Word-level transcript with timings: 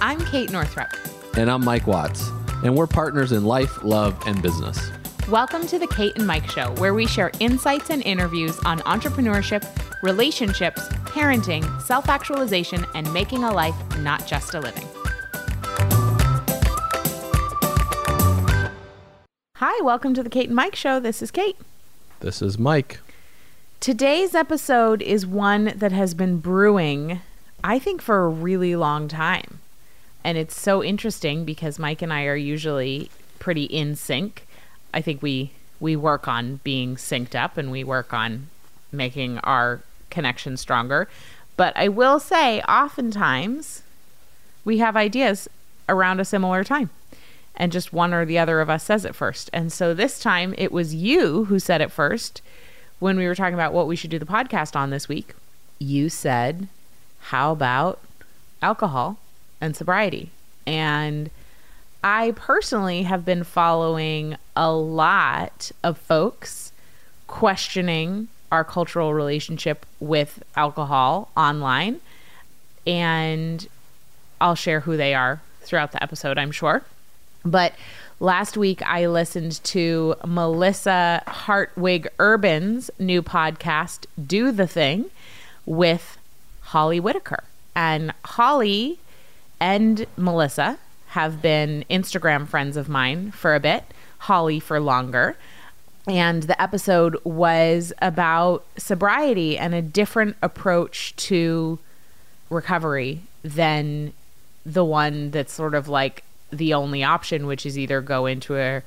I'm 0.00 0.24
Kate 0.26 0.52
Northrup. 0.52 0.92
And 1.36 1.50
I'm 1.50 1.64
Mike 1.64 1.88
Watts. 1.88 2.28
And 2.62 2.76
we're 2.76 2.86
partners 2.86 3.32
in 3.32 3.44
life, 3.44 3.82
love, 3.82 4.16
and 4.28 4.40
business. 4.40 4.92
Welcome 5.28 5.66
to 5.66 5.76
the 5.76 5.88
Kate 5.88 6.12
and 6.14 6.24
Mike 6.24 6.48
Show, 6.48 6.72
where 6.74 6.94
we 6.94 7.04
share 7.04 7.32
insights 7.40 7.90
and 7.90 8.00
interviews 8.04 8.56
on 8.60 8.78
entrepreneurship, 8.82 9.66
relationships, 10.04 10.86
parenting, 11.06 11.82
self 11.82 12.08
actualization, 12.08 12.86
and 12.94 13.12
making 13.12 13.42
a 13.42 13.52
life, 13.52 13.74
not 13.98 14.24
just 14.24 14.54
a 14.54 14.60
living. 14.60 14.86
Hi, 19.56 19.82
welcome 19.82 20.14
to 20.14 20.22
the 20.22 20.30
Kate 20.30 20.46
and 20.46 20.54
Mike 20.54 20.76
Show. 20.76 21.00
This 21.00 21.22
is 21.22 21.32
Kate. 21.32 21.56
This 22.20 22.40
is 22.40 22.56
Mike. 22.56 23.00
Today's 23.80 24.36
episode 24.36 25.02
is 25.02 25.26
one 25.26 25.72
that 25.74 25.90
has 25.90 26.14
been 26.14 26.38
brewing, 26.38 27.20
I 27.64 27.80
think, 27.80 28.00
for 28.00 28.24
a 28.24 28.28
really 28.28 28.76
long 28.76 29.08
time. 29.08 29.57
And 30.24 30.36
it's 30.36 30.58
so 30.58 30.82
interesting 30.82 31.44
because 31.44 31.78
Mike 31.78 32.02
and 32.02 32.12
I 32.12 32.24
are 32.24 32.36
usually 32.36 33.10
pretty 33.38 33.64
in 33.64 33.96
sync. 33.96 34.46
I 34.92 35.00
think 35.00 35.22
we 35.22 35.52
we 35.80 35.94
work 35.94 36.26
on 36.26 36.56
being 36.64 36.96
synced 36.96 37.36
up 37.36 37.56
and 37.56 37.70
we 37.70 37.84
work 37.84 38.12
on 38.12 38.48
making 38.90 39.38
our 39.38 39.80
connection 40.10 40.56
stronger. 40.56 41.08
But 41.56 41.76
I 41.76 41.88
will 41.88 42.18
say 42.18 42.60
oftentimes 42.62 43.82
we 44.64 44.78
have 44.78 44.96
ideas 44.96 45.48
around 45.88 46.20
a 46.20 46.24
similar 46.24 46.64
time. 46.64 46.90
And 47.54 47.72
just 47.72 47.92
one 47.92 48.14
or 48.14 48.24
the 48.24 48.38
other 48.38 48.60
of 48.60 48.70
us 48.70 48.84
says 48.84 49.04
it 49.04 49.14
first. 49.14 49.50
And 49.52 49.72
so 49.72 49.92
this 49.92 50.20
time 50.20 50.54
it 50.56 50.70
was 50.70 50.94
you 50.94 51.44
who 51.46 51.58
said 51.58 51.80
it 51.80 51.90
first 51.90 52.40
when 53.00 53.16
we 53.16 53.26
were 53.26 53.34
talking 53.34 53.54
about 53.54 53.72
what 53.72 53.86
we 53.86 53.96
should 53.96 54.10
do 54.10 54.18
the 54.18 54.26
podcast 54.26 54.76
on 54.76 54.90
this 54.90 55.08
week. 55.08 55.34
You 55.78 56.08
said, 56.08 56.68
How 57.20 57.52
about 57.52 58.00
alcohol 58.62 59.18
and 59.60 59.76
sobriety? 59.76 60.30
And 60.66 61.30
I 62.02 62.32
personally 62.36 63.02
have 63.02 63.24
been 63.24 63.44
following 63.44 64.36
a 64.54 64.72
lot 64.72 65.70
of 65.82 65.98
folks 65.98 66.72
questioning 67.26 68.28
our 68.50 68.64
cultural 68.64 69.14
relationship 69.14 69.84
with 70.00 70.42
alcohol 70.56 71.30
online. 71.36 72.00
And 72.86 73.66
I'll 74.40 74.54
share 74.54 74.80
who 74.80 74.96
they 74.96 75.14
are 75.14 75.40
throughout 75.60 75.92
the 75.92 76.02
episode, 76.02 76.38
I'm 76.38 76.52
sure. 76.52 76.82
But 77.44 77.74
last 78.20 78.56
week 78.56 78.80
I 78.82 79.06
listened 79.06 79.62
to 79.64 80.14
Melissa 80.26 81.22
Hartwig 81.26 82.08
Urban's 82.18 82.90
new 82.98 83.22
podcast, 83.22 84.06
Do 84.24 84.52
the 84.52 84.66
Thing, 84.66 85.06
with 85.66 86.16
Holly 86.60 87.00
Whitaker. 87.00 87.44
And 87.74 88.12
Holly 88.24 88.98
and 89.60 90.06
Melissa 90.16 90.78
have 91.08 91.40
been 91.40 91.84
Instagram 91.90 92.46
friends 92.46 92.76
of 92.76 92.88
mine 92.88 93.30
for 93.30 93.54
a 93.54 93.60
bit, 93.60 93.84
Holly 94.18 94.60
for 94.60 94.78
longer. 94.78 95.36
And 96.06 96.44
the 96.44 96.60
episode 96.60 97.16
was 97.24 97.92
about 98.00 98.64
sobriety 98.76 99.58
and 99.58 99.74
a 99.74 99.82
different 99.82 100.36
approach 100.40 101.14
to 101.16 101.78
recovery 102.50 103.22
than 103.42 104.12
the 104.64 104.84
one 104.84 105.30
that's 105.30 105.52
sort 105.52 105.74
of 105.74 105.88
like 105.88 106.24
the 106.50 106.74
only 106.74 107.02
option, 107.04 107.46
which 107.46 107.66
is 107.66 107.78
either 107.78 108.00
go 108.00 108.26
into 108.26 108.56
a 108.56 108.82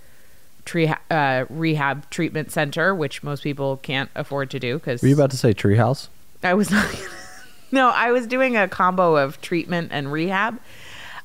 tree 0.65 0.91
uh, 1.09 1.45
rehab 1.49 2.09
treatment 2.09 2.51
center, 2.51 2.93
which 2.93 3.23
most 3.23 3.43
people 3.43 3.77
can't 3.77 4.09
afford 4.15 4.49
to 4.51 4.59
do. 4.59 4.75
Because 4.75 5.01
were 5.01 5.07
you 5.07 5.15
about 5.15 5.31
to 5.31 5.37
say 5.37 5.53
treehouse? 5.53 6.07
I 6.43 6.53
was 6.53 6.71
not. 6.71 6.87
no, 7.73 7.89
I 7.89 8.11
was 8.11 8.27
doing 8.27 8.57
a 8.57 8.67
combo 8.67 9.15
of 9.15 9.41
treatment 9.41 9.89
and 9.91 10.11
rehab, 10.11 10.59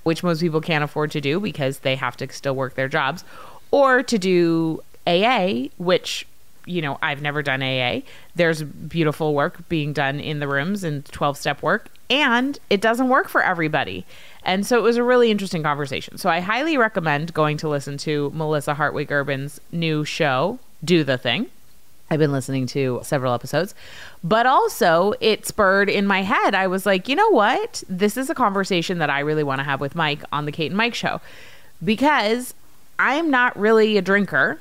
which 0.02 0.22
most 0.22 0.41
people 0.41 0.61
can't 0.61 0.84
afford 0.84 1.11
to 1.12 1.20
do 1.20 1.41
because 1.41 1.80
they 1.80 1.97
have 1.97 2.16
to 2.19 2.33
still 2.33 2.55
work 2.55 2.75
their 2.75 2.89
jobs, 2.89 3.25
or 3.70 4.02
to 4.02 4.19
do 4.19 4.83
AA, 5.06 5.68
which 5.79 6.27
you 6.64 6.83
know 6.83 6.98
I've 7.02 7.23
never 7.23 7.42
done 7.42 7.62
AA. 7.62 8.01
There's 8.34 8.62
beautiful 8.62 9.34
work 9.34 9.68
being 9.68 9.92
done 9.92 10.20
in 10.20 10.40
the 10.40 10.48
rooms 10.48 10.84
and 10.84 11.05
12 11.07 11.36
step 11.36 11.62
work, 11.62 11.89
and 12.11 12.58
it 12.70 12.80
doesn't 12.80 13.08
work 13.08 13.28
for 13.28 13.42
everybody. 13.42 14.05
And 14.45 14.64
so 14.64 14.78
it 14.78 14.83
was 14.83 14.96
a 14.96 15.02
really 15.02 15.30
interesting 15.33 15.64
conversation. 15.64 16.18
So 16.18 16.30
I 16.30 16.39
highly 16.39 16.77
recommend 16.77 17.34
going 17.34 17.57
to 17.58 17.68
listen 17.68 17.96
to 17.98 18.30
Melissa 18.33 18.74
Hartwig 18.74 19.11
Urban's 19.11 19.61
new 19.73 20.05
show, 20.05 20.61
Do 20.84 21.02
the 21.02 21.18
Thing. 21.18 21.48
I've 22.11 22.18
been 22.18 22.33
listening 22.33 22.67
to 22.68 23.00
several 23.02 23.33
episodes, 23.34 23.74
but 24.22 24.46
also 24.46 25.14
it 25.20 25.46
spurred 25.46 25.90
in 25.90 26.06
my 26.06 26.22
head. 26.22 26.55
I 26.55 26.67
was 26.68 26.86
like, 26.86 27.08
you 27.08 27.17
know 27.17 27.30
what? 27.30 27.83
This 27.89 28.17
is 28.17 28.30
a 28.30 28.34
conversation 28.34 28.98
that 28.98 29.11
I 29.11 29.20
really 29.20 29.42
want 29.42 29.58
to 29.58 29.64
have 29.64 29.80
with 29.80 29.94
Mike 29.94 30.22
on 30.33 30.45
the 30.45 30.52
Kate 30.52 30.70
and 30.70 30.77
Mike 30.77 30.95
show 30.95 31.20
because 31.84 32.55
I'm 32.98 33.30
not 33.30 33.58
really 33.58 33.96
a 33.96 34.02
drinker. 34.02 34.61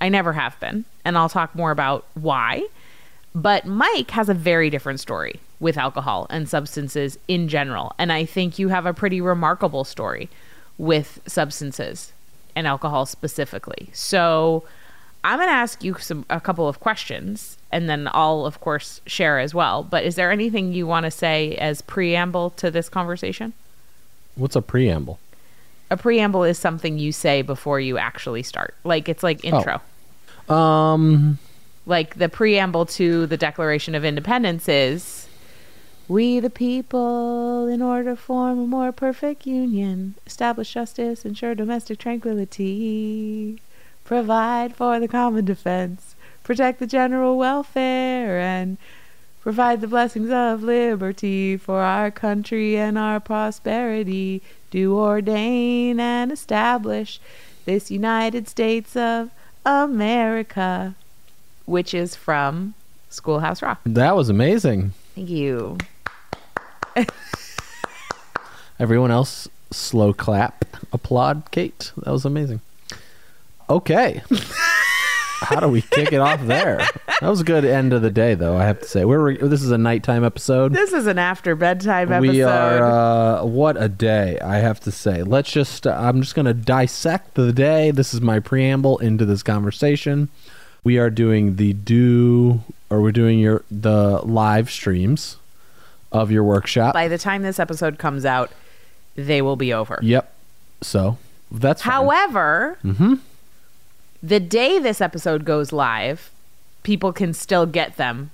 I 0.00 0.08
never 0.08 0.34
have 0.34 0.58
been. 0.60 0.84
And 1.04 1.16
I'll 1.16 1.28
talk 1.28 1.54
more 1.54 1.70
about 1.70 2.04
why. 2.14 2.66
But 3.34 3.66
Mike 3.66 4.10
has 4.10 4.28
a 4.28 4.34
very 4.34 4.70
different 4.70 5.00
story 5.00 5.40
with 5.60 5.78
alcohol 5.78 6.26
and 6.30 6.48
substances 6.48 7.18
in 7.26 7.48
general. 7.48 7.94
And 7.98 8.12
I 8.12 8.24
think 8.24 8.58
you 8.58 8.68
have 8.68 8.86
a 8.86 8.94
pretty 8.94 9.20
remarkable 9.20 9.84
story 9.84 10.28
with 10.76 11.20
substances 11.26 12.12
and 12.54 12.66
alcohol 12.66 13.06
specifically. 13.06 13.88
So 13.92 14.64
I'm 15.24 15.38
going 15.38 15.48
to 15.48 15.54
ask 15.54 15.82
you 15.82 15.96
some 15.98 16.26
a 16.28 16.38
couple 16.38 16.68
of 16.68 16.80
questions 16.80 17.56
and 17.72 17.88
then 17.88 18.08
I'll 18.12 18.44
of 18.44 18.60
course 18.60 19.00
share 19.06 19.38
as 19.38 19.54
well. 19.54 19.82
But 19.82 20.04
is 20.04 20.16
there 20.16 20.30
anything 20.30 20.72
you 20.74 20.86
want 20.86 21.04
to 21.04 21.10
say 21.10 21.56
as 21.56 21.80
preamble 21.80 22.50
to 22.50 22.70
this 22.70 22.90
conversation? 22.90 23.54
What's 24.36 24.54
a 24.54 24.62
preamble? 24.62 25.18
A 25.90 25.96
preamble 25.96 26.44
is 26.44 26.58
something 26.58 26.98
you 26.98 27.10
say 27.10 27.40
before 27.40 27.80
you 27.80 27.96
actually 27.96 28.42
start. 28.42 28.74
Like 28.84 29.08
it's 29.08 29.22
like 29.22 29.44
intro. 29.44 29.80
Oh. 30.48 30.54
Um 30.54 31.38
like 31.86 32.16
the 32.16 32.28
preamble 32.28 32.86
to 32.86 33.26
the 33.26 33.36
Declaration 33.36 33.94
of 33.94 34.04
Independence 34.04 34.68
is 34.68 35.26
We 36.06 36.38
the 36.38 36.50
people, 36.50 37.66
in 37.66 37.80
order 37.80 38.10
to 38.10 38.16
form 38.16 38.58
a 38.58 38.66
more 38.66 38.92
perfect 38.92 39.46
union, 39.46 40.16
establish 40.26 40.74
justice, 40.74 41.24
ensure 41.24 41.54
domestic 41.54 41.98
tranquility, 41.98 43.58
provide 44.04 44.74
for 44.76 45.00
the 45.00 45.08
common 45.08 45.44
defense, 45.44 46.14
protect 46.42 46.78
the 46.78 46.86
general 46.86 47.36
welfare, 47.36 48.38
and 48.38 48.78
provide 49.40 49.80
the 49.80 49.86
blessings 49.88 50.30
of 50.30 50.62
liberty 50.62 51.56
for 51.56 51.80
our 51.80 52.10
country 52.10 52.76
and 52.76 52.96
our 52.96 53.20
prosperity, 53.20 54.42
do 54.70 54.96
ordain 54.96 56.00
and 56.00 56.32
establish 56.32 57.20
this 57.64 57.90
United 57.90 58.48
States 58.48 58.96
of 58.96 59.30
America 59.64 60.94
which 61.66 61.94
is 61.94 62.14
from 62.14 62.74
Schoolhouse 63.08 63.62
Rock. 63.62 63.80
That 63.86 64.16
was 64.16 64.28
amazing. 64.28 64.92
Thank 65.14 65.30
you. 65.30 65.78
Everyone 68.78 69.10
else, 69.10 69.48
slow 69.70 70.12
clap, 70.12 70.64
applaud, 70.92 71.50
Kate. 71.50 71.92
That 71.98 72.10
was 72.10 72.24
amazing. 72.24 72.60
Okay. 73.68 74.22
How 75.40 75.60
do 75.60 75.68
we 75.68 75.82
kick 75.82 76.12
it 76.12 76.20
off 76.20 76.40
there? 76.42 76.78
That 77.20 77.28
was 77.28 77.42
a 77.42 77.44
good 77.44 77.64
end 77.64 77.92
of 77.92 78.02
the 78.02 78.10
day, 78.10 78.34
though. 78.34 78.56
I 78.56 78.64
have 78.64 78.80
to 78.80 78.88
say, 78.88 79.04
we're 79.04 79.36
this 79.36 79.62
is 79.62 79.70
a 79.70 79.78
nighttime 79.78 80.24
episode. 80.24 80.72
This 80.72 80.92
is 80.92 81.06
an 81.06 81.18
after 81.18 81.54
bedtime 81.54 82.10
episode. 82.10 82.32
We 82.32 82.42
are. 82.42 82.82
Uh, 82.82 83.44
what 83.44 83.80
a 83.80 83.88
day! 83.88 84.38
I 84.40 84.56
have 84.56 84.80
to 84.80 84.90
say. 84.90 85.22
Let's 85.22 85.52
just. 85.52 85.86
Uh, 85.86 85.96
I'm 85.98 86.22
just 86.22 86.34
going 86.34 86.46
to 86.46 86.54
dissect 86.54 87.34
the 87.34 87.52
day. 87.52 87.90
This 87.90 88.14
is 88.14 88.20
my 88.20 88.40
preamble 88.40 88.98
into 88.98 89.26
this 89.26 89.42
conversation 89.42 90.30
we 90.84 90.98
are 90.98 91.10
doing 91.10 91.56
the 91.56 91.72
do 91.72 92.60
or 92.90 93.00
we're 93.00 93.12
doing 93.12 93.38
your 93.38 93.64
the 93.70 94.20
live 94.24 94.70
streams 94.70 95.38
of 96.12 96.30
your 96.30 96.44
workshop. 96.44 96.94
By 96.94 97.08
the 97.08 97.18
time 97.18 97.42
this 97.42 97.58
episode 97.58 97.98
comes 97.98 98.24
out, 98.24 98.52
they 99.16 99.42
will 99.42 99.56
be 99.56 99.72
over. 99.72 99.98
Yep. 100.02 100.32
So 100.82 101.18
that's 101.50 101.82
fine. 101.82 101.92
However, 101.92 102.78
mm-hmm. 102.84 103.14
The 104.24 104.40
day 104.40 104.78
this 104.78 105.02
episode 105.02 105.44
goes 105.44 105.70
live, 105.70 106.30
people 106.82 107.12
can 107.12 107.34
still 107.34 107.66
get 107.66 107.98
them 107.98 108.30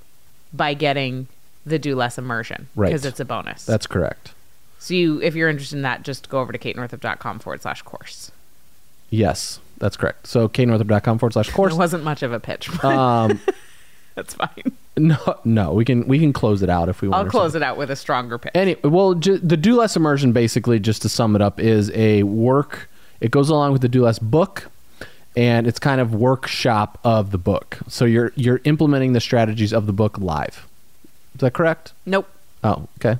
by 0.52 0.72
getting 0.72 1.26
the 1.66 1.80
do 1.80 1.96
less 1.96 2.16
immersion 2.16 2.68
right 2.76 2.90
because 2.90 3.04
it's 3.04 3.18
a 3.18 3.24
bonus. 3.24 3.64
That's 3.66 3.88
correct. 3.88 4.32
So 4.78 4.94
you, 4.94 5.20
if 5.20 5.34
you're 5.34 5.48
interested 5.48 5.74
in 5.76 5.82
that, 5.82 6.04
just 6.04 6.28
go 6.28 6.38
over 6.38 6.52
to 6.52 6.58
katenorthrup.com 6.58 7.40
forward 7.40 7.62
slash 7.62 7.82
course. 7.82 8.30
Yes. 9.10 9.58
That's 9.78 9.96
correct. 9.96 10.28
So 10.28 10.48
katenorthrup.com 10.48 11.18
forward 11.18 11.32
slash 11.32 11.50
course. 11.54 11.74
It 11.74 11.76
wasn't 11.76 12.04
much 12.04 12.22
of 12.22 12.32
a 12.32 12.38
pitch. 12.38 12.72
Um, 12.84 13.40
That's 14.14 14.34
fine. 14.34 14.76
No, 14.96 15.16
no, 15.44 15.72
we 15.72 15.84
can 15.84 16.06
we 16.06 16.18
can 16.18 16.32
close 16.32 16.62
it 16.62 16.68
out 16.70 16.88
if 16.88 17.00
we 17.02 17.08
want. 17.08 17.24
I'll 17.24 17.30
close 17.30 17.54
it 17.56 17.62
out 17.62 17.76
with 17.76 17.90
a 17.90 17.96
stronger 17.96 18.38
pitch. 18.38 18.52
Anyway, 18.54 18.80
well, 18.84 19.14
ju- 19.14 19.38
the 19.38 19.56
Do 19.56 19.76
Less 19.76 19.96
immersion, 19.96 20.32
basically, 20.32 20.78
just 20.78 21.02
to 21.02 21.08
sum 21.08 21.34
it 21.34 21.42
up, 21.42 21.58
is 21.58 21.90
a 21.94 22.22
work. 22.24 22.88
It 23.20 23.30
goes 23.30 23.48
along 23.48 23.72
with 23.72 23.82
the 23.82 23.88
Do 23.88 24.02
Less 24.04 24.18
book, 24.18 24.70
and 25.36 25.66
it's 25.66 25.78
kind 25.78 26.00
of 26.00 26.14
workshop 26.14 26.98
of 27.04 27.30
the 27.30 27.38
book. 27.38 27.78
So 27.88 28.04
you're 28.04 28.32
you're 28.36 28.60
implementing 28.64 29.12
the 29.12 29.20
strategies 29.20 29.72
of 29.72 29.86
the 29.86 29.92
book 29.92 30.18
live. 30.18 30.66
Is 31.34 31.40
that 31.40 31.52
correct? 31.52 31.92
Nope. 32.06 32.28
Oh, 32.64 32.88
okay. 32.98 33.18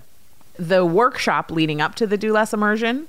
the 0.59 0.85
workshop 0.85 1.51
leading 1.51 1.81
up 1.81 1.95
to 1.97 2.07
the 2.07 2.19
Do 2.19 2.33
Less 2.33 2.53
immersion 2.53 3.09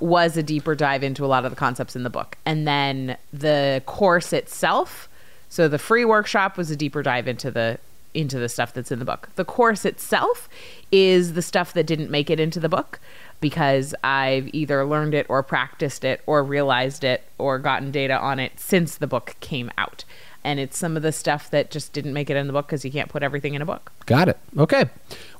was 0.00 0.36
a 0.36 0.42
deeper 0.42 0.74
dive 0.74 1.02
into 1.02 1.24
a 1.24 1.26
lot 1.28 1.44
of 1.44 1.50
the 1.50 1.56
concepts 1.56 1.94
in 1.96 2.02
the 2.02 2.10
book. 2.10 2.36
And 2.46 2.66
then 2.66 3.16
the 3.32 3.82
course 3.86 4.32
itself, 4.32 5.08
so 5.48 5.68
the 5.68 5.78
free 5.78 6.04
workshop 6.04 6.56
was 6.56 6.70
a 6.70 6.76
deeper 6.76 7.02
dive 7.02 7.28
into 7.28 7.50
the 7.50 7.78
into 8.14 8.38
the 8.38 8.48
stuff 8.48 8.72
that's 8.72 8.90
in 8.90 8.98
the 8.98 9.04
book. 9.04 9.28
The 9.36 9.44
course 9.44 9.84
itself 9.84 10.48
is 10.90 11.34
the 11.34 11.42
stuff 11.42 11.74
that 11.74 11.86
didn't 11.86 12.10
make 12.10 12.30
it 12.30 12.40
into 12.40 12.58
the 12.58 12.68
book 12.68 12.98
because 13.40 13.94
I've 14.02 14.52
either 14.54 14.84
learned 14.84 15.14
it 15.14 15.26
or 15.28 15.42
practiced 15.42 16.04
it 16.04 16.20
or 16.26 16.42
realized 16.42 17.04
it 17.04 17.22
or 17.38 17.58
gotten 17.58 17.90
data 17.90 18.18
on 18.18 18.38
it 18.38 18.58
since 18.58 18.96
the 18.96 19.06
book 19.06 19.36
came 19.40 19.70
out. 19.76 20.04
And 20.44 20.60
it's 20.60 20.78
some 20.78 20.96
of 20.96 21.02
the 21.02 21.10
stuff 21.10 21.50
that 21.50 21.72
just 21.72 21.92
didn't 21.92 22.12
make 22.12 22.30
it 22.30 22.36
in 22.36 22.46
the 22.46 22.52
book 22.52 22.66
because 22.66 22.84
you 22.84 22.90
can't 22.92 23.08
put 23.08 23.24
everything 23.24 23.54
in 23.54 23.62
a 23.62 23.66
book. 23.66 23.90
Got 24.06 24.28
it. 24.28 24.38
Okay. 24.56 24.84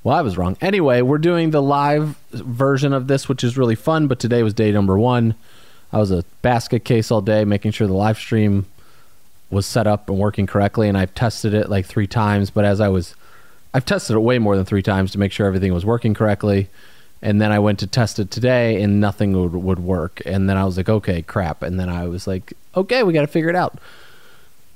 Well, 0.02 0.16
I 0.16 0.20
was 0.22 0.36
wrong. 0.36 0.56
Anyway, 0.60 1.00
we're 1.00 1.18
doing 1.18 1.50
the 1.50 1.62
live 1.62 2.16
version 2.32 2.92
of 2.92 3.06
this, 3.06 3.28
which 3.28 3.44
is 3.44 3.56
really 3.56 3.76
fun, 3.76 4.08
but 4.08 4.18
today 4.18 4.42
was 4.42 4.52
day 4.52 4.72
number 4.72 4.98
one. 4.98 5.36
I 5.92 5.98
was 5.98 6.10
a 6.10 6.24
basket 6.42 6.84
case 6.84 7.12
all 7.12 7.20
day, 7.20 7.44
making 7.44 7.70
sure 7.70 7.86
the 7.86 7.92
live 7.92 8.18
stream 8.18 8.66
was 9.48 9.64
set 9.64 9.86
up 9.86 10.08
and 10.10 10.18
working 10.18 10.46
correctly, 10.46 10.88
and 10.88 10.98
I've 10.98 11.14
tested 11.14 11.54
it 11.54 11.70
like 11.70 11.86
three 11.86 12.08
times. 12.08 12.50
But 12.50 12.64
as 12.64 12.80
I 12.80 12.88
was, 12.88 13.14
I've 13.72 13.84
tested 13.84 14.16
it 14.16 14.20
way 14.20 14.38
more 14.38 14.56
than 14.56 14.64
three 14.64 14.82
times 14.82 15.12
to 15.12 15.18
make 15.18 15.30
sure 15.30 15.46
everything 15.46 15.72
was 15.72 15.86
working 15.86 16.14
correctly. 16.14 16.68
And 17.22 17.40
then 17.40 17.50
I 17.50 17.58
went 17.58 17.78
to 17.80 17.86
test 17.86 18.18
it 18.18 18.30
today, 18.30 18.82
and 18.82 19.00
nothing 19.00 19.32
would, 19.32 19.52
would 19.52 19.78
work. 19.78 20.22
And 20.26 20.48
then 20.48 20.56
I 20.56 20.64
was 20.64 20.76
like, 20.76 20.88
okay, 20.88 21.22
crap. 21.22 21.62
And 21.62 21.80
then 21.80 21.88
I 21.88 22.06
was 22.08 22.26
like, 22.26 22.52
okay, 22.76 23.02
we 23.02 23.12
got 23.12 23.22
to 23.22 23.26
figure 23.26 23.48
it 23.48 23.56
out. 23.56 23.78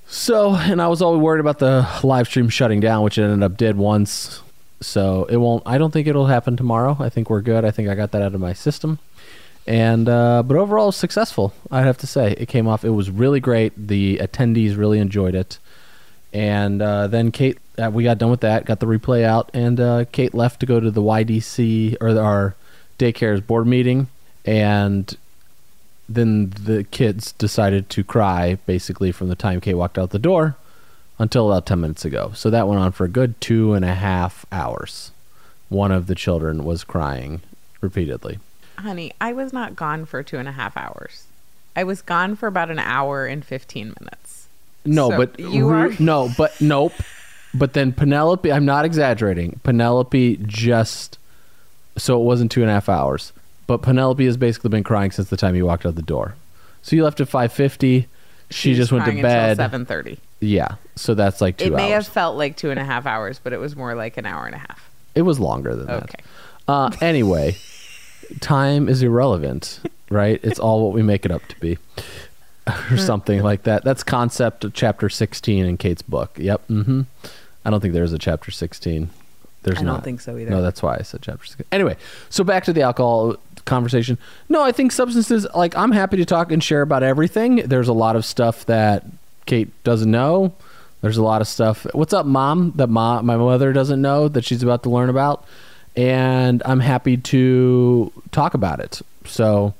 So, 0.07 0.55
and 0.55 0.83
I 0.83 0.89
was 0.89 1.03
always 1.03 1.21
worried 1.21 1.41
about 1.41 1.59
the 1.59 1.89
live 2.03 2.27
stream 2.27 2.49
shutting 2.49 2.81
down, 2.81 3.05
which 3.05 3.19
it 3.19 3.23
ended 3.23 3.43
up 3.43 3.57
did 3.57 3.77
once. 3.77 4.43
So 4.81 5.25
it 5.27 5.37
won't. 5.37 5.63
I 5.67 5.79
don't 5.79 5.93
think 5.93 6.09
it'll 6.09 6.27
happen 6.27 6.57
tomorrow. 6.57 6.97
I 6.99 7.11
think 7.11 7.31
we're 7.31 7.43
good. 7.43 7.65
I 7.65 7.71
think 7.71 7.89
I 7.89 7.95
got 7.95 8.11
that 8.13 8.23
out 8.23 8.35
of 8.35 8.41
my 8.41 8.55
system. 8.55 8.99
And 9.67 10.09
uh, 10.09 10.43
but 10.43 10.57
overall, 10.57 10.91
successful. 10.91 11.53
I 11.71 11.83
have 11.83 11.99
to 11.99 12.07
say, 12.07 12.33
it 12.33 12.49
came 12.49 12.67
off. 12.67 12.85
It 12.85 12.91
was 12.91 13.11
really 13.11 13.41
great. 13.41 13.89
The 13.89 14.19
attendees 14.19 14.77
really 14.77 14.99
enjoyed 14.99 15.35
it. 15.35 15.59
And 16.33 16.81
uh, 16.81 17.09
then 17.09 17.33
Kate, 17.33 17.59
uh, 17.79 17.91
we 17.93 18.05
got 18.05 18.19
done 18.19 18.31
with 18.31 18.41
that, 18.41 18.65
got 18.65 18.81
the 18.81 18.87
replay 18.87 19.25
out, 19.25 19.51
and 19.53 19.81
uh, 19.81 20.05
Kate 20.13 20.35
left 20.35 20.61
to 20.61 20.67
go 20.67 20.79
to 20.79 20.91
the 20.91 21.03
YDC 21.03 21.97
or 22.01 22.19
our 22.21 22.55
daycare's 22.99 23.41
board 23.41 23.67
meeting, 23.67 24.09
and 24.45 25.17
then 26.09 26.51
the 26.51 26.85
kids 26.85 27.33
decided 27.33 27.89
to 27.91 28.05
cry 28.05 28.59
basically 28.67 29.11
from 29.13 29.29
the 29.29 29.35
time 29.35 29.61
Kate 29.61 29.75
walked 29.75 29.99
out 29.99 30.11
the 30.11 30.19
door 30.19 30.57
until 31.19 31.51
about 31.51 31.67
10 31.67 31.81
minutes 31.81 32.05
ago. 32.05 32.33
So 32.35 32.51
that 32.51 32.67
went 32.67 32.81
on 32.81 32.93
for 32.93 33.05
a 33.05 33.09
good 33.09 33.41
two 33.41 33.75
and 33.75 33.85
a 33.85 33.95
half 33.95 34.47
hours. 34.51 35.13
One 35.69 35.93
of 35.93 36.07
the 36.07 36.15
children 36.15 36.65
was 36.65 36.83
crying 36.83 37.43
repeatedly. 37.81 38.39
Honey, 38.79 39.13
I 39.21 39.33
was 39.33 39.53
not 39.53 39.77
gone 39.77 40.05
for 40.05 40.23
two 40.23 40.39
and 40.39 40.49
a 40.49 40.53
half 40.53 40.77
hours. 40.77 41.27
I 41.77 41.85
was 41.85 42.03
gone 42.03 42.35
for 42.35 42.47
about 42.47 42.71
an 42.71 42.79
hour 42.79 43.27
and 43.27 43.45
15 43.45 43.95
minutes. 44.01 44.40
No, 44.85 45.11
So 45.11 45.17
but 45.17 45.39
you 45.39 45.69
are- 45.69 45.91
no, 45.99 46.31
but 46.37 46.59
nope. 46.61 46.93
But 47.53 47.73
then 47.73 47.93
Penelope, 47.93 48.51
I'm 48.53 48.65
not 48.65 48.85
exaggerating. 48.85 49.59
Penelope 49.65 50.39
just 50.47 51.19
so 51.97 52.21
it 52.21 52.25
wasn't 52.25 52.51
two 52.53 52.63
and 52.63 52.71
a 52.71 52.75
half 52.75 52.89
hours. 52.89 53.33
But 53.67 53.83
Penelope 53.83 54.25
has 54.25 54.37
basically 54.37 54.71
been 54.71 54.85
crying 54.85 55.11
since 55.11 55.29
the 55.31 55.37
time 55.37 55.55
you 55.57 55.67
walked 55.67 55.85
out 55.85 55.95
the 55.97 56.03
door. 56.03 56.35
So 56.83 56.97
you 56.97 57.05
left 57.05 57.21
at 57.21 57.29
5:50. 57.29 58.07
She, 58.53 58.71
was 58.71 58.79
just 58.79 58.91
went 58.93 59.05
to 59.05 59.23
bed. 59.23 59.61
until 59.61 59.85
7:30. 59.85 60.19
Yeah, 60.41 60.77
so 60.97 61.15
that's 61.15 61.41
like 61.41 61.57
two 61.59 61.67
It 61.67 61.73
may 61.77 61.93
hours. 61.93 62.07
have 62.07 62.13
felt 62.15 62.37
like 62.37 62.57
two 62.57 62.71
and 62.71 62.81
a 62.81 62.85
half 62.85 63.05
hours, 63.07 63.39
but 63.43 63.53
it 63.53 63.59
was 63.61 63.77
more 63.77 63.95
like 63.95 64.17
an 64.17 64.27
hour 64.27 64.47
and 64.47 64.55
a 64.55 64.59
half. 64.59 64.89
It 65.15 65.23
was 65.23 65.39
longer 65.39 65.77
than 65.77 65.87
that. 65.87 66.03
Okay. 66.05 66.21
Uh, 66.67 66.91
anyway, 67.01 67.57
time 68.41 68.89
is 68.89 69.03
irrelevant, 69.03 69.81
right? 70.09 70.41
It's 70.43 70.59
all 70.59 70.83
what 70.85 70.93
we 70.95 71.03
make 71.03 71.25
it 71.25 71.31
up 71.31 71.47
to 71.49 71.61
be, 71.61 71.79
or 72.91 72.97
something 72.97 73.43
like 73.43 73.65
that. 73.65 73.85
That's 73.85 74.03
concept 74.03 74.65
of 74.65 74.75
chapter 74.75 75.09
sixteen 75.09 75.67
in 75.67 75.77
Kate's 75.77 76.03
book. 76.03 76.33
Yep. 76.37 76.69
Mm-hmm. 76.69 77.03
I 77.65 77.71
don't 77.71 77.81
think 77.81 77.95
there's 77.95 78.13
a 78.13 78.19
chapter 78.19 78.51
sixteen. 78.51 79.11
There's 79.63 79.79
I 79.79 79.83
don't 79.83 79.95
not. 79.95 80.05
think 80.05 80.21
so 80.21 80.39
either. 80.39 80.51
No, 80.51 80.63
that's 80.63 80.83
why 80.83 80.97
I 80.97 81.03
said 81.03 81.23
chapter 81.23 81.45
sixteen. 81.45 81.67
Anyway, 81.71 81.97
so 82.31 82.45
back 82.45 82.65
to 82.65 82.73
the 82.73 82.83
alcohol 82.83 83.37
conversation. 83.67 84.17
No, 84.49 84.63
I 84.63 84.73
think 84.73 84.93
substances. 84.93 85.47
Like 85.55 85.77
I'm 85.77 85.93
happy 85.93 86.17
to 86.17 86.25
talk 86.25 86.51
and 86.51 86.65
share 86.65 86.83
about 86.83 87.03
everything. 87.03 87.57
There's 87.57 87.89
a 87.89 87.93
lot 87.93 88.17
of 88.17 88.25
stuff 88.25 88.65
that 88.67 89.05
Kate 89.47 89.69
doesn't 89.85 90.11
know. 90.11 90.55
There's 91.03 91.17
a 91.17 91.23
lot 91.23 91.41
of 91.41 91.49
stuff. 91.49 91.87
What's 91.93 92.13
up, 92.13 92.27
mom? 92.27 92.73
That 92.77 92.89
mom, 92.89 93.25
my 93.27 93.37
mother 93.37 93.73
doesn't 93.73 94.01
know 94.01 94.29
that 94.29 94.45
she's 94.45 94.63
about 94.63 94.83
to 94.83 94.91
learn 94.91 95.09
about, 95.09 95.45
and 95.97 96.63
I'm 96.65 96.81
happy 96.81 97.17
to 97.17 98.13
talk 98.33 98.55
about 98.55 98.81
it. 98.81 99.01
So 99.25 99.75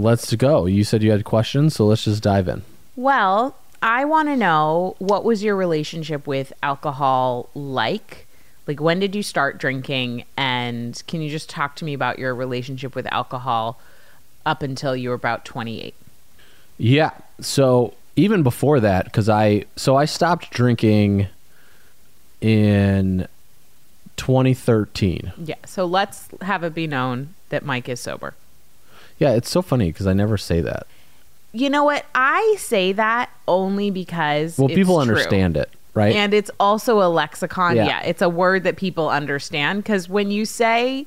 let's 0.00 0.34
go. 0.34 0.66
You 0.66 0.84
said 0.84 1.02
you 1.02 1.10
had 1.10 1.24
questions, 1.24 1.74
so 1.74 1.86
let's 1.86 2.04
just 2.04 2.22
dive 2.22 2.48
in. 2.48 2.62
Well, 2.96 3.56
I 3.82 4.04
want 4.04 4.28
to 4.28 4.36
know 4.36 4.96
what 4.98 5.24
was 5.24 5.42
your 5.42 5.56
relationship 5.56 6.26
with 6.26 6.52
alcohol 6.62 7.48
like? 7.54 8.26
Like, 8.66 8.80
when 8.80 9.00
did 9.00 9.14
you 9.14 9.22
start 9.22 9.58
drinking? 9.58 10.24
And 10.36 11.02
can 11.06 11.22
you 11.22 11.30
just 11.30 11.48
talk 11.48 11.76
to 11.76 11.84
me 11.84 11.94
about 11.94 12.18
your 12.18 12.34
relationship 12.34 12.94
with 12.94 13.06
alcohol 13.12 13.80
up 14.44 14.62
until 14.62 14.94
you 14.94 15.08
were 15.08 15.14
about 15.14 15.44
28? 15.44 15.94
Yeah. 16.78 17.10
So 17.40 17.94
even 18.16 18.42
before 18.42 18.80
that, 18.80 19.04
because 19.06 19.28
I 19.28 19.64
so 19.76 19.96
I 19.96 20.04
stopped 20.04 20.50
drinking 20.50 21.28
in 22.40 23.26
2013. 24.16 25.32
Yeah. 25.44 25.54
So 25.64 25.84
let's 25.84 26.28
have 26.42 26.64
it 26.64 26.74
be 26.74 26.86
known 26.86 27.34
that 27.48 27.64
Mike 27.64 27.88
is 27.88 28.00
sober. 28.00 28.34
Yeah, 29.20 29.34
it's 29.34 29.50
so 29.50 29.62
funny 29.62 29.92
because 29.92 30.08
I 30.08 30.12
never 30.14 30.36
say 30.36 30.60
that. 30.62 30.86
You 31.52 31.70
know 31.70 31.84
what? 31.84 32.06
I 32.14 32.56
say 32.58 32.92
that 32.92 33.30
only 33.46 33.90
because 33.90 34.58
Well, 34.58 34.68
people 34.68 34.94
true. 34.94 35.02
understand 35.02 35.56
it, 35.56 35.70
right? 35.94 36.14
And 36.14 36.32
it's 36.34 36.50
also 36.58 37.00
a 37.02 37.08
lexicon. 37.08 37.76
Yeah. 37.76 37.86
Yeah, 37.86 38.02
it's 38.02 38.22
a 38.22 38.28
word 38.28 38.64
that 38.64 38.76
people 38.76 39.08
understand 39.08 39.82
because 39.84 40.08
when 40.08 40.30
you 40.30 40.44
say, 40.44 41.06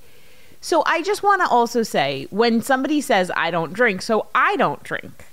so 0.61 0.83
I 0.85 1.01
just 1.01 1.23
want 1.23 1.41
to 1.41 1.47
also 1.47 1.81
say 1.83 2.27
when 2.29 2.61
somebody 2.61 3.01
says, 3.01 3.31
I 3.35 3.51
don't 3.51 3.73
drink, 3.73 4.01
so 4.01 4.27
I 4.35 4.55
don't 4.57 4.83
drink. 4.83 5.25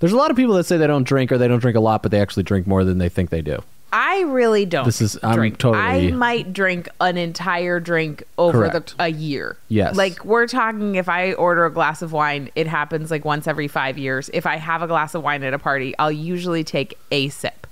There's 0.00 0.12
a 0.12 0.16
lot 0.16 0.30
of 0.30 0.36
people 0.36 0.54
that 0.54 0.64
say 0.64 0.76
they 0.76 0.86
don't 0.86 1.04
drink 1.06 1.32
or 1.32 1.38
they 1.38 1.48
don't 1.48 1.58
drink 1.60 1.76
a 1.76 1.80
lot, 1.80 2.02
but 2.02 2.12
they 2.12 2.20
actually 2.20 2.44
drink 2.44 2.66
more 2.66 2.84
than 2.84 2.98
they 2.98 3.08
think 3.08 3.30
they 3.30 3.42
do. 3.42 3.62
I 3.92 4.20
really 4.22 4.66
don't. 4.66 4.84
This 4.84 5.00
is- 5.00 5.18
I'm 5.22 5.34
drink. 5.34 5.58
totally- 5.58 6.08
I 6.08 6.10
might 6.12 6.52
drink 6.52 6.88
an 7.00 7.16
entire 7.16 7.80
drink 7.80 8.22
over 8.36 8.68
Correct. 8.68 8.96
the 8.98 9.04
a 9.04 9.08
year. 9.08 9.56
Yes. 9.68 9.96
Like 9.96 10.24
we're 10.24 10.46
talking. 10.46 10.94
If 10.96 11.08
I 11.08 11.32
order 11.32 11.64
a 11.64 11.70
glass 11.70 12.02
of 12.02 12.12
wine, 12.12 12.50
it 12.54 12.66
happens 12.66 13.10
like 13.10 13.24
once 13.24 13.46
every 13.46 13.68
five 13.68 13.96
years. 13.96 14.28
If 14.34 14.44
I 14.46 14.56
have 14.56 14.82
a 14.82 14.86
glass 14.86 15.14
of 15.14 15.22
wine 15.22 15.42
at 15.42 15.54
a 15.54 15.58
party, 15.58 15.94
I'll 15.98 16.12
usually 16.12 16.64
take 16.64 16.98
a 17.10 17.28
sip. 17.30 17.66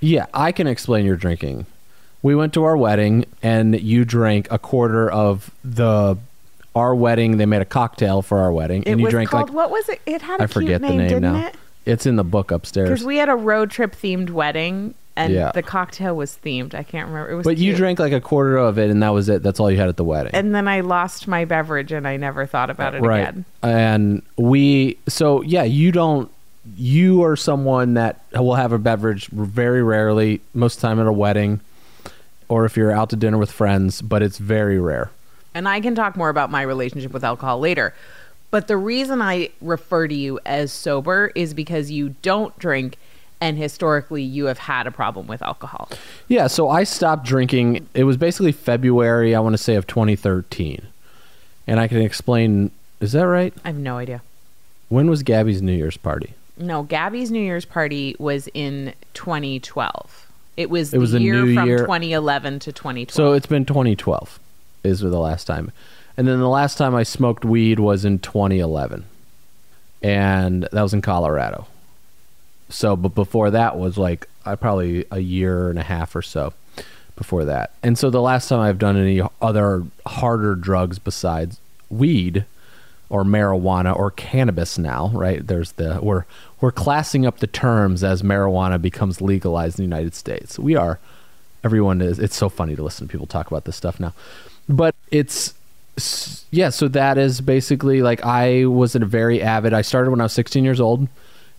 Yeah, 0.00 0.26
I 0.34 0.52
can 0.52 0.66
explain 0.66 1.04
your 1.06 1.16
drinking. 1.16 1.66
We 2.22 2.34
went 2.34 2.52
to 2.54 2.64
our 2.64 2.76
wedding 2.76 3.24
and 3.42 3.80
you 3.80 4.04
drank 4.04 4.48
a 4.50 4.58
quarter 4.58 5.08
of 5.10 5.50
the 5.64 6.16
our 6.74 6.94
wedding. 6.94 7.36
They 7.38 7.46
made 7.46 7.62
a 7.62 7.64
cocktail 7.64 8.22
for 8.22 8.38
our 8.38 8.52
wedding, 8.52 8.82
It 8.82 8.90
and 8.92 9.00
you 9.00 9.08
drank 9.08 9.30
called 9.30 9.50
like 9.50 9.54
what 9.56 9.70
was 9.70 9.88
it? 9.88 10.00
It 10.06 10.22
had 10.22 10.40
a 10.40 10.44
I 10.44 10.46
forget 10.46 10.80
name, 10.80 10.98
the 10.98 11.04
name 11.08 11.22
now. 11.22 11.46
it? 11.46 11.54
It's 11.86 12.06
in 12.06 12.16
the 12.16 12.24
book 12.24 12.50
upstairs. 12.50 12.88
Because 12.88 13.04
we 13.04 13.16
had 13.16 13.28
a 13.28 13.34
road 13.34 13.70
trip 13.70 13.94
themed 13.96 14.30
wedding, 14.30 14.94
and 15.18 15.34
Yeah. 15.34 15.50
the 15.52 15.62
cocktail 15.62 16.16
was 16.16 16.38
themed. 16.42 16.74
I 16.74 16.82
can't 16.82 17.08
remember. 17.08 17.30
It 17.30 17.34
was. 17.34 17.44
But 17.44 17.58
you 17.58 17.74
drank 17.74 17.98
like 17.98 18.12
a 18.12 18.20
quarter 18.20 18.56
of 18.56 18.78
it, 18.78 18.90
and 18.90 19.02
that 19.02 19.10
was 19.10 19.28
it. 19.28 19.42
That's 19.42 19.60
all 19.60 19.70
you 19.70 19.76
had 19.76 19.88
at 19.88 19.96
the 19.96 20.04
wedding. 20.04 20.32
and 20.34 20.54
then 20.54 20.68
I 20.68 20.80
lost 20.80 21.28
my 21.28 21.44
beverage, 21.44 21.92
and 21.92 22.06
I 22.06 22.16
never 22.16 22.46
thought 22.46 22.70
about 22.70 22.94
it 22.94 23.02
right. 23.02 23.20
again. 23.20 23.44
And 23.62 24.22
we, 24.36 24.96
so 25.08 25.42
yeah, 25.42 25.64
you 25.64 25.92
don't, 25.92 26.30
you 26.76 27.22
are 27.24 27.36
someone 27.36 27.94
that 27.94 28.20
will 28.32 28.54
have 28.54 28.72
a 28.72 28.78
beverage 28.78 29.26
very 29.28 29.82
rarely, 29.82 30.40
most 30.54 30.76
of 30.76 30.80
the 30.82 30.86
time 30.88 31.00
at 31.00 31.06
a 31.06 31.12
wedding, 31.12 31.60
or 32.48 32.64
if 32.64 32.76
you're 32.76 32.92
out 32.92 33.10
to 33.10 33.16
dinner 33.16 33.38
with 33.38 33.50
friends, 33.50 34.00
but 34.00 34.22
it's 34.22 34.38
very 34.38 34.78
rare. 34.78 35.10
And 35.54 35.68
I 35.68 35.80
can 35.80 35.94
talk 35.94 36.16
more 36.16 36.28
about 36.28 36.50
my 36.50 36.62
relationship 36.62 37.12
with 37.12 37.24
alcohol 37.24 37.58
later. 37.58 37.94
But 38.50 38.68
the 38.68 38.76
reason 38.76 39.20
I 39.20 39.50
refer 39.60 40.08
to 40.08 40.14
you 40.14 40.40
as 40.46 40.72
sober 40.72 41.32
is 41.34 41.52
because 41.52 41.90
you 41.90 42.14
don't 42.22 42.58
drink, 42.58 42.96
and 43.40 43.56
historically 43.56 44.22
you 44.22 44.46
have 44.46 44.58
had 44.58 44.86
a 44.86 44.90
problem 44.90 45.26
with 45.26 45.42
alcohol. 45.42 45.88
Yeah, 46.26 46.46
so 46.46 46.68
I 46.68 46.84
stopped 46.84 47.24
drinking. 47.24 47.88
It 47.94 48.04
was 48.04 48.16
basically 48.16 48.52
February, 48.52 49.34
I 49.34 49.40
want 49.40 49.54
to 49.54 49.58
say, 49.58 49.74
of 49.76 49.86
2013. 49.86 50.86
And 51.66 51.78
I 51.80 51.88
can 51.88 52.00
explain, 52.00 52.70
is 53.00 53.12
that 53.12 53.26
right? 53.26 53.54
I 53.64 53.68
have 53.68 53.76
no 53.76 53.98
idea. 53.98 54.22
When 54.88 55.10
was 55.10 55.22
Gabby's 55.22 55.60
New 55.60 55.72
Year's 55.72 55.96
party? 55.96 56.34
No, 56.56 56.82
Gabby's 56.82 57.30
New 57.30 57.42
Year's 57.42 57.64
party 57.64 58.16
was 58.18 58.48
in 58.54 58.94
2012. 59.14 60.26
It 60.56 60.70
was, 60.70 60.92
It 60.92 60.98
was 60.98 61.12
the 61.12 61.20
year 61.20 61.44
new 61.44 61.54
from 61.54 61.68
year. 61.68 61.78
2011 61.78 62.58
to 62.60 62.72
2012. 62.72 63.10
So 63.14 63.32
it's 63.34 63.46
been 63.46 63.64
2012 63.64 64.40
is 64.82 65.00
the 65.00 65.08
last 65.18 65.46
time. 65.46 65.70
And 66.16 66.26
then 66.26 66.40
the 66.40 66.48
last 66.48 66.78
time 66.78 66.96
I 66.96 67.04
smoked 67.04 67.44
weed 67.44 67.78
was 67.78 68.04
in 68.04 68.18
2011. 68.18 69.04
And 70.02 70.68
that 70.72 70.82
was 70.82 70.92
in 70.92 71.02
Colorado. 71.02 71.68
So 72.68 72.96
but 72.96 73.14
before 73.14 73.50
that 73.50 73.78
was 73.78 73.98
like 73.98 74.28
I 74.44 74.54
probably 74.56 75.04
a 75.10 75.20
year 75.20 75.70
and 75.70 75.78
a 75.78 75.82
half 75.82 76.14
or 76.16 76.22
so. 76.22 76.52
before 77.16 77.44
that. 77.44 77.72
And 77.82 77.98
so 77.98 78.10
the 78.10 78.22
last 78.22 78.48
time 78.48 78.60
I've 78.60 78.78
done 78.78 78.96
any 78.96 79.20
other 79.42 79.84
harder 80.06 80.54
drugs 80.54 80.98
besides 80.98 81.60
weed 81.90 82.44
or 83.10 83.24
marijuana 83.24 83.94
or 83.94 84.10
cannabis 84.12 84.78
now, 84.78 85.10
right? 85.12 85.44
There's 85.46 85.72
the 85.72 85.98
we're 86.00 86.24
we're 86.60 86.72
classing 86.72 87.26
up 87.26 87.38
the 87.38 87.46
terms 87.46 88.04
as 88.04 88.22
marijuana 88.22 88.80
becomes 88.80 89.20
legalized 89.20 89.78
in 89.78 89.82
the 89.84 89.96
United 89.96 90.14
States. 90.14 90.58
We 90.58 90.76
are 90.76 90.98
everyone 91.64 92.00
is 92.00 92.18
it's 92.18 92.36
so 92.36 92.48
funny 92.48 92.76
to 92.76 92.82
listen 92.82 93.06
to 93.08 93.12
people 93.12 93.26
talk 93.26 93.48
about 93.48 93.64
this 93.64 93.76
stuff 93.76 93.98
now. 93.98 94.14
But 94.68 94.94
it's 95.10 95.54
yeah, 96.50 96.68
so 96.70 96.86
that 96.88 97.18
is 97.18 97.40
basically 97.40 98.02
like 98.02 98.24
I 98.24 98.66
was 98.66 98.94
a 98.94 99.00
very 99.00 99.42
avid. 99.42 99.72
I 99.72 99.82
started 99.82 100.10
when 100.10 100.20
I 100.20 100.24
was 100.24 100.32
16 100.34 100.64
years 100.64 100.80
old, 100.80 101.08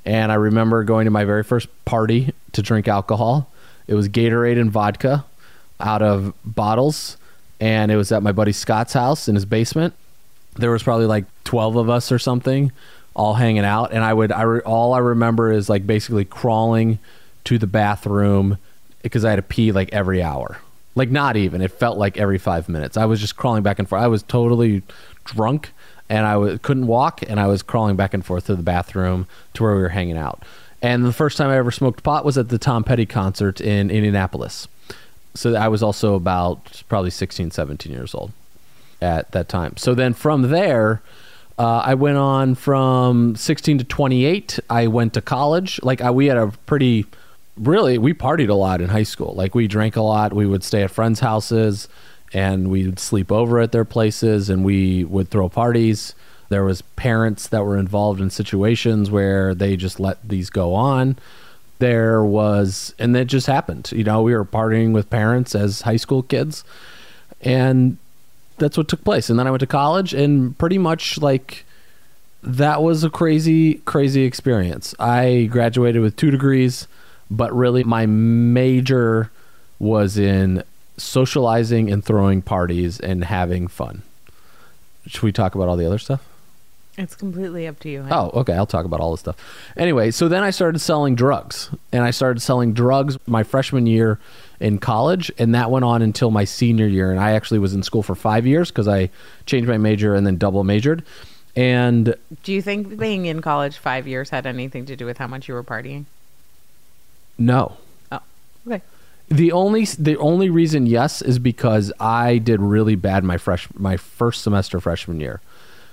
and 0.05 0.31
I 0.31 0.35
remember 0.35 0.83
going 0.83 1.05
to 1.05 1.11
my 1.11 1.25
very 1.25 1.43
first 1.43 1.67
party 1.85 2.33
to 2.53 2.61
drink 2.61 2.87
alcohol. 2.87 3.49
It 3.87 3.95
was 3.95 4.09
Gatorade 4.09 4.59
and 4.59 4.71
vodka 4.71 5.25
out 5.79 6.01
of 6.01 6.33
bottles, 6.43 7.17
and 7.59 7.91
it 7.91 7.95
was 7.95 8.11
at 8.11 8.23
my 8.23 8.31
buddy 8.31 8.51
Scott's 8.51 8.93
house 8.93 9.27
in 9.27 9.35
his 9.35 9.45
basement. 9.45 9.93
There 10.55 10.71
was 10.71 10.83
probably 10.83 11.05
like 11.05 11.25
12 11.45 11.75
of 11.75 11.89
us 11.89 12.11
or 12.11 12.19
something, 12.19 12.71
all 13.15 13.35
hanging 13.35 13.65
out, 13.65 13.91
and 13.91 14.03
I 14.03 14.13
would 14.13 14.31
I 14.31 14.41
re, 14.43 14.59
all 14.61 14.93
I 14.93 14.99
remember 14.99 15.51
is 15.51 15.69
like 15.69 15.87
basically 15.87 16.25
crawling 16.25 16.99
to 17.45 17.57
the 17.57 17.67
bathroom 17.67 18.57
because 19.01 19.23
I 19.23 19.29
had 19.31 19.37
to 19.37 19.41
pee 19.41 19.71
like 19.71 19.93
every 19.93 20.21
hour 20.21 20.59
like 20.99 21.09
not 21.09 21.37
even. 21.37 21.61
It 21.61 21.71
felt 21.71 21.97
like 21.97 22.17
every 22.17 22.37
five 22.37 22.67
minutes. 22.67 22.97
I 22.97 23.05
was 23.05 23.19
just 23.21 23.37
crawling 23.37 23.63
back 23.63 23.79
and 23.79 23.87
forth. 23.87 24.01
I 24.01 24.07
was 24.07 24.21
totally 24.23 24.83
drunk 25.23 25.71
and 26.09 26.25
I 26.25 26.33
w- 26.33 26.57
couldn't 26.57 26.87
walk, 26.87 27.21
and 27.27 27.39
I 27.39 27.47
was 27.47 27.61
crawling 27.61 27.95
back 27.95 28.13
and 28.13 28.25
forth 28.25 28.47
to 28.47 28.55
the 28.55 28.63
bathroom 28.63 29.27
to 29.53 29.63
where 29.63 29.75
we 29.75 29.81
were 29.81 29.89
hanging 29.89 30.17
out. 30.17 30.43
And 30.81 31.05
the 31.05 31.13
first 31.13 31.37
time 31.37 31.49
I 31.49 31.57
ever 31.57 31.71
smoked 31.71 32.03
pot 32.03 32.25
was 32.25 32.37
at 32.37 32.49
the 32.49 32.57
Tom 32.57 32.83
Petty 32.83 33.05
concert 33.05 33.59
in 33.61 33.91
Indianapolis. 33.91 34.67
So 35.35 35.55
I 35.55 35.67
was 35.67 35.83
also 35.83 36.15
about 36.15 36.83
probably 36.89 37.11
16, 37.11 37.51
17 37.51 37.91
years 37.91 38.15
old 38.15 38.31
at 39.01 39.31
that 39.31 39.49
time. 39.49 39.77
So 39.77 39.93
then 39.93 40.13
from 40.13 40.43
there, 40.43 41.01
uh, 41.57 41.83
I 41.85 41.93
went 41.93 42.17
on 42.17 42.55
from 42.55 43.35
16 43.35 43.79
to 43.79 43.83
28. 43.83 44.59
I 44.69 44.87
went 44.87 45.13
to 45.13 45.21
college. 45.21 45.79
Like 45.83 46.01
I, 46.01 46.11
we 46.11 46.27
had 46.27 46.37
a 46.37 46.47
pretty 46.65 47.05
really 47.57 47.97
we 47.97 48.13
partied 48.13 48.49
a 48.49 48.53
lot 48.53 48.79
in 48.81 48.89
high 48.89 49.03
school. 49.03 49.33
Like 49.35 49.53
we 49.53 49.67
drank 49.67 49.97
a 49.97 50.01
lot. 50.01 50.33
We 50.33 50.45
would 50.45 50.63
stay 50.63 50.83
at 50.83 50.91
friends' 50.91 51.19
houses 51.19 51.89
and 52.33 52.69
we 52.69 52.85
would 52.85 52.99
sleep 52.99 53.31
over 53.31 53.59
at 53.59 53.71
their 53.71 53.85
places 53.85 54.49
and 54.49 54.63
we 54.63 55.03
would 55.03 55.29
throw 55.29 55.49
parties. 55.49 56.13
There 56.49 56.63
was 56.63 56.81
parents 56.81 57.47
that 57.47 57.63
were 57.63 57.77
involved 57.77 58.21
in 58.21 58.29
situations 58.29 59.11
where 59.11 59.53
they 59.53 59.75
just 59.75 59.99
let 59.99 60.27
these 60.27 60.49
go 60.49 60.73
on. 60.73 61.17
There 61.79 62.23
was 62.23 62.93
and 62.99 63.15
it 63.15 63.25
just 63.25 63.47
happened. 63.47 63.91
You 63.91 64.03
know, 64.03 64.21
we 64.21 64.33
were 64.33 64.45
partying 64.45 64.91
with 64.91 65.09
parents 65.09 65.55
as 65.55 65.81
high 65.81 65.97
school 65.97 66.23
kids. 66.23 66.63
And 67.41 67.97
that's 68.57 68.77
what 68.77 68.87
took 68.87 69.03
place. 69.03 69.29
And 69.29 69.39
then 69.39 69.47
I 69.47 69.51
went 69.51 69.61
to 69.61 69.67
college 69.67 70.13
and 70.13 70.57
pretty 70.57 70.77
much 70.77 71.19
like 71.19 71.65
that 72.41 72.81
was 72.81 73.03
a 73.03 73.09
crazy 73.09 73.75
crazy 73.85 74.23
experience. 74.23 74.93
I 74.99 75.47
graduated 75.51 76.01
with 76.01 76.15
2 76.15 76.31
degrees 76.31 76.87
but 77.31 77.53
really 77.55 77.83
my 77.83 78.05
major 78.05 79.31
was 79.77 80.17
in 80.17 80.63
socializing 80.99 81.91
and 81.91 82.03
throwing 82.03 82.41
parties 82.41 82.99
and 82.99 83.23
having 83.23 83.67
fun. 83.67 84.03
Should 85.07 85.23
we 85.23 85.31
talk 85.31 85.55
about 85.55 85.67
all 85.69 85.77
the 85.77 85.85
other 85.85 85.97
stuff? 85.99 86.25
It's 86.97 87.15
completely 87.15 87.65
up 87.65 87.79
to 87.79 87.89
you. 87.89 88.01
honey. 88.03 88.13
Oh, 88.13 88.39
okay. 88.41 88.53
I'll 88.53 88.65
talk 88.65 88.83
about 88.85 88.99
all 88.99 89.11
this 89.11 89.21
stuff. 89.21 89.37
Anyway, 89.77 90.11
so 90.11 90.27
then 90.27 90.43
I 90.43 90.49
started 90.49 90.79
selling 90.79 91.15
drugs, 91.15 91.69
and 91.93 92.03
I 92.03 92.11
started 92.11 92.41
selling 92.41 92.73
drugs 92.73 93.17
my 93.25 93.43
freshman 93.43 93.87
year 93.87 94.19
in 94.59 94.79
college, 94.79 95.31
and 95.37 95.55
that 95.55 95.71
went 95.71 95.85
on 95.85 96.01
until 96.01 96.29
my 96.29 96.43
senior 96.43 96.87
year. 96.87 97.09
And 97.11 97.19
I 97.19 97.31
actually 97.31 97.59
was 97.59 97.73
in 97.73 97.83
school 97.83 98.03
for 98.03 98.15
five 98.15 98.45
years 98.45 98.69
because 98.69 98.89
I 98.89 99.09
changed 99.45 99.69
my 99.69 99.77
major 99.77 100.13
and 100.13 100.27
then 100.27 100.35
double 100.37 100.65
majored. 100.65 101.03
And 101.55 102.15
Do 102.43 102.51
you 102.51 102.61
think 102.61 102.97
being 102.99 103.25
in 103.27 103.41
college 103.41 103.77
five 103.77 104.05
years 104.05 104.29
had 104.29 104.45
anything 104.45 104.85
to 104.87 104.95
do 104.97 105.05
with 105.05 105.17
how 105.17 105.27
much 105.27 105.47
you 105.47 105.53
were 105.53 105.63
partying? 105.63 106.03
no, 107.37 107.77
Oh, 108.11 108.19
okay. 108.67 108.81
The 109.29 109.51
only 109.51 109.85
the 109.85 110.17
only 110.17 110.49
reason 110.49 110.87
yes 110.87 111.21
is 111.21 111.37
because 111.37 111.91
I 111.99 112.39
did 112.39 112.59
really 112.59 112.95
bad 112.95 113.23
my 113.23 113.37
fresh 113.37 113.67
my 113.75 113.95
first 113.95 114.41
semester 114.41 114.79
freshman 114.79 115.19
year. 115.19 115.39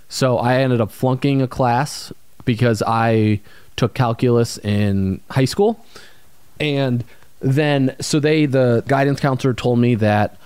So 0.09 0.39
I 0.39 0.57
ended 0.57 0.81
up 0.81 0.91
flunking 0.91 1.43
a 1.43 1.49
class 1.49 2.13
because 2.45 2.83
I 2.87 3.41
took 3.77 3.93
calculus 3.93 4.57
in 4.59 5.21
high 5.31 5.45
school. 5.45 5.85
And 6.59 7.05
then 7.41 7.95
so 8.01 8.21
they 8.21 8.47
the 8.47 8.83
guidance 8.87 9.21
counselor 9.21 9.53
told 9.53 9.79
me 9.79 9.97
that 9.97 10.39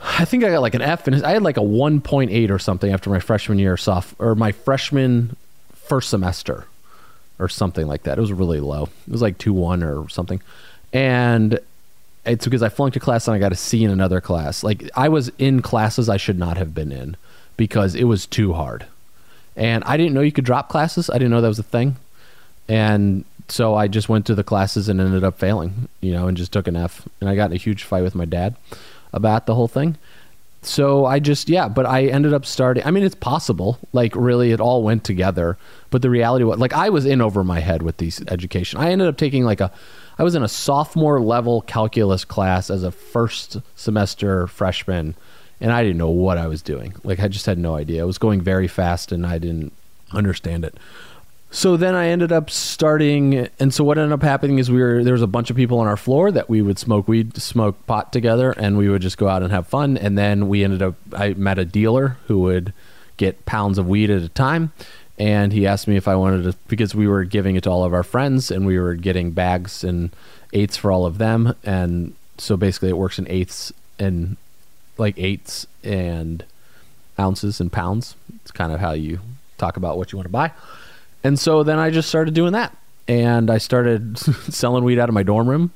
I 0.00 0.24
think 0.24 0.44
I 0.44 0.50
got 0.50 0.62
like 0.62 0.74
an 0.74 0.82
F 0.82 1.08
and 1.08 1.24
I 1.24 1.32
had 1.32 1.42
like 1.42 1.56
a 1.56 1.60
1.8 1.60 2.50
or 2.50 2.58
something 2.58 2.92
after 2.92 3.10
my 3.10 3.18
freshman 3.18 3.58
year 3.58 3.76
soft 3.76 4.14
or 4.18 4.36
my 4.36 4.52
freshman 4.52 5.36
first 5.74 6.08
semester 6.08 6.66
or 7.40 7.48
something 7.48 7.86
like 7.88 8.04
that. 8.04 8.16
It 8.16 8.20
was 8.20 8.32
really 8.32 8.60
low. 8.60 8.84
It 9.06 9.10
was 9.10 9.22
like 9.22 9.38
2-1 9.38 9.82
or 9.82 10.08
something. 10.08 10.40
And 10.92 11.58
it's 12.30 12.44
because 12.44 12.62
I 12.62 12.68
flunked 12.68 12.96
a 12.96 13.00
class 13.00 13.28
and 13.28 13.34
I 13.34 13.38
got 13.38 13.52
a 13.52 13.56
C 13.56 13.84
in 13.84 13.90
another 13.90 14.20
class. 14.20 14.62
Like 14.62 14.88
I 14.94 15.08
was 15.08 15.30
in 15.38 15.62
classes 15.62 16.08
I 16.08 16.16
should 16.16 16.38
not 16.38 16.56
have 16.56 16.74
been 16.74 16.92
in 16.92 17.16
because 17.56 17.94
it 17.94 18.04
was 18.04 18.26
too 18.26 18.52
hard. 18.52 18.86
And 19.56 19.84
I 19.84 19.96
didn't 19.96 20.14
know 20.14 20.20
you 20.20 20.32
could 20.32 20.44
drop 20.44 20.68
classes. 20.68 21.10
I 21.10 21.14
didn't 21.14 21.30
know 21.30 21.40
that 21.40 21.48
was 21.48 21.58
a 21.58 21.64
thing. 21.64 21.96
And 22.68 23.24
so 23.48 23.74
I 23.74 23.88
just 23.88 24.08
went 24.08 24.26
to 24.26 24.34
the 24.34 24.44
classes 24.44 24.88
and 24.88 25.00
ended 25.00 25.24
up 25.24 25.38
failing, 25.38 25.88
you 26.00 26.12
know, 26.12 26.28
and 26.28 26.36
just 26.36 26.52
took 26.52 26.68
an 26.68 26.76
F. 26.76 27.06
And 27.20 27.28
I 27.28 27.34
got 27.34 27.50
in 27.50 27.56
a 27.56 27.58
huge 27.58 27.82
fight 27.82 28.02
with 28.02 28.14
my 28.14 28.24
dad 28.24 28.54
about 29.12 29.46
the 29.46 29.54
whole 29.54 29.68
thing. 29.68 29.96
So 30.62 31.06
I 31.06 31.20
just, 31.20 31.48
yeah, 31.48 31.68
but 31.68 31.86
I 31.86 32.06
ended 32.06 32.34
up 32.34 32.44
starting. 32.44 32.84
I 32.84 32.90
mean, 32.90 33.02
it's 33.02 33.14
possible. 33.14 33.78
Like, 33.92 34.14
really, 34.14 34.52
it 34.52 34.60
all 34.60 34.82
went 34.82 35.04
together. 35.04 35.56
But 35.88 36.02
the 36.02 36.10
reality 36.10 36.44
was, 36.44 36.58
like, 36.58 36.74
I 36.74 36.90
was 36.90 37.06
in 37.06 37.22
over 37.22 37.42
my 37.42 37.60
head 37.60 37.82
with 37.82 37.96
these 37.96 38.22
education. 38.28 38.78
I 38.78 38.90
ended 38.90 39.08
up 39.08 39.16
taking 39.16 39.44
like 39.44 39.60
a, 39.60 39.72
I 40.18 40.22
was 40.22 40.34
in 40.34 40.42
a 40.42 40.48
sophomore 40.48 41.20
level 41.20 41.62
calculus 41.62 42.26
class 42.26 42.68
as 42.70 42.82
a 42.82 42.90
first 42.90 43.56
semester 43.74 44.46
freshman, 44.46 45.14
and 45.62 45.72
I 45.72 45.82
didn't 45.82 45.98
know 45.98 46.10
what 46.10 46.36
I 46.36 46.46
was 46.46 46.60
doing. 46.60 46.94
Like, 47.04 47.20
I 47.20 47.28
just 47.28 47.46
had 47.46 47.58
no 47.58 47.74
idea. 47.74 48.02
I 48.02 48.06
was 48.06 48.18
going 48.18 48.42
very 48.42 48.68
fast, 48.68 49.12
and 49.12 49.26
I 49.26 49.38
didn't 49.38 49.72
understand 50.12 50.64
it. 50.64 50.74
So 51.52 51.76
then 51.76 51.96
I 51.96 52.08
ended 52.08 52.30
up 52.30 52.48
starting, 52.48 53.48
and 53.58 53.74
so 53.74 53.82
what 53.82 53.98
ended 53.98 54.12
up 54.12 54.22
happening 54.22 54.58
is 54.60 54.70
we 54.70 54.80
were 54.80 55.02
there 55.02 55.14
was 55.14 55.22
a 55.22 55.26
bunch 55.26 55.50
of 55.50 55.56
people 55.56 55.80
on 55.80 55.88
our 55.88 55.96
floor 55.96 56.30
that 56.30 56.48
we 56.48 56.62
would 56.62 56.78
smoke 56.78 57.08
weed, 57.08 57.36
smoke 57.38 57.84
pot 57.86 58.12
together, 58.12 58.52
and 58.52 58.78
we 58.78 58.88
would 58.88 59.02
just 59.02 59.18
go 59.18 59.26
out 59.26 59.42
and 59.42 59.50
have 59.50 59.66
fun. 59.66 59.96
And 59.96 60.16
then 60.16 60.48
we 60.48 60.62
ended 60.62 60.80
up, 60.80 60.94
I 61.12 61.34
met 61.34 61.58
a 61.58 61.64
dealer 61.64 62.18
who 62.28 62.38
would 62.42 62.72
get 63.16 63.44
pounds 63.46 63.78
of 63.78 63.88
weed 63.88 64.10
at 64.10 64.22
a 64.22 64.28
time, 64.28 64.72
and 65.18 65.52
he 65.52 65.66
asked 65.66 65.88
me 65.88 65.96
if 65.96 66.06
I 66.06 66.14
wanted 66.14 66.44
to 66.44 66.56
because 66.68 66.94
we 66.94 67.08
were 67.08 67.24
giving 67.24 67.56
it 67.56 67.64
to 67.64 67.70
all 67.70 67.82
of 67.82 67.92
our 67.92 68.04
friends, 68.04 68.52
and 68.52 68.64
we 68.64 68.78
were 68.78 68.94
getting 68.94 69.32
bags 69.32 69.82
and 69.82 70.10
eighths 70.52 70.76
for 70.76 70.92
all 70.92 71.04
of 71.04 71.18
them, 71.18 71.56
and 71.64 72.14
so 72.38 72.56
basically 72.56 72.90
it 72.90 72.96
works 72.96 73.18
in 73.18 73.26
eighths 73.28 73.72
and 73.98 74.36
like 74.98 75.18
eighths 75.18 75.66
and 75.82 76.44
ounces 77.18 77.60
and 77.60 77.72
pounds. 77.72 78.14
It's 78.36 78.52
kind 78.52 78.72
of 78.72 78.78
how 78.78 78.92
you 78.92 79.18
talk 79.58 79.76
about 79.76 79.98
what 79.98 80.12
you 80.12 80.16
want 80.16 80.26
to 80.26 80.32
buy. 80.32 80.52
And 81.22 81.38
so 81.38 81.62
then 81.62 81.78
I 81.78 81.90
just 81.90 82.08
started 82.08 82.34
doing 82.34 82.52
that. 82.52 82.76
And 83.08 83.50
I 83.50 83.58
started 83.58 84.18
selling 84.52 84.84
weed 84.84 84.98
out 84.98 85.08
of 85.08 85.14
my 85.14 85.22
dorm 85.22 85.48
room. 85.48 85.72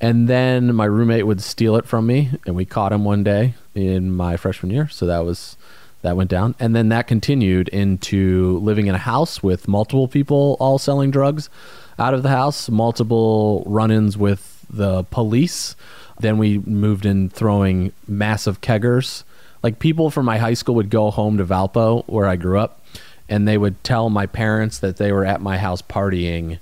And 0.00 0.28
then 0.28 0.74
my 0.74 0.84
roommate 0.84 1.26
would 1.26 1.42
steal 1.42 1.74
it 1.76 1.84
from 1.84 2.06
me, 2.06 2.30
and 2.46 2.54
we 2.54 2.64
caught 2.64 2.92
him 2.92 3.04
one 3.04 3.24
day 3.24 3.54
in 3.74 4.12
my 4.12 4.36
freshman 4.36 4.70
year. 4.70 4.88
So 4.88 5.06
that 5.06 5.24
was 5.24 5.56
that 6.02 6.16
went 6.16 6.30
down. 6.30 6.54
And 6.60 6.76
then 6.76 6.90
that 6.90 7.08
continued 7.08 7.68
into 7.68 8.58
living 8.60 8.86
in 8.86 8.94
a 8.94 8.98
house 8.98 9.42
with 9.42 9.66
multiple 9.66 10.06
people 10.06 10.56
all 10.60 10.78
selling 10.78 11.10
drugs 11.10 11.50
out 11.98 12.14
of 12.14 12.22
the 12.22 12.28
house, 12.28 12.68
multiple 12.68 13.64
run-ins 13.66 14.16
with 14.16 14.64
the 14.70 15.02
police. 15.04 15.74
Then 16.20 16.38
we 16.38 16.58
moved 16.58 17.04
in 17.04 17.28
throwing 17.30 17.92
massive 18.06 18.60
keggers. 18.60 19.24
Like 19.62 19.80
people 19.80 20.10
from 20.10 20.26
my 20.26 20.38
high 20.38 20.54
school 20.54 20.76
would 20.76 20.90
go 20.90 21.10
home 21.10 21.38
to 21.38 21.44
Valpo, 21.44 22.04
where 22.06 22.26
I 22.26 22.36
grew 22.36 22.60
up, 22.60 22.77
and 23.28 23.46
they 23.46 23.58
would 23.58 23.82
tell 23.84 24.10
my 24.10 24.26
parents 24.26 24.78
that 24.78 24.96
they 24.96 25.12
were 25.12 25.24
at 25.24 25.40
my 25.40 25.58
house 25.58 25.82
partying 25.82 26.58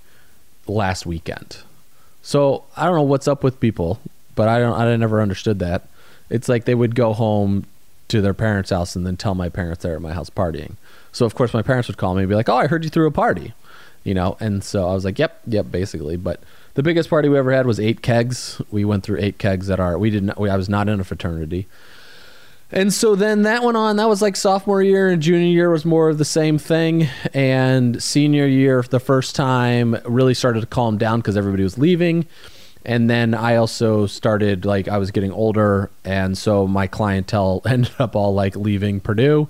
last 0.67 1.07
weekend. 1.07 1.59
So 2.23 2.65
I 2.77 2.85
don't 2.87 2.97
know 2.97 3.03
what's 3.03 3.29
up 3.29 3.45
with 3.45 3.61
people, 3.61 4.01
but 4.35 4.49
I 4.49 4.59
don't. 4.59 4.79
I 4.79 4.97
never 4.97 5.21
understood 5.21 5.59
that. 5.61 5.89
It's 6.29 6.49
like 6.49 6.65
they 6.65 6.75
would 6.75 6.95
go 6.95 7.13
home 7.13 7.67
to 8.09 8.21
their 8.21 8.35
parents' 8.35 8.71
house 8.71 8.97
and 8.97 9.07
then 9.07 9.17
tell 9.17 9.35
my 9.35 9.49
parents 9.49 9.83
they're 9.83 9.97
at 9.97 10.03
my 10.03 10.13
house 10.13 10.31
partying. 10.31 10.73
So 11.13 11.25
of 11.25 11.35
course 11.35 11.55
my 11.55 11.63
parents 11.63 11.89
would 11.89 11.97
call 11.97 12.15
me 12.15 12.23
and 12.23 12.29
be 12.29 12.35
like, 12.35 12.49
"Oh, 12.49 12.57
I 12.57 12.67
heard 12.67 12.85
you 12.85 12.91
threw 12.91 13.07
a 13.07 13.13
party," 13.13 13.55
you 14.05 14.15
know. 14.15 14.37
And 14.41 14.63
so 14.65 14.89
I 14.89 14.95
was 14.95 15.05
like, 15.05 15.19
"Yep, 15.19 15.41
yep," 15.47 15.71
basically. 15.71 16.17
But 16.17 16.41
the 16.75 16.83
biggest 16.83 17.09
party 17.09 17.29
we 17.29 17.39
ever 17.39 17.53
had 17.53 17.67
was 17.67 17.81
eight 17.81 18.03
kegs. 18.03 18.61
We 18.71 18.85
went 18.85 19.05
through 19.05 19.21
eight 19.21 19.39
kegs 19.39 19.71
at 19.71 19.81
our. 19.81 19.99
We 19.99 20.11
didn't. 20.11 20.39
We, 20.39 20.51
I 20.51 20.57
was 20.57 20.69
not 20.69 20.89
in 20.89 21.01
a 21.01 21.05
fraternity. 21.05 21.67
And 22.73 22.93
so 22.93 23.15
then 23.15 23.43
that 23.43 23.63
went 23.63 23.77
on. 23.77 23.97
That 23.97 24.09
was 24.09 24.21
like 24.21 24.35
sophomore 24.35 24.83
year 24.83 25.09
and 25.09 25.23
junior 25.23 25.47
year 25.47 25.71
was 25.71 25.85
more 25.85 26.09
of 26.09 26.19
the 26.19 26.25
same 26.25 26.59
thing. 26.59 27.09
And 27.33 28.03
senior 28.03 28.47
year, 28.47 28.83
the 28.83 28.99
first 28.99 29.37
time, 29.37 29.97
really 30.05 30.35
started 30.35 30.61
to 30.63 30.67
calm 30.67 30.99
down 30.99 31.21
because 31.21 31.37
everybody 31.37 31.63
was 31.63 31.79
leaving. 31.79 32.27
And 32.85 33.11
then 33.11 33.35
I 33.35 33.57
also 33.57 34.07
started 34.07 34.65
like 34.65 34.87
I 34.87 34.99
was 34.99 35.11
getting 35.11 35.33
older, 35.33 35.91
and 36.05 36.39
so 36.39 36.69
my 36.69 36.87
clientele 36.87 37.61
ended 37.67 37.93
up 37.99 38.15
all 38.15 38.33
like 38.33 38.55
leaving 38.55 39.01
Purdue. 39.01 39.49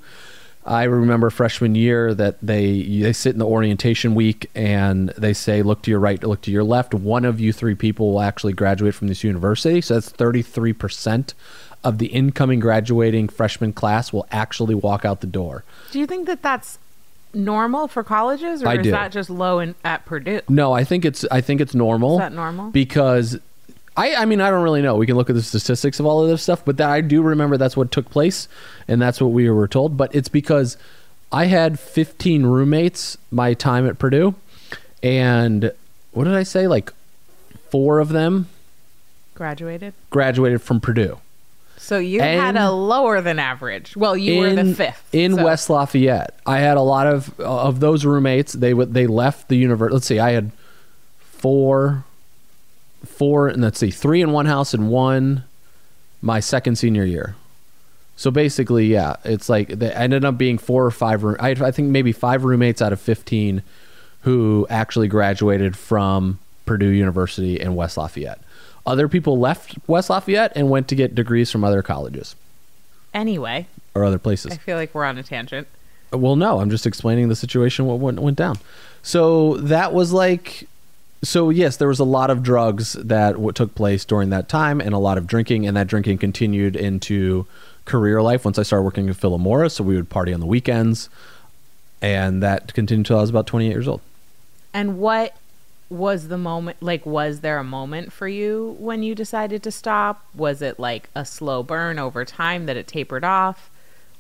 I 0.65 0.85
remember 0.85 1.31
freshman 1.31 1.75
year 1.77 2.13
that 2.15 2.39
they 2.43 2.83
they 2.83 3.13
sit 3.13 3.35
in 3.35 3.39
the 3.39 3.47
orientation 3.47 4.15
week 4.15 4.51
and 4.55 5.11
they 5.11 5.33
say 5.33 5.63
look 5.63 5.83
to 5.83 5.91
your 5.91 6.01
right, 6.01 6.21
look 6.25 6.41
to 6.43 6.51
your 6.51 6.65
left. 6.65 6.93
One 6.93 7.25
of 7.25 7.39
you 7.39 7.53
three 7.53 7.77
people 7.77 8.13
will 8.13 8.23
actually 8.23 8.55
graduate 8.55 8.95
from 8.95 9.07
this 9.07 9.23
university. 9.23 9.81
So 9.81 9.95
that's 9.95 10.11
33% 10.11 11.35
of 11.87 11.99
the 11.99 12.07
incoming 12.07 12.59
graduating 12.59 13.29
freshman 13.29 13.73
class 13.73 14.13
will 14.13 14.27
actually 14.33 14.75
walk 14.75 15.05
out 15.05 15.21
the 15.21 15.27
door. 15.27 15.63
Do 15.93 16.01
you 16.01 16.07
think 16.07 16.27
that 16.27 16.43
that's 16.43 16.79
normal 17.33 17.87
for 17.87 18.03
colleges, 18.03 18.63
or 18.63 18.69
I 18.69 18.75
is 18.77 18.83
do. 18.83 18.91
that 18.91 19.13
just 19.13 19.31
low 19.31 19.61
in, 19.61 19.75
at 19.85 20.05
Purdue? 20.05 20.41
No, 20.49 20.73
I 20.73 20.83
think 20.85 21.05
it's 21.05 21.25
I 21.31 21.41
think 21.41 21.61
it's 21.61 21.75
normal. 21.75 22.15
Is 22.15 22.19
that 22.21 22.33
normal? 22.33 22.71
Because 22.71 23.39
I 23.97 24.17
I 24.17 24.25
mean 24.25 24.41
I 24.41 24.51
don't 24.51 24.65
really 24.65 24.83
know. 24.83 24.97
We 24.97 25.07
can 25.07 25.17
look 25.17 25.31
at 25.31 25.37
the 25.37 25.43
statistics 25.43 26.01
of 26.01 26.07
all 26.07 26.23
of 26.23 26.29
this 26.29 26.43
stuff, 26.43 26.65
but 26.65 26.77
that 26.79 26.91
I 26.91 27.01
do 27.03 27.23
remember 27.23 27.57
that's 27.57 27.77
what 27.77 27.93
took 27.93 28.11
place 28.11 28.49
and 28.89 29.01
that's 29.01 29.21
what 29.21 29.29
we 29.29 29.49
were 29.49 29.69
told, 29.69 29.97
but 29.97 30.13
it's 30.15 30.29
because 30.29 30.77
I 31.31 31.47
had 31.47 31.79
15 31.79 32.45
roommates 32.47 33.17
my 33.31 33.55
time 33.55 33.87
at 33.87 33.99
Purdue 33.99 34.35
and 35.03 35.73
what 36.13 36.25
did 36.25 36.35
I 36.35 36.43
say 36.43 36.67
like 36.67 36.93
4 37.71 37.99
of 38.01 38.09
them 38.09 38.49
Graduated. 39.35 39.93
graduated 40.11 40.63
from 40.63 40.81
Purdue. 40.81 41.19
So 41.79 41.99
you 41.99 42.21
had 42.21 42.57
a 42.57 42.71
lower 42.71 43.21
than 43.21 43.39
average. 43.39 43.97
Well, 43.97 44.17
you 44.17 44.41
were 44.41 44.55
the 44.55 44.75
fifth 44.75 45.15
in 45.15 45.35
so- 45.35 45.45
West 45.45 45.71
Lafayette. 45.71 46.35
I 46.47 46.59
had 46.59 46.77
a 46.77 46.83
lot 46.83 47.07
of 47.07 47.39
of 47.41 47.81
those 47.81 48.05
roommates. 48.05 48.53
They 48.53 48.75
would 48.75 48.95
they 48.95 49.07
left 49.07 49.49
the 49.49 49.57
university. 49.57 49.95
Let's 49.95 50.07
see, 50.07 50.19
I 50.19 50.31
had 50.33 50.51
four, 51.21 52.05
four, 53.05 53.49
and 53.49 53.63
let's 53.63 53.79
see, 53.79 53.91
three 53.91 54.23
in 54.23 54.33
one 54.33 54.47
house 54.47 54.75
and 54.75 54.89
one 54.91 55.45
my 56.23 56.41
second 56.41 56.77
senior 56.77 57.05
year. 57.05 57.37
So 58.17 58.31
basically, 58.31 58.87
yeah, 58.87 59.17
it's 59.25 59.49
like 59.49 59.69
they 59.69 59.93
ended 59.93 60.25
up 60.25 60.39
being 60.39 60.57
four 60.59 60.85
or 60.87 60.91
five. 60.91 61.23
room- 61.23 61.37
I, 61.39 61.51
I 61.51 61.71
think 61.71 61.91
maybe 61.91 62.13
five 62.13 62.45
roommates 62.45 62.81
out 62.81 62.93
of 62.93 63.01
fifteen 63.01 63.63
who 64.23 64.67
actually 64.71 65.09
graduated 65.09 65.77
from 65.77 66.39
Purdue 66.65 66.89
University 66.89 67.61
in 67.61 67.77
West 67.77 67.97
Lafayette. 67.97 68.41
Other 68.87 69.09
people 69.09 69.39
left 69.39 69.77
West 69.87 70.09
Lafayette 70.11 70.53
and 70.55 70.71
went 70.71 70.89
to 70.89 70.95
get 70.95 71.15
degrees 71.15 71.51
from 71.51 71.65
other 71.65 71.83
colleges 71.83 72.37
Anyway, 73.13 73.67
or 73.95 74.05
other 74.05 74.19
places. 74.19 74.53
I 74.53 74.57
feel 74.57 74.77
like 74.77 74.95
we're 74.95 75.05
on 75.05 75.17
a 75.19 75.23
tangent. 75.23 75.67
Well, 76.13 76.37
no, 76.37 76.61
I'm 76.61 76.71
just 76.71 76.87
explaining 76.87 77.29
the 77.29 77.37
situation 77.37 77.87
what 77.87 77.99
went, 77.99 78.21
went 78.21 78.37
down. 78.37 78.59
So 79.03 79.57
that 79.57 79.93
was 79.93 80.13
like, 80.13 80.69
so 81.23 81.51
yes, 81.51 81.79
there 81.79 81.89
was 81.89 81.99
a 81.99 82.05
lot 82.05 82.31
of 82.31 82.43
drugs 82.43 82.93
that 82.93 83.33
w- 83.33 83.53
took 83.53 83.75
place 83.75 84.05
during 84.05 84.31
that 84.31 84.49
time, 84.49 84.81
and 84.81 84.93
a 84.95 84.99
lot 84.99 85.19
of 85.19 85.27
drinking, 85.27 85.67
and 85.67 85.77
that 85.77 85.87
drinking 85.89 86.19
continued 86.19 86.77
into 86.77 87.47
career 87.87 88.21
life. 88.23 88.45
Once 88.45 88.59
I 88.59 88.63
started 88.63 88.85
working 88.85 89.09
at 89.09 89.17
Philip 89.17 89.41
Morris, 89.41 89.75
so 89.75 89.85
we 89.85 89.97
would 89.97 90.11
party 90.11 90.33
on 90.33 90.41
the 90.41 90.47
weekends, 90.47 91.09
and 92.03 92.43
that 92.43 92.75
continued 92.75 93.07
until 93.07 93.19
I 93.19 93.23
was 93.23 93.31
about 93.31 93.47
28 93.47 93.69
years 93.71 93.89
old. 93.89 94.01
And 94.75 94.99
what 94.99 95.35
was 95.89 96.29
the 96.29 96.39
moment 96.39 96.77
like 96.81 97.07
was 97.07 97.41
there 97.41 97.59
a 97.59 97.65
moment 97.65 98.13
for 98.13 98.27
you 98.27 98.77
when 98.79 99.03
you 99.03 99.15
decided 99.15 99.63
to 99.63 99.71
stop? 99.71 100.25
Was 100.35 100.63
it 100.63 100.79
like 100.79 101.09
a 101.15 101.25
slow 101.25 101.63
burn 101.63 101.99
over 101.99 102.25
time 102.25 102.67
that 102.67 102.77
it 102.77 102.87
tapered 102.89 103.25
off? 103.25 103.71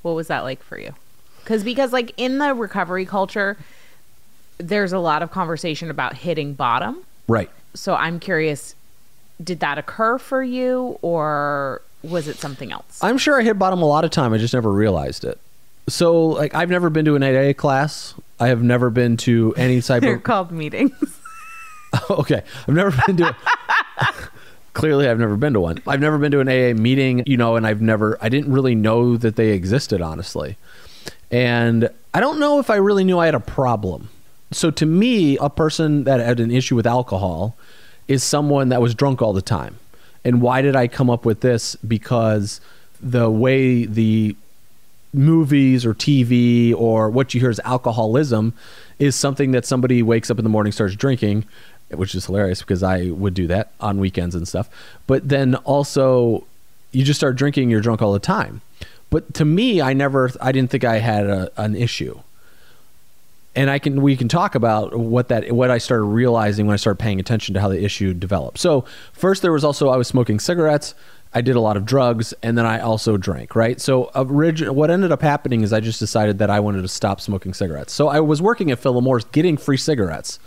What 0.03 0.15
was 0.15 0.29
that 0.29 0.45
like 0.45 0.63
for 0.63 0.79
you? 0.79 0.95
Cuz 1.45 1.65
because 1.65 1.93
like 1.93 2.13
in 2.17 2.39
the 2.39 2.55
recovery 2.55 3.05
culture 3.05 3.57
there's 4.59 4.93
a 4.93 4.99
lot 4.99 5.23
of 5.23 5.31
conversation 5.31 5.91
about 5.91 6.15
hitting 6.15 6.55
bottom. 6.55 7.03
Right. 7.29 7.51
So 7.75 7.95
I'm 7.95 8.21
curious 8.21 8.75
did 9.43 9.61
that 9.61 9.77
occur 9.77 10.19
for 10.19 10.43
you 10.43 10.99
or 11.03 11.83
was 12.03 12.29
it 12.29 12.37
something 12.37 12.73
else? 12.73 13.01
I'm 13.03 13.19
sure 13.19 13.41
I 13.41 13.43
hit 13.43 13.59
bottom 13.59 13.83
a 13.83 13.87
lot 13.87 14.05
of 14.05 14.11
time. 14.11 14.33
I 14.33 14.39
just 14.39 14.55
never 14.55 14.71
realized 14.71 15.25
it. 15.25 15.39
So, 15.89 16.27
like, 16.27 16.55
I've 16.55 16.71
never 16.71 16.91
been 16.91 17.05
to 17.05 17.15
an 17.17 17.23
AA 17.23 17.53
class. 17.53 18.15
I 18.41 18.49
have 18.49 18.63
never 18.63 18.91
been 18.91 19.17
to 19.19 19.55
any 19.57 19.81
type 19.81 20.01
They're 20.03 20.17
of 20.17 20.25
called 20.25 20.51
meetings. 20.51 21.16
okay. 22.11 22.43
I've 22.67 22.75
never 22.75 23.03
been 23.07 23.17
to. 23.19 23.29
A, 23.29 24.15
Clearly, 24.73 25.09
I've 25.09 25.19
never 25.19 25.37
been 25.37 25.55
to 25.55 25.61
one. 25.61 25.83
I've 25.87 26.01
never 26.01 26.19
been 26.19 26.33
to 26.33 26.41
an 26.41 26.49
AA 26.49 26.79
meeting, 26.79 27.23
you 27.27 27.39
know, 27.39 27.57
and 27.57 27.67
I've 27.67 27.81
never. 27.81 28.19
I 28.21 28.29
didn't 28.29 28.53
really 28.53 28.75
know 28.75 29.17
that 29.17 29.37
they 29.37 29.53
existed, 29.53 30.03
honestly, 30.03 30.59
and 31.31 31.89
I 32.13 32.21
don't 32.21 32.39
know 32.39 32.59
if 32.59 32.69
I 32.69 32.77
really 32.77 33.03
knew 33.03 33.19
I 33.19 33.25
had 33.27 33.35
a 33.35 33.41
problem. 33.41 34.11
So, 34.53 34.71
to 34.71 34.85
me, 34.85 35.39
a 35.39 35.49
person 35.49 36.05
that 36.05 36.21
had 36.21 36.41
an 36.41 36.51
issue 36.51 36.77
with 36.77 36.87
alcohol 36.87 37.57
is 38.07 38.23
someone 38.23 38.69
that 38.69 38.83
was 38.83 38.95
drunk 38.95 39.23
all 39.23 39.33
the 39.33 39.43
time. 39.43 39.79
And 40.25 40.43
why 40.43 40.61
did 40.61 40.77
I 40.77 40.89
come 40.89 41.09
up 41.09 41.25
with 41.25 41.41
this? 41.41 41.77
Because 41.77 42.61
the 43.01 43.31
way 43.31 43.87
the 43.87 44.37
movies 45.13 45.87
or 45.87 45.95
TV 45.95 46.75
or 46.75 47.09
what 47.09 47.33
you 47.33 47.41
hear 47.41 47.51
is 47.51 47.61
alcoholism 47.65 48.53
is 48.99 49.17
something 49.17 49.53
that 49.53 49.65
somebody 49.65 50.03
wakes 50.03 50.31
up 50.31 50.39
in 50.39 50.45
the 50.45 50.51
morning 50.51 50.73
starts 50.73 50.95
drinking 50.95 51.45
which 51.91 52.15
is 52.15 52.27
hilarious 52.27 52.61
because 52.61 52.83
I 52.83 53.11
would 53.11 53.35
do 53.35 53.47
that 53.47 53.73
on 53.81 53.99
weekends 53.99 54.35
and 54.35 54.47
stuff 54.47 54.69
but 55.07 55.29
then 55.29 55.55
also 55.57 56.45
you 56.93 57.05
just 57.05 57.21
start 57.21 57.37
drinking 57.37 57.71
you're 57.71 57.81
drunk 57.81 58.03
all 58.03 58.13
the 58.13 58.19
time 58.19 58.61
but 59.11 59.35
to 59.35 59.45
me 59.45 59.81
I 59.81 59.93
never 59.93 60.31
I 60.41 60.53
didn't 60.53 60.71
think 60.71 60.85
I 60.85 60.99
had 60.99 61.27
a, 61.27 61.51
an 61.57 61.77
issue 61.77 62.21
and 63.57 63.71
I 63.71 63.79
can 63.79 64.03
we 64.03 64.17
can 64.17 64.29
talk 64.29 64.55
about 64.55 64.95
what 64.95 65.29
that 65.29 65.51
what 65.51 65.71
I 65.71 65.79
started 65.79 66.05
realizing 66.05 66.67
when 66.67 66.75
I 66.75 66.77
started 66.77 67.03
paying 67.03 67.19
attention 67.19 67.55
to 67.55 67.61
how 67.61 67.69
the 67.69 67.83
issue 67.83 68.13
developed. 68.13 68.59
So 68.59 68.85
first 69.13 69.43
there 69.43 69.51
was 69.51 69.65
also 69.65 69.89
I 69.89 69.97
was 69.97 70.07
smoking 70.07 70.39
cigarettes, 70.39 70.95
I 71.33 71.41
did 71.41 71.57
a 71.57 71.61
lot 71.61 71.77
of 71.77 71.87
drugs, 71.87 72.35
and 72.43 72.57
then 72.57 72.67
I 72.67 72.81
also 72.81 73.17
drank. 73.17 73.57
Right. 73.57 73.81
So 73.81 74.05
origin, 74.15 74.75
what 74.75 74.91
ended 74.91 75.11
up 75.11 75.23
happening 75.23 75.63
is 75.63 75.73
I 75.73 75.81
just 75.81 75.99
decided 75.99 76.39
that 76.39 76.51
I 76.51 76.61
wanted 76.61 76.83
to 76.83 76.89
stop 76.89 77.21
smoking 77.21 77.55
cigarettes. 77.55 77.95
So 77.95 78.09
I 78.09 78.21
was 78.21 78.43
working 78.43 78.71
at 78.71 78.79
Philip 78.79 79.33
getting 79.33 79.57
free 79.57 79.79
cigarettes, 79.79 80.39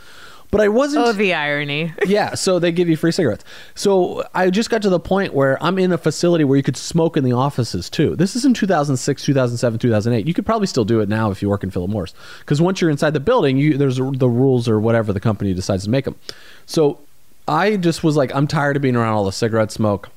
but 0.51 0.61
I 0.61 0.67
wasn't 0.67 1.05
oh, 1.05 1.11
the 1.11 1.33
irony. 1.33 1.93
yeah, 2.05 2.33
so 2.33 2.57
they 2.57 2.71
give 2.71 2.89
you 2.89 2.97
free 2.97 3.11
cigarettes. 3.11 3.43
So 3.75 4.23
I 4.33 4.49
just 4.49 4.69
got 4.69 4.81
to 4.81 4.89
the 4.89 4.99
point 4.99 5.33
where 5.33 5.61
I'm 5.63 5.77
in 5.77 5.91
a 5.91 5.97
facility 5.97 6.43
where 6.43 6.57
you 6.57 6.63
could 6.63 6.77
smoke 6.77 7.17
in 7.17 7.23
the 7.23 7.33
offices 7.33 7.89
too. 7.89 8.15
This 8.15 8.35
is 8.35 8.45
in 8.45 8.53
2006, 8.53 9.23
2007, 9.23 9.79
2008. 9.79 10.27
You 10.27 10.33
could 10.33 10.45
probably 10.45 10.67
still 10.67 10.85
do 10.85 11.01
it 11.01 11.09
now 11.09 11.29
if 11.29 11.41
you 11.41 11.49
work 11.49 11.63
in 11.63 11.69
Philip 11.69 11.91
Morris 11.91 12.13
because 12.39 12.61
once 12.61 12.81
you're 12.81 12.89
inside 12.89 13.11
the 13.11 13.19
building, 13.19 13.57
you 13.57 13.77
there's 13.77 13.97
the 13.97 14.29
rules 14.29 14.67
or 14.67 14.79
whatever 14.79 15.13
the 15.13 15.19
company 15.19 15.53
decides 15.53 15.83
to 15.83 15.89
make 15.89 16.05
them. 16.05 16.15
So 16.65 16.99
I 17.47 17.77
just 17.77 18.03
was 18.03 18.15
like, 18.15 18.33
I'm 18.33 18.47
tired 18.47 18.75
of 18.75 18.81
being 18.81 18.95
around 18.95 19.13
all 19.13 19.25
the 19.25 19.31
cigarette 19.31 19.71
smoke. 19.71 20.09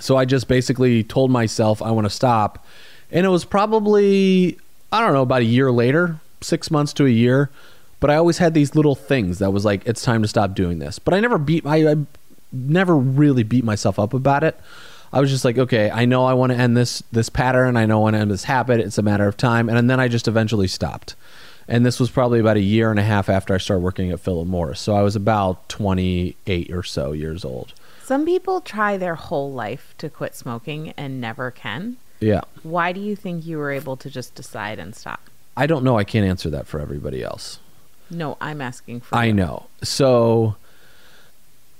So 0.00 0.16
I 0.16 0.24
just 0.24 0.48
basically 0.48 1.02
told 1.02 1.30
myself 1.30 1.82
I 1.82 1.90
want 1.90 2.04
to 2.04 2.10
stop. 2.10 2.64
And 3.10 3.26
it 3.26 3.28
was 3.28 3.44
probably, 3.44 4.58
I 4.92 5.00
don't 5.00 5.12
know, 5.12 5.22
about 5.22 5.42
a 5.42 5.44
year 5.44 5.70
later, 5.70 6.18
six 6.40 6.70
months 6.70 6.92
to 6.94 7.06
a 7.06 7.10
year. 7.10 7.50
But 8.00 8.10
I 8.10 8.16
always 8.16 8.38
had 8.38 8.54
these 8.54 8.74
little 8.74 8.94
things 8.94 9.38
that 9.38 9.52
was 9.52 9.64
like, 9.64 9.86
it's 9.86 10.02
time 10.02 10.22
to 10.22 10.28
stop 10.28 10.54
doing 10.54 10.78
this. 10.78 10.98
But 10.98 11.14
I 11.14 11.20
never 11.20 11.38
beat, 11.38 11.64
I, 11.66 11.92
I 11.92 11.96
never 12.52 12.96
really 12.96 13.42
beat 13.42 13.64
myself 13.64 13.98
up 13.98 14.14
about 14.14 14.44
it. 14.44 14.58
I 15.12 15.20
was 15.20 15.30
just 15.30 15.44
like, 15.44 15.58
okay, 15.58 15.90
I 15.90 16.06
know 16.06 16.24
I 16.26 16.34
want 16.34 16.50
to 16.50 16.58
end 16.58 16.76
this 16.76 17.02
this 17.12 17.28
pattern. 17.28 17.76
I 17.76 17.86
know 17.86 17.98
I 17.98 18.02
want 18.02 18.14
to 18.14 18.20
end 18.20 18.32
this 18.32 18.44
habit. 18.44 18.80
It's 18.80 18.98
a 18.98 19.02
matter 19.02 19.28
of 19.28 19.36
time. 19.36 19.68
And 19.68 19.88
then 19.88 20.00
I 20.00 20.08
just 20.08 20.26
eventually 20.26 20.66
stopped. 20.66 21.14
And 21.68 21.86
this 21.86 22.00
was 22.00 22.10
probably 22.10 22.40
about 22.40 22.56
a 22.56 22.60
year 22.60 22.90
and 22.90 22.98
a 22.98 23.04
half 23.04 23.28
after 23.28 23.54
I 23.54 23.58
started 23.58 23.82
working 23.82 24.10
at 24.10 24.20
Philip 24.20 24.48
Morris. 24.48 24.80
So 24.80 24.94
I 24.94 25.02
was 25.02 25.16
about 25.16 25.68
28 25.68 26.72
or 26.72 26.82
so 26.82 27.12
years 27.12 27.44
old. 27.44 27.72
Some 28.02 28.26
people 28.26 28.60
try 28.60 28.96
their 28.96 29.14
whole 29.14 29.52
life 29.52 29.94
to 29.98 30.10
quit 30.10 30.34
smoking 30.34 30.92
and 30.96 31.20
never 31.20 31.50
can. 31.50 31.96
Yeah. 32.20 32.42
Why 32.62 32.92
do 32.92 33.00
you 33.00 33.16
think 33.16 33.46
you 33.46 33.56
were 33.56 33.70
able 33.70 33.96
to 33.98 34.10
just 34.10 34.34
decide 34.34 34.78
and 34.78 34.94
stop? 34.94 35.30
I 35.56 35.66
don't 35.66 35.84
know. 35.84 35.96
I 35.96 36.04
can't 36.04 36.26
answer 36.26 36.50
that 36.50 36.66
for 36.66 36.80
everybody 36.80 37.22
else. 37.22 37.60
No, 38.10 38.36
I'm 38.40 38.60
asking 38.60 39.00
for 39.00 39.14
I 39.14 39.30
know. 39.30 39.66
So, 39.82 40.56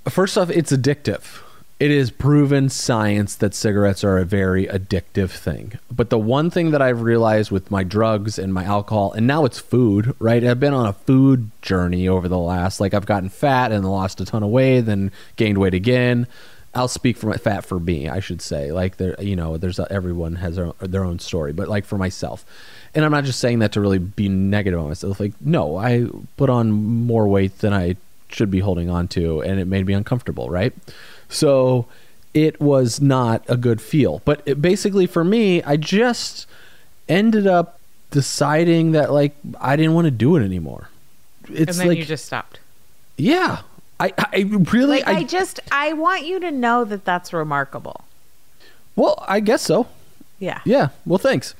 first 0.07 0.37
off, 0.37 0.49
it's 0.49 0.71
addictive. 0.71 1.41
It 1.77 1.91
is 1.91 2.09
proven 2.09 2.69
science 2.69 3.35
that 3.35 3.53
cigarettes 3.53 4.03
are 4.03 4.17
a 4.17 4.23
very 4.23 4.65
addictive 4.67 5.29
thing. 5.29 5.77
But 5.91 6.09
the 6.09 6.17
one 6.17 6.49
thing 6.49 6.71
that 6.71 6.81
I've 6.81 7.01
realized 7.01 7.51
with 7.51 7.69
my 7.69 7.83
drugs 7.83 8.39
and 8.39 8.53
my 8.53 8.63
alcohol, 8.63 9.11
and 9.11 9.27
now 9.27 9.43
it's 9.43 9.59
food, 9.59 10.15
right? 10.19 10.41
I've 10.41 10.59
been 10.59 10.73
on 10.73 10.87
a 10.87 10.93
food 10.93 11.51
journey 11.61 12.07
over 12.07 12.29
the 12.29 12.39
last, 12.39 12.79
like, 12.79 12.93
I've 12.93 13.05
gotten 13.05 13.27
fat 13.27 13.73
and 13.73 13.89
lost 13.89 14.21
a 14.21 14.25
ton 14.25 14.41
of 14.41 14.49
weight, 14.49 14.81
then 14.81 15.11
gained 15.35 15.57
weight 15.57 15.73
again. 15.73 16.27
I'll 16.75 16.87
speak 16.89 17.15
for 17.17 17.27
my 17.27 17.37
fat 17.37 17.65
for 17.65 17.79
me, 17.79 18.09
I 18.09 18.19
should 18.19 18.41
say. 18.41 18.71
Like 18.71 18.97
there, 18.97 19.15
you 19.21 19.35
know, 19.35 19.55
there's 19.57 19.79
a, 19.79 19.87
everyone 19.91 20.35
has 20.35 20.57
their, 20.57 20.71
their 20.79 21.03
own 21.05 21.19
story, 21.19 21.53
but 21.53 21.67
like 21.69 21.85
for 21.85 21.97
myself, 21.97 22.45
and 22.93 23.05
I'm 23.05 23.11
not 23.11 23.23
just 23.23 23.39
saying 23.39 23.59
that 23.59 23.71
to 23.73 23.81
really 23.81 23.97
be 23.99 24.27
negative 24.29 24.79
on 24.79 24.89
myself. 24.89 25.19
Like, 25.19 25.33
no, 25.41 25.77
I 25.77 26.07
put 26.37 26.49
on 26.49 26.71
more 26.71 27.27
weight 27.27 27.59
than 27.59 27.73
I 27.73 27.95
should 28.29 28.51
be 28.51 28.59
holding 28.59 28.89
on 28.89 29.07
to, 29.09 29.41
and 29.41 29.59
it 29.59 29.65
made 29.65 29.85
me 29.85 29.93
uncomfortable, 29.93 30.49
right? 30.49 30.73
So 31.29 31.85
it 32.33 32.59
was 32.59 32.99
not 32.99 33.43
a 33.47 33.55
good 33.57 33.81
feel. 33.81 34.21
But 34.25 34.41
it, 34.45 34.61
basically, 34.61 35.07
for 35.07 35.23
me, 35.23 35.63
I 35.63 35.77
just 35.77 36.45
ended 37.07 37.47
up 37.47 37.79
deciding 38.11 38.91
that 38.93 39.11
like 39.11 39.35
I 39.59 39.75
didn't 39.75 39.93
want 39.93 40.05
to 40.05 40.11
do 40.11 40.35
it 40.35 40.43
anymore. 40.43 40.89
And 41.47 41.57
It's 41.57 41.77
then 41.77 41.87
like 41.87 41.97
you 41.97 42.05
just 42.05 42.25
stopped. 42.25 42.59
yeah. 43.17 43.61
I, 43.99 44.13
I 44.17 44.41
really, 44.71 44.97
Like 45.03 45.07
I, 45.07 45.23
just 45.23 45.59
I 45.71 45.93
want 45.93 46.25
you 46.25 46.39
to 46.41 46.51
know 46.51 46.83
that 46.83 47.05
that's 47.05 47.31
remarkable. 47.31 48.03
well, 48.95 49.23
I 49.27 49.39
guess 49.39 49.61
so. 49.61 49.87
Yeah. 50.39 50.59
Yeah. 50.65 50.89
Well, 51.05 51.17
thanks. 51.17 51.55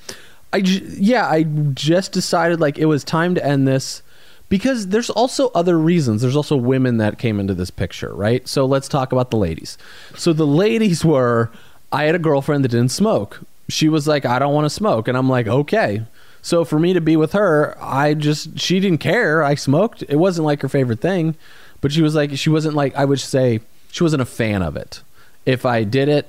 I 0.51 0.61
j- 0.61 0.83
yeah, 0.97 1.27
I 1.29 1.43
just 1.73 2.11
decided 2.11 2.59
like 2.59 2.77
it 2.77 2.85
was 2.85 3.03
time 3.03 3.35
to 3.35 3.45
end 3.45 3.67
this 3.67 4.01
because 4.49 4.87
there's 4.87 5.09
also 5.09 5.49
other 5.55 5.77
reasons. 5.79 6.21
There's 6.21 6.35
also 6.35 6.55
women 6.57 6.97
that 6.97 7.17
came 7.17 7.39
into 7.39 7.53
this 7.53 7.71
picture, 7.71 8.13
right? 8.13 8.45
So 8.47 8.65
let's 8.65 8.87
talk 8.89 9.11
about 9.11 9.31
the 9.31 9.37
ladies. 9.37 9.77
So 10.17 10.33
the 10.33 10.45
ladies 10.47 11.03
were 11.05 11.49
I 11.91 12.03
had 12.03 12.15
a 12.15 12.19
girlfriend 12.19 12.63
that 12.65 12.69
didn't 12.69 12.91
smoke. 12.91 13.41
She 13.69 13.87
was 13.89 14.07
like, 14.07 14.25
"I 14.25 14.39
don't 14.39 14.53
want 14.53 14.65
to 14.65 14.69
smoke." 14.69 15.07
And 15.07 15.17
I'm 15.17 15.29
like, 15.29 15.47
"Okay." 15.47 16.03
So 16.41 16.63
for 16.63 16.77
me 16.79 16.93
to 16.93 17.01
be 17.01 17.15
with 17.15 17.31
her, 17.33 17.75
I 17.81 18.13
just 18.13 18.59
she 18.59 18.79
didn't 18.79 18.99
care. 18.99 19.41
I 19.41 19.55
smoked. 19.55 20.03
It 20.07 20.17
wasn't 20.17 20.45
like 20.45 20.61
her 20.61 20.69
favorite 20.69 20.99
thing, 20.99 21.35
but 21.81 21.91
she 21.91 22.01
was 22.01 22.15
like 22.15 22.37
she 22.37 22.49
wasn't 22.49 22.75
like 22.75 22.95
I 22.95 23.05
would 23.05 23.19
say 23.19 23.59
she 23.91 24.03
wasn't 24.03 24.21
a 24.21 24.25
fan 24.25 24.61
of 24.61 24.75
it. 24.75 25.01
If 25.45 25.65
I 25.65 25.83
did 25.83 26.09
it, 26.09 26.27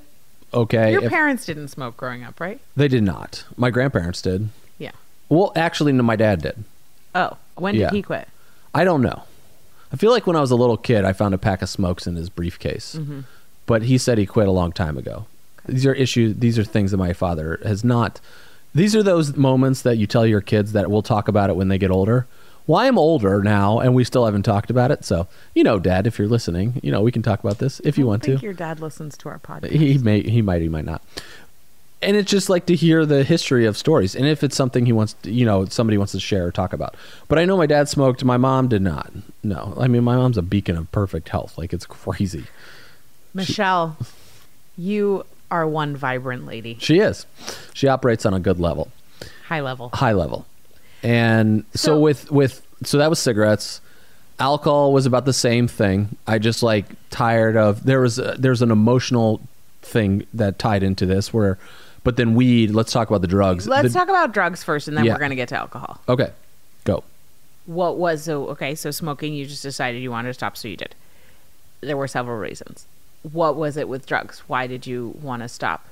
okay. 0.53 0.93
Your 0.93 1.05
If- 1.05 1.11
parents 1.11 1.47
didn't 1.47 1.69
smoke 1.69 1.97
growing 1.97 2.23
up, 2.25 2.39
right? 2.41 2.61
they 2.77 2.89
did 2.89 3.03
not. 3.03 3.45
My 3.57 3.71
grandparents 3.71 4.21
did. 4.23 4.51
Yeah. 4.79 4.93
Well, 5.29 5.53
actually, 5.57 5.93
no, 5.93 6.03
my 6.03 6.17
dad 6.17 6.43
did. 6.43 6.65
Oh, 7.15 7.37
when 7.55 7.75
did 7.75 7.81
Yeah. 7.81 7.91
he 7.91 8.03
quit? 8.03 8.29
I 8.75 8.85
don't 8.85 9.01
know. 9.03 9.23
I 9.93 9.97
feel 9.97 10.11
like 10.11 10.27
when 10.27 10.37
I 10.37 10.41
was 10.41 10.51
a 10.51 10.57
little 10.57 10.77
kid, 10.77 11.05
I 11.05 11.13
found 11.13 11.33
a 11.33 11.39
pack 11.39 11.63
of 11.63 11.69
smokes 11.69 12.07
in 12.07 12.17
his 12.17 12.29
briefcase, 12.29 12.97
mm-hmm. 12.99 13.21
but 13.65 13.83
he 13.83 13.97
said 13.99 14.19
he 14.19 14.27
quit 14.27 14.49
a 14.49 14.53
long 14.53 14.73
time 14.73 14.99
ago. 14.99 15.27
These 15.65 15.87
are 15.87 15.95
issues. 15.95 16.37
These 16.37 16.59
are 16.59 16.65
things 16.65 16.91
that 16.91 16.97
my 16.99 17.13
father 17.13 17.59
has 17.65 17.83
not. 17.85 18.21
These 18.75 18.95
are 18.95 19.03
those 19.03 19.37
moments 19.37 19.83
that 19.83 19.97
you 19.97 20.07
tell 20.07 20.27
your 20.27 20.41
kids 20.43 20.73
that 20.73 20.91
we'll 20.91 21.03
talk 21.03 21.29
about 21.29 21.49
it 21.49 21.57
when 21.57 21.69
they 21.69 21.79
get 21.79 21.91
older. 21.91 22.27
Well, 22.67 22.81
I'm 22.81 22.99
older 22.99 23.43
now, 23.43 23.79
and 23.79 23.95
we 23.95 24.03
still 24.03 24.25
haven't 24.25 24.43
talked 24.43 24.71
about 24.71 24.91
it. 24.91 25.05
So, 25.05 25.29
you 25.55 25.63
know, 25.63 25.79
Dad, 25.79 26.07
if 26.07 26.19
you're 26.19 26.27
listening, 26.29 26.81
you 26.83 26.91
know 26.91 27.01
we 27.01 27.13
can 27.13 27.23
talk 27.23 27.41
about 27.41 27.59
this 27.59 27.81
if 27.81 27.97
you 27.97 28.05
I 28.07 28.09
want 28.09 28.25
think 28.25 28.41
to. 28.41 28.45
your 28.45 28.55
dad 28.55 28.81
listens 28.81 29.17
to 29.19 29.29
our 29.29 29.39
podcast. 29.39 29.71
He 29.71 29.99
may, 29.99 30.21
he 30.23 30.43
might, 30.43 30.63
he 30.63 30.69
might 30.69 30.85
not. 30.85 31.01
And 32.03 32.17
it's 32.17 32.31
just 32.31 32.51
like 32.51 32.67
to 32.67 32.75
hear 32.75 33.07
the 33.07 33.25
history 33.25 33.65
of 33.67 33.77
stories, 33.77 34.15
and 34.15 34.27
if 34.27 34.43
it's 34.45 34.55
something 34.57 34.85
he 34.85 34.93
wants, 34.93 35.15
to, 35.23 35.31
you 35.31 35.45
know, 35.47 35.65
somebody 35.67 35.97
wants 35.97 36.13
to 36.13 36.21
share 36.21 36.47
or 36.47 36.53
talk 36.53 36.73
about. 36.73 36.95
But 37.29 37.39
I 37.39 37.45
know 37.47 37.57
my 37.57 37.67
dad 37.67 37.89
smoked. 37.89 38.23
My 38.25 38.37
mom 38.37 38.69
did 38.69 38.83
not. 38.83 39.11
No, 39.43 39.75
I 39.79 39.87
mean, 39.89 40.05
my 40.05 40.17
mom's 40.17 40.37
a 40.37 40.43
beacon 40.43 40.77
of 40.77 40.91
perfect 40.93 41.29
health. 41.31 41.57
Like 41.57 41.73
it's 41.73 41.87
crazy. 41.87 42.45
Michelle, 43.33 43.97
you 44.77 45.25
are 45.51 45.67
one 45.67 45.97
vibrant 45.97 46.45
lady, 46.47 46.77
She 46.81 46.99
is. 46.99 47.27
She 47.73 47.87
operates 47.89 48.27
on 48.27 48.35
a 48.35 48.41
good 48.41 48.59
level, 48.59 48.91
high 49.47 49.61
level. 49.61 49.91
high 49.95 50.13
level. 50.13 50.47
And 51.03 51.65
so, 51.75 51.79
So- 51.93 52.01
with 52.01 52.31
with 52.31 52.63
so 52.85 52.99
that 52.99 53.11
was 53.11 53.19
cigarettes. 53.19 53.81
Alcohol 54.39 54.93
was 54.93 55.07
about 55.07 55.25
the 55.25 55.33
same 55.33 55.67
thing. 55.67 56.15
I 56.27 56.39
just 56.39 56.63
like 56.63 56.85
tired 57.09 57.57
of 57.57 57.85
there 57.85 58.01
was 58.01 58.19
a, 58.19 58.35
there's 58.39 58.61
an 58.61 58.71
emotional 58.71 59.41
thing 59.81 60.27
that 60.35 60.59
tied 60.59 60.83
into 60.83 61.07
this 61.07 61.33
where, 61.33 61.57
but 62.05 62.17
then 62.19 62.35
weed. 62.35 62.71
Let's 62.73 62.93
talk 62.93 63.09
about 63.09 63.23
the 63.23 63.29
drugs. 63.29 63.67
Let's 63.67 63.89
The- 63.95 63.99
talk 63.99 64.09
about 64.09 64.33
drugs 64.35 64.63
first, 64.63 64.89
and 64.89 64.97
then 64.97 65.07
Yeah. 65.07 65.15
we're 65.15 65.21
going 65.21 65.31
to 65.31 65.37
get 65.37 65.49
to 65.51 65.57
alcohol. 65.57 66.01
Okay, 66.07 66.31
go. 66.85 67.03
What 67.65 67.97
was 67.97 68.25
so 68.25 68.49
okay? 68.49 68.75
So 68.75 68.91
smoking, 68.91 69.33
you 69.33 69.47
just 69.47 69.63
decided 69.63 70.03
you 70.03 70.11
wanted 70.11 70.29
to 70.29 70.35
stop, 70.35 70.57
so 70.59 70.69
you 70.69 70.77
did. 70.77 70.95
There 71.81 71.97
were 71.97 72.09
several 72.09 72.37
reasons. 72.37 72.85
What 73.33 73.57
was 73.57 73.77
it 73.79 73.89
with 73.89 74.07
drugs? 74.07 74.43
Why 74.49 74.67
did 74.67 74.87
you 74.87 75.15
want 75.23 75.43
to 75.43 75.49
stop? 75.49 75.87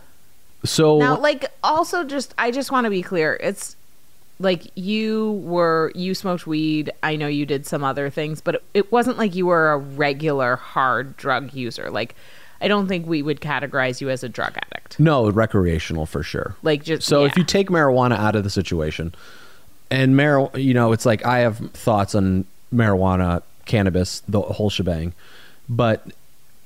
So 0.64 0.98
Now, 0.98 1.16
like, 1.18 1.46
also, 1.62 2.04
just 2.04 2.34
I 2.36 2.50
just 2.50 2.70
want 2.70 2.84
to 2.84 2.90
be 2.90 3.00
clear. 3.02 3.38
It's 3.42 3.74
like 4.38 4.70
you 4.74 5.32
were 5.44 5.92
you 5.94 6.14
smoked 6.14 6.46
weed. 6.46 6.92
I 7.02 7.16
know 7.16 7.28
you 7.28 7.46
did 7.46 7.66
some 7.66 7.84
other 7.84 8.10
things, 8.10 8.40
but 8.40 8.56
it, 8.56 8.64
it 8.74 8.92
wasn't 8.92 9.18
like 9.18 9.34
you 9.34 9.46
were 9.46 9.72
a 9.72 9.78
regular 9.78 10.56
hard 10.56 11.16
drug 11.16 11.52
user. 11.54 11.90
Like, 11.90 12.14
I 12.60 12.68
don't 12.68 12.88
think 12.88 13.06
we 13.06 13.22
would 13.22 13.40
categorize 13.40 14.00
you 14.00 14.10
as 14.10 14.24
a 14.24 14.28
drug 14.28 14.54
addict. 14.56 14.98
no, 14.98 15.30
recreational 15.30 16.06
for 16.06 16.22
sure. 16.22 16.56
Like, 16.62 16.84
just 16.84 17.06
So 17.06 17.24
if 17.24 17.36
you 17.36 17.44
take 17.44 17.68
marijuana 17.68 18.16
out 18.16 18.36
of 18.36 18.44
the 18.44 18.50
situation, 18.50 19.14
and 19.90 20.16
mar, 20.16 20.50
you 20.54 20.74
know, 20.74 20.92
it's 20.92 21.06
like 21.06 21.24
I 21.24 21.40
have 21.40 21.58
thoughts 21.72 22.14
on 22.14 22.44
marijuana, 22.72 23.42
cannabis, 23.66 24.22
the 24.28 24.40
whole 24.40 24.70
shebang. 24.70 25.12
But 25.68 26.06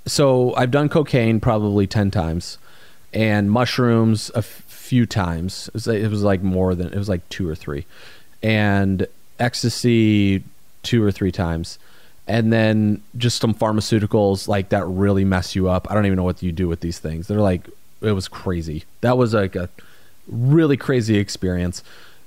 so 0.06 0.54
I've 0.56 0.70
done 0.70 0.88
cocaine 0.88 1.38
probably 1.40 1.86
ten 1.86 2.10
times, 2.10 2.58
and 3.12 3.50
mushrooms 3.50 4.30
a 4.34 4.38
f- 4.38 4.62
few 4.88 5.06
times. 5.06 5.68
It 5.68 5.74
was, 5.74 5.86
like, 5.86 5.98
it 5.98 6.08
was 6.08 6.22
like 6.22 6.42
more 6.42 6.74
than 6.74 6.88
it 6.88 6.98
was 6.98 7.08
like 7.08 7.28
two 7.28 7.48
or 7.48 7.54
three, 7.54 7.84
and 8.42 9.06
ecstasy 9.38 10.42
two 10.82 11.02
or 11.02 11.12
three 11.12 11.32
times. 11.32 11.78
And 12.26 12.52
then 12.52 13.02
just 13.16 13.40
some 13.40 13.54
pharmaceuticals 13.54 14.48
like 14.48 14.68
that 14.68 14.84
really 14.86 15.24
mess 15.24 15.54
you 15.54 15.68
up. 15.68 15.90
I 15.90 15.94
don't 15.94 16.06
even 16.06 16.16
know 16.16 16.24
what 16.24 16.42
you 16.42 16.52
do 16.52 16.68
with 16.68 16.80
these 16.80 16.98
things. 16.98 17.26
They're 17.26 17.40
like 17.40 17.68
it 18.00 18.12
was 18.12 18.28
crazy. 18.28 18.84
That 19.00 19.16
was 19.16 19.34
like 19.34 19.56
a 19.56 19.68
really 20.26 20.76
crazy 20.76 21.18
experience. 21.18 21.82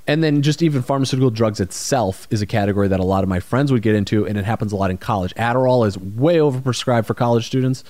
And 0.08 0.24
then 0.24 0.42
just 0.42 0.62
even 0.64 0.82
pharmaceutical 0.82 1.30
drugs 1.30 1.60
itself 1.60 2.28
is 2.32 2.42
a 2.42 2.48
category 2.48 2.88
that 2.88 3.00
a 3.00 3.04
lot 3.04 3.24
of 3.24 3.30
my 3.30 3.40
friends 3.40 3.72
would 3.72 3.84
get 3.84 3.96
into, 3.96 4.26
and 4.26 4.38
it 4.38 4.46
happens 4.46 4.72
a 4.72 4.76
lot 4.76 4.90
in 4.90 4.98
college. 4.98 5.34
Adderall 5.36 5.88
is 5.88 5.98
way 5.98 6.38
overprescribed 6.38 7.06
for 7.06 7.14
college 7.14 7.46
students, 7.46 7.84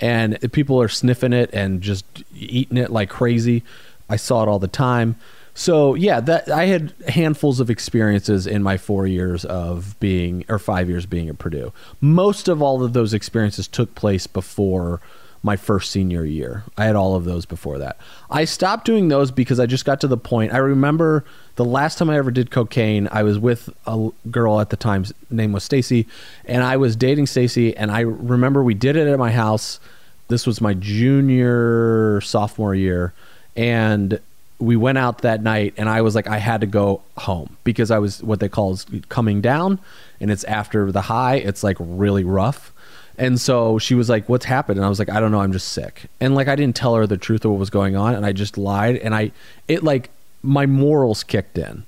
and 0.00 0.38
people 0.52 0.82
are 0.82 0.88
sniffing 0.88 1.32
it 1.32 1.50
and 1.52 1.80
just 1.80 2.04
eating 2.34 2.76
it 2.76 2.90
like 2.90 3.08
crazy. 3.08 3.62
I 4.08 4.16
saw 4.16 4.42
it 4.42 4.48
all 4.48 4.58
the 4.58 4.68
time. 4.68 5.16
So 5.54 5.94
yeah, 5.94 6.20
that 6.20 6.48
I 6.48 6.66
had 6.66 6.94
handfuls 7.08 7.60
of 7.60 7.68
experiences 7.68 8.46
in 8.46 8.62
my 8.62 8.78
four 8.78 9.06
years 9.06 9.44
of 9.44 9.98
being 10.00 10.44
or 10.48 10.58
five 10.58 10.88
years 10.88 11.04
being 11.04 11.28
at 11.28 11.38
Purdue. 11.38 11.72
Most 12.00 12.48
of 12.48 12.62
all 12.62 12.82
of 12.82 12.92
those 12.94 13.12
experiences 13.12 13.68
took 13.68 13.94
place 13.94 14.26
before 14.26 15.00
my 15.42 15.56
first 15.56 15.90
senior 15.90 16.24
year. 16.24 16.62
I 16.78 16.84
had 16.84 16.94
all 16.94 17.16
of 17.16 17.24
those 17.24 17.46
before 17.46 17.78
that. 17.78 17.98
I 18.30 18.44
stopped 18.44 18.84
doing 18.84 19.08
those 19.08 19.30
because 19.30 19.58
I 19.58 19.66
just 19.66 19.84
got 19.84 20.00
to 20.02 20.08
the 20.08 20.16
point. 20.16 20.52
I 20.54 20.58
remember 20.58 21.24
the 21.56 21.64
last 21.64 21.98
time 21.98 22.08
I 22.08 22.16
ever 22.16 22.30
did 22.30 22.50
cocaine, 22.50 23.08
I 23.10 23.24
was 23.24 23.38
with 23.38 23.68
a 23.86 24.10
girl 24.30 24.60
at 24.60 24.70
the 24.70 24.76
time, 24.76 25.04
name 25.30 25.52
was 25.52 25.64
Stacy, 25.64 26.06
and 26.44 26.62
I 26.62 26.76
was 26.76 26.94
dating 26.94 27.26
Stacy 27.26 27.76
and 27.76 27.90
I 27.90 28.00
remember 28.00 28.62
we 28.62 28.74
did 28.74 28.96
it 28.96 29.08
at 29.08 29.18
my 29.18 29.32
house. 29.32 29.80
This 30.28 30.46
was 30.46 30.60
my 30.60 30.74
junior 30.74 32.20
sophomore 32.22 32.74
year 32.74 33.12
and 33.56 34.20
we 34.58 34.76
went 34.76 34.96
out 34.96 35.22
that 35.22 35.42
night 35.42 35.74
and 35.76 35.88
I 35.88 36.02
was 36.02 36.14
like 36.14 36.28
I 36.28 36.38
had 36.38 36.60
to 36.60 36.66
go 36.66 37.02
home 37.18 37.56
because 37.64 37.90
I 37.90 37.98
was 37.98 38.22
what 38.22 38.40
they 38.40 38.48
call 38.48 38.72
is 38.72 38.86
coming 39.08 39.40
down 39.40 39.80
and 40.20 40.30
it's 40.30 40.44
after 40.44 40.92
the 40.92 41.02
high. 41.02 41.36
It's 41.36 41.64
like 41.64 41.76
really 41.80 42.22
rough. 42.22 42.72
And 43.18 43.40
so 43.40 43.78
she 43.78 43.94
was 43.94 44.08
like 44.08 44.28
what's 44.28 44.44
happened? 44.44 44.78
And 44.78 44.86
I 44.86 44.88
was 44.88 44.98
like 44.98 45.10
I 45.10 45.18
don't 45.18 45.32
know. 45.32 45.40
I'm 45.40 45.52
just 45.52 45.70
sick. 45.70 46.06
And 46.20 46.34
like 46.34 46.46
I 46.46 46.54
didn't 46.54 46.76
tell 46.76 46.94
her 46.94 47.06
the 47.06 47.16
truth 47.16 47.44
of 47.44 47.50
what 47.50 47.58
was 47.58 47.70
going 47.70 47.96
on 47.96 48.14
and 48.14 48.24
I 48.24 48.32
just 48.32 48.56
lied 48.56 48.96
and 48.96 49.14
I 49.14 49.32
it 49.66 49.82
like 49.82 50.10
my 50.42 50.66
morals 50.66 51.24
kicked 51.24 51.58
in. 51.58 51.84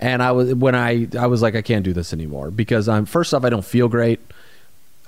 And 0.00 0.22
I 0.22 0.32
was 0.32 0.52
when 0.54 0.74
I 0.74 1.06
I 1.16 1.28
was 1.28 1.42
like 1.42 1.54
I 1.54 1.62
can't 1.62 1.84
do 1.84 1.92
this 1.92 2.12
anymore. 2.12 2.50
Because 2.50 2.88
I'm 2.88 3.06
first 3.06 3.32
off 3.34 3.44
I 3.44 3.50
don't 3.50 3.64
feel 3.64 3.88
great 3.88 4.20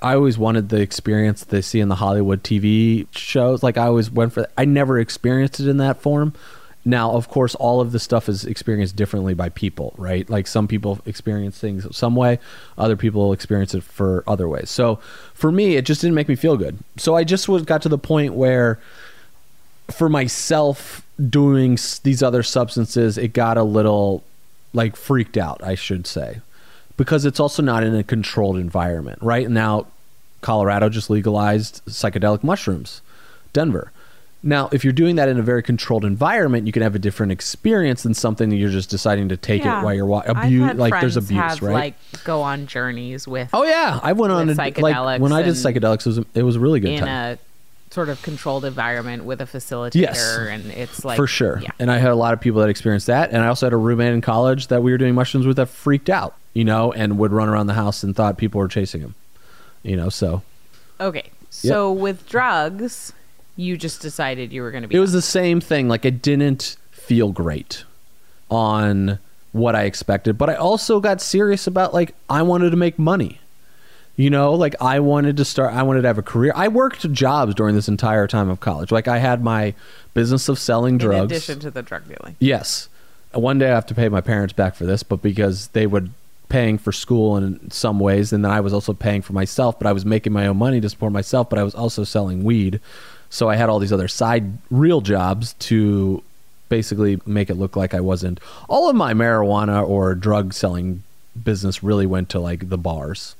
I 0.01 0.15
always 0.15 0.37
wanted 0.37 0.69
the 0.69 0.81
experience 0.81 1.43
they 1.43 1.61
see 1.61 1.79
in 1.79 1.89
the 1.89 1.95
Hollywood 1.95 2.43
TV 2.43 3.07
shows. 3.11 3.63
Like 3.63 3.77
I 3.77 3.87
always 3.87 4.09
went 4.09 4.33
for. 4.33 4.47
I 4.57 4.65
never 4.65 4.99
experienced 4.99 5.59
it 5.59 5.67
in 5.67 5.77
that 5.77 6.01
form. 6.01 6.33
Now, 6.85 7.11
of 7.11 7.27
course, 7.27 7.55
all 7.55 7.81
of 7.81 7.91
this 7.91 8.03
stuff 8.03 8.29
is 8.29 8.45
experienced 8.45 8.95
differently 8.95 9.33
by 9.33 9.49
people, 9.49 9.93
right? 9.97 10.27
Like 10.29 10.47
some 10.47 10.67
people 10.67 10.99
experience 11.05 11.59
things 11.59 11.85
some 11.95 12.15
way, 12.15 12.39
other 12.77 12.95
people 12.95 13.33
experience 13.33 13.75
it 13.75 13.83
for 13.83 14.23
other 14.25 14.47
ways. 14.47 14.69
So, 14.69 14.95
for 15.33 15.51
me, 15.51 15.75
it 15.75 15.85
just 15.85 15.99
didn't 15.99 16.15
make 16.15 16.29
me 16.29 16.35
feel 16.35 16.55
good. 16.55 16.77
So 16.97 17.15
I 17.15 17.25
just 17.25 17.49
was 17.49 17.63
got 17.63 17.81
to 17.81 17.89
the 17.89 17.97
point 17.97 18.33
where, 18.33 18.79
for 19.91 20.07
myself, 20.07 21.05
doing 21.29 21.77
these 22.03 22.23
other 22.23 22.43
substances, 22.43 23.17
it 23.17 23.33
got 23.33 23.57
a 23.57 23.63
little 23.63 24.23
like 24.73 24.95
freaked 24.95 25.35
out, 25.35 25.61
I 25.61 25.75
should 25.75 26.07
say 26.07 26.39
because 26.99 27.23
it's 27.25 27.39
also 27.39 27.63
not 27.63 27.81
in 27.81 27.95
a 27.95 28.03
controlled 28.03 28.57
environment. 28.57 29.17
Right 29.21 29.49
now, 29.49 29.87
Colorado 30.41 30.89
just 30.89 31.09
legalized 31.09 31.81
psychedelic 31.85 32.43
mushrooms, 32.43 33.01
Denver. 33.53 33.91
Now, 34.43 34.69
if 34.71 34.83
you're 34.83 34.93
doing 34.93 35.15
that 35.15 35.27
in 35.29 35.37
a 35.39 35.41
very 35.41 35.63
controlled 35.63 36.03
environment, 36.05 36.65
you 36.67 36.71
can 36.73 36.81
have 36.81 36.95
a 36.95 36.99
different 36.99 37.31
experience 37.31 38.03
than 38.03 38.13
something 38.13 38.49
that 38.49 38.55
you're 38.57 38.69
just 38.69 38.89
deciding 38.89 39.29
to 39.29 39.37
take 39.37 39.63
Yeah. 39.63 39.79
it 39.79 39.83
while 39.83 39.93
you're 39.93 40.05
wa- 40.05 40.23
abuse. 40.25 40.75
Like 40.75 40.93
there's 40.99 41.17
abuse, 41.17 41.31
have, 41.39 41.61
right? 41.61 41.73
Like 41.73 42.23
go 42.25 42.41
on 42.41 42.67
journeys 42.67 43.27
with 43.27 43.49
oh 43.53 43.63
yeah, 43.63 43.99
I 44.03 44.13
went 44.13 44.31
on 44.33 44.49
a, 44.49 44.53
like 44.53 44.77
when 44.77 45.31
I 45.33 45.41
did 45.41 45.55
psychedelics, 45.55 46.01
it 46.01 46.05
was 46.05 46.19
it 46.35 46.43
was 46.43 46.55
a 46.57 46.59
really 46.59 46.79
good 46.81 46.91
in 46.91 46.99
time. 46.99 47.37
Sort 47.99 48.07
of 48.07 48.21
controlled 48.21 48.63
environment 48.63 49.25
with 49.25 49.41
a 49.41 49.45
facilitator, 49.45 49.95
Yes. 49.95 50.37
and 50.37 50.65
it's 50.71 51.03
like 51.03 51.17
for 51.17 51.27
sure. 51.27 51.59
Yeah. 51.61 51.71
And 51.79 51.91
I 51.91 51.97
had 51.97 52.11
a 52.11 52.15
lot 52.15 52.33
of 52.33 52.39
people 52.39 52.61
that 52.61 52.69
experienced 52.69 53.07
that. 53.07 53.31
And 53.31 53.43
I 53.43 53.47
also 53.47 53.65
had 53.65 53.73
a 53.73 53.77
roommate 53.77 54.13
in 54.13 54.21
college 54.21 54.67
that 54.67 54.81
we 54.81 54.93
were 54.93 54.97
doing 54.97 55.13
mushrooms 55.15 55.45
with 55.45 55.57
that 55.57 55.65
freaked 55.67 56.09
out, 56.09 56.33
you 56.53 56.63
know, 56.63 56.93
and 56.93 57.17
would 57.17 57.33
run 57.33 57.49
around 57.49 57.67
the 57.67 57.73
house 57.73 58.01
and 58.03 58.15
thought 58.15 58.37
people 58.37 58.59
were 58.59 58.69
chasing 58.69 59.01
him, 59.01 59.15
you 59.83 59.97
know. 59.97 60.07
So 60.07 60.43
Okay, 61.01 61.29
so 61.49 61.91
with 61.91 62.25
drugs, 62.29 63.11
you 63.57 63.75
just 63.77 64.01
decided 64.01 64.53
you 64.53 64.61
were 64.61 64.71
going 64.71 64.83
to 64.83 64.87
be. 64.87 64.95
it 64.95 64.99
was 64.99 65.11
the 65.11 65.21
same 65.21 65.59
thing. 65.59 65.89
Like 65.89 66.05
it 66.05 66.21
didn't 66.21 66.77
feel 66.91 67.33
great 67.33 67.83
on 68.49 69.19
what 69.51 69.75
I 69.75 69.83
expected, 69.83 70.37
but 70.37 70.49
I 70.49 70.55
also 70.55 71.01
got 71.01 71.19
serious 71.19 71.67
about 71.67 71.93
like 71.93 72.15
I 72.29 72.43
wanted 72.43 72.69
to 72.69 72.77
make 72.77 72.97
money. 72.97 73.41
You 74.19 74.29
know, 74.29 74.53
like 74.53 74.75
I 74.81 74.99
wanted 74.99 75.37
to 75.37 75.45
start, 75.45 75.73
I 75.73 75.83
wanted 75.83 76.01
to 76.01 76.09
have 76.09 76.17
a 76.17 76.21
career. 76.21 76.51
I 76.53 76.67
worked 76.67 77.09
jobs 77.13 77.55
during 77.55 77.73
this 77.73 77.87
entire 77.87 78.27
time 78.27 78.49
of 78.49 78.59
college. 78.59 78.91
Like 78.91 79.07
I 79.07 79.17
had 79.17 79.41
my 79.41 79.73
business 80.13 80.49
of 80.49 80.59
selling 80.59 80.97
drugs. 80.97 81.31
In 81.31 81.37
addition 81.37 81.59
to 81.61 81.71
the 81.71 81.81
drug 81.81 82.05
dealing. 82.05 82.35
Yes. 82.37 82.89
One 83.31 83.59
day 83.59 83.71
I 83.71 83.75
have 83.75 83.85
to 83.85 83.95
pay 83.95 84.09
my 84.09 84.19
parents 84.19 84.51
back 84.51 84.75
for 84.75 84.85
this, 84.85 85.03
but 85.03 85.21
because 85.21 85.67
they 85.67 85.87
would 85.87 86.11
paying 86.49 86.77
for 86.77 86.91
school 86.91 87.37
in 87.37 87.71
some 87.71 87.97
ways, 87.97 88.33
and 88.33 88.43
then 88.43 88.51
I 88.51 88.59
was 88.59 88.73
also 88.73 88.91
paying 88.91 89.21
for 89.21 89.31
myself, 89.31 89.79
but 89.79 89.87
I 89.87 89.93
was 89.93 90.03
making 90.03 90.33
my 90.33 90.47
own 90.47 90.57
money 90.57 90.81
to 90.81 90.89
support 90.89 91.13
myself, 91.13 91.49
but 91.49 91.57
I 91.57 91.63
was 91.63 91.73
also 91.73 92.03
selling 92.03 92.43
weed. 92.43 92.81
So 93.29 93.47
I 93.47 93.55
had 93.55 93.69
all 93.69 93.79
these 93.79 93.93
other 93.93 94.09
side 94.09 94.51
real 94.69 94.99
jobs 94.99 95.53
to 95.59 96.21
basically 96.67 97.21
make 97.25 97.49
it 97.49 97.55
look 97.55 97.77
like 97.77 97.93
I 97.93 98.01
wasn't. 98.01 98.41
All 98.67 98.89
of 98.89 98.97
my 98.97 99.13
marijuana 99.13 99.87
or 99.87 100.13
drug 100.13 100.51
selling 100.51 101.03
business 101.41 101.81
really 101.81 102.05
went 102.05 102.27
to 102.29 102.39
like 102.41 102.67
the 102.67 102.77
bars. 102.77 103.37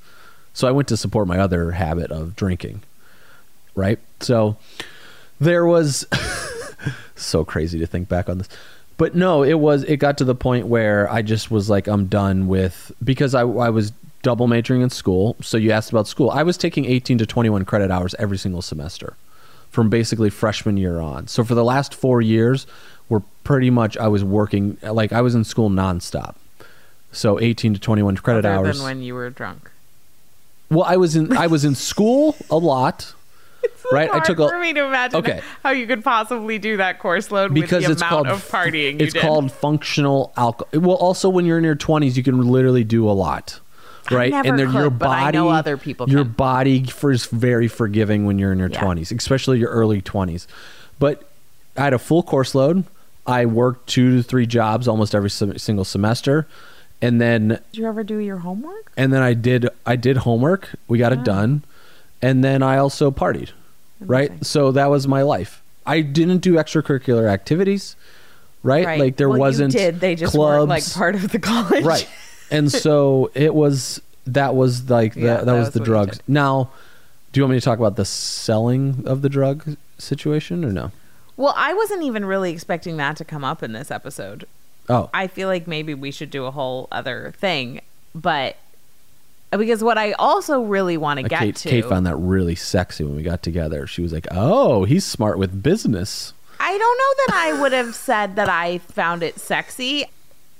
So 0.59 0.67
I 0.67 0.71
went 0.71 0.89
to 0.89 0.97
support 0.97 1.25
my 1.25 1.39
other 1.39 1.71
habit 1.71 2.11
of 2.11 2.35
drinking. 2.35 2.83
Right? 3.75 3.97
So 4.19 4.57
there 5.39 5.65
was 5.65 6.05
so 7.15 7.45
crazy 7.45 7.79
to 7.79 7.87
think 7.87 8.09
back 8.09 8.27
on 8.27 8.39
this. 8.39 8.49
But 8.97 9.15
no, 9.15 9.41
it 9.41 9.53
was 9.53 9.83
it 9.83 9.97
got 9.97 10.17
to 10.17 10.25
the 10.25 10.35
point 10.35 10.67
where 10.67 11.09
I 11.09 11.21
just 11.21 11.49
was 11.49 11.69
like 11.69 11.87
I'm 11.87 12.07
done 12.07 12.49
with 12.49 12.91
because 13.01 13.33
I 13.33 13.43
I 13.43 13.69
was 13.69 13.93
double 14.21 14.47
majoring 14.47 14.81
in 14.81 14.89
school. 14.89 15.37
So 15.41 15.55
you 15.55 15.71
asked 15.71 15.91
about 15.91 16.09
school. 16.09 16.29
I 16.29 16.43
was 16.43 16.57
taking 16.57 16.83
18 16.83 17.19
to 17.19 17.25
21 17.25 17.63
credit 17.63 17.89
hours 17.89 18.13
every 18.19 18.37
single 18.37 18.61
semester 18.61 19.15
from 19.69 19.89
basically 19.89 20.29
freshman 20.29 20.75
year 20.75 20.99
on. 20.99 21.27
So 21.27 21.45
for 21.45 21.55
the 21.55 21.63
last 21.63 21.95
4 21.95 22.21
years, 22.21 22.67
we're 23.07 23.23
pretty 23.45 23.69
much 23.69 23.95
I 23.95 24.09
was 24.09 24.25
working 24.25 24.77
like 24.83 25.13
I 25.13 25.21
was 25.21 25.35
in 25.35 25.45
school 25.45 25.69
nonstop. 25.69 26.35
So 27.13 27.39
18 27.39 27.75
to 27.75 27.79
21 27.79 28.17
credit 28.17 28.43
Other 28.43 28.55
hours. 28.57 28.79
than 28.79 28.85
when 28.85 29.01
you 29.01 29.13
were 29.13 29.29
drunk. 29.29 29.68
Well, 30.69 30.83
I 30.83 30.97
was 30.97 31.15
in 31.15 31.35
I 31.35 31.47
was 31.47 31.65
in 31.65 31.75
school 31.75 32.35
a 32.49 32.57
lot. 32.57 33.13
right? 33.91 34.09
I 34.13 34.19
took 34.19 34.39
a 34.39 34.47
for 34.47 34.59
me 34.59 34.71
to 34.73 34.85
imagine 34.85 35.19
Okay. 35.19 35.41
how 35.63 35.71
you 35.71 35.85
could 35.87 36.03
possibly 36.03 36.59
do 36.59 36.77
that 36.77 36.99
course 36.99 37.29
load 37.31 37.53
because 37.53 37.85
with 37.85 37.85
the 37.87 37.91
it's 37.93 38.01
amount 38.01 38.27
called 38.27 38.27
of 38.27 38.49
partying 38.49 38.99
you 38.99 39.05
It's 39.05 39.13
called 39.13 39.51
functional 39.51 40.31
alcohol. 40.37 40.79
Well, 40.79 40.95
also 40.95 41.27
when 41.27 41.45
you're 41.45 41.57
in 41.57 41.63
your 41.65 41.75
20s, 41.75 42.15
you 42.15 42.23
can 42.23 42.39
literally 42.41 42.83
do 42.85 43.09
a 43.09 43.11
lot. 43.11 43.59
Right, 44.11 44.33
and 44.33 44.57
then 44.57 44.71
your 44.73 44.85
could, 44.85 44.99
but 44.99 45.05
body, 45.05 45.25
I 45.25 45.31
know 45.31 45.49
other 45.49 45.77
people 45.77 46.09
your 46.09 46.23
can. 46.23 46.31
body 46.33 46.83
is 47.03 47.25
very 47.25 47.67
forgiving 47.67 48.25
when 48.25 48.39
you're 48.39 48.51
in 48.51 48.57
your 48.57 48.69
Yeah. 48.69 48.81
20s, 48.81 49.15
especially 49.15 49.59
your 49.59 49.69
early 49.69 50.01
20s. 50.01 50.47
But 50.97 51.29
I 51.77 51.81
had 51.83 51.93
a 51.93 51.99
full 51.99 52.23
course 52.23 52.55
load. 52.55 52.85
I 53.27 53.45
worked 53.45 53.87
two 53.89 54.17
to 54.17 54.23
three 54.23 54.47
jobs 54.47 54.87
almost 54.87 55.13
every 55.13 55.29
single 55.29 55.85
semester, 55.85 56.47
and 57.01 57.19
then 57.21 57.47
Did 57.47 57.61
you 57.73 57.87
ever 57.87 58.03
do 58.03 58.17
your 58.17 58.37
homework? 58.37 58.91
and 58.97 59.13
then 59.13 59.21
I 59.21 59.33
did 59.33 59.69
I 59.85 59.95
did 59.95 60.17
homework. 60.17 60.69
We 60.87 60.97
got 60.97 61.13
it 61.13 61.19
ah. 61.19 61.23
done, 61.23 61.63
and 62.21 62.43
then 62.43 62.61
I 62.63 62.77
also 62.77 63.11
partied. 63.11 63.51
Right, 64.01 64.45
so 64.45 64.71
that 64.71 64.89
was 64.89 65.07
my 65.07 65.23
life. 65.23 65.61
I 65.85 66.01
didn't 66.01 66.37
do 66.37 66.53
extracurricular 66.53 67.29
activities. 67.29 67.95
Right, 68.63 68.99
like 68.99 69.17
there 69.17 69.29
Well, 69.29 69.39
wasn't 69.39 69.73
did. 69.73 69.99
They 69.99 70.15
just 70.15 70.33
clubs. 70.33 70.57
weren't 70.57 70.69
like 70.69 70.93
part 70.93 71.15
of 71.15 71.31
the 71.31 71.39
college. 71.39 71.83
right, 71.83 72.07
and 72.51 72.71
so 72.85 73.31
it 73.33 73.53
was 73.53 74.01
that 74.27 74.55
was 74.55 74.89
like 74.89 75.13
the, 75.15 75.21
Yeah, 75.21 75.27
that, 75.37 75.45
that 75.47 75.53
was 75.53 75.67
was 75.67 75.73
the 75.73 75.79
drugs. 75.81 76.19
Now, 76.27 76.69
do 77.31 77.39
you 77.39 77.43
want 77.43 77.53
me 77.53 77.59
to 77.59 77.65
talk 77.65 77.79
about 77.79 77.95
the 77.95 78.05
selling 78.05 79.03
of 79.05 79.21
the 79.21 79.29
drug 79.29 79.77
situation 79.97 80.63
or 80.63 80.71
no? 80.71 80.91
Well, 81.37 81.53
I 81.55 81.73
wasn't 81.73 82.03
even 82.03 82.25
really 82.25 82.51
expecting 82.51 82.97
that 82.97 83.15
to 83.17 83.25
come 83.25 83.43
up 83.45 83.63
in 83.63 83.71
this 83.71 83.91
episode. 83.91 84.45
Oh, 84.89 85.09
I 85.13 85.27
feel 85.27 85.47
like 85.47 85.67
maybe 85.67 85.93
we 85.93 86.11
should 86.11 86.31
do 86.31 86.45
a 86.45 86.51
whole 86.51 86.87
other 86.91 87.33
thing, 87.37 87.81
but 88.15 88.57
because 89.51 89.83
what 89.83 89.97
I 89.97 90.13
also 90.13 90.61
really 90.61 90.97
want 90.97 91.19
to 91.19 91.25
Uh, 91.25 91.29
get 91.29 91.39
Kate, 91.39 91.55
to, 91.57 91.69
Kate 91.69 91.85
found 91.85 92.05
that 92.05 92.15
really 92.15 92.55
sexy 92.55 93.03
when 93.03 93.15
we 93.15 93.23
got 93.23 93.41
together. 93.43 93.87
She 93.87 94.01
was 94.01 94.11
like, 94.13 94.27
"Oh, 94.31 94.83
he's 94.85 95.05
smart 95.05 95.37
with 95.37 95.61
business." 95.63 96.33
I 96.59 96.77
don't 96.77 96.97
know 96.97 97.25
that 97.27 97.33
I 97.35 97.61
would 97.61 97.71
have 97.71 97.95
said 98.09 98.35
that 98.35 98.49
I 98.49 98.79
found 98.79 99.23
it 99.23 99.39
sexy. 99.39 100.05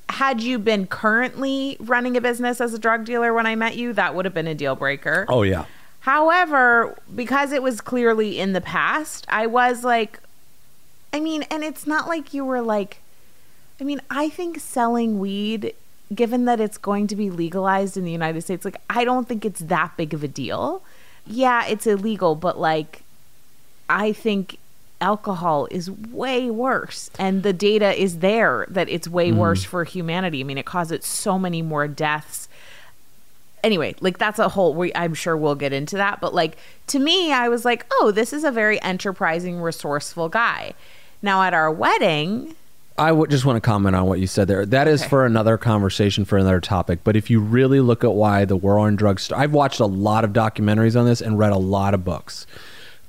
Had 0.10 0.42
you 0.42 0.58
been 0.58 0.88
currently 0.88 1.78
running 1.80 2.18
a 2.18 2.22
business 2.22 2.60
as 2.62 2.74
a 2.74 2.80
drug 2.80 3.06
dealer 3.06 3.34
when 3.34 3.46
I 3.46 3.56
met 3.56 3.76
you, 3.78 3.94
that 3.94 4.16
would 4.16 4.26
have 4.26 4.34
been 4.34 4.48
a 4.48 4.56
deal 4.56 4.76
breaker. 4.76 5.26
Oh 5.30 5.44
yeah. 5.44 5.66
However, 6.02 6.98
because 7.14 7.52
it 7.52 7.62
was 7.62 7.82
clearly 7.82 8.40
in 8.40 8.54
the 8.54 8.62
past, 8.62 9.26
I 9.30 9.46
was 9.46 9.84
like, 9.84 10.20
I 11.14 11.20
mean, 11.20 11.44
and 11.52 11.64
it's 11.64 11.86
not 11.86 12.08
like 12.08 12.34
you 12.34 12.44
were 12.44 12.62
like, 12.62 13.02
I 13.80 13.84
mean, 13.84 14.02
I 14.10 14.30
think 14.30 14.60
selling 14.60 15.20
weed, 15.20 15.74
given 16.14 16.46
that 16.46 16.60
it's 16.60 16.78
going 16.78 17.08
to 17.08 17.16
be 17.16 17.30
legalized 17.30 17.98
in 17.98 18.04
the 18.04 18.12
United 18.12 18.42
States, 18.42 18.66
like, 18.66 18.82
I 18.90 19.04
don't 19.04 19.28
think 19.28 19.46
it's 19.46 19.62
that 19.62 19.96
big 19.98 20.14
of 20.14 20.24
a 20.24 20.28
deal. 20.28 20.82
Yeah, 21.26 21.66
it's 21.66 21.88
illegal, 21.88 22.36
but 22.36 22.60
like, 22.60 23.04
I 23.90 24.12
think 24.12 24.58
alcohol 25.02 25.68
is 25.72 25.90
way 25.90 26.50
worse. 26.50 27.10
And 27.18 27.44
the 27.44 27.54
data 27.54 28.00
is 28.00 28.20
there 28.20 28.66
that 28.70 28.90
it's 28.90 29.08
way 29.08 29.30
mm-hmm. 29.30 29.40
worse 29.40 29.64
for 29.64 29.84
humanity. 29.84 30.42
I 30.42 30.44
mean, 30.44 30.58
it 30.58 30.66
causes 30.66 31.06
so 31.06 31.40
many 31.40 31.62
more 31.62 31.88
deaths 31.88 32.50
anyway, 33.64 33.96
like 34.00 34.18
that's 34.18 34.40
a 34.40 34.50
whole. 34.50 34.74
We, 34.74 34.94
I'm 34.96 35.14
sure 35.14 35.36
we'll 35.36 35.56
get 35.56 35.74
into 35.74 35.98
that, 35.98 36.20
but 36.20 36.34
like 36.34 36.58
to 36.88 37.00
me, 37.00 37.32
I 37.32 37.50
was 37.50 37.66
like, 37.66 37.86
oh, 37.92 38.12
this 38.12 38.34
is 38.34 38.44
a 38.44 38.52
very 38.52 38.82
enterprising, 38.82 39.62
resourceful 39.62 40.30
guy. 40.30 40.74
Now 41.22 41.44
at 41.44 41.54
our 41.54 41.72
wedding, 41.72 42.56
I 43.00 43.12
would 43.12 43.30
just 43.30 43.46
want 43.46 43.56
to 43.56 43.62
comment 43.62 43.96
on 43.96 44.06
what 44.08 44.20
you 44.20 44.28
said 44.28 44.48
there. 44.48 44.66
That 44.66 44.88
is 44.88 45.02
Okay. 45.02 45.10
for 45.10 45.26
another 45.26 45.58
conversation 45.58 46.26
for 46.26 46.38
another 46.38 46.60
topic. 46.60 47.00
But 47.04 47.16
if 47.16 47.30
you 47.30 47.40
really 47.40 47.80
look 47.80 48.04
at 48.04 48.14
why 48.14 48.44
the 48.46 48.58
war 48.58 48.78
on 48.78 48.96
drugs, 48.98 49.24
st- 49.24 49.40
I've 49.40 49.54
watched 49.54 49.80
a 49.80 49.86
lot 49.86 50.24
of 50.26 50.34
documentaries 50.34 51.00
on 51.00 51.06
this 51.06 51.22
and 51.22 51.40
read 51.40 51.54
a 51.54 51.58
lot 51.58 51.94
of 51.94 52.04
books. 52.04 52.46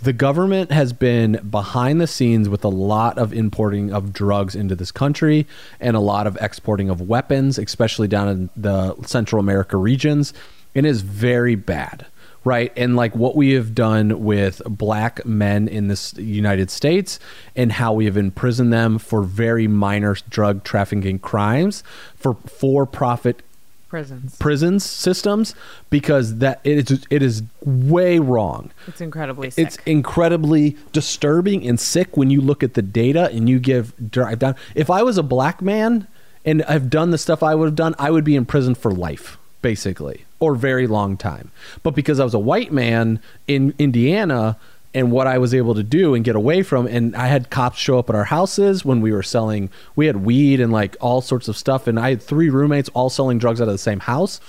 The 0.02 0.12
government 0.14 0.70
has 0.70 0.92
been 0.94 1.40
behind 1.50 2.00
the 2.00 2.06
scenes 2.06 2.48
with 2.48 2.64
a 2.64 2.68
lot 2.68 3.18
of 3.18 3.32
importing 3.34 3.92
of 3.92 4.12
drugs 4.14 4.54
into 4.54 4.74
this 4.74 4.90
country 4.92 5.46
and 5.80 5.94
a 5.96 6.00
lot 6.00 6.26
of 6.26 6.38
exporting 6.40 6.88
of 6.88 7.02
weapons, 7.02 7.58
especially 7.58 8.08
down 8.08 8.28
in 8.28 8.50
the 8.56 8.94
Central 9.04 9.40
America 9.40 9.76
regions. 9.76 10.32
It 10.72 10.84
is 10.84 11.02
very 11.02 11.54
bad 11.56 12.06
right? 12.44 12.72
And 12.76 12.96
like 12.96 13.14
what 13.14 13.36
we 13.36 13.52
have 13.52 13.74
done 13.74 14.24
with 14.24 14.62
black 14.66 15.24
men 15.26 15.68
in 15.68 15.88
this 15.88 16.14
United 16.14 16.70
States 16.70 17.18
and 17.54 17.72
how 17.72 17.92
we 17.92 18.06
have 18.06 18.16
imprisoned 18.16 18.72
them 18.72 18.98
for 18.98 19.22
very 19.22 19.66
minor 19.66 20.16
drug 20.28 20.64
trafficking 20.64 21.18
crimes 21.18 21.82
for 22.16 22.34
for 22.46 22.86
profit 22.86 23.42
prisons. 23.90 24.36
prisons 24.38 24.84
systems 24.84 25.54
because 25.90 26.38
that 26.38 26.60
it 26.64 26.90
is 26.90 27.04
it 27.10 27.22
is 27.22 27.42
way 27.64 28.18
wrong. 28.18 28.70
It's 28.86 29.00
incredibly 29.00 29.50
sick. 29.50 29.66
It's 29.66 29.76
incredibly 29.84 30.76
disturbing 30.92 31.66
and 31.66 31.78
sick 31.78 32.16
when 32.16 32.30
you 32.30 32.40
look 32.40 32.62
at 32.62 32.74
the 32.74 32.82
data 32.82 33.30
and 33.32 33.48
you 33.48 33.58
give 33.58 33.92
drive 34.10 34.38
down. 34.38 34.56
If 34.74 34.88
I 34.88 35.02
was 35.02 35.18
a 35.18 35.22
black 35.22 35.60
man 35.60 36.06
and 36.44 36.62
I've 36.62 36.88
done 36.88 37.10
the 37.10 37.18
stuff 37.18 37.42
I 37.42 37.54
would 37.54 37.66
have 37.66 37.76
done, 37.76 37.94
I 37.98 38.10
would 38.10 38.24
be 38.24 38.36
in 38.36 38.46
prison 38.46 38.74
for 38.74 38.92
life, 38.92 39.36
basically, 39.60 40.24
or 40.40 40.54
very 40.54 40.86
long 40.86 41.16
time. 41.16 41.50
But 41.82 41.94
because 41.94 42.18
I 42.18 42.24
was 42.24 42.34
a 42.34 42.38
white 42.38 42.72
man 42.72 43.20
in 43.46 43.74
Indiana 43.78 44.56
and 44.92 45.12
what 45.12 45.28
I 45.28 45.38
was 45.38 45.54
able 45.54 45.74
to 45.76 45.84
do 45.84 46.14
and 46.14 46.24
get 46.24 46.34
away 46.34 46.62
from, 46.62 46.86
and 46.86 47.14
I 47.14 47.28
had 47.28 47.50
cops 47.50 47.78
show 47.78 47.98
up 47.98 48.10
at 48.10 48.16
our 48.16 48.24
houses 48.24 48.84
when 48.84 49.00
we 49.00 49.12
were 49.12 49.22
selling, 49.22 49.70
we 49.94 50.06
had 50.06 50.24
weed 50.24 50.60
and 50.60 50.72
like 50.72 50.96
all 51.00 51.20
sorts 51.20 51.46
of 51.46 51.56
stuff, 51.56 51.86
and 51.86 52.00
I 52.00 52.10
had 52.10 52.22
three 52.22 52.50
roommates 52.50 52.88
all 52.88 53.10
selling 53.10 53.38
drugs 53.38 53.60
out 53.60 53.68
of 53.68 53.74
the 53.74 53.78
same 53.78 54.00
house. 54.00 54.40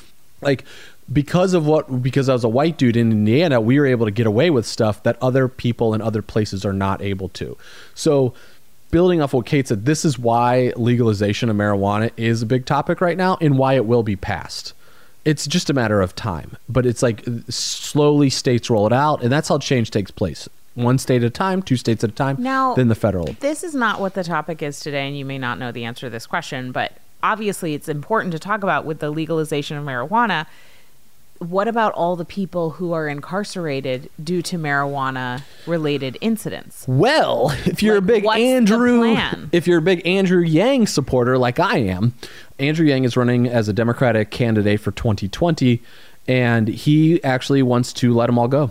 Like 0.41 0.65
because 1.11 1.53
of 1.53 1.65
what 1.67 2.01
because 2.01 2.29
I 2.29 2.33
was 2.33 2.43
a 2.43 2.49
white 2.49 2.77
dude 2.77 2.95
in 2.95 3.11
Indiana, 3.11 3.59
we 3.59 3.79
were 3.79 3.85
able 3.85 4.05
to 4.05 4.11
get 4.11 4.27
away 4.27 4.49
with 4.49 4.65
stuff 4.65 5.03
that 5.03 5.17
other 5.21 5.47
people 5.47 5.93
in 5.93 6.01
other 6.01 6.21
places 6.21 6.65
are 6.65 6.73
not 6.73 7.01
able 7.01 7.29
to. 7.29 7.57
So 7.93 8.33
building 8.91 9.21
off 9.21 9.33
what 9.33 9.45
Kate 9.45 9.67
said, 9.67 9.85
this 9.85 10.05
is 10.05 10.19
why 10.19 10.73
legalization 10.75 11.49
of 11.49 11.55
marijuana 11.55 12.11
is 12.17 12.41
a 12.41 12.45
big 12.45 12.65
topic 12.65 13.01
right 13.01 13.17
now 13.17 13.37
and 13.41 13.57
why 13.57 13.73
it 13.75 13.85
will 13.85 14.03
be 14.03 14.15
passed. 14.15 14.73
It's 15.23 15.45
just 15.45 15.69
a 15.69 15.73
matter 15.73 16.01
of 16.01 16.15
time, 16.15 16.57
but 16.67 16.85
it's 16.85 17.03
like 17.03 17.23
slowly 17.49 18.29
states 18.29 18.69
roll 18.69 18.87
it 18.87 18.93
out, 18.93 19.21
and 19.21 19.31
that's 19.31 19.49
how 19.49 19.59
change 19.59 19.91
takes 19.91 20.09
place. 20.11 20.49
One 20.73 20.97
state 20.97 21.21
at 21.21 21.27
a 21.27 21.29
time, 21.29 21.61
two 21.61 21.77
states 21.77 22.03
at 22.03 22.09
a 22.09 22.13
time, 22.13 22.37
Now- 22.39 22.73
then 22.75 22.87
the 22.87 22.95
federal. 22.95 23.35
this 23.39 23.63
is 23.63 23.75
not 23.75 23.99
what 23.99 24.13
the 24.15 24.23
topic 24.23 24.63
is 24.63 24.79
today, 24.79 25.07
and 25.07 25.17
you 25.17 25.25
may 25.25 25.37
not 25.37 25.59
know 25.59 25.71
the 25.71 25.85
answer 25.85 26.07
to 26.07 26.09
this 26.09 26.25
question, 26.25 26.71
but 26.71 26.93
obviously 27.21 27.73
it's 27.75 27.87
important 27.89 28.31
to 28.31 28.39
talk 28.39 28.63
about 28.63 28.83
with 28.85 28.99
the 28.99 29.11
legalization 29.11 29.77
of 29.77 29.85
marijuana. 29.85 30.47
What 31.39 31.67
about 31.67 31.93
all 31.93 32.15
the 32.15 32.25
people 32.25 32.71
who 32.71 32.93
are 32.93 33.07
incarcerated 33.07 34.09
due 34.23 34.43
to 34.43 34.57
marijuana 34.57 35.41
related 35.65 36.15
incidents? 36.21 36.85
Well, 36.87 37.49
if 37.65 37.81
you're 37.83 37.95
Like, 37.95 38.03
a 38.03 38.05
big 38.05 38.25
Andrew, 38.27 39.17
if 39.51 39.65
you're 39.67 39.79
a 39.79 39.81
big 39.81 40.05
Andrew 40.05 40.41
Yang 40.43 40.87
supporter 40.87 41.37
like 41.39 41.59
I 41.59 41.79
am, 41.79 42.13
Andrew 42.61 42.85
Yang 42.85 43.03
is 43.05 43.17
running 43.17 43.47
as 43.47 43.67
a 43.67 43.73
Democratic 43.73 44.29
candidate 44.31 44.79
for 44.79 44.91
2020, 44.91 45.81
and 46.27 46.67
he 46.67 47.21
actually 47.23 47.63
wants 47.63 47.91
to 47.93 48.13
let 48.13 48.27
them 48.27 48.37
all 48.37 48.47
go. 48.47 48.69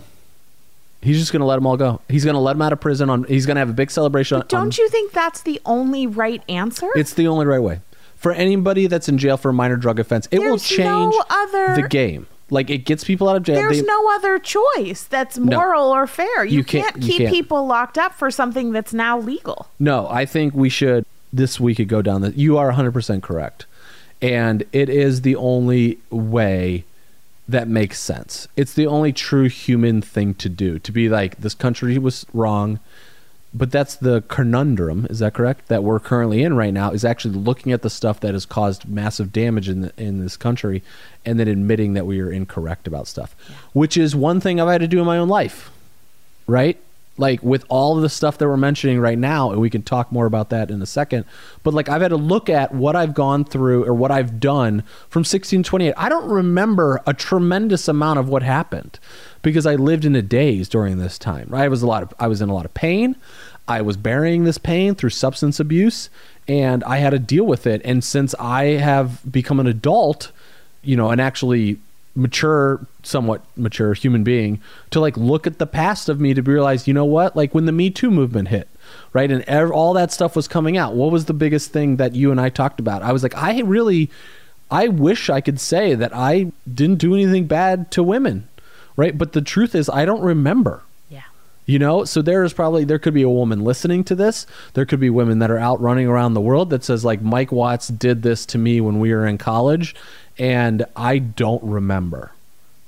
He's 1.01 1.19
just 1.19 1.31
going 1.31 1.39
to 1.41 1.45
let 1.45 1.55
them 1.55 1.65
all 1.65 1.77
go. 1.77 1.99
He's 2.09 2.23
going 2.23 2.35
to 2.35 2.39
let 2.39 2.53
them 2.53 2.61
out 2.61 2.73
of 2.73 2.79
prison. 2.79 3.09
On 3.09 3.23
he's 3.25 3.45
going 3.45 3.55
to 3.55 3.59
have 3.59 3.69
a 3.69 3.73
big 3.73 3.91
celebration. 3.91 4.37
on- 4.41 4.47
Don't 4.47 4.77
you 4.77 4.87
think 4.89 5.11
that's 5.11 5.41
the 5.41 5.59
only 5.65 6.05
right 6.07 6.43
answer? 6.47 6.89
It's 6.95 7.13
the 7.13 7.27
only 7.27 7.45
right 7.45 7.61
way 7.61 7.81
for 8.15 8.31
anybody 8.31 8.85
that's 8.87 9.09
in 9.09 9.17
jail 9.17 9.35
for 9.35 9.49
a 9.49 9.53
minor 9.53 9.75
drug 9.77 9.99
offense. 9.99 10.27
It 10.31 10.39
will 10.39 10.59
change 10.59 10.85
no 11.15 11.23
other- 11.29 11.75
the 11.81 11.87
game. 11.87 12.27
Like 12.51 12.69
it 12.69 12.79
gets 12.79 13.03
people 13.03 13.27
out 13.29 13.35
of 13.37 13.43
jail. 13.43 13.55
There's 13.55 13.79
They- 13.81 13.85
no 13.87 14.11
other 14.13 14.37
choice 14.37 15.03
that's 15.09 15.39
moral 15.39 15.85
or 15.89 16.05
fair. 16.05 16.45
You, 16.45 16.59
You 16.59 16.63
can't- 16.63 16.85
can't, 16.93 16.97
you 17.03 17.09
keep 17.09 17.17
can't. 17.19 17.33
people 17.33 17.65
locked 17.65 17.97
up 17.97 18.13
for 18.13 18.29
something 18.29 18.71
that's 18.71 18.93
now 18.93 19.17
legal. 19.17 19.67
No, 19.79 20.07
I 20.11 20.25
think 20.25 20.53
we 20.53 20.69
should. 20.69 21.05
This 21.33 21.59
we 21.61 21.73
could 21.73 21.87
go 21.87 22.01
down 22.01 22.21
that. 22.21 22.37
You 22.37 22.57
are 22.57 22.71
100% 22.73 23.23
correct. 23.23 23.65
And 24.21 24.63
it 24.71 24.89
is 24.89 25.21
the 25.21 25.35
only 25.35 25.97
way 26.09 26.83
that 27.47 27.67
makes 27.67 27.99
sense. 27.99 28.47
It's 28.55 28.73
the 28.73 28.87
only 28.87 29.11
true 29.11 29.49
human 29.49 30.01
thing 30.01 30.35
to 30.35 30.49
do. 30.49 30.79
To 30.79 30.91
be 30.91 31.09
like, 31.09 31.37
this 31.37 31.53
country 31.53 31.97
was 31.97 32.25
wrong. 32.33 32.79
But 33.53 33.69
that's 33.69 33.95
the 33.95 34.23
conundrum, 34.29 35.05
is 35.09 35.19
that 35.19 35.33
correct? 35.33 35.67
That 35.67 35.83
we're 35.83 35.99
currently 35.99 36.41
in 36.41 36.55
right 36.55 36.73
now 36.73 36.91
is 36.91 37.03
actually 37.03 37.35
looking 37.35 37.73
at 37.73 37.81
the 37.81 37.89
stuff 37.89 38.21
that 38.21 38.33
has 38.33 38.45
caused 38.45 38.87
massive 38.87 39.33
damage 39.33 39.67
in 39.67 39.81
the, 39.81 39.91
in 39.97 40.21
this 40.21 40.37
country 40.37 40.81
and 41.25 41.37
then 41.37 41.49
admitting 41.49 41.93
that 41.93 42.05
we 42.05 42.21
are 42.21 42.31
incorrect 42.31 42.87
about 42.87 43.07
stuff. 43.07 43.35
Which 43.73 43.97
is 43.97 44.15
one 44.15 44.39
thing 44.39 44.61
I've 44.61 44.69
had 44.69 44.79
to 44.79 44.87
do 44.87 44.99
in 45.01 45.05
my 45.05 45.17
own 45.17 45.27
life 45.27 45.69
right? 46.51 46.77
Like 47.17 47.43
with 47.43 47.65
all 47.67 47.95
the 47.95 48.09
stuff 48.09 48.37
that 48.37 48.47
we're 48.47 48.57
mentioning 48.57 48.99
right 48.99 49.17
now, 49.17 49.51
and 49.51 49.59
we 49.59 49.69
can 49.69 49.83
talk 49.83 50.11
more 50.11 50.25
about 50.25 50.49
that 50.49 50.71
in 50.71 50.81
a 50.81 50.85
second. 50.85 51.25
But 51.61 51.73
like 51.73 51.89
I've 51.89 52.01
had 52.01 52.09
to 52.09 52.17
look 52.17 52.49
at 52.49 52.73
what 52.73 52.95
I've 52.95 53.13
gone 53.13 53.45
through 53.45 53.85
or 53.85 53.93
what 53.93 54.11
I've 54.11 54.39
done 54.39 54.81
from 55.09 55.21
1628. 55.21 55.93
I 55.97 56.09
don't 56.09 56.29
remember 56.29 57.01
a 57.05 57.13
tremendous 57.13 57.87
amount 57.87 58.19
of 58.19 58.29
what 58.29 58.43
happened 58.43 58.97
because 59.41 59.65
I 59.65 59.75
lived 59.75 60.05
in 60.05 60.15
a 60.15 60.21
daze 60.21 60.69
during 60.69 60.97
this 60.97 61.17
time. 61.17 61.47
Right? 61.49 61.63
I 61.63 61.67
was 61.67 61.81
a 61.81 61.87
lot 61.87 62.01
of 62.01 62.13
I 62.17 62.27
was 62.27 62.41
in 62.41 62.49
a 62.49 62.53
lot 62.53 62.65
of 62.65 62.73
pain. 62.73 63.15
I 63.67 63.81
was 63.81 63.97
burying 63.97 64.43
this 64.43 64.57
pain 64.57 64.95
through 64.95 65.11
substance 65.11 65.59
abuse, 65.59 66.09
and 66.47 66.83
I 66.83 66.97
had 66.97 67.11
to 67.11 67.19
deal 67.19 67.45
with 67.45 67.67
it. 67.67 67.81
And 67.85 68.03
since 68.03 68.33
I 68.39 68.63
have 68.63 69.21
become 69.31 69.59
an 69.59 69.67
adult, 69.67 70.31
you 70.81 70.95
know, 70.95 71.09
and 71.09 71.21
actually 71.21 71.77
mature 72.13 72.85
somewhat 73.03 73.41
mature 73.55 73.93
human 73.93 74.23
being 74.23 74.59
to 74.89 74.99
like 74.99 75.15
look 75.15 75.47
at 75.47 75.59
the 75.59 75.65
past 75.65 76.09
of 76.09 76.19
me 76.19 76.33
to 76.33 76.41
realize 76.41 76.87
you 76.87 76.93
know 76.93 77.05
what? 77.05 77.35
Like 77.35 77.53
when 77.55 77.65
the 77.65 77.71
me 77.71 77.89
too 77.89 78.11
movement 78.11 78.49
hit 78.49 78.67
right? 79.13 79.31
And 79.31 79.43
ev- 79.43 79.71
all 79.71 79.93
that 79.93 80.11
stuff 80.11 80.35
was 80.35 80.47
coming 80.47 80.77
out. 80.77 80.93
What 80.93 81.11
was 81.11 81.25
the 81.25 81.33
biggest 81.33 81.71
thing 81.71 81.95
that 81.97 82.15
you 82.15 82.31
and 82.31 82.41
i 82.41 82.49
talked 82.49 82.79
about? 82.79 83.01
I 83.01 83.11
was 83.13 83.23
like 83.23 83.35
i 83.35 83.59
really 83.61 84.09
i 84.69 84.87
wish 84.87 85.29
i 85.29 85.41
could 85.41 85.59
say 85.59 85.95
that 85.95 86.15
i 86.15 86.51
didn't 86.73 86.99
do 86.99 87.13
anything 87.13 87.45
bad 87.45 87.91
to 87.91 88.03
women 88.03 88.47
right? 88.95 89.17
But 89.17 89.33
the 89.33 89.41
truth 89.41 89.73
is 89.75 89.89
i 89.89 90.05
don't 90.05 90.21
remember. 90.21 90.83
Yeah. 91.09 91.23
you 91.65 91.79
know, 91.79 92.03
so 92.05 92.21
there 92.21 92.43
is 92.43 92.53
probably 92.53 92.83
there 92.83 92.99
could 92.99 93.13
be 93.13 93.21
a 93.21 93.29
woman 93.29 93.63
listening 93.63 94.03
to 94.05 94.15
this. 94.15 94.45
There 94.73 94.85
could 94.85 94.99
be 94.99 95.09
women 95.09 95.39
that 95.39 95.51
are 95.51 95.57
out 95.57 95.81
running 95.81 96.07
around 96.07 96.33
the 96.33 96.41
world 96.41 96.69
that 96.69 96.83
says 96.83 97.05
like 97.05 97.21
Mike 97.21 97.51
Watts 97.51 97.87
did 97.87 98.21
this 98.21 98.45
to 98.47 98.57
me 98.57 98.81
when 98.81 98.99
we 98.99 99.13
were 99.13 99.25
in 99.25 99.37
college 99.37 99.95
and 100.41 100.83
I 100.95 101.19
don't 101.19 101.63
remember 101.63 102.31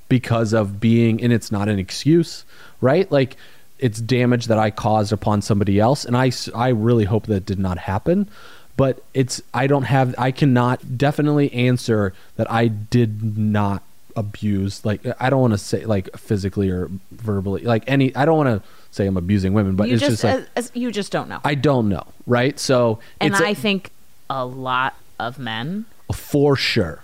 because 0.09 0.53
of 0.53 0.79
being 0.79 1.23
and 1.23 1.31
it's 1.31 1.51
not 1.51 1.69
an 1.69 1.77
excuse, 1.77 2.45
right? 2.81 3.09
Like 3.11 3.37
it's 3.77 4.01
damage 4.01 4.47
that 4.47 4.57
I 4.57 4.71
caused 4.71 5.13
upon 5.13 5.43
somebody 5.43 5.79
else 5.79 6.03
and 6.03 6.17
I, 6.17 6.31
I 6.55 6.69
really 6.69 7.05
hope 7.05 7.27
that 7.27 7.45
did 7.45 7.59
not 7.59 7.77
happen. 7.77 8.27
But 8.75 9.03
it's 9.13 9.39
I 9.53 9.67
don't 9.67 9.83
have 9.83 10.15
I 10.17 10.31
cannot 10.31 10.97
definitely 10.97 11.53
answer 11.53 12.13
that 12.37 12.51
I 12.51 12.69
did 12.69 13.37
not 13.37 13.83
abuse 14.15 14.83
like 14.83 15.01
I 15.19 15.29
don't 15.29 15.41
want 15.41 15.53
to 15.53 15.59
say 15.59 15.85
like 15.85 16.15
physically 16.17 16.69
or 16.69 16.89
verbally 17.11 17.63
like 17.63 17.83
any 17.85 18.15
I 18.15 18.25
don't 18.25 18.37
want 18.37 18.61
to 18.63 18.67
say 18.89 19.05
I'm 19.05 19.17
abusing 19.17 19.53
women 19.53 19.75
but 19.75 19.89
you 19.89 19.95
it's 19.95 20.01
just, 20.01 20.11
just, 20.11 20.23
like 20.23 20.35
as, 20.55 20.69
as- 20.69 20.71
you 20.73 20.91
just 20.91 21.11
don't 21.11 21.29
know. 21.29 21.39
I 21.43 21.53
don't 21.53 21.87
know 21.89 22.05
right 22.25 22.59
so 22.59 22.99
and 23.21 23.33
a- 23.35 23.45
I 23.45 23.53
think 23.53 23.91
a 24.29 24.45
lot 24.45 24.95
of 25.19 25.37
men 25.37 25.85
for 26.11 26.55
sure 26.55 27.03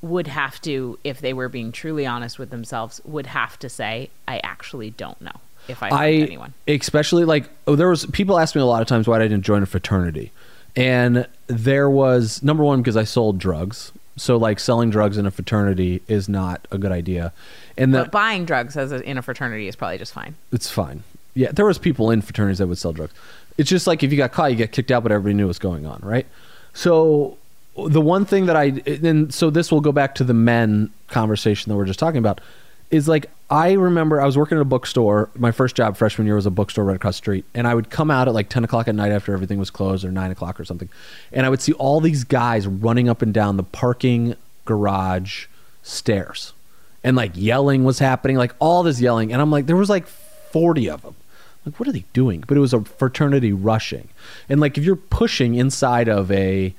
would 0.00 0.26
have 0.28 0.60
to, 0.62 0.98
if 1.04 1.20
they 1.20 1.32
were 1.32 1.48
being 1.48 1.72
truly 1.72 2.06
honest 2.06 2.38
with 2.38 2.50
themselves, 2.50 3.00
would 3.04 3.26
have 3.26 3.58
to 3.60 3.68
say, 3.68 4.10
"I 4.26 4.38
actually 4.44 4.90
don't 4.90 5.20
know 5.20 5.40
if 5.66 5.82
I, 5.82 5.88
I 5.88 6.10
anyone." 6.12 6.54
especially 6.66 7.24
like 7.24 7.48
oh, 7.66 7.76
there 7.76 7.88
was 7.88 8.06
people 8.06 8.38
asked 8.38 8.54
me 8.54 8.62
a 8.62 8.66
lot 8.66 8.82
of 8.82 8.88
times 8.88 9.08
why 9.08 9.16
I 9.16 9.20
didn't 9.20 9.42
join 9.42 9.62
a 9.62 9.66
fraternity, 9.66 10.32
and 10.76 11.26
there 11.46 11.90
was 11.90 12.42
number 12.42 12.62
one 12.62 12.80
because 12.80 12.96
I 12.96 13.04
sold 13.04 13.38
drugs, 13.38 13.92
so 14.16 14.36
like 14.36 14.60
selling 14.60 14.90
drugs 14.90 15.18
in 15.18 15.26
a 15.26 15.30
fraternity 15.30 16.02
is 16.06 16.28
not 16.28 16.66
a 16.70 16.78
good 16.78 16.92
idea, 16.92 17.32
and 17.76 17.92
But 17.92 18.12
buying 18.12 18.44
drugs 18.44 18.76
as 18.76 18.92
a, 18.92 19.02
in 19.02 19.18
a 19.18 19.22
fraternity 19.22 19.68
is 19.68 19.76
probably 19.76 19.98
just 19.98 20.12
fine. 20.12 20.36
it's 20.52 20.70
fine. 20.70 21.02
Yeah, 21.34 21.52
there 21.52 21.66
was 21.66 21.78
people 21.78 22.10
in 22.10 22.20
fraternities 22.22 22.58
that 22.58 22.66
would 22.66 22.78
sell 22.78 22.92
drugs. 22.92 23.12
It's 23.58 23.70
just 23.70 23.86
like 23.86 24.02
if 24.02 24.10
you 24.12 24.18
got 24.18 24.32
caught, 24.32 24.50
you 24.50 24.56
get 24.56 24.72
kicked 24.72 24.90
out, 24.90 25.02
but 25.02 25.12
everybody 25.12 25.34
knew 25.34 25.46
what's 25.46 25.58
going 25.58 25.86
on, 25.86 26.00
right? 26.02 26.26
So 26.72 27.38
the 27.86 28.00
one 28.00 28.24
thing 28.24 28.46
that 28.46 28.56
I 28.56 28.82
and 28.86 29.32
so 29.32 29.50
this 29.50 29.70
will 29.70 29.80
go 29.80 29.92
back 29.92 30.16
to 30.16 30.24
the 30.24 30.34
men 30.34 30.90
conversation 31.08 31.70
that 31.70 31.76
we're 31.76 31.84
just 31.84 31.98
talking 31.98 32.18
about 32.18 32.40
is 32.90 33.06
like 33.06 33.30
I 33.50 33.72
remember 33.72 34.20
I 34.20 34.26
was 34.26 34.36
working 34.36 34.58
at 34.58 34.62
a 34.62 34.66
bookstore. 34.66 35.30
My 35.34 35.52
first 35.52 35.76
job 35.76 35.96
freshman 35.96 36.26
year 36.26 36.36
was 36.36 36.46
a 36.46 36.50
bookstore 36.50 36.84
right 36.84 36.96
across 36.96 37.14
the 37.14 37.18
street, 37.18 37.44
and 37.54 37.66
I 37.66 37.74
would 37.74 37.88
come 37.88 38.10
out 38.10 38.28
at 38.28 38.34
like 38.34 38.48
ten 38.48 38.64
o'clock 38.64 38.88
at 38.88 38.94
night 38.94 39.12
after 39.12 39.32
everything 39.32 39.58
was 39.58 39.70
closed 39.70 40.04
or 40.04 40.10
nine 40.10 40.30
o'clock 40.30 40.58
or 40.58 40.64
something, 40.64 40.88
and 41.32 41.46
I 41.46 41.48
would 41.48 41.62
see 41.62 41.72
all 41.74 42.00
these 42.00 42.24
guys 42.24 42.66
running 42.66 43.08
up 43.08 43.22
and 43.22 43.32
down 43.32 43.56
the 43.56 43.62
parking 43.62 44.34
garage 44.64 45.46
stairs, 45.82 46.52
and 47.02 47.16
like 47.16 47.32
yelling 47.34 47.84
was 47.84 47.98
happening, 48.00 48.36
like 48.36 48.54
all 48.58 48.82
this 48.82 49.00
yelling, 49.00 49.32
and 49.32 49.40
I'm 49.40 49.50
like, 49.50 49.66
there 49.66 49.76
was 49.76 49.90
like 49.90 50.06
forty 50.06 50.90
of 50.90 51.02
them. 51.02 51.14
Like, 51.64 51.78
what 51.78 51.88
are 51.88 51.92
they 51.92 52.04
doing? 52.12 52.44
But 52.46 52.56
it 52.56 52.60
was 52.60 52.74
a 52.74 52.82
fraternity 52.82 53.52
rushing, 53.52 54.08
and 54.48 54.60
like 54.60 54.76
if 54.76 54.84
you're 54.84 54.96
pushing 54.96 55.54
inside 55.54 56.08
of 56.08 56.30
a 56.30 56.74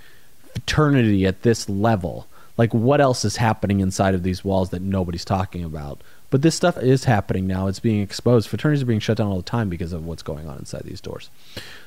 fraternity 0.60 1.26
at 1.26 1.42
this 1.44 1.70
level. 1.70 2.28
Like 2.58 2.74
what 2.74 3.00
else 3.00 3.24
is 3.24 3.38
happening 3.38 3.80
inside 3.80 4.14
of 4.16 4.24
these 4.24 4.44
walls 4.44 4.70
that 4.72 4.82
nobody's 4.82 5.26
talking 5.26 5.64
about? 5.64 6.02
But 6.30 6.42
this 6.42 6.56
stuff 6.56 6.78
is 6.78 7.06
happening 7.06 7.48
now. 7.48 7.68
It's 7.68 7.80
being 7.80 8.02
exposed. 8.02 8.50
Fraternities 8.50 8.84
are 8.84 8.86
being 8.88 9.00
shut 9.00 9.18
down 9.18 9.28
all 9.28 9.38
the 9.38 9.44
time 9.44 9.70
because 9.70 9.94
of 9.94 10.06
what's 10.06 10.22
going 10.22 10.48
on 10.48 10.58
inside 10.60 10.84
these 10.84 11.02
doors. 11.02 11.30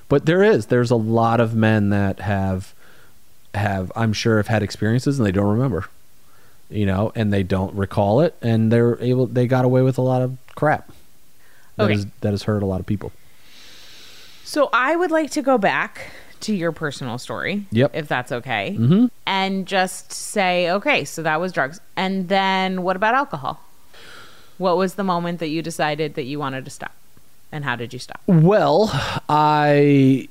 But 0.09 0.27
there 0.27 0.43
is. 0.43 0.67
There's 0.67 0.91
a 0.91 0.97
lot 0.97 1.41
of 1.41 1.55
men 1.55 1.91
that 1.91 2.21
have 2.21 2.75
have 3.55 3.93
i'm 3.95 4.15
sure 4.15 4.39
have 4.39 4.47
had 4.47 4.63
experiences 4.63 5.19
and 5.19 5.27
they 5.27 5.31
don't 5.31 5.45
remember 5.59 5.85
you 6.71 6.87
know 6.87 7.13
and 7.15 7.31
they 7.31 7.43
don't 7.43 7.75
recall 7.75 8.21
it. 8.23 8.35
And 8.41 8.73
they're 8.73 8.99
able 9.03 9.27
they 9.27 9.47
got 9.47 9.67
away 9.67 9.83
with 9.83 9.99
a 9.99 10.03
lot 10.03 10.23
of 10.23 10.37
crap 10.55 10.91
that 11.77 11.85
Okay. 11.85 11.95
is- 11.95 12.07
that 12.23 12.31
has 12.31 12.45
hurt 12.45 12.63
a 12.63 12.67
lot 12.67 12.81
of 12.81 12.87
people. 12.87 13.13
So 14.45 14.71
I 14.73 14.97
would 14.97 15.11
like 15.11 15.31
to 15.33 15.43
go 15.43 15.59
back 15.59 16.11
to 16.43 16.55
your 16.55 16.73
personal 16.73 17.19
story, 17.19 17.65
Yep. 17.71 17.93
if 17.95 18.09
that's 18.09 18.33
okay, 18.33 18.77
mm-hmm. 18.79 19.07
and 19.27 19.67
just 19.67 20.13
say, 20.13 20.71
okay, 20.71 21.05
so 21.05 21.23
that 21.23 21.41
was 21.41 21.53
drugs, 21.53 21.81
and 21.97 22.29
then 22.29 22.83
what 22.83 22.97
about 22.97 23.15
alcohol? 23.15 23.61
What 24.59 24.77
was 24.77 24.95
the 24.95 25.05
moment 25.05 25.41
that 25.41 25.49
you 25.49 25.63
decided 25.63 26.15
that 26.15 26.25
you 26.25 26.39
wanted 26.39 26.65
to 26.65 26.71
stop, 26.71 26.95
and 27.51 27.65
how 27.65 27.77
did 27.77 27.93
you 27.93 27.99
stop? 27.99 28.21
Well, 28.27 28.91
I 29.29 30.29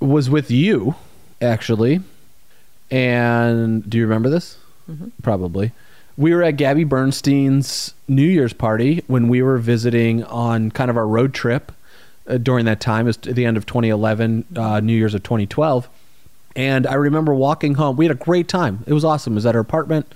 was 0.00 0.28
with 0.28 0.50
you 0.50 0.94
actually, 1.40 2.00
and 2.90 3.88
do 3.88 3.98
you 3.98 4.04
remember 4.04 4.30
this? 4.30 4.58
Probably. 5.22 5.72
We 6.16 6.34
were 6.34 6.42
at 6.42 6.52
Gabby 6.52 6.84
Bernstein's 6.84 7.92
New 8.06 8.26
Year's 8.26 8.52
party 8.52 9.02
when 9.08 9.28
we 9.28 9.42
were 9.42 9.58
visiting 9.58 10.22
on 10.24 10.70
kind 10.70 10.90
of 10.90 10.96
our 10.96 11.06
road 11.06 11.34
trip 11.34 11.72
uh, 12.26 12.38
during 12.38 12.64
that 12.66 12.80
time. 12.80 13.06
Was 13.06 13.16
the 13.16 13.44
end 13.44 13.56
of 13.56 13.66
2011, 13.66 14.46
uh, 14.56 14.80
New 14.80 14.94
Year's 14.94 15.14
of 15.14 15.22
2012. 15.22 15.88
And 16.56 16.86
I 16.86 16.94
remember 16.94 17.34
walking 17.34 17.74
home. 17.74 17.96
We 17.96 18.04
had 18.04 18.14
a 18.14 18.18
great 18.18 18.48
time. 18.48 18.84
It 18.86 18.92
was 18.92 19.04
awesome. 19.04 19.32
It 19.32 19.36
was 19.36 19.46
at 19.46 19.54
our 19.54 19.60
apartment 19.60 20.12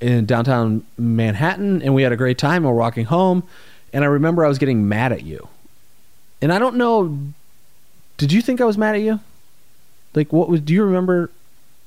in 0.00 0.26
downtown 0.26 0.84
Manhattan, 0.98 1.82
and 1.82 1.94
we 1.94 2.02
had 2.02 2.12
a 2.12 2.16
great 2.16 2.38
time. 2.38 2.64
We're 2.64 2.72
walking 2.72 3.04
home, 3.04 3.44
and 3.92 4.02
I 4.02 4.08
remember 4.08 4.44
I 4.44 4.48
was 4.48 4.58
getting 4.58 4.88
mad 4.88 5.12
at 5.12 5.22
you. 5.22 5.48
And 6.42 6.52
I 6.52 6.58
don't 6.58 6.76
know. 6.76 7.18
Did 8.16 8.32
you 8.32 8.40
think 8.40 8.60
I 8.60 8.64
was 8.64 8.78
mad 8.78 8.94
at 8.94 9.02
you? 9.02 9.20
Like, 10.14 10.32
what 10.32 10.48
was? 10.48 10.60
Do 10.60 10.72
you 10.72 10.84
remember? 10.84 11.30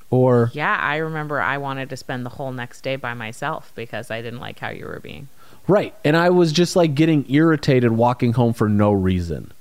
Or 0.09 0.51
Yeah, 0.53 0.77
I 0.79 0.97
remember 0.97 1.41
I 1.41 1.57
wanted 1.57 1.89
to 1.89 1.97
spend 1.97 2.23
the 2.23 2.29
whole 2.29 2.51
next 2.51 2.81
day 2.81 2.95
by 2.95 3.15
myself 3.15 3.71
because 3.75 4.11
I 4.11 4.21
didn't 4.21 4.39
like 4.39 4.59
how 4.59 4.69
you 4.69 4.85
were 4.85 4.99
being. 4.99 5.27
Right? 5.67 5.93
And 6.03 6.15
I 6.17 6.29
was 6.29 6.51
just 6.51 6.75
like 6.75 6.95
getting 6.95 7.25
irritated 7.29 7.91
walking 7.91 8.33
home 8.33 8.53
for 8.53 8.69
no 8.69 8.91
reason, 8.91 9.51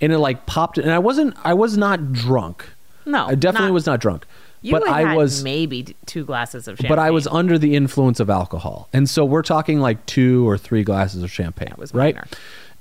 and 0.00 0.12
it 0.12 0.18
like 0.18 0.46
popped. 0.46 0.78
And 0.78 0.90
I 0.90 0.98
wasn't. 0.98 1.34
I 1.44 1.54
was 1.54 1.76
not 1.76 2.12
drunk. 2.12 2.64
No, 3.04 3.26
I 3.26 3.34
definitely 3.34 3.68
not- 3.68 3.74
was 3.74 3.86
not 3.86 4.00
drunk. 4.00 4.26
You 4.62 4.72
but 4.72 4.86
had 4.88 5.06
I 5.06 5.16
was. 5.16 5.44
maybe 5.44 5.94
two 6.06 6.24
glasses 6.24 6.66
of 6.66 6.76
champagne. 6.76 6.88
But 6.88 6.98
I 6.98 7.10
was 7.10 7.26
under 7.28 7.56
the 7.58 7.76
influence 7.76 8.18
of 8.18 8.28
alcohol, 8.28 8.88
and 8.92 9.08
so 9.08 9.24
we're 9.24 9.42
talking 9.42 9.78
like 9.80 10.04
two 10.06 10.48
or 10.48 10.58
three 10.58 10.82
glasses 10.82 11.22
of 11.22 11.30
champagne. 11.30 11.68
That 11.68 11.78
was 11.78 11.94
right. 11.94 12.16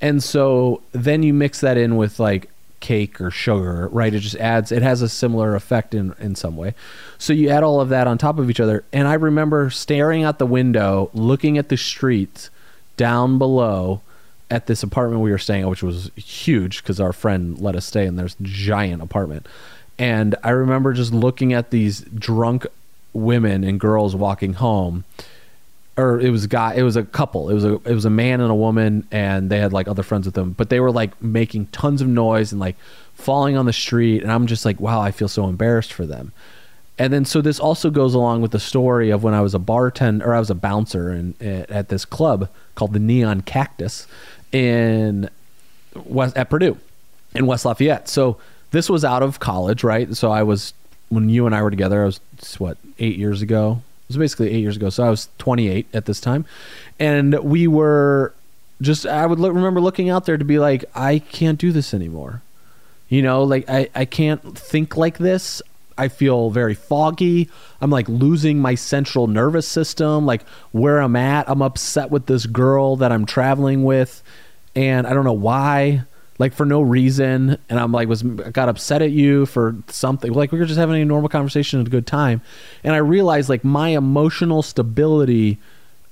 And 0.01 0.23
so 0.23 0.81
then 0.93 1.21
you 1.23 1.33
mix 1.33 1.61
that 1.61 1.77
in 1.77 1.95
with 1.95 2.19
like 2.19 2.49
cake 2.79 3.21
or 3.21 3.31
sugar, 3.31 3.87
right? 3.89 4.13
It 4.13 4.19
just 4.19 4.35
adds. 4.37 4.71
It 4.71 4.81
has 4.83 5.01
a 5.01 5.09
similar 5.09 5.55
effect 5.55 5.93
in 5.93 6.15
in 6.19 6.35
some 6.35 6.57
way. 6.57 6.73
So 7.17 7.33
you 7.33 7.49
add 7.49 7.63
all 7.63 7.79
of 7.79 7.89
that 7.89 8.07
on 8.07 8.17
top 8.17 8.39
of 8.39 8.49
each 8.49 8.59
other, 8.59 8.83
and 8.91 9.07
I 9.07 9.13
remember 9.13 9.69
staring 9.69 10.23
out 10.23 10.39
the 10.39 10.45
window, 10.47 11.11
looking 11.13 11.57
at 11.57 11.69
the 11.69 11.77
streets 11.77 12.49
down 12.97 13.37
below 13.37 14.01
at 14.51 14.67
this 14.67 14.83
apartment 14.83 15.21
we 15.21 15.31
were 15.31 15.37
staying 15.37 15.63
at, 15.63 15.69
which 15.69 15.83
was 15.83 16.11
huge 16.15 16.81
because 16.81 16.99
our 16.99 17.13
friend 17.13 17.59
let 17.59 17.75
us 17.75 17.85
stay 17.85 18.05
in 18.05 18.15
this 18.15 18.35
giant 18.41 19.01
apartment. 19.01 19.47
And 19.97 20.35
I 20.43 20.51
remember 20.51 20.93
just 20.93 21.13
looking 21.13 21.53
at 21.53 21.71
these 21.71 22.01
drunk 22.01 22.67
women 23.13 23.63
and 23.63 23.79
girls 23.79 24.15
walking 24.15 24.53
home 24.53 25.05
or 25.97 26.19
it 26.19 26.29
was 26.29 26.43
a 26.43 26.47
guy. 26.47 26.73
It 26.73 26.83
was 26.83 26.95
a 26.95 27.03
couple. 27.03 27.49
It 27.49 27.53
was 27.53 27.63
a 27.63 27.75
it 27.75 27.93
was 27.93 28.05
a 28.05 28.09
man 28.09 28.41
and 28.41 28.51
a 28.51 28.55
woman, 28.55 29.07
and 29.11 29.49
they 29.49 29.59
had 29.59 29.71
like 29.71 29.87
other 29.87 30.03
friends 30.03 30.25
with 30.25 30.35
them. 30.35 30.51
But 30.51 30.69
they 30.69 30.79
were 30.79 30.91
like 30.91 31.21
making 31.21 31.67
tons 31.67 32.01
of 32.01 32.07
noise 32.07 32.51
and 32.51 32.59
like 32.59 32.75
falling 33.13 33.55
on 33.55 33.65
the 33.65 33.73
street, 33.73 34.21
and 34.21 34.31
I'm 34.31 34.47
just 34.47 34.65
like, 34.65 34.79
wow, 34.79 34.99
I 34.99 35.11
feel 35.11 35.27
so 35.27 35.47
embarrassed 35.47 35.93
for 35.93 36.05
them. 36.05 36.33
And 36.97 37.11
then 37.11 37.25
so 37.25 37.41
this 37.41 37.59
also 37.59 37.89
goes 37.89 38.13
along 38.13 38.41
with 38.41 38.51
the 38.51 38.59
story 38.59 39.09
of 39.09 39.23
when 39.23 39.33
I 39.33 39.41
was 39.41 39.53
a 39.53 39.59
bartender 39.59 40.25
or 40.25 40.33
I 40.33 40.39
was 40.39 40.49
a 40.49 40.55
bouncer 40.55 41.11
in, 41.11 41.35
at 41.41 41.89
this 41.89 42.05
club 42.05 42.49
called 42.75 42.93
the 42.93 42.99
Neon 42.99 43.41
Cactus 43.41 44.07
in 44.51 45.29
West 45.93 46.37
at 46.37 46.49
Purdue 46.49 46.77
in 47.33 47.45
West 47.45 47.65
Lafayette. 47.65 48.07
So 48.07 48.37
this 48.71 48.89
was 48.89 49.03
out 49.03 49.23
of 49.23 49.39
college, 49.39 49.83
right? 49.83 50.15
So 50.15 50.31
I 50.31 50.43
was 50.43 50.73
when 51.09 51.29
you 51.29 51.45
and 51.45 51.53
I 51.53 51.61
were 51.61 51.69
together. 51.69 52.03
I 52.03 52.05
was 52.05 52.19
what 52.57 52.77
eight 52.99 53.17
years 53.17 53.41
ago. 53.41 53.81
It 54.03 54.09
was 54.09 54.17
basically 54.17 54.51
eight 54.51 54.61
years 54.61 54.75
ago. 54.75 54.89
So 54.89 55.03
I 55.03 55.09
was 55.09 55.29
28 55.39 55.87
at 55.93 56.05
this 56.05 56.19
time, 56.19 56.45
and 56.99 57.33
we 57.39 57.67
were 57.67 58.33
just. 58.81 59.05
I 59.05 59.25
would 59.25 59.39
look, 59.39 59.53
remember 59.53 59.81
looking 59.81 60.09
out 60.09 60.25
there 60.25 60.37
to 60.37 60.45
be 60.45 60.59
like, 60.59 60.85
I 60.93 61.19
can't 61.19 61.59
do 61.59 61.71
this 61.71 61.93
anymore. 61.93 62.41
You 63.09 63.21
know, 63.21 63.43
like 63.43 63.69
I 63.69 63.89
I 63.95 64.05
can't 64.05 64.57
think 64.57 64.97
like 64.97 65.17
this. 65.17 65.61
I 65.97 66.07
feel 66.09 66.49
very 66.49 66.73
foggy. 66.73 67.49
I'm 67.79 67.89
like 67.89 68.09
losing 68.09 68.59
my 68.59 68.75
central 68.75 69.27
nervous 69.27 69.67
system, 69.67 70.25
like 70.25 70.47
where 70.71 70.99
I'm 70.99 71.15
at. 71.15 71.49
I'm 71.49 71.61
upset 71.61 72.11
with 72.11 72.25
this 72.25 72.45
girl 72.45 72.97
that 72.97 73.11
I'm 73.11 73.25
traveling 73.25 73.83
with, 73.83 74.21
and 74.75 75.07
I 75.07 75.13
don't 75.13 75.23
know 75.23 75.33
why, 75.33 76.03
like 76.37 76.53
for 76.53 76.65
no 76.65 76.81
reason. 76.81 77.57
And 77.69 77.79
I'm 77.79 77.91
like, 77.91 78.09
was 78.09 78.23
got 78.23 78.67
upset 78.67 79.01
at 79.01 79.11
you 79.11 79.45
for 79.45 79.75
something. 79.87 80.33
Like 80.33 80.51
we 80.51 80.59
were 80.59 80.65
just 80.65 80.79
having 80.79 81.01
a 81.01 81.05
normal 81.05 81.29
conversation 81.29 81.79
at 81.79 81.87
a 81.87 81.91
good 81.91 82.07
time, 82.07 82.41
and 82.83 82.93
I 82.93 82.97
realized 82.97 83.49
like 83.49 83.63
my 83.63 83.89
emotional 83.89 84.63
stability 84.63 85.59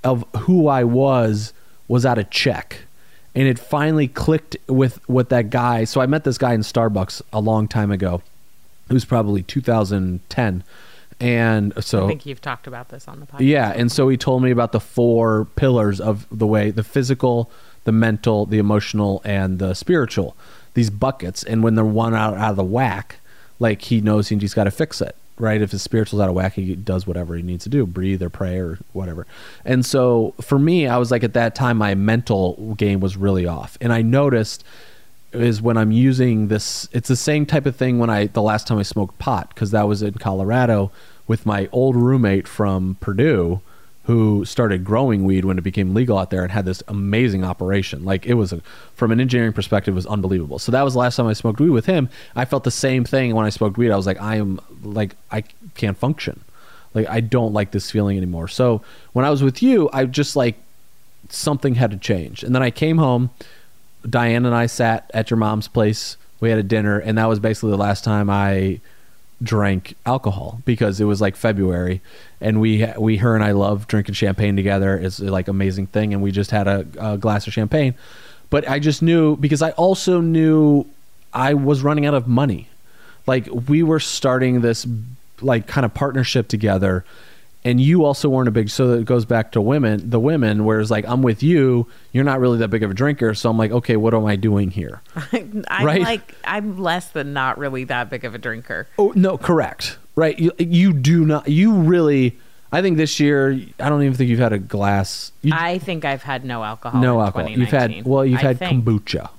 of 0.04 0.26
who 0.38 0.68
I 0.68 0.84
was 0.84 1.54
was 1.88 2.06
out 2.06 2.18
of 2.18 2.30
check. 2.30 2.80
And 3.36 3.48
it 3.48 3.58
finally 3.58 4.08
clicked 4.08 4.58
with 4.68 5.00
with 5.10 5.30
that 5.30 5.50
guy. 5.50 5.86
So 5.86 6.00
I 6.00 6.06
met 6.06 6.24
this 6.24 6.38
guy 6.38 6.54
in 6.54 6.62
Starbucks 6.62 7.24
a 7.34 7.40
long 7.42 7.68
time 7.68 7.92
ago 7.92 8.22
it 8.90 8.94
was 8.94 9.06
probably 9.06 9.44
2010 9.44 10.64
and 11.20 11.74
so 11.84 12.06
I 12.06 12.08
think 12.10 12.26
you've 12.26 12.42
talked 12.42 12.68
about 12.68 12.90
this 12.90 13.08
on 13.08 13.22
the 13.22 13.26
podcast. 13.26 13.48
Yeah, 13.48 13.72
and 13.72 13.92
so 13.92 14.10
he 14.10 14.18
told 14.18 14.44
me 14.44 14.52
about 14.52 14.74
the 14.74 14.80
four 14.82 15.46
pillars 15.56 16.02
of 16.02 16.28
the 16.30 16.48
way 16.48 16.70
the 16.70 16.84
physical, 16.84 17.50
the 17.86 17.94
mental, 17.94 18.46
the 18.46 18.58
emotional, 18.58 19.22
and 19.24 19.58
the 19.58 19.74
spiritual. 19.74 20.36
These 20.74 20.90
buckets, 20.90 21.44
and 21.44 21.64
when 21.64 21.76
they're 21.76 21.86
one 21.86 22.14
out, 22.14 22.36
out 22.36 22.52
of 22.52 22.56
the 22.58 22.64
whack, 22.64 23.18
like 23.60 23.84
he 23.84 24.02
knows 24.02 24.28
he's 24.28 24.54
got 24.54 24.66
to 24.66 24.72
fix 24.72 25.00
it, 25.02 25.16
right? 25.38 25.62
If 25.62 25.72
his 25.72 25.82
spiritual's 25.82 26.22
out 26.22 26.30
of 26.30 26.36
whack, 26.36 26.54
he 26.54 26.76
does 26.76 27.06
whatever 27.06 27.36
he 27.36 27.44
needs 27.44 27.64
to 27.64 27.70
do, 27.70 27.86
breathe 27.86 28.22
or 28.22 28.30
pray 28.30 28.58
or 28.58 28.80
whatever. 28.92 29.28
And 29.64 29.86
so 29.86 30.34
for 30.42 30.58
me, 30.58 30.88
I 30.88 30.98
was 30.98 31.12
like 31.12 31.24
at 31.24 31.34
that 31.36 31.54
time, 31.56 31.78
my 31.78 31.96
mental 31.96 32.76
game 32.78 33.00
was 33.00 33.16
really 33.16 33.46
off, 33.46 33.78
and 33.80 33.94
I 33.94 34.02
noticed 34.02 34.64
is 35.34 35.62
when 35.62 35.78
I'm 35.78 35.92
using 35.92 36.48
this. 36.48 36.88
It's 36.92 37.08
the 37.08 37.16
same 37.16 37.46
type 37.46 37.66
of 37.66 37.76
thing 37.76 38.00
when 38.00 38.10
I 38.10 38.28
the 38.28 38.42
last 38.42 38.68
time 38.68 38.78
I 38.78 38.84
smoked 38.84 39.20
pot 39.20 39.50
because 39.50 39.72
that 39.72 39.88
was 39.88 40.02
in 40.02 40.14
Colorado 40.16 40.92
with 41.28 41.46
my 41.46 41.70
old 41.72 41.96
roommate 41.96 42.48
from 42.48 42.98
Purdue 43.00 43.62
who 44.06 44.44
started 44.44 44.84
growing 44.84 45.24
weed 45.24 45.46
when 45.46 45.58
it 45.58 45.62
became 45.62 45.94
legal 45.94 46.18
out 46.18 46.30
there 46.30 46.44
and 46.44 46.52
had 46.52 46.66
this 46.66 46.84
amazing 46.90 47.46
operation. 47.46 48.04
Like 48.04 48.26
it 48.26 48.34
was 48.34 48.52
a, 48.52 48.62
from 48.96 49.12
an 49.12 49.22
engineering 49.22 49.54
perspective, 49.54 49.96
was 49.96 50.06
unbelievable. 50.06 50.60
So 50.60 50.74
that 50.74 50.82
was 50.82 50.94
the 50.94 51.00
last 51.00 51.16
time 51.16 51.28
I 51.28 51.34
smoked 51.34 51.62
weed 51.62 51.70
with 51.70 51.86
him. 51.86 52.10
I 52.36 52.44
felt 52.44 52.66
the 52.66 52.72
same 52.72 53.06
thing 53.06 53.34
when 53.34 53.46
I 53.46 53.50
smoked 53.50 53.78
weed. 53.78 53.92
I 53.92 53.96
was 53.96 54.06
like, 54.06 54.22
I 54.22 54.36
am 54.36 54.60
like 54.84 55.16
I 55.32 55.44
can't 55.76 55.98
function. 55.98 56.44
Like 56.94 57.08
I 57.08 57.22
don't 57.22 57.54
like 57.54 57.72
this 57.72 57.90
feeling 57.90 58.18
anymore. 58.18 58.50
So 58.50 58.82
when 59.14 59.24
I 59.24 59.30
was 59.30 59.42
with 59.42 59.64
you, 59.64 59.90
I 59.94 60.04
just 60.06 60.36
like 60.36 60.56
something 61.30 61.76
had 61.76 61.92
to 61.92 61.98
change. 61.98 62.44
And 62.44 62.54
then 62.54 62.62
I 62.62 62.72
came 62.72 62.98
home 62.98 63.30
Diane 64.10 64.46
and 64.46 64.56
I 64.56 64.66
sat 64.66 65.10
at 65.14 65.30
your 65.30 65.38
mom's 65.38 65.68
place. 65.68 66.18
We 66.40 66.50
had 66.50 66.60
a 66.60 66.64
dinner, 66.64 67.00
and 67.00 67.18
that 67.18 67.28
was 67.28 67.40
basically 67.40 67.72
the 67.72 67.78
last 67.78 68.04
time 68.04 68.30
I 68.30 68.80
drank 69.42 69.96
alcohol 70.06 70.62
because 70.66 71.02
it 71.02 71.06
was 71.06 71.22
like 71.22 71.36
February, 71.36 72.02
and 72.42 72.60
we 72.60 72.88
we 72.98 73.18
her 73.18 73.36
and 73.36 73.44
I 73.44 73.52
love 73.52 73.88
drinking 73.88 74.16
champagne 74.16 74.56
together. 74.56 74.98
It's 74.98 75.20
like 75.20 75.48
amazing 75.48 75.88
thing, 75.88 76.14
and 76.14 76.22
we 76.22 76.32
just 76.32 76.52
had 76.52 76.68
a, 76.68 76.86
a 77.00 77.18
glass 77.18 77.48
of 77.48 77.54
champagne. 77.54 77.96
But 78.50 78.68
I 78.70 78.80
just 78.80 79.02
knew 79.02 79.36
because 79.38 79.62
I 79.62 79.72
also 79.72 80.22
knew 80.22 80.86
I 81.34 81.54
was 81.54 81.82
running 81.82 82.06
out 82.06 82.14
of 82.14 82.28
money. 82.28 82.68
Like 83.26 83.48
we 83.68 83.84
were 83.84 84.00
starting 84.00 84.62
this 84.62 84.86
like 85.42 85.68
kind 85.68 85.86
of 85.86 85.94
partnership 85.94 86.48
together 86.48 87.04
and 87.66 87.80
you 87.80 88.04
also 88.04 88.30
weren't 88.30 88.48
a 88.48 88.52
big 88.52 88.70
so 88.70 88.92
it 88.94 89.06
goes 89.06 89.26
back 89.26 89.52
to 89.52 89.62
women 89.62 90.10
the 90.10 90.20
women 90.20 90.66
whereas 90.66 90.92
like 90.92 91.08
i'm 91.08 91.22
with 91.22 91.42
you 91.42 91.88
you're 92.12 92.24
not 92.24 92.40
really 92.40 92.58
that 92.58 92.70
big 92.70 92.84
of 92.84 92.92
a 92.92 92.94
drinker. 92.94 93.34
So 93.34 93.50
i'm 93.50 93.58
like 93.58 93.72
okay 93.72 93.96
what 93.96 94.14
am 94.14 94.26
i 94.26 94.36
doing 94.36 94.72
here? 94.72 95.02
I'm 95.34 95.86
right? 95.86 96.02
like 96.02 96.36
i'm 96.44 96.80
less 96.80 97.10
than 97.10 97.34
not 97.34 97.58
really 97.58 97.86
that 97.86 98.10
big 98.10 98.26
of 98.26 98.36
a 98.36 98.38
drinker. 98.38 98.88
Oh 98.98 99.14
no 99.16 99.38
correct. 99.38 99.98
Right. 100.16 100.38
You, 100.38 100.52
you 100.60 100.94
do 100.94 101.26
not 101.26 101.48
you 101.48 101.74
really 101.74 102.38
i 102.72 102.82
think 102.82 102.98
this 102.98 103.20
year 103.20 103.52
i 103.80 103.90
don't 103.90 104.04
even 104.04 104.14
think 104.14 104.30
you've 104.30 104.40
had 104.40 104.54
a 104.54 104.60
glass. 104.60 105.32
You, 105.42 105.54
i 105.56 105.80
think 105.80 106.06
i've 106.06 106.24
had 106.24 106.46
no 106.46 106.64
alcohol 106.64 107.02
no 107.02 107.22
alcohol. 107.22 107.50
You've 107.50 107.70
had 107.70 108.06
well 108.06 108.26
you've 108.26 108.40
I 108.40 108.44
had 108.44 108.60
think. 108.60 108.84
kombucha 108.84 109.30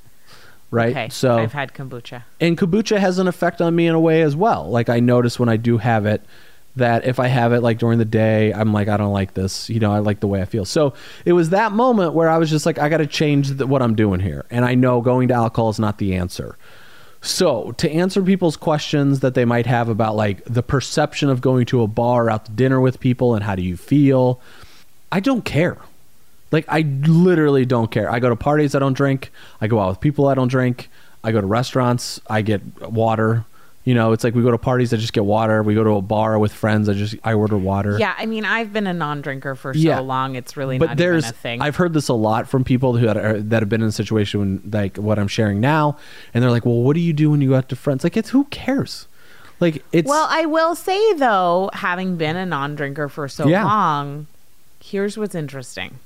right? 0.71 0.91
Okay, 0.91 1.09
so 1.09 1.39
I've 1.39 1.53
had 1.53 1.73
kombucha, 1.73 2.25
and 2.41 2.59
kombucha 2.59 2.99
has 2.99 3.19
an 3.19 3.29
effect 3.29 3.63
on 3.63 3.75
me 3.75 3.87
in 3.87 3.95
a 3.95 4.01
way 4.01 4.23
as 4.23 4.35
well. 4.35 4.69
Like 4.69 4.89
I 4.89 5.01
notice 5.01 5.39
when 5.39 5.49
I 5.49 5.57
do 5.57 5.79
have 5.79 6.05
it, 6.05 6.23
that 6.77 7.07
if 7.07 7.21
I 7.21 7.29
have 7.29 7.53
it 7.53 7.61
like 7.61 7.79
during 7.79 7.99
the 7.99 8.05
day, 8.05 8.53
I'm 8.53 8.73
like, 8.73 8.89
I 8.89 8.97
don't 8.97 9.13
like 9.13 9.35
this. 9.35 9.71
You 9.71 9.81
know, 9.81 9.93
I 9.93 10.01
like 10.01 10.21
the 10.21 10.27
way 10.27 10.43
I 10.43 10.45
feel. 10.45 10.65
So 10.65 10.95
it 11.25 11.33
was 11.33 11.51
that 11.51 11.73
moment 11.73 12.15
where 12.15 12.29
I 12.29 12.39
was 12.39 12.51
just 12.51 12.67
like, 12.67 12.79
I 12.79 12.89
got 12.89 12.97
to 12.99 13.07
change 13.07 13.51
the, 13.51 13.67
what 13.67 13.81
I'm 13.81 13.95
doing 13.95 14.21
here. 14.21 14.45
And 14.51 14.65
I 14.65 14.75
know 14.75 15.01
going 15.01 15.29
to 15.29 15.35
alcohol 15.35 15.71
is 15.71 15.79
not 15.79 15.99
the 15.99 16.17
answer. 16.17 16.57
So 17.23 17.73
to 17.79 17.91
answer 17.91 18.23
people's 18.23 18.57
questions 18.57 19.21
that 19.21 19.35
they 19.35 19.45
might 19.45 19.67
have 19.67 19.89
about 19.89 20.15
like 20.15 20.45
the 20.45 20.63
perception 20.63 21.31
of 21.31 21.41
going 21.41 21.65
to 21.67 21.83
a 21.83 21.87
bar, 21.87 22.29
out 22.29 22.47
to 22.47 22.53
dinner 22.53 22.81
with 22.81 23.01
people, 23.01 23.35
and 23.35 23.45
how 23.45 23.55
do 23.55 23.63
you 23.63 23.77
feel, 23.77 24.41
I 25.11 25.21
don't 25.21 25.45
care. 25.45 25.79
Like 26.51 26.67
I 26.69 26.81
literally 26.81 27.65
don't 27.65 27.91
care. 27.91 28.11
I 28.11 28.19
go 28.19 28.29
to 28.29 28.37
parties, 28.37 28.75
I 28.75 28.79
don't 28.79 28.93
drink. 28.93 29.31
I 29.61 29.69
go 29.69 29.81
out 29.81 29.89
with 29.89 30.01
people, 30.01 30.29
I 30.29 30.35
don't 30.35 30.49
drink. 30.49 30.91
I 31.23 31.33
go 31.33 31.41
to 31.41 31.47
restaurants, 31.47 32.21
I 32.29 32.43
get 32.43 32.63
water. 32.83 33.45
You 33.85 33.95
know, 33.95 34.13
it's 34.13 34.25
like 34.25 34.35
we 34.35 34.43
go 34.43 34.51
to 34.51 34.57
parties, 34.57 34.95
I 34.95 34.97
just 34.97 35.13
get 35.13 35.27
water. 35.27 35.63
We 35.63 35.75
go 35.75 35.85
to 35.85 35.91
a 35.91 36.03
bar 36.03 36.39
with 36.39 36.55
friends, 36.55 36.89
I 36.89 36.95
just 36.95 37.17
I 37.23 37.35
order 37.35 37.59
water. 37.59 37.99
Yeah, 37.99 38.15
I 38.17 38.25
mean, 38.25 38.47
I've 38.47 38.73
been 38.73 38.87
a 38.87 38.95
non-drinker 38.95 39.55
for 39.57 39.75
so 39.75 39.79
yeah. 39.79 39.99
long; 39.99 40.37
it's 40.37 40.57
really 40.57 40.79
but 40.79 40.91
not 40.91 40.97
there's, 40.97 41.25
even 41.25 41.35
a 41.35 41.39
thing. 41.39 41.61
I've 41.61 41.77
heard 41.77 41.93
this 41.93 42.09
a 42.09 42.15
lot 42.15 42.49
from 42.49 42.65
people 42.65 42.97
who 42.97 43.07
had, 43.07 43.51
that 43.51 43.63
have 43.63 43.69
been 43.69 43.83
in 43.83 43.89
a 43.89 43.93
situation 43.93 44.41
when, 44.41 44.71
like 44.73 44.97
what 44.97 45.19
I'm 45.19 45.29
sharing 45.29 45.61
now, 45.61 45.99
and 46.33 46.43
they're 46.43 46.51
like, 46.51 46.65
"Well, 46.65 46.81
what 46.81 46.95
do 46.95 47.01
you 47.01 47.13
do 47.13 47.31
when 47.31 47.43
you 47.43 47.51
go 47.51 47.57
out 47.57 47.69
to 47.69 47.77
friends?" 47.77 48.05
Like, 48.05 48.17
it's 48.17 48.31
who 48.31 48.45
cares? 48.45 49.07
Like, 49.61 49.85
it's 49.93 50.09
well, 50.09 50.27
I 50.31 50.47
will 50.47 50.75
say 50.75 51.13
though, 51.15 51.69
having 51.75 52.17
been 52.17 52.37
a 52.37 52.47
non-drinker 52.47 53.11
for 53.11 53.29
so 53.29 53.47
yeah. 53.47 53.65
long, 53.65 54.27
here's 54.83 55.19
what's 55.19 55.35
interesting. 55.35 55.99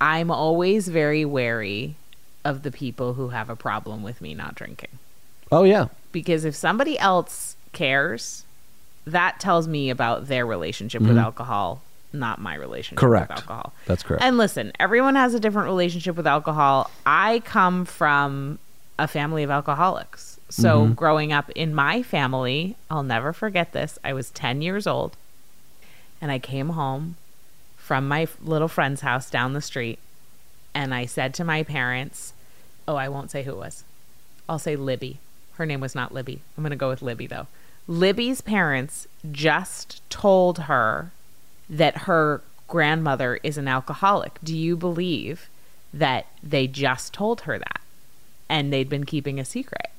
I'm 0.00 0.30
always 0.30 0.88
very 0.88 1.24
wary 1.24 1.96
of 2.44 2.62
the 2.62 2.70
people 2.70 3.14
who 3.14 3.28
have 3.28 3.50
a 3.50 3.56
problem 3.56 4.02
with 4.02 4.20
me 4.20 4.34
not 4.34 4.54
drinking. 4.54 4.90
Oh 5.52 5.64
yeah, 5.64 5.88
because 6.12 6.44
if 6.44 6.54
somebody 6.54 6.98
else 6.98 7.56
cares, 7.72 8.44
that 9.06 9.40
tells 9.40 9.68
me 9.68 9.90
about 9.90 10.26
their 10.26 10.46
relationship 10.46 11.02
mm-hmm. 11.02 11.10
with 11.10 11.18
alcohol, 11.18 11.82
not 12.12 12.40
my 12.40 12.54
relationship 12.54 12.98
correct. 12.98 13.30
with 13.30 13.38
alcohol. 13.38 13.72
That's 13.86 14.02
correct. 14.02 14.22
And 14.22 14.36
listen, 14.36 14.72
everyone 14.78 15.14
has 15.14 15.34
a 15.34 15.40
different 15.40 15.66
relationship 15.66 16.16
with 16.16 16.26
alcohol. 16.26 16.90
I 17.06 17.40
come 17.44 17.84
from 17.84 18.58
a 18.98 19.08
family 19.08 19.42
of 19.42 19.50
alcoholics. 19.50 20.38
So 20.50 20.82
mm-hmm. 20.82 20.92
growing 20.94 21.32
up 21.32 21.50
in 21.50 21.74
my 21.74 22.02
family, 22.02 22.76
I'll 22.90 23.02
never 23.02 23.32
forget 23.32 23.72
this. 23.72 23.98
I 24.04 24.12
was 24.12 24.30
10 24.30 24.62
years 24.62 24.86
old 24.86 25.16
and 26.20 26.30
I 26.30 26.38
came 26.38 26.70
home 26.70 27.16
from 27.76 28.06
my 28.06 28.28
little 28.42 28.68
friend's 28.68 29.00
house 29.00 29.30
down 29.30 29.52
the 29.52 29.62
street 29.62 29.98
and 30.74 30.94
I 30.94 31.06
said 31.06 31.34
to 31.34 31.44
my 31.44 31.62
parents, 31.62 32.32
"Oh, 32.86 32.96
I 32.96 33.08
won't 33.08 33.30
say 33.30 33.42
who 33.42 33.52
it 33.52 33.56
was. 33.56 33.84
I'll 34.48 34.58
say 34.58 34.76
Libby." 34.76 35.18
Her 35.60 35.66
name 35.66 35.80
was 35.80 35.94
not 35.94 36.14
Libby. 36.14 36.40
I'm 36.56 36.64
going 36.64 36.70
to 36.70 36.76
go 36.76 36.88
with 36.88 37.02
Libby 37.02 37.26
though. 37.26 37.46
Libby's 37.86 38.40
parents 38.40 39.06
just 39.30 40.00
told 40.08 40.60
her 40.60 41.12
that 41.68 41.98
her 42.08 42.40
grandmother 42.66 43.38
is 43.42 43.58
an 43.58 43.68
alcoholic. 43.68 44.38
Do 44.42 44.56
you 44.56 44.74
believe 44.74 45.50
that 45.92 46.28
they 46.42 46.66
just 46.66 47.12
told 47.12 47.42
her 47.42 47.58
that 47.58 47.82
and 48.48 48.72
they'd 48.72 48.88
been 48.88 49.04
keeping 49.04 49.38
a 49.38 49.44
secret? 49.44 49.90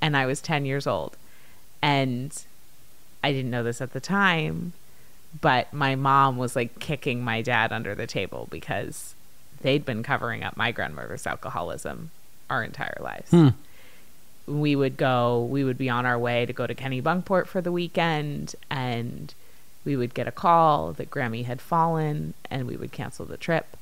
And 0.00 0.16
I 0.16 0.26
was 0.26 0.40
10 0.40 0.64
years 0.64 0.86
old. 0.86 1.16
And 1.82 2.44
I 3.24 3.32
didn't 3.32 3.50
know 3.50 3.64
this 3.64 3.80
at 3.80 3.92
the 3.92 3.98
time, 3.98 4.74
but 5.40 5.72
my 5.72 5.96
mom 5.96 6.36
was 6.36 6.54
like 6.54 6.78
kicking 6.78 7.24
my 7.24 7.42
dad 7.42 7.72
under 7.72 7.96
the 7.96 8.06
table 8.06 8.46
because 8.48 9.16
they'd 9.60 9.84
been 9.84 10.04
covering 10.04 10.44
up 10.44 10.56
my 10.56 10.70
grandmother's 10.70 11.26
alcoholism 11.26 12.12
our 12.48 12.62
entire 12.62 12.98
lives. 13.00 13.32
Hmm 13.32 13.48
we 14.50 14.74
would 14.74 14.96
go, 14.96 15.44
we 15.44 15.64
would 15.64 15.78
be 15.78 15.88
on 15.88 16.04
our 16.06 16.18
way 16.18 16.44
to 16.44 16.52
go 16.52 16.66
to 16.66 16.74
Kennebunkport 16.74 17.46
for 17.46 17.60
the 17.60 17.72
weekend. 17.72 18.54
And 18.70 19.32
we 19.84 19.96
would 19.96 20.14
get 20.14 20.26
a 20.26 20.32
call 20.32 20.92
that 20.94 21.10
Grammy 21.10 21.44
had 21.44 21.60
fallen 21.60 22.34
and 22.50 22.66
we 22.66 22.76
would 22.76 22.92
cancel 22.92 23.24
the 23.24 23.36
trip. 23.36 23.76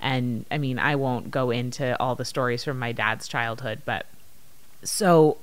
And 0.00 0.44
I 0.50 0.58
mean, 0.58 0.78
I 0.78 0.96
won't 0.96 1.30
go 1.30 1.50
into 1.50 1.98
all 2.00 2.14
the 2.14 2.24
stories 2.24 2.64
from 2.64 2.78
my 2.78 2.92
dad's 2.92 3.26
childhood, 3.26 3.82
but 3.84 4.06
so 4.82 5.38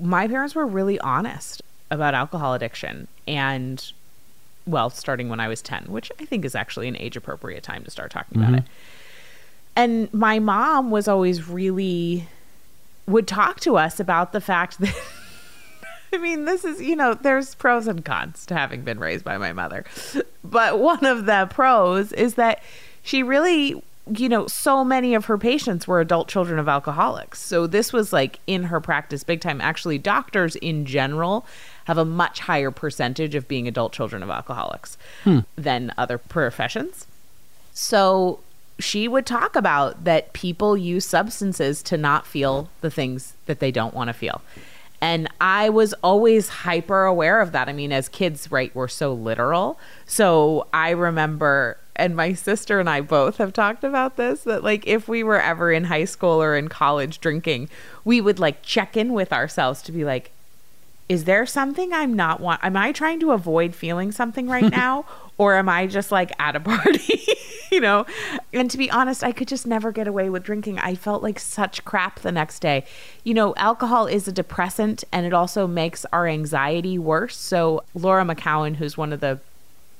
my 0.00 0.26
parents 0.28 0.54
were 0.54 0.66
really 0.66 0.98
honest 1.00 1.62
about 1.90 2.14
alcohol 2.14 2.54
addiction 2.54 3.08
and 3.26 3.92
well, 4.66 4.90
starting 4.90 5.30
when 5.30 5.40
I 5.40 5.48
was 5.48 5.62
10, 5.62 5.84
which 5.84 6.12
I 6.20 6.26
think 6.26 6.44
is 6.44 6.54
actually 6.54 6.88
an 6.88 6.96
age 6.98 7.16
appropriate 7.16 7.62
time 7.62 7.84
to 7.84 7.90
start 7.90 8.10
talking 8.10 8.38
about 8.38 8.50
mm-hmm. 8.50 8.58
it. 8.58 8.64
And 9.74 10.12
my 10.12 10.38
mom 10.40 10.90
was 10.90 11.08
always 11.08 11.48
really 11.48 12.28
would 13.08 13.26
talk 13.26 13.58
to 13.60 13.76
us 13.76 13.98
about 13.98 14.32
the 14.32 14.40
fact 14.40 14.78
that 14.78 14.94
I 16.12 16.18
mean, 16.18 16.44
this 16.44 16.64
is, 16.64 16.80
you 16.80 16.96
know, 16.96 17.14
there's 17.14 17.54
pros 17.54 17.86
and 17.86 18.04
cons 18.04 18.46
to 18.46 18.54
having 18.54 18.82
been 18.82 18.98
raised 18.98 19.24
by 19.24 19.36
my 19.36 19.52
mother. 19.52 19.84
But 20.42 20.78
one 20.78 21.04
of 21.04 21.26
the 21.26 21.46
pros 21.50 22.12
is 22.12 22.34
that 22.34 22.62
she 23.02 23.22
really, 23.22 23.82
you 24.06 24.28
know, 24.28 24.46
so 24.46 24.84
many 24.84 25.14
of 25.14 25.26
her 25.26 25.36
patients 25.36 25.86
were 25.86 26.00
adult 26.00 26.28
children 26.28 26.58
of 26.58 26.66
alcoholics. 26.66 27.40
So 27.40 27.66
this 27.66 27.92
was 27.92 28.12
like 28.12 28.40
in 28.46 28.64
her 28.64 28.80
practice 28.80 29.22
big 29.22 29.42
time. 29.42 29.60
Actually, 29.60 29.98
doctors 29.98 30.56
in 30.56 30.86
general 30.86 31.44
have 31.84 31.98
a 31.98 32.06
much 32.06 32.40
higher 32.40 32.70
percentage 32.70 33.34
of 33.34 33.46
being 33.46 33.68
adult 33.68 33.92
children 33.92 34.22
of 34.22 34.30
alcoholics 34.30 34.96
hmm. 35.24 35.40
than 35.56 35.92
other 35.98 36.16
professions. 36.16 37.06
So 37.74 38.40
she 38.78 39.08
would 39.08 39.26
talk 39.26 39.56
about 39.56 40.04
that 40.04 40.32
people 40.32 40.76
use 40.76 41.04
substances 41.04 41.82
to 41.82 41.96
not 41.96 42.26
feel 42.26 42.68
the 42.80 42.90
things 42.90 43.34
that 43.46 43.58
they 43.58 43.70
don't 43.70 43.94
want 43.94 44.08
to 44.08 44.14
feel. 44.14 44.40
And 45.00 45.28
I 45.40 45.68
was 45.68 45.94
always 46.02 46.48
hyper 46.48 47.04
aware 47.04 47.40
of 47.40 47.52
that. 47.52 47.68
I 47.68 47.72
mean, 47.72 47.92
as 47.92 48.08
kids, 48.08 48.50
right, 48.50 48.74
we're 48.74 48.88
so 48.88 49.12
literal. 49.12 49.78
So 50.06 50.66
I 50.72 50.90
remember, 50.90 51.76
and 51.94 52.16
my 52.16 52.32
sister 52.32 52.80
and 52.80 52.90
I 52.90 53.00
both 53.00 53.36
have 53.38 53.52
talked 53.52 53.84
about 53.84 54.16
this, 54.16 54.42
that 54.42 54.64
like 54.64 54.86
if 54.86 55.08
we 55.08 55.22
were 55.22 55.40
ever 55.40 55.70
in 55.70 55.84
high 55.84 56.04
school 56.04 56.42
or 56.42 56.56
in 56.56 56.68
college 56.68 57.20
drinking, 57.20 57.68
we 58.04 58.20
would 58.20 58.40
like 58.40 58.62
check 58.62 58.96
in 58.96 59.12
with 59.12 59.32
ourselves 59.32 59.82
to 59.82 59.92
be 59.92 60.04
like, 60.04 60.32
is 61.08 61.24
there 61.24 61.46
something 61.46 61.92
I'm 61.92 62.14
not 62.14 62.40
want? 62.40 62.62
Am 62.62 62.76
I 62.76 62.92
trying 62.92 63.20
to 63.20 63.32
avoid 63.32 63.74
feeling 63.74 64.12
something 64.12 64.48
right 64.48 64.70
now, 64.70 65.04
or 65.36 65.54
am 65.54 65.68
I 65.68 65.86
just 65.86 66.10
like 66.10 66.32
at 66.40 66.56
a 66.56 66.60
party? 66.60 67.24
you 67.72 67.80
know. 67.80 68.06
And 68.52 68.70
to 68.70 68.78
be 68.78 68.90
honest, 68.90 69.22
I 69.22 69.32
could 69.32 69.48
just 69.48 69.66
never 69.66 69.92
get 69.92 70.08
away 70.08 70.30
with 70.30 70.42
drinking. 70.42 70.78
I 70.78 70.94
felt 70.94 71.22
like 71.22 71.38
such 71.38 71.84
crap 71.84 72.20
the 72.20 72.32
next 72.32 72.60
day. 72.60 72.84
You 73.24 73.34
know, 73.34 73.54
alcohol 73.56 74.06
is 74.06 74.28
a 74.28 74.32
depressant, 74.32 75.04
and 75.12 75.26
it 75.26 75.32
also 75.32 75.66
makes 75.66 76.04
our 76.12 76.26
anxiety 76.26 76.98
worse. 76.98 77.36
So 77.36 77.84
Laura 77.94 78.24
McKowen, 78.24 78.76
who's 78.76 78.96
one 78.96 79.12
of 79.12 79.20
the 79.20 79.40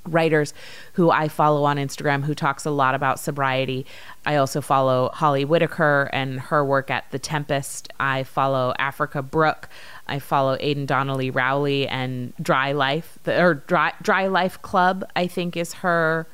writers 0.06 0.54
who 0.94 1.10
I 1.10 1.28
follow 1.28 1.64
on 1.64 1.76
Instagram 1.76 2.24
who 2.24 2.34
talks 2.34 2.64
a 2.64 2.70
lot 2.70 2.94
about 2.94 3.20
sobriety. 3.20 3.84
I 4.24 4.36
also 4.36 4.62
follow 4.62 5.10
Holly 5.12 5.44
Whitaker 5.44 6.08
and 6.12 6.40
her 6.40 6.64
work 6.64 6.90
at 6.90 7.10
The 7.10 7.18
Tempest. 7.18 7.92
I 8.00 8.22
follow 8.22 8.74
Africa 8.78 9.22
Brooke. 9.22 9.68
I 10.06 10.18
follow 10.18 10.56
Aidan 10.60 10.86
Donnelley 10.86 11.30
Rowley 11.30 11.86
and 11.88 12.32
Dry 12.40 12.72
Life, 12.72 13.18
or 13.26 13.54
Dry, 13.54 13.92
Dry 14.00 14.26
Life 14.26 14.62
Club, 14.62 15.04
I 15.14 15.26
think 15.26 15.56
is 15.56 15.74
her 15.74 16.26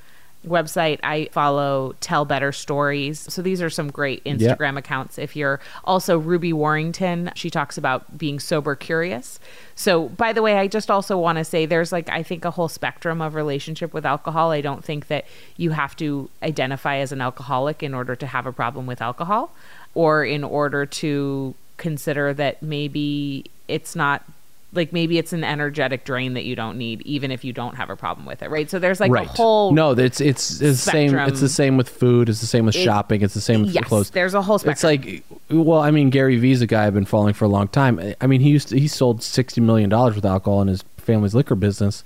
website. 0.44 1.00
I 1.02 1.28
follow 1.32 1.94
Tell 2.00 2.24
Better 2.24 2.52
Stories. 2.52 3.20
So 3.20 3.42
these 3.42 3.60
are 3.60 3.70
some 3.70 3.90
great 3.90 4.22
Instagram 4.24 4.76
accounts. 4.78 5.18
If 5.18 5.36
you're 5.36 5.60
also 5.84 6.18
Ruby 6.18 6.52
Warrington, 6.52 7.30
she 7.34 7.50
talks 7.50 7.76
about 7.76 8.18
being 8.18 8.38
sober 8.38 8.74
curious. 8.74 9.40
So, 9.74 10.08
by 10.08 10.32
the 10.32 10.42
way, 10.42 10.56
I 10.58 10.68
just 10.68 10.90
also 10.90 11.18
want 11.18 11.38
to 11.38 11.44
say 11.44 11.66
there's 11.66 11.92
like, 11.92 12.08
I 12.08 12.22
think, 12.22 12.44
a 12.44 12.50
whole 12.50 12.68
spectrum 12.68 13.20
of 13.20 13.34
relationship 13.34 13.92
with 13.92 14.06
alcohol. 14.06 14.50
I 14.50 14.60
don't 14.60 14.84
think 14.84 15.08
that 15.08 15.24
you 15.56 15.70
have 15.70 15.96
to 15.96 16.30
identify 16.42 16.96
as 16.98 17.12
an 17.12 17.20
alcoholic 17.20 17.82
in 17.82 17.94
order 17.94 18.14
to 18.16 18.26
have 18.26 18.46
a 18.46 18.52
problem 18.52 18.86
with 18.86 19.02
alcohol 19.02 19.52
or 19.94 20.24
in 20.24 20.44
order 20.44 20.86
to 20.86 21.54
consider 21.76 22.32
that 22.34 22.62
maybe 22.62 23.50
it's 23.68 23.96
not 23.96 24.22
like 24.74 24.92
maybe 24.92 25.18
it's 25.18 25.32
an 25.32 25.44
energetic 25.44 26.04
drain 26.04 26.34
that 26.34 26.44
you 26.44 26.56
don't 26.56 26.76
need 26.78 27.02
even 27.02 27.30
if 27.30 27.44
you 27.44 27.52
don't 27.52 27.76
have 27.76 27.90
a 27.90 27.96
problem 27.96 28.26
with 28.26 28.42
it 28.42 28.50
right 28.50 28.70
so 28.70 28.78
there's 28.78 29.00
like 29.00 29.10
right. 29.10 29.26
a 29.26 29.30
whole 29.30 29.72
no, 29.72 29.92
it's 29.92 30.20
it's, 30.20 30.60
it's 30.60 30.84
the 30.84 30.90
same. 30.90 31.14
It's 31.18 31.40
the 31.40 31.48
same 31.48 31.76
with 31.76 31.88
food. 31.88 32.28
It's 32.28 32.40
the 32.40 32.46
same 32.46 32.66
with 32.66 32.76
It- 32.76 32.84
shopping. 32.84 33.22
It's 33.22 33.34
the 33.34 33.40
same 33.40 33.62
with 33.62 33.70
yes 33.70 33.84
clothes. 33.84 34.10
there's 34.10 34.34
a 34.34 34.42
whole 34.42 34.58
spectrum 34.58 34.92
It's 34.92 35.04
like, 35.06 35.24
well, 35.50 35.80
I 35.80 35.90
mean, 35.90 36.10
Gary 36.10 36.36
Vee's 36.36 36.62
a 36.62 36.66
guy 36.66 36.86
I've 36.86 36.94
been 36.94 37.04
following 37.04 37.34
for 37.34 37.44
a 37.44 37.48
long 37.48 37.68
time. 37.68 38.14
I 38.20 38.26
mean, 38.26 38.40
he 38.40 38.50
used 38.50 38.68
to, 38.68 38.78
he 38.78 38.88
sold 38.88 39.22
sixty 39.22 39.60
million 39.60 39.90
dollars 39.90 40.14
with 40.14 40.24
alcohol 40.24 40.62
in 40.62 40.68
his 40.68 40.82
family's 40.98 41.34
liquor 41.34 41.54
business, 41.54 42.04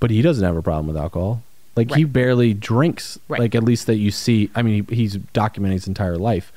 but 0.00 0.10
he 0.10 0.22
doesn't 0.22 0.44
have 0.44 0.56
a 0.56 0.62
problem 0.62 0.86
with 0.86 0.96
alcohol. 0.96 1.42
Like 1.76 1.94
he 1.94 2.04
barely 2.04 2.54
drinks. 2.54 3.18
Right. 3.28 3.40
Like 3.40 3.54
at 3.54 3.62
least 3.62 3.86
that 3.86 3.96
you 3.96 4.10
see. 4.10 4.50
I 4.54 4.62
mean, 4.62 4.86
he, 4.88 4.94
he's 4.96 5.16
documenting 5.16 5.72
his 5.72 5.88
entire 5.88 6.16
life. 6.16 6.52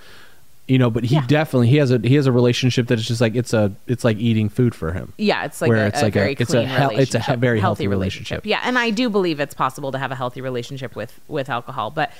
You 0.69 0.77
know, 0.77 0.89
but 0.91 1.03
he 1.03 1.15
Yeah. 1.15 1.25
definitely 1.27 1.67
he 1.67 1.77
has 1.77 1.91
a 1.91 1.97
he 1.97 2.13
has 2.15 2.27
a 2.27 2.31
relationship 2.31 2.87
that 2.87 2.99
is 2.99 3.07
just 3.07 3.19
like 3.21 3.35
it's 3.35 3.53
a 3.53 3.71
it's 3.87 4.03
like 4.03 4.17
eating 4.17 4.49
food 4.49 4.75
for 4.75 4.93
him. 4.93 5.11
yeah 5.17 5.43
it's 5.45 5.61
like 5.61 5.69
where 5.69 5.85
a, 5.85 5.87
it's 5.87 5.99
a 5.99 6.03
like 6.03 6.15
a- 6.15 6.19
very 6.19 6.35
it's 6.39 6.53
a 6.53 6.63
hel- 6.65 6.91
it's 6.97 7.15
a 7.15 7.19
he- 7.19 7.35
very 7.35 7.59
healthy 7.59 7.87
relationship. 7.87 8.45
yeah 8.45 8.61
and 8.63 8.77
i 8.77 8.89
do 8.91 9.09
believe 9.09 9.39
it's 9.39 9.55
possible 9.55 9.91
to 9.91 9.97
have 9.97 10.11
a 10.11 10.15
healthy 10.15 10.41
relationship 10.41 10.95
with 10.95 11.19
with 11.27 11.49
alcohol 11.49 11.89
but 11.89 12.11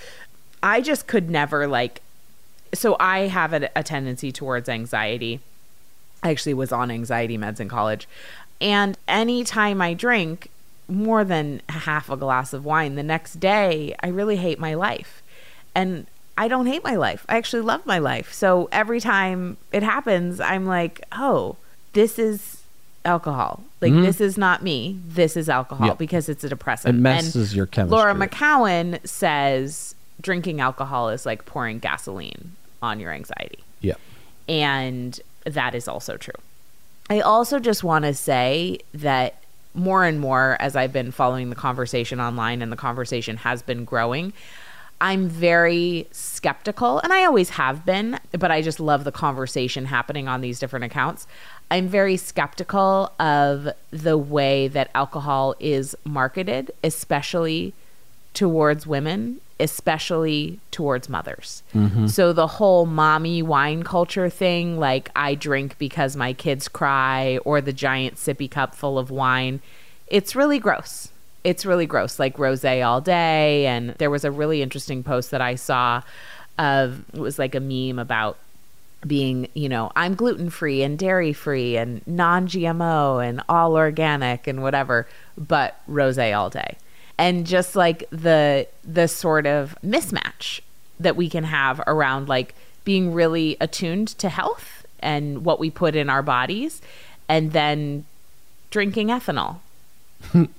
i 0.63 0.81
just 0.81 1.05
could 1.05 1.29
never 1.29 1.67
like 1.67 2.01
so 2.73 2.95
i 2.99 3.27
have 3.27 3.53
a, 3.53 3.69
a 3.75 3.83
tendency 3.83 4.31
towards 4.31 4.67
anxiety 4.67 5.39
I 6.23 6.31
actually 6.31 6.55
was 6.55 6.71
on 6.73 6.91
anxiety 6.91 7.37
meds 7.37 7.61
in 7.61 7.69
college. 7.69 8.05
And 8.59 8.97
anytime 9.07 9.81
I 9.81 9.93
drink 9.93 10.49
more 10.89 11.23
than 11.23 11.61
half 11.69 12.09
a 12.09 12.17
glass 12.17 12.51
of 12.51 12.65
wine 12.65 12.95
the 12.95 13.03
next 13.03 13.39
day, 13.39 13.95
I 14.03 14.07
really 14.09 14.35
hate 14.35 14.59
my 14.59 14.73
life. 14.73 15.23
And 15.73 16.07
I 16.39 16.47
don't 16.47 16.67
hate 16.67 16.85
my 16.85 16.95
life. 16.95 17.25
I 17.27 17.35
actually 17.35 17.63
love 17.63 17.85
my 17.85 17.99
life. 17.99 18.31
So 18.31 18.69
every 18.71 19.01
time 19.01 19.57
it 19.73 19.83
happens, 19.83 20.39
I'm 20.39 20.65
like, 20.65 21.03
oh, 21.11 21.57
this 21.91 22.17
is 22.17 22.63
alcohol. 23.03 23.61
Like, 23.81 23.91
mm-hmm. 23.91 24.03
this 24.03 24.21
is 24.21 24.37
not 24.37 24.63
me. 24.63 25.01
This 25.05 25.35
is 25.35 25.49
alcohol 25.49 25.95
because 25.95 26.29
it's 26.29 26.45
a 26.45 26.49
depressant. 26.49 26.95
It 26.95 27.01
messes 27.01 27.49
And 27.49 27.57
your 27.57 27.65
chemistry. 27.65 27.97
Laura 27.97 28.15
McKowen 28.15 29.05
says 29.05 29.95
drinking 30.21 30.61
alcohol 30.61 31.09
is 31.09 31.25
like 31.25 31.45
pouring 31.45 31.79
gasoline 31.79 32.55
on 32.81 33.01
your 33.01 33.11
anxiety. 33.11 33.59
Yeah. 33.81 33.95
And 34.47 35.19
that 35.43 35.75
is 35.75 35.89
also 35.89 36.15
true. 36.15 36.33
I 37.09 37.19
also 37.19 37.59
just 37.59 37.83
want 37.83 38.05
to 38.05 38.13
say 38.13 38.79
that 38.93 39.43
more 39.73 40.05
and 40.05 40.21
more 40.21 40.55
as 40.61 40.77
I've 40.77 40.93
been 40.93 41.11
following 41.11 41.49
the 41.49 41.55
conversation 41.55 42.21
online 42.21 42.61
and 42.61 42.71
the 42.71 42.77
conversation 42.77 43.35
has 43.37 43.61
been 43.61 43.83
growing, 43.83 44.31
I'm 45.01 45.29
very 45.29 46.07
skeptical, 46.11 46.99
and 46.99 47.13
I 47.13 47.23
always 47.23 47.51
have 47.51 47.85
been, 47.85 48.19
but 48.31 48.51
I 48.51 48.61
just 48.61 48.79
love 48.79 49.05
the 49.05 49.11
conversation 49.11 49.85
happening 49.85 50.27
on 50.27 50.41
these 50.41 50.59
different 50.59 50.85
accounts. 50.85 51.25
I'm 51.71 51.87
very 51.87 52.17
skeptical 52.17 53.11
of 53.19 53.69
the 53.91 54.17
way 54.17 54.67
that 54.67 54.91
alcohol 54.93 55.55
is 55.59 55.95
marketed, 56.03 56.71
especially 56.83 57.73
towards 58.33 58.85
women, 58.85 59.39
especially 59.59 60.59
towards 60.71 61.09
mothers. 61.09 61.63
Mm-hmm. 61.73 62.07
So 62.07 62.33
the 62.33 62.47
whole 62.47 62.85
mommy 62.85 63.41
wine 63.41 63.83
culture 63.83 64.29
thing, 64.29 64.79
like 64.79 65.09
I 65.15 65.35
drink 65.35 65.77
because 65.77 66.15
my 66.15 66.33
kids 66.33 66.67
cry, 66.67 67.37
or 67.45 67.61
the 67.61 67.73
giant 67.73 68.15
sippy 68.15 68.49
cup 68.49 68.75
full 68.75 68.99
of 68.99 69.09
wine, 69.09 69.61
it's 70.07 70.35
really 70.35 70.59
gross. 70.59 71.09
It's 71.49 71.65
really 71.65 71.87
gross, 71.87 72.19
like 72.19 72.37
rose 72.37 72.63
all 72.63 73.01
day. 73.01 73.65
And 73.65 73.95
there 73.95 74.11
was 74.11 74.23
a 74.23 74.29
really 74.29 74.61
interesting 74.61 75.01
post 75.03 75.31
that 75.31 75.41
I 75.41 75.55
saw 75.55 76.03
of 76.59 77.03
it 77.13 77.19
was 77.19 77.39
like 77.39 77.55
a 77.55 77.59
meme 77.59 77.97
about 77.97 78.37
being, 79.07 79.47
you 79.55 79.67
know, 79.67 79.91
I'm 79.95 80.13
gluten 80.13 80.51
free 80.51 80.83
and 80.83 80.99
dairy 80.99 81.33
free 81.33 81.75
and 81.75 82.05
non 82.05 82.47
GMO 82.47 83.25
and 83.27 83.41
all 83.49 83.75
organic 83.75 84.45
and 84.45 84.61
whatever, 84.61 85.07
but 85.37 85.79
rose 85.87 86.19
all 86.19 86.51
day. 86.51 86.77
And 87.17 87.47
just 87.47 87.75
like 87.75 88.07
the 88.11 88.67
the 88.83 89.07
sort 89.07 89.47
of 89.47 89.75
mismatch 89.83 90.61
that 90.99 91.15
we 91.15 91.29
can 91.29 91.45
have 91.45 91.81
around 91.87 92.29
like 92.29 92.53
being 92.83 93.11
really 93.11 93.57
attuned 93.59 94.09
to 94.19 94.29
health 94.29 94.85
and 94.99 95.43
what 95.45 95.59
we 95.59 95.71
put 95.71 95.95
in 95.95 96.09
our 96.09 96.21
bodies 96.21 96.81
and 97.27 97.53
then 97.53 98.05
drinking 98.69 99.07
ethanol, 99.07 99.59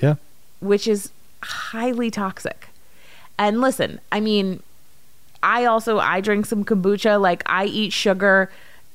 Yeah. 0.00 0.14
which 0.60 0.86
is 0.88 1.10
highly 1.42 2.10
toxic. 2.10 2.68
And 3.38 3.60
listen, 3.60 4.00
I 4.12 4.20
mean, 4.20 4.62
I 5.42 5.64
also 5.64 5.98
I 5.98 6.20
drink 6.20 6.46
some 6.46 6.64
kombucha, 6.64 7.20
like 7.20 7.42
I 7.46 7.64
eat 7.66 7.92
sugar, 7.92 8.50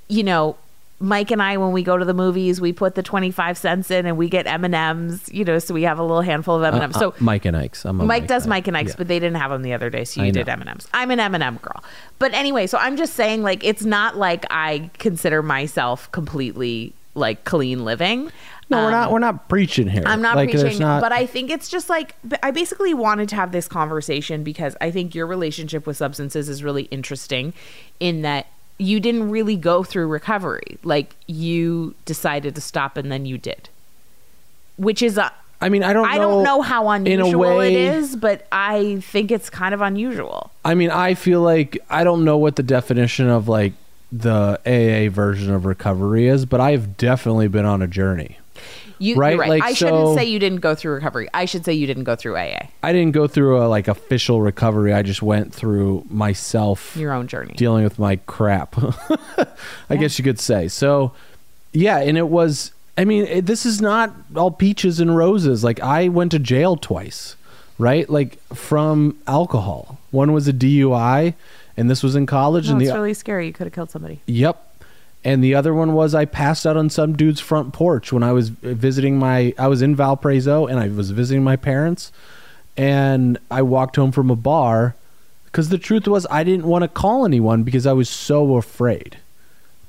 you 0.08 0.24
know, 0.24 0.58
Mike 1.00 1.30
and 1.32 1.42
I 1.42 1.58
when 1.58 1.72
we 1.74 1.84
go 1.84 1.98
to 1.98 2.06
the 2.06 2.14
movies, 2.14 2.62
we 2.62 2.72
put 2.72 2.96
the 2.96 3.04
25 3.04 3.58
cents 3.58 3.92
in 3.92 4.06
and 4.06 4.16
we 4.18 4.30
get 4.30 4.48
M&Ms, 4.48 5.30
you 5.34 5.44
know, 5.44 5.60
so 5.60 5.74
we 5.74 5.84
have 5.84 6.00
a 6.00 6.04
little 6.04 6.22
handful 6.22 6.56
of 6.64 6.74
M&Ms. 6.76 6.96
Uh, 6.96 7.00
so 7.00 7.10
uh, 7.10 7.14
Mike 7.20 7.44
and 7.46 7.58
Ike's. 7.58 7.84
I'm 7.86 8.00
a 8.00 8.06
Mike 8.06 8.28
does. 8.28 8.48
Mike 8.48 8.68
and 8.68 8.78
Ike's, 8.78 8.92
Yeah. 8.92 8.96
but 9.00 9.08
they 9.10 9.20
didn't 9.20 9.36
have 9.38 9.52
them 9.52 9.62
the 9.64 9.74
other 9.74 9.90
day, 9.90 10.06
so 10.06 10.22
you 10.22 10.28
I 10.28 10.32
did 10.32 10.48
know. 10.48 10.54
M 10.54 10.62
and 10.62 10.70
M's. 10.70 10.88
I'm 10.94 11.12
an 11.12 11.20
M 11.20 11.34
and 11.34 11.44
m 11.44 11.58
girl, 11.58 11.84
but 12.20 12.34
anyway, 12.34 12.66
so 12.68 12.78
I'm 12.78 12.96
just 12.96 13.14
saying, 13.16 13.44
like, 13.44 13.64
it's 13.66 13.84
not 13.84 14.16
like 14.16 14.46
I 14.50 14.90
consider 15.00 15.42
myself 15.44 16.10
completely 16.14 16.94
like 17.14 17.44
clean 17.46 17.84
living. 17.86 18.30
No, 18.70 18.84
we're 18.84 18.92
not. 18.92 19.08
Um, 19.08 19.14
we're 19.14 19.20
not 19.20 19.48
preaching 19.48 19.88
here. 19.88 20.04
I'm 20.06 20.22
not 20.22 20.36
Like, 20.36 20.52
preaching, 20.52 20.80
not- 20.80 21.02
but 21.02 21.12
I 21.12 21.26
think 21.26 21.52
it's 21.52 21.70
just 21.70 21.90
like 21.90 22.16
I 22.42 22.52
basically 22.52 22.94
wanted 22.94 23.30
to 23.30 23.36
have 23.36 23.52
this 23.52 23.68
conversation 23.68 24.44
because 24.44 24.76
I 24.82 24.92
think 24.92 25.14
your 25.14 25.28
relationship 25.28 25.86
with 25.86 25.98
substances 25.98 26.50
is 26.50 26.64
really 26.64 26.84
interesting 26.84 27.54
in 28.00 28.22
that 28.24 28.48
you 28.78 29.00
didn't 29.00 29.30
really 29.30 29.56
go 29.56 29.84
through 29.84 30.08
recovery. 30.08 30.78
Like 30.84 31.16
you 31.28 31.96
decided 32.06 32.56
to 32.56 32.62
stop 32.62 32.98
and 32.98 33.12
then 33.12 33.26
you 33.26 33.38
did. 33.38 33.70
Which 34.78 35.02
is 35.02 35.18
a 35.18 35.32
I 35.62 35.70
mean, 35.70 35.84
I 35.84 35.94
don't. 35.94 36.08
I 36.08 36.18
know, 36.18 36.32
don't 36.32 36.44
know 36.44 36.62
how 36.62 36.90
unusual 36.90 37.58
way, 37.58 37.74
it 37.74 37.96
is, 37.96 38.16
but 38.16 38.46
I 38.52 39.00
think 39.02 39.32
it's 39.32 39.50
kind 39.50 39.74
of 39.74 39.82
unusual. 39.82 40.52
I 40.66 40.76
mean, 40.76 40.92
I 40.92 41.14
feel 41.14 41.42
like 41.42 41.78
I 41.90 42.04
don't 42.04 42.26
know 42.26 42.38
what 42.38 42.56
the 42.58 42.64
definition 42.64 43.30
of 43.30 43.48
like 43.48 43.74
the 44.12 44.60
AA 44.66 45.10
version 45.10 45.54
of 45.54 45.66
recovery 45.66 46.28
is, 46.28 46.46
but 46.46 46.60
I've 46.60 46.98
definitely 46.98 47.48
been 47.48 47.66
on 47.66 47.82
a 47.82 47.88
journey. 47.88 48.38
You, 48.98 49.16
Right, 49.18 49.32
you're 49.32 49.40
right. 49.42 49.50
like, 49.50 49.64
I 49.64 49.74
so- 49.74 49.88
shouldn't 49.88 50.18
say 50.18 50.26
you 50.26 50.40
didn't 50.40 50.60
go 50.62 50.74
through 50.76 50.94
recovery. 50.94 51.28
I 51.34 51.46
should 51.46 51.66
say 51.66 51.74
you 51.74 51.86
didn't 51.86 52.06
go 52.06 52.16
through 52.16 52.38
AA, 52.38 52.70
I 52.82 52.94
didn't 52.94 53.12
go 53.12 53.28
through 53.28 53.62
a 53.62 53.68
like 53.68 53.88
official 53.88 54.42
recovery. 54.42 54.94
I 54.94 55.02
just 55.02 55.22
went 55.22 55.54
through 55.54 56.06
myself 56.10 56.96
your 56.96 57.12
own 57.12 57.28
journey. 57.28 57.54
dealing 57.58 57.84
with 57.84 58.00
my 58.00 58.16
crap. 58.26 58.76
I 59.90 59.98
guess 59.98 60.18
you 60.18 60.24
could 60.24 60.40
say. 60.40 60.68
So, 60.68 61.12
yeah, 61.74 62.00
and 62.00 62.18
it 62.18 62.30
was. 62.30 62.72
I 62.98 63.04
mean, 63.04 63.26
it, 63.26 63.46
this 63.46 63.66
is 63.66 63.82
not 63.82 64.14
all 64.36 64.52
peaches 64.52 65.02
and 65.02 65.16
roses. 65.18 65.64
Like 65.64 65.82
I 65.82 66.08
went 66.08 66.32
to 66.32 66.40
jail 66.40 66.78
twice, 66.78 67.36
right? 67.78 68.10
Like 68.10 68.40
from 68.54 69.18
alcohol. 69.28 70.00
One 70.12 70.32
was 70.32 70.48
a 70.48 70.54
DUI, 70.54 71.34
and 71.76 71.90
this 71.90 72.02
was 72.02 72.16
in 72.16 72.26
college. 72.26 72.68
No, 72.68 72.74
and 72.74 72.82
it's 72.82 72.92
the 72.92 72.98
really 72.98 73.14
scary. 73.14 73.48
You 73.48 73.54
could 73.54 73.66
have 73.68 73.74
killed 73.74 73.90
somebody. 73.92 74.22
Yep. 74.28 74.62
And 75.26 75.44
the 75.44 75.56
other 75.56 75.74
one 75.74 75.94
was 75.94 76.14
I 76.14 76.26
passed 76.26 76.68
out 76.68 76.78
on 76.78 76.92
some 76.92 77.18
dude's 77.18 77.40
front 77.42 77.74
porch 77.74 78.14
when 78.14 78.22
I 78.22 78.32
was 78.32 78.50
visiting 78.50 79.18
my 79.18 79.56
I 79.58 79.68
was 79.68 79.82
in 79.82 79.96
Valparaiso 79.96 80.68
and 80.68 80.80
I 80.80 80.88
was 80.88 81.10
visiting 81.10 81.44
my 81.44 81.56
parents. 81.56 82.12
And 82.78 83.40
I 83.50 83.64
walked 83.64 83.96
home 83.96 84.12
from 84.12 84.30
a 84.30 84.36
bar 84.36 84.96
cuz 85.52 85.70
the 85.70 85.80
truth 85.80 86.08
was 86.08 86.28
I 86.30 86.44
didn't 86.44 86.68
want 86.68 86.84
to 86.84 86.88
call 86.88 87.26
anyone 87.26 87.64
because 87.64 87.88
I 87.88 87.94
was 87.94 88.08
so 88.08 88.56
afraid 88.56 89.18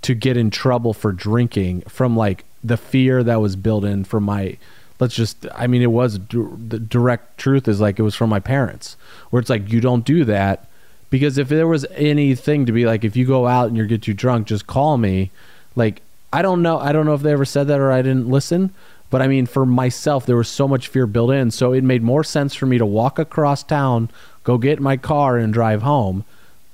to 0.02 0.14
get 0.14 0.38
in 0.38 0.50
trouble 0.50 0.94
for 0.94 1.12
drinking 1.12 1.82
from 1.82 2.16
like 2.16 2.44
the 2.64 2.78
fear 2.78 3.22
that 3.22 3.40
was 3.40 3.56
built 3.56 3.84
in 3.84 4.04
from 4.04 4.24
my 4.24 4.56
let's 5.00 5.14
just 5.14 5.46
I 5.54 5.66
mean 5.66 5.82
it 5.82 5.90
was 5.90 6.18
the 6.18 6.78
direct 6.78 7.36
truth 7.38 7.68
is 7.68 7.80
like 7.80 7.98
it 7.98 8.02
was 8.02 8.14
from 8.14 8.30
my 8.30 8.40
parents 8.40 8.96
where 9.28 9.40
it's 9.40 9.50
like 9.50 9.70
you 9.70 9.80
don't 9.82 10.04
do 10.04 10.24
that 10.24 10.65
because 11.10 11.38
if 11.38 11.48
there 11.48 11.66
was 11.66 11.86
anything 11.92 12.66
to 12.66 12.72
be 12.72 12.84
like 12.84 13.04
if 13.04 13.16
you 13.16 13.26
go 13.26 13.46
out 13.46 13.68
and 13.68 13.76
you 13.76 13.86
get 13.86 14.02
too 14.02 14.14
drunk 14.14 14.46
just 14.46 14.66
call 14.66 14.98
me. 14.98 15.30
Like 15.74 16.02
I 16.32 16.42
don't 16.42 16.62
know 16.62 16.78
I 16.78 16.92
don't 16.92 17.06
know 17.06 17.14
if 17.14 17.22
they 17.22 17.32
ever 17.32 17.44
said 17.44 17.68
that 17.68 17.80
or 17.80 17.92
I 17.92 18.02
didn't 18.02 18.28
listen 18.28 18.72
but 19.10 19.22
I 19.22 19.28
mean 19.28 19.46
for 19.46 19.64
myself 19.64 20.26
there 20.26 20.36
was 20.36 20.48
so 20.48 20.66
much 20.66 20.88
fear 20.88 21.06
built 21.06 21.30
in. 21.30 21.50
So 21.50 21.72
it 21.72 21.84
made 21.84 22.02
more 22.02 22.24
sense 22.24 22.54
for 22.54 22.66
me 22.66 22.78
to 22.78 22.86
walk 22.86 23.18
across 23.18 23.62
town 23.62 24.10
go 24.44 24.58
get 24.58 24.80
my 24.80 24.96
car 24.96 25.36
and 25.36 25.52
drive 25.52 25.82
home 25.82 26.24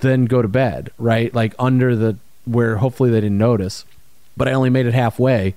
than 0.00 0.24
go 0.26 0.42
to 0.42 0.48
bed 0.48 0.90
right? 0.98 1.32
Like 1.34 1.54
under 1.58 1.94
the 1.96 2.16
where 2.44 2.76
hopefully 2.76 3.10
they 3.10 3.20
didn't 3.20 3.38
notice. 3.38 3.84
But 4.36 4.48
I 4.48 4.52
only 4.52 4.70
made 4.70 4.86
it 4.86 4.94
halfway 4.94 5.54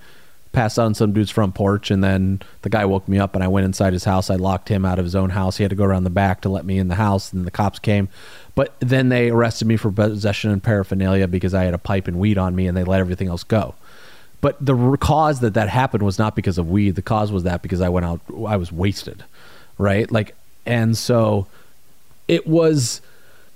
passed 0.55 0.79
out 0.79 0.85
on 0.85 0.95
some 0.95 1.11
dude's 1.11 1.29
front 1.29 1.53
porch 1.53 1.91
and 1.91 2.03
then 2.03 2.41
the 2.61 2.69
guy 2.69 2.85
woke 2.85 3.07
me 3.07 3.19
up 3.19 3.35
and 3.35 3.43
I 3.43 3.47
went 3.47 3.65
inside 3.65 3.93
his 3.93 4.05
house. 4.05 4.29
I 4.29 4.35
locked 4.35 4.69
him 4.69 4.85
out 4.85 4.97
of 4.97 5.05
his 5.05 5.15
own 5.15 5.31
house. 5.31 5.57
He 5.57 5.63
had 5.63 5.69
to 5.69 5.75
go 5.75 5.83
around 5.83 6.05
the 6.05 6.09
back 6.09 6.41
to 6.41 6.49
let 6.49 6.65
me 6.65 6.79
in 6.79 6.87
the 6.87 6.95
house 6.95 7.33
and 7.33 7.45
the 7.45 7.51
cops 7.51 7.77
came. 7.77 8.07
But 8.55 8.73
then 8.79 9.09
they 9.09 9.29
arrested 9.29 9.67
me 9.67 9.75
for 9.75 9.91
possession 9.91 10.51
and 10.51 10.63
paraphernalia 10.63 11.27
because 11.27 11.53
I 11.53 11.65
had 11.65 11.73
a 11.73 11.77
pipe 11.77 12.07
and 12.07 12.17
weed 12.17 12.37
on 12.37 12.55
me 12.55 12.67
and 12.67 12.75
they 12.75 12.85
let 12.85 13.01
everything 13.01 13.27
else 13.27 13.43
go. 13.43 13.75
But 14.39 14.63
the 14.65 14.97
cause 14.97 15.41
that 15.41 15.55
that 15.55 15.69
happened 15.69 16.03
was 16.03 16.17
not 16.17 16.35
because 16.35 16.57
of 16.57 16.69
weed. 16.69 16.95
The 16.95 17.01
cause 17.01 17.31
was 17.31 17.43
that 17.43 17.61
because 17.61 17.81
I 17.81 17.89
went 17.89 18.05
out 18.05 18.21
I 18.47 18.55
was 18.55 18.71
wasted. 18.71 19.25
Right? 19.77 20.09
Like 20.09 20.35
and 20.65 20.97
so 20.97 21.47
it 22.27 22.47
was 22.47 23.01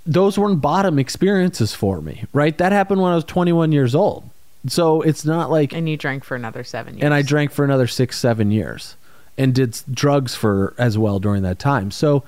those 0.06 0.38
weren't 0.38 0.62
bottom 0.62 1.00
experiences 1.00 1.74
for 1.74 2.02
me, 2.02 2.26
right? 2.34 2.58
That 2.58 2.72
happened 2.72 3.02
when 3.02 3.12
I 3.12 3.16
was 3.16 3.24
21 3.24 3.72
years 3.72 3.96
old. 3.96 4.30
So 4.68 5.02
it's 5.02 5.24
not 5.26 5.50
like 5.50 5.74
And 5.74 5.88
you 5.88 5.98
drank 5.98 6.24
for 6.24 6.36
another 6.36 6.64
seven 6.64 6.96
years. 6.96 7.04
and 7.04 7.14
I 7.14 7.22
drank 7.22 7.52
for 7.52 7.64
another 7.64 7.88
six, 7.88 8.18
seven 8.20 8.52
years, 8.52 8.96
and 9.38 9.56
did 9.56 9.80
drugs 9.92 10.36
for 10.36 10.74
as 10.78 10.98
well 10.98 11.20
during 11.20 11.44
that 11.44 11.60
time. 11.60 11.92
So 11.92 12.24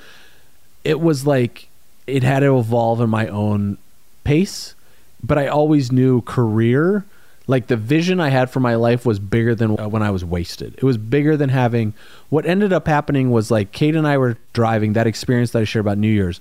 it 0.84 1.00
was 1.00 1.28
like 1.28 1.68
it 2.08 2.24
had 2.24 2.40
to 2.40 2.58
evolve 2.58 3.02
in 3.02 3.10
my 3.10 3.28
own 3.28 3.78
pace, 4.24 4.76
but 5.22 5.38
I 5.38 5.48
always 5.48 5.92
knew 5.92 6.22
career. 6.22 7.06
Like 7.48 7.68
the 7.68 7.76
vision 7.76 8.20
I 8.22 8.30
had 8.30 8.50
for 8.50 8.62
my 8.62 8.76
life 8.76 9.06
was 9.06 9.20
bigger 9.20 9.54
than 9.54 9.78
uh, 9.78 9.90
when 9.90 10.02
I 10.04 10.12
was 10.12 10.24
wasted. 10.24 10.76
It 10.76 10.84
was 10.84 10.98
bigger 10.98 11.36
than 11.36 11.50
having. 11.50 11.94
What 12.30 12.46
ended 12.46 12.72
up 12.72 12.88
happening 12.88 13.30
was 13.30 13.52
like 13.52 13.72
Kate 13.74 13.96
and 13.96 14.08
I 14.08 14.18
were 14.18 14.38
driving 14.54 14.94
that 14.94 15.06
experience 15.08 15.52
that 15.52 15.60
I 15.60 15.66
shared 15.66 15.84
about 15.86 15.98
New 15.98 16.08
Year's, 16.08 16.40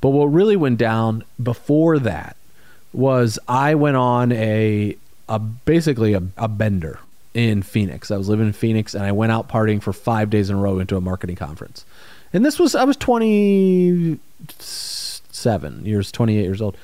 but 0.00 0.08
what 0.10 0.26
really 0.26 0.56
went 0.56 0.78
down 0.78 1.22
before 1.40 1.98
that 2.00 2.36
was 2.92 3.38
I 3.46 3.76
went 3.76 3.96
on 3.96 4.32
a 4.32 4.96
a 5.28 5.38
basically 5.38 6.14
a, 6.14 6.22
a 6.36 6.48
bender 6.48 6.98
in 7.34 7.62
Phoenix. 7.62 8.10
I 8.10 8.16
was 8.16 8.28
living 8.28 8.46
in 8.46 8.52
Phoenix 8.52 8.94
and 8.94 9.04
I 9.04 9.12
went 9.12 9.32
out 9.32 9.48
partying 9.48 9.82
for 9.82 9.92
five 9.92 10.30
days 10.30 10.50
in 10.50 10.56
a 10.56 10.58
row 10.58 10.78
into 10.78 10.96
a 10.96 11.00
marketing 11.00 11.36
conference. 11.36 11.84
And 12.32 12.44
this 12.44 12.58
was 12.58 12.74
I 12.74 12.84
was 12.84 12.96
twenty 12.96 14.18
seven 14.58 15.84
years, 15.86 16.12
twenty 16.12 16.38
eight 16.38 16.44
years 16.44 16.60
old, 16.60 16.76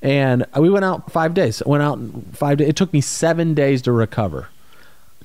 and 0.00 0.46
we 0.56 0.70
went 0.70 0.84
out 0.84 1.10
five 1.10 1.34
days. 1.34 1.62
Went 1.64 1.82
out 1.82 1.98
five 2.32 2.58
days. 2.58 2.68
It 2.68 2.76
took 2.76 2.92
me 2.92 3.00
seven 3.00 3.54
days 3.54 3.82
to 3.82 3.92
recover 3.92 4.48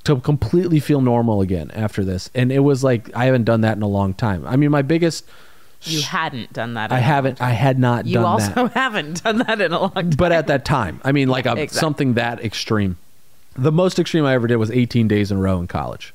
to 0.04 0.20
completely 0.22 0.80
feel 0.80 1.02
normal 1.02 1.42
again 1.42 1.70
after 1.72 2.04
this. 2.06 2.32
And 2.34 2.52
it 2.52 2.60
was 2.60 2.84
like 2.84 3.14
I 3.16 3.26
haven't 3.26 3.44
done 3.44 3.62
that 3.62 3.76
in 3.76 3.84
a 3.84 3.88
long 3.88 4.14
time. 4.14 4.48
I 4.48 4.56
mean, 4.56 4.72
my 4.72 4.82
biggest 4.82 5.26
You 5.84 6.02
hadn't 6.02 6.52
done 6.54 6.74
that. 6.74 6.92
I 6.92 7.00
haven't 7.00 7.42
I 7.42 7.52
had 7.52 7.78
not 7.80 8.06
You 8.06 8.20
also 8.26 8.68
that 8.68 8.74
haven't 8.74 9.24
done 9.24 9.38
that 9.40 9.62
in 9.62 9.72
a 9.72 9.80
long 9.80 9.92
time. 9.94 10.10
but 10.12 10.32
at 10.32 10.48
that 10.48 10.66
time, 10.66 11.00
I 11.04 11.12
mean, 11.12 11.28
like 11.30 11.46
a, 11.46 11.52
Exactly. 11.54 11.80
something 11.80 12.14
that 12.16 12.44
extreme. 12.44 12.98
The 13.56 13.72
most 13.72 13.98
extreme 14.00 14.26
I 14.26 14.34
ever 14.34 14.48
did 14.48 14.58
was 14.58 14.72
18 14.72 15.08
days 15.08 15.32
in 15.32 15.38
a 15.38 15.40
row 15.42 15.60
in 15.60 15.68
college. 15.68 16.14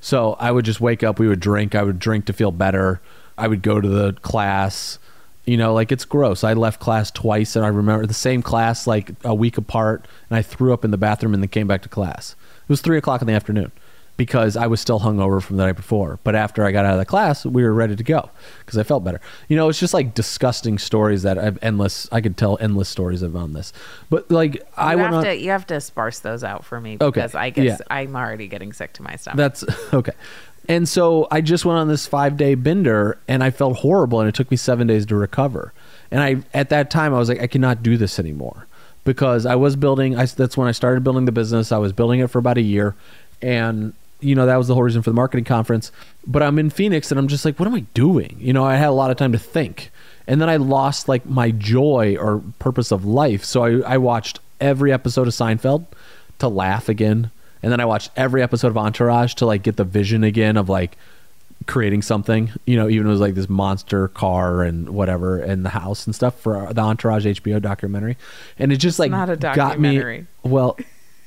So 0.00 0.34
I 0.40 0.50
would 0.50 0.64
just 0.64 0.80
wake 0.80 1.02
up, 1.02 1.18
we 1.18 1.28
would 1.28 1.40
drink, 1.40 1.74
I 1.74 1.82
would 1.82 1.98
drink 1.98 2.24
to 2.26 2.32
feel 2.32 2.50
better. 2.52 3.00
I 3.38 3.48
would 3.48 3.62
go 3.62 3.80
to 3.80 3.88
the 3.88 4.12
class. 4.22 4.98
You 5.44 5.56
know, 5.56 5.74
like 5.74 5.90
it's 5.90 6.04
gross. 6.04 6.44
I 6.44 6.52
left 6.52 6.78
class 6.80 7.10
twice, 7.10 7.56
and 7.56 7.64
I 7.64 7.68
remember 7.68 8.06
the 8.06 8.14
same 8.14 8.42
class 8.42 8.86
like 8.86 9.10
a 9.24 9.34
week 9.34 9.58
apart, 9.58 10.06
and 10.30 10.36
I 10.36 10.42
threw 10.42 10.72
up 10.72 10.84
in 10.84 10.90
the 10.92 10.96
bathroom 10.96 11.34
and 11.34 11.42
then 11.42 11.48
came 11.48 11.66
back 11.66 11.82
to 11.82 11.88
class. 11.88 12.36
It 12.62 12.68
was 12.68 12.80
three 12.80 12.96
o'clock 12.96 13.20
in 13.22 13.26
the 13.26 13.32
afternoon 13.32 13.72
because 14.16 14.56
I 14.56 14.66
was 14.66 14.80
still 14.80 15.00
hungover 15.00 15.42
from 15.42 15.56
the 15.56 15.64
night 15.64 15.76
before. 15.76 16.18
But 16.22 16.34
after 16.34 16.64
I 16.64 16.72
got 16.72 16.84
out 16.84 16.92
of 16.92 16.98
the 16.98 17.06
class, 17.06 17.44
we 17.46 17.62
were 17.62 17.72
ready 17.72 17.96
to 17.96 18.02
go 18.04 18.30
because 18.60 18.78
I 18.78 18.82
felt 18.82 19.04
better. 19.04 19.20
You 19.48 19.56
know, 19.56 19.68
it's 19.68 19.80
just 19.80 19.94
like 19.94 20.14
disgusting 20.14 20.78
stories 20.78 21.22
that 21.22 21.38
I've 21.38 21.58
endless. 21.62 22.08
I 22.12 22.20
could 22.20 22.36
tell 22.36 22.58
endless 22.60 22.88
stories 22.88 23.22
about 23.22 23.44
um, 23.44 23.52
this. 23.52 23.72
But 24.10 24.30
like 24.30 24.62
I 24.76 24.92
you 24.92 24.98
went 24.98 25.14
have 25.14 25.18
on. 25.18 25.24
to 25.24 25.36
you 25.36 25.50
have 25.50 25.66
to 25.68 25.80
sparse 25.80 26.18
those 26.20 26.44
out 26.44 26.64
for 26.64 26.80
me 26.80 26.98
Okay, 27.00 27.06
because 27.06 27.34
I 27.34 27.50
guess 27.50 27.80
yeah. 27.80 27.86
I'm 27.90 28.14
already 28.14 28.48
getting 28.48 28.72
sick 28.72 28.92
to 28.94 29.02
my 29.02 29.16
stomach. 29.16 29.36
That's 29.36 29.64
okay. 29.94 30.12
And 30.68 30.88
so 30.88 31.26
I 31.30 31.40
just 31.40 31.64
went 31.64 31.78
on 31.78 31.88
this 31.88 32.06
five 32.06 32.36
day 32.36 32.54
bender 32.54 33.18
and 33.26 33.42
I 33.42 33.50
felt 33.50 33.78
horrible 33.78 34.20
and 34.20 34.28
it 34.28 34.34
took 34.34 34.50
me 34.50 34.56
seven 34.56 34.86
days 34.86 35.06
to 35.06 35.16
recover. 35.16 35.72
And 36.10 36.20
I, 36.20 36.36
at 36.54 36.68
that 36.68 36.90
time, 36.90 37.14
I 37.14 37.18
was 37.18 37.28
like, 37.28 37.40
I 37.40 37.46
cannot 37.46 37.82
do 37.82 37.96
this 37.96 38.18
anymore 38.18 38.66
because 39.04 39.46
I 39.46 39.56
was 39.56 39.76
building, 39.76 40.16
I, 40.16 40.26
that's 40.26 40.56
when 40.56 40.68
I 40.68 40.72
started 40.72 41.02
building 41.02 41.24
the 41.24 41.32
business. 41.32 41.72
I 41.72 41.78
was 41.78 41.92
building 41.92 42.20
it 42.20 42.28
for 42.28 42.38
about 42.38 42.58
a 42.58 42.62
year. 42.62 42.94
And, 43.40 43.94
you 44.22 44.34
know, 44.34 44.46
that 44.46 44.56
was 44.56 44.68
the 44.68 44.74
whole 44.74 44.82
reason 44.82 45.02
for 45.02 45.10
the 45.10 45.14
marketing 45.14 45.44
conference. 45.44 45.92
But 46.26 46.42
I'm 46.42 46.58
in 46.58 46.70
Phoenix 46.70 47.10
and 47.10 47.18
I'm 47.18 47.28
just 47.28 47.44
like, 47.44 47.58
what 47.58 47.66
am 47.66 47.74
I 47.74 47.80
doing? 47.94 48.36
You 48.38 48.52
know, 48.52 48.64
I 48.64 48.76
had 48.76 48.88
a 48.88 48.92
lot 48.92 49.10
of 49.10 49.16
time 49.16 49.32
to 49.32 49.38
think. 49.38 49.90
And 50.26 50.40
then 50.40 50.48
I 50.48 50.56
lost 50.56 51.08
like 51.08 51.26
my 51.26 51.50
joy 51.50 52.16
or 52.18 52.42
purpose 52.58 52.92
of 52.92 53.04
life. 53.04 53.44
So 53.44 53.64
I, 53.64 53.94
I 53.94 53.98
watched 53.98 54.40
every 54.60 54.92
episode 54.92 55.26
of 55.26 55.34
Seinfeld 55.34 55.86
to 56.38 56.48
laugh 56.48 56.88
again. 56.88 57.30
And 57.62 57.72
then 57.72 57.80
I 57.80 57.84
watched 57.84 58.10
every 58.16 58.42
episode 58.42 58.68
of 58.68 58.78
Entourage 58.78 59.34
to 59.34 59.46
like 59.46 59.62
get 59.62 59.76
the 59.76 59.84
vision 59.84 60.24
again 60.24 60.56
of 60.56 60.68
like 60.68 60.96
creating 61.66 62.02
something, 62.02 62.50
you 62.66 62.76
know, 62.76 62.88
even 62.88 63.06
it 63.06 63.10
was 63.10 63.20
like 63.20 63.34
this 63.34 63.48
monster 63.48 64.08
car 64.08 64.62
and 64.62 64.90
whatever 64.90 65.38
and 65.38 65.64
the 65.64 65.70
house 65.70 66.06
and 66.06 66.14
stuff 66.14 66.38
for 66.40 66.72
the 66.72 66.80
Entourage 66.80 67.26
HBO 67.26 67.60
documentary. 67.60 68.16
And 68.58 68.72
it 68.72 68.76
just 68.76 68.98
like 68.98 69.10
not 69.10 69.30
a 69.30 69.36
got 69.36 69.78
me 69.78 70.26
well, 70.42 70.76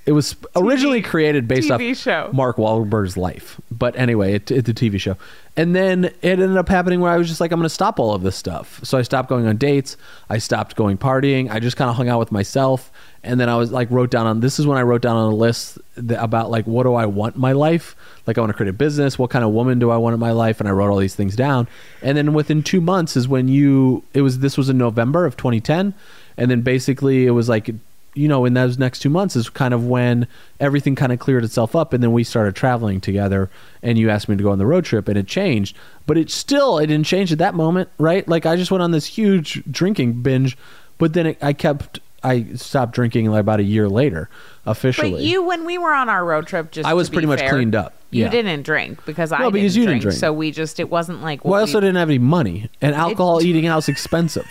it 0.05 0.11
was 0.11 0.35
originally 0.55 1.01
created 1.01 1.47
based 1.47 1.69
TV 1.69 1.91
off 1.91 1.97
show. 1.97 2.29
Mark 2.31 2.57
Wahlberg's 2.57 3.17
life. 3.17 3.59
But 3.71 3.97
anyway, 3.97 4.35
it, 4.35 4.51
it's 4.51 4.69
a 4.69 4.73
TV 4.73 4.99
show. 4.99 5.17
And 5.57 5.75
then 5.75 6.05
it 6.05 6.15
ended 6.21 6.57
up 6.57 6.69
happening 6.69 6.99
where 6.99 7.11
I 7.11 7.17
was 7.17 7.27
just 7.27 7.41
like, 7.41 7.51
I'm 7.51 7.59
going 7.59 7.65
to 7.65 7.73
stop 7.73 7.99
all 7.99 8.13
of 8.13 8.21
this 8.21 8.35
stuff. 8.35 8.79
So 8.83 8.97
I 8.97 9.01
stopped 9.01 9.29
going 9.29 9.47
on 9.47 9.57
dates. 9.57 9.97
I 10.29 10.37
stopped 10.37 10.75
going 10.75 10.97
partying. 10.97 11.49
I 11.49 11.59
just 11.59 11.75
kind 11.75 11.89
of 11.89 11.95
hung 11.95 12.07
out 12.07 12.19
with 12.19 12.31
myself. 12.31 12.91
And 13.23 13.39
then 13.39 13.49
I 13.49 13.55
was 13.55 13.71
like, 13.71 13.89
wrote 13.89 14.11
down 14.11 14.27
on 14.27 14.41
this 14.41 14.59
is 14.59 14.67
when 14.67 14.77
I 14.77 14.83
wrote 14.83 15.01
down 15.01 15.15
on 15.15 15.31
a 15.31 15.35
list 15.35 15.79
that, 15.95 16.21
about 16.21 16.51
like, 16.51 16.67
what 16.67 16.83
do 16.83 16.93
I 16.93 17.07
want 17.07 17.35
in 17.35 17.41
my 17.41 17.53
life? 17.53 17.95
Like, 18.27 18.37
I 18.37 18.41
want 18.41 18.51
to 18.51 18.53
create 18.53 18.69
a 18.69 18.73
business. 18.73 19.17
What 19.17 19.31
kind 19.31 19.43
of 19.43 19.51
woman 19.51 19.79
do 19.79 19.89
I 19.89 19.97
want 19.97 20.13
in 20.13 20.19
my 20.19 20.31
life? 20.31 20.59
And 20.59 20.69
I 20.69 20.71
wrote 20.71 20.91
all 20.91 20.97
these 20.97 21.15
things 21.15 21.35
down. 21.35 21.67
And 22.03 22.15
then 22.15 22.33
within 22.33 22.61
two 22.61 22.81
months 22.81 23.15
is 23.15 23.27
when 23.27 23.47
you, 23.47 24.03
it 24.13 24.21
was, 24.21 24.39
this 24.39 24.57
was 24.57 24.69
in 24.69 24.77
November 24.77 25.25
of 25.25 25.35
2010. 25.35 25.95
And 26.37 26.51
then 26.51 26.61
basically 26.61 27.25
it 27.25 27.31
was 27.31 27.49
like 27.49 27.71
you 28.15 28.27
know, 28.27 28.45
in 28.45 28.53
those 28.53 28.77
next 28.79 28.99
two 28.99 29.09
months 29.09 29.35
is 29.35 29.49
kind 29.49 29.73
of 29.73 29.85
when 29.85 30.27
everything 30.59 30.95
kind 30.95 31.11
of 31.11 31.19
cleared 31.19 31.43
itself 31.43 31.75
up. 31.75 31.93
And 31.93 32.01
then 32.01 32.11
we 32.13 32.23
started 32.23 32.55
traveling 32.55 33.01
together 33.01 33.49
and 33.83 33.97
you 33.99 34.09
asked 34.09 34.27
me 34.29 34.35
to 34.37 34.41
go 34.43 34.51
on 34.51 34.57
the 34.57 34.65
road 34.65 34.85
trip 34.85 35.07
and 35.07 35.17
it 35.17 35.27
changed. 35.27 35.75
But 36.07 36.17
it 36.17 36.31
still, 36.31 36.77
it 36.79 36.87
didn't 36.87 37.05
change 37.05 37.31
at 37.31 37.37
that 37.39 37.53
moment, 37.55 37.89
right? 37.97 38.27
Like 38.27 38.45
I 38.45 38.55
just 38.55 38.71
went 38.71 38.81
on 38.81 38.91
this 38.91 39.05
huge 39.05 39.61
drinking 39.69 40.21
binge, 40.23 40.57
but 40.97 41.13
then 41.13 41.27
it, 41.27 41.37
I 41.43 41.53
kept, 41.53 41.99
I 42.23 42.45
stopped 42.55 42.93
drinking 42.95 43.29
like 43.29 43.41
about 43.41 43.59
a 43.59 43.63
year 43.63 43.87
later 43.89 44.29
officially. 44.65 45.11
But 45.11 45.21
you, 45.21 45.43
when 45.43 45.65
we 45.65 45.77
were 45.77 45.93
on 45.93 46.09
our 46.09 46.25
road 46.25 46.47
trip, 46.47 46.71
just 46.71 46.87
I 46.87 46.93
was 46.93 47.09
pretty 47.09 47.27
much 47.27 47.39
fair, 47.39 47.49
cleaned 47.49 47.75
up. 47.75 47.93
You 48.11 48.29
didn't 48.29 48.63
drink 48.63 49.03
because 49.05 49.33
I 49.33 49.39
No, 49.39 49.51
because 49.51 49.73
didn't 49.73 49.81
you 49.81 49.87
didn't 49.89 50.01
drink, 50.01 50.13
drink. 50.13 50.19
So 50.19 50.31
we 50.31 50.51
just 50.51 50.79
it 50.79 50.89
wasn't 50.89 51.21
like 51.21 51.43
Well, 51.43 51.55
I 51.55 51.59
also 51.59 51.79
we- 51.79 51.81
didn't 51.81 51.97
have 51.97 52.09
any 52.09 52.17
money, 52.17 52.69
and 52.81 52.95
alcohol 52.95 53.43
eating 53.43 53.67
out's 53.67 53.89
expensive, 53.89 54.49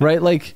right? 0.00 0.20
Like, 0.22 0.54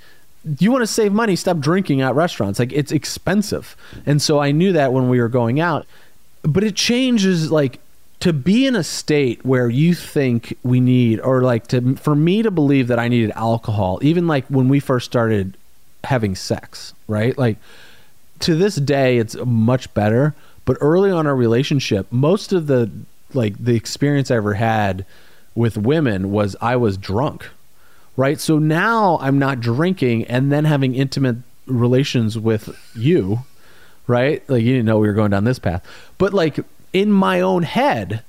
you 0.59 0.73
want 0.73 0.83
to 0.83 0.87
save 0.87 1.13
money, 1.13 1.37
stop 1.37 1.59
drinking 1.59 2.01
at 2.01 2.15
restaurants. 2.15 2.59
Like, 2.59 2.73
it's 2.73 2.93
expensive, 2.93 3.77
and 4.07 4.21
so 4.21 4.39
I 4.39 4.53
knew 4.53 4.73
that 4.73 4.93
when 4.93 5.09
we 5.09 5.21
were 5.21 5.29
going 5.29 5.61
out. 5.61 5.87
But 6.43 6.65
it 6.65 6.75
changes, 6.75 7.53
like, 7.53 7.81
to 8.21 8.33
be 8.33 8.67
in 8.67 8.75
a 8.75 8.85
state 8.85 9.45
where 9.45 9.69
you 9.69 9.95
think 9.95 10.57
we 10.63 10.81
need, 10.81 11.21
or 11.21 11.43
like, 11.43 11.67
to 11.69 11.97
for 11.97 12.15
me 12.15 12.43
to 12.43 12.51
believe 12.51 12.89
that 12.89 12.99
I 12.99 13.09
needed 13.09 13.33
alcohol, 13.37 13.99
even 14.03 14.27
like 14.27 14.47
when 14.47 14.69
we 14.69 14.81
first 14.81 15.07
started 15.07 15.57
having 16.05 16.35
sex, 16.35 16.95
right? 17.07 17.37
Like, 17.37 17.59
to 18.41 18.55
this 18.55 18.77
day 18.77 19.19
it's 19.19 19.37
much 19.45 19.93
better 19.95 20.35
but 20.65 20.77
early 20.81 21.11
on 21.11 21.27
our 21.27 21.37
relationship 21.37 22.11
most 22.11 22.53
of 22.53 22.67
the 22.67 22.91
like 23.33 23.57
the 23.63 23.77
experience 23.77 24.31
i 24.31 24.37
ever 24.37 24.55
had 24.55 25.07
with 25.55 25.77
women 25.79 26.33
was 26.33 26.57
i 26.61 26.75
was 26.75 26.97
drunk 26.97 27.49
right 28.21 28.41
so 28.41 28.59
now 28.59 29.19
i'm 29.21 29.39
not 29.39 29.61
drinking 29.61 30.25
and 30.27 30.53
then 30.53 30.65
having 30.65 30.95
intimate 30.95 31.37
relations 31.67 32.39
with 32.39 32.77
you 32.95 33.41
right 34.07 34.49
like 34.49 34.63
you 34.63 34.73
didn't 34.73 34.87
know 34.87 34.99
we 34.99 35.09
were 35.09 35.15
going 35.15 35.31
down 35.31 35.45
this 35.45 35.59
path 35.59 35.85
but 36.19 36.33
like 36.35 36.59
in 36.93 37.11
my 37.11 37.41
own 37.41 37.63
head 37.63 38.23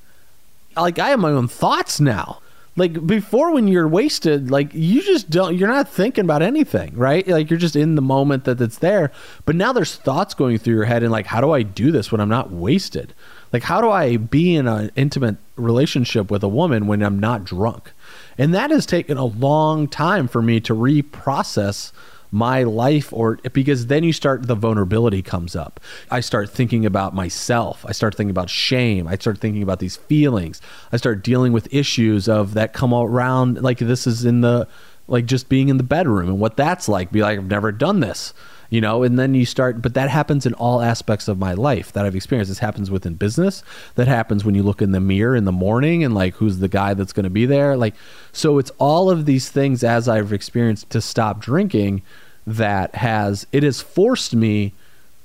like 0.76 1.00
I 1.00 1.10
have 1.10 1.20
my 1.20 1.32
own 1.32 1.48
thoughts 1.48 2.00
now. 2.00 2.40
Like 2.78 3.06
before 3.06 3.52
when 3.52 3.68
you're 3.68 3.88
wasted, 3.88 4.50
like 4.50 4.74
you 4.74 5.02
just 5.02 5.30
don't 5.30 5.58
you're 5.58 5.68
not 5.68 5.90
thinking 5.90 6.24
about 6.24 6.42
anything, 6.42 6.96
right? 6.96 7.28
Like 7.28 7.50
you're 7.50 7.60
just 7.60 7.76
in 7.76 7.96
the 7.96 8.02
moment 8.02 8.46
that 8.46 8.62
it's 8.62 8.78
there. 8.78 9.12
But 9.46 9.58
now 9.58 9.74
there's 9.74 9.98
thoughts 9.98 10.34
going 10.34 10.58
through 10.58 10.76
your 10.76 10.86
head 10.86 11.04
and 11.04 11.12
like 11.12 11.26
how 11.26 11.42
do 11.42 11.52
I 11.52 11.64
do 11.64 11.92
this 11.92 12.12
when 12.12 12.22
I'm 12.22 12.30
not 12.30 12.52
wasted? 12.52 13.14
Like 13.52 13.64
how 13.64 13.82
do 13.82 13.90
I 13.90 14.16
be 14.16 14.56
in 14.56 14.68
an 14.68 14.90
intimate 14.96 15.36
relationship 15.58 16.32
with 16.32 16.44
a 16.44 16.48
woman 16.48 16.88
when 16.88 17.04
I'm 17.04 17.20
not 17.20 17.44
drunk? 17.44 17.92
And 18.38 18.54
that 18.54 18.72
has 18.72 18.86
taken 18.86 19.18
a 19.18 19.26
long 19.26 19.88
time 19.88 20.28
for 20.28 20.42
me 20.42 20.60
to 20.62 20.74
reprocess 20.74 21.92
my 22.32 22.64
life 22.64 23.12
or 23.12 23.36
because 23.52 23.88
then 23.88 24.04
you 24.04 24.14
start 24.14 24.48
the 24.48 24.56
vulnerability 24.56 25.22
comes 25.22 25.56
up. 25.56 25.80
I 26.10 26.22
start 26.22 26.50
thinking 26.50 26.86
about 26.86 27.14
myself. 27.14 27.86
I 27.86 27.92
start 27.92 28.16
thinking 28.16 28.32
about 28.32 28.50
shame. 28.50 29.06
I 29.06 29.16
start 29.16 29.40
thinking 29.40 29.62
about 29.62 29.80
these 29.80 29.98
feelings. 29.98 30.62
I 30.94 30.98
start 30.98 31.24
dealing 31.24 31.52
with 31.52 31.74
issues 31.74 32.30
of 32.30 32.54
that 32.54 32.72
come 32.74 32.94
around 32.94 33.62
like 33.62 33.80
this 33.80 34.08
is 34.08 34.24
in 34.24 34.42
the 34.42 34.68
like 35.08 35.26
just 35.26 35.50
being 35.50 35.68
in 35.68 35.76
the 35.76 35.84
bedroom 35.84 36.30
and 36.30 36.40
what 36.40 36.56
that's 36.56 36.88
like. 36.88 37.12
Be 37.12 37.22
like 37.22 37.38
i've 37.38 37.46
never 37.46 37.72
done 37.72 38.00
this 38.00 38.34
you 38.72 38.82
know 38.82 39.04
and 39.04 39.20
then 39.20 39.36
you 39.36 39.46
start 39.46 39.80
but 39.84 39.94
that 39.94 40.10
happens 40.10 40.48
in 40.48 40.56
all 40.56 40.82
aspects 40.82 41.28
of 41.28 41.38
my 41.38 41.54
life 41.54 41.92
that 41.92 42.06
i've 42.06 42.16
experienced. 42.16 42.50
This 42.50 42.58
happens 42.58 42.90
within 42.90 43.14
business. 43.14 43.62
That 43.94 44.08
happens 44.08 44.44
when 44.44 44.56
you 44.56 44.64
look 44.64 44.82
in 44.82 44.92
the 44.92 45.00
mirror 45.00 45.36
in 45.36 45.46
the 45.46 45.52
morning 45.52 46.04
and 46.04 46.16
like 46.16 46.36
who's 46.36 46.58
the 46.58 46.68
guy 46.68 46.96
that's 46.96 47.14
going 47.14 47.26
to 47.26 47.30
be 47.30 47.46
there? 47.46 47.78
Like 47.78 47.94
so 48.32 48.58
it's 48.58 48.72
all 48.80 49.12
of 49.12 49.28
these 49.28 49.50
things 49.50 49.84
as 49.84 50.08
i've 50.08 50.34
experienced 50.34 50.90
to 50.90 51.02
stop 51.02 51.40
drinking 51.40 52.02
that 52.48 52.96
has 52.96 53.46
it 53.52 53.62
has 53.62 53.82
forced 53.82 54.34
me 54.34 54.74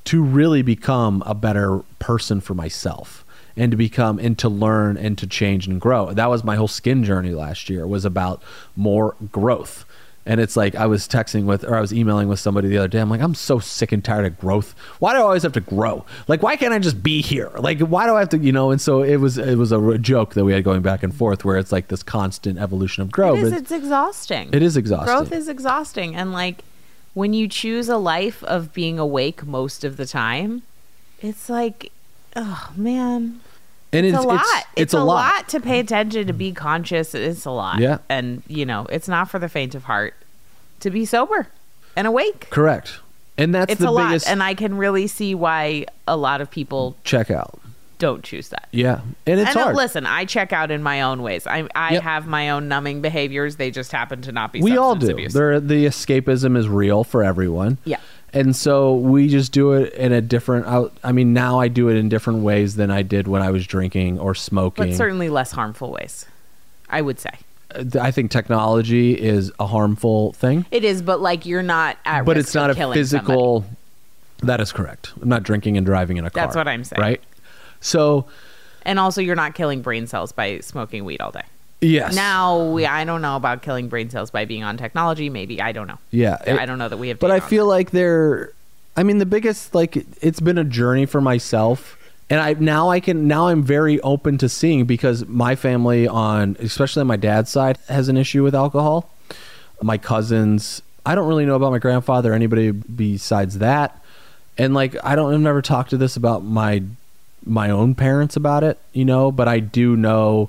to 0.04 0.22
really 0.22 0.62
become 0.62 1.22
a 1.24 1.34
better 1.34 1.80
person 1.98 2.40
for 2.40 2.54
myself 2.54 3.24
and 3.56 3.70
to 3.70 3.76
become 3.76 4.18
and 4.18 4.38
to 4.38 4.48
learn 4.48 4.96
and 4.96 5.16
to 5.18 5.26
change 5.26 5.66
and 5.66 5.80
grow. 5.80 6.12
That 6.12 6.28
was 6.28 6.44
my 6.44 6.56
whole 6.56 6.68
skin 6.68 7.04
journey 7.04 7.32
last 7.32 7.70
year 7.70 7.86
was 7.86 8.04
about 8.04 8.42
more 8.76 9.16
growth 9.32 9.84
and 10.26 10.40
it's 10.40 10.56
like 10.56 10.74
I 10.74 10.86
was 10.86 11.06
texting 11.06 11.44
with 11.44 11.64
or 11.64 11.76
I 11.76 11.80
was 11.80 11.94
emailing 11.94 12.28
with 12.28 12.40
somebody 12.40 12.68
the 12.68 12.78
other 12.78 12.88
day. 12.88 13.00
I'm 13.00 13.08
like, 13.08 13.20
I'm 13.20 13.34
so 13.34 13.60
sick 13.60 13.92
and 13.92 14.04
tired 14.04 14.26
of 14.26 14.38
growth. 14.38 14.74
Why 14.98 15.12
do 15.12 15.20
I 15.20 15.22
always 15.22 15.44
have 15.44 15.52
to 15.52 15.60
grow? 15.60 16.04
Like, 16.26 16.42
why 16.42 16.56
can't 16.56 16.74
I 16.74 16.80
just 16.80 17.02
be 17.02 17.22
here? 17.22 17.52
Like, 17.56 17.78
why 17.78 18.06
do 18.06 18.16
I 18.16 18.20
have 18.20 18.30
to, 18.30 18.38
you 18.38 18.52
know? 18.52 18.72
And 18.72 18.80
so 18.80 19.02
it 19.02 19.16
was 19.16 19.38
it 19.38 19.56
was 19.56 19.70
a 19.70 19.98
joke 19.98 20.34
that 20.34 20.44
we 20.44 20.52
had 20.52 20.64
going 20.64 20.82
back 20.82 21.02
and 21.02 21.14
forth 21.14 21.44
where 21.44 21.56
it's 21.56 21.70
like 21.70 21.88
this 21.88 22.02
constant 22.02 22.58
evolution 22.58 23.02
of 23.02 23.12
growth. 23.12 23.38
It 23.38 23.44
is. 23.44 23.52
It's 23.52 23.72
exhausting. 23.72 24.50
it 24.52 24.62
is 24.62 24.76
exhausting. 24.76 25.06
Growth 25.06 25.32
is 25.32 25.48
exhausting, 25.48 26.16
and 26.16 26.32
like 26.32 26.64
when 27.14 27.32
you 27.32 27.48
choose 27.48 27.88
a 27.88 27.96
life 27.96 28.42
of 28.44 28.72
being 28.74 28.98
awake 28.98 29.46
most 29.46 29.84
of 29.84 29.96
the 29.96 30.06
time, 30.06 30.62
it's 31.22 31.48
like, 31.48 31.92
oh 32.34 32.72
man, 32.76 33.40
and 33.92 34.04
it's, 34.06 34.16
a 34.18 34.20
lot. 34.22 34.64
It's, 34.74 34.92
a, 34.92 35.02
lot. 35.02 35.48
to 35.50 35.60
pay 35.60 35.78
attention 35.80 36.26
to 36.26 36.32
be 36.32 36.52
conscious. 36.52 37.14
It's 37.14 37.44
a 37.44 37.50
lot. 37.50 37.78
Yeah. 37.78 37.98
and 38.08 38.42
you 38.48 38.66
know, 38.66 38.86
it's 38.90 39.08
not 39.08 39.30
for 39.30 39.38
the 39.38 39.48
faint 39.48 39.74
of 39.74 39.84
heart 39.84 40.14
to 40.80 40.90
be 40.90 41.04
sober 41.04 41.48
and 41.96 42.06
awake. 42.06 42.48
Correct. 42.50 43.00
And 43.38 43.54
that's 43.54 43.72
It's 43.72 43.80
the 43.80 43.88
a 43.88 43.90
lot, 43.90 44.26
and 44.26 44.42
I 44.42 44.54
can 44.54 44.76
really 44.76 45.06
see 45.06 45.34
why 45.34 45.86
a 46.08 46.16
lot 46.16 46.40
of 46.40 46.50
people 46.50 46.96
check 47.04 47.30
out. 47.30 47.60
don't 47.98 48.22
choose 48.24 48.48
that. 48.48 48.68
Yeah. 48.72 49.00
And 49.26 49.40
it's 49.40 49.50
and 49.50 49.58
uh, 49.58 49.62
hard. 49.64 49.76
listen, 49.76 50.06
I 50.06 50.24
check 50.24 50.52
out 50.52 50.70
in 50.70 50.82
my 50.82 51.02
own 51.02 51.22
ways. 51.22 51.46
I 51.46 51.68
I 51.74 51.94
Yep. 51.94 52.02
have 52.02 52.26
my 52.26 52.50
own 52.50 52.68
numbing 52.68 53.02
behaviors. 53.02 53.56
They 53.56 53.70
just 53.70 53.92
happen 53.92 54.22
to 54.22 54.32
not 54.32 54.52
be. 54.52 54.60
we 54.62 54.76
all 54.76 54.94
do. 54.96 55.10
Abuse. 55.10 55.32
There, 55.34 55.60
the 55.60 55.84
escapism 55.86 56.56
is 56.56 56.68
real 56.68 57.04
for 57.04 57.22
everyone. 57.22 57.76
Yeah. 57.84 58.00
And 58.36 58.54
so 58.54 58.94
we 58.94 59.28
just 59.28 59.50
do 59.50 59.72
it 59.72 59.94
in 59.94 60.12
a 60.12 60.20
different. 60.20 60.66
I, 60.66 60.84
I 61.02 61.12
mean, 61.12 61.32
now 61.32 61.58
I 61.58 61.68
do 61.68 61.88
it 61.88 61.96
in 61.96 62.10
different 62.10 62.40
ways 62.40 62.76
than 62.76 62.90
I 62.90 63.00
did 63.00 63.26
when 63.26 63.40
I 63.40 63.50
was 63.50 63.66
drinking 63.66 64.18
or 64.18 64.34
smoking. 64.34 64.88
but 64.88 64.94
certainly 64.94 65.30
less 65.30 65.52
harmful 65.52 65.90
ways. 65.90 66.26
I 66.90 67.00
would 67.00 67.18
say 67.18 67.30
uh, 67.74 67.84
I 67.98 68.10
think 68.10 68.30
technology 68.30 69.18
is 69.18 69.50
a 69.58 69.66
harmful 69.66 70.34
thing, 70.34 70.66
it 70.70 70.84
is, 70.84 71.00
but 71.00 71.20
like 71.20 71.46
you're 71.46 71.62
not 71.62 71.96
at 72.04 72.26
but 72.26 72.36
it's 72.36 72.54
not 72.54 72.70
a 72.70 72.74
physical. 72.74 73.64
That 74.42 74.60
is 74.60 74.70
correct. 74.70 75.14
I'm 75.20 75.30
not 75.30 75.42
drinking 75.42 75.78
and 75.78 75.86
driving 75.86 76.18
in 76.18 76.26
a 76.26 76.30
car. 76.30 76.44
That's 76.44 76.56
what 76.56 76.68
I'm 76.68 76.84
saying. 76.84 77.00
Right. 77.00 77.22
So 77.80 78.26
and 78.82 78.98
also 78.98 79.22
you're 79.22 79.34
not 79.34 79.54
killing 79.54 79.80
brain 79.80 80.06
cells 80.06 80.32
by 80.32 80.60
smoking 80.60 81.06
weed 81.06 81.22
all 81.22 81.32
day. 81.32 81.44
Yes. 81.86 82.14
Now 82.14 82.70
we, 82.70 82.86
I 82.86 83.04
don't 83.04 83.22
know 83.22 83.36
about 83.36 83.62
killing 83.62 83.88
brain 83.88 84.10
cells 84.10 84.30
by 84.30 84.44
being 84.44 84.64
on 84.64 84.76
technology. 84.76 85.28
Maybe 85.30 85.60
I 85.60 85.72
don't 85.72 85.86
know. 85.86 85.98
Yeah. 86.10 86.38
it- 86.46 86.58
I 86.58 86.66
don't 86.66 86.78
know 86.78 86.88
that 86.88 86.96
we 86.96 87.08
have. 87.08 87.18
but 87.18 87.30
I 87.30 87.40
feel 87.40 87.66
like 87.66 87.90
they're. 87.90 88.52
I 88.98 89.02
mean, 89.02 89.18
the 89.18 89.26
biggest 89.26 89.74
like 89.74 89.96
it's 90.22 90.40
been 90.40 90.56
a 90.58 90.64
journey 90.64 91.04
for 91.04 91.20
myself, 91.20 91.98
and 92.30 92.40
I 92.40 92.54
now 92.54 92.88
I 92.88 93.00
can 93.00 93.28
now 93.28 93.48
I'm 93.48 93.62
very 93.62 94.00
open 94.00 94.38
to 94.38 94.48
seeing 94.48 94.86
because 94.86 95.26
my 95.26 95.54
family 95.54 96.08
on 96.08 96.56
especially 96.60 97.02
on 97.02 97.06
my 97.06 97.16
dad's 97.16 97.50
side 97.50 97.76
has 97.88 98.08
an 98.08 98.16
issue 98.16 98.42
with 98.42 98.54
alcohol. 98.54 99.10
My 99.82 99.98
cousins, 99.98 100.80
I 101.04 101.14
don't 101.14 101.28
really 101.28 101.44
know 101.44 101.56
about 101.56 101.72
my 101.72 101.78
grandfather 101.78 102.32
or 102.32 102.34
anybody 102.34 102.70
besides 102.70 103.58
that, 103.58 104.02
and 104.56 104.72
like 104.72 104.96
I 105.04 105.14
don't 105.14 105.34
I've 105.34 105.40
never 105.40 105.60
talked 105.60 105.90
to 105.90 105.98
this 105.98 106.16
about 106.16 106.42
my 106.42 106.82
my 107.44 107.68
own 107.68 107.94
parents 107.94 108.34
about 108.34 108.64
it, 108.64 108.78
you 108.94 109.04
know, 109.04 109.30
but 109.30 109.46
I 109.46 109.60
do 109.60 109.94
know 109.94 110.48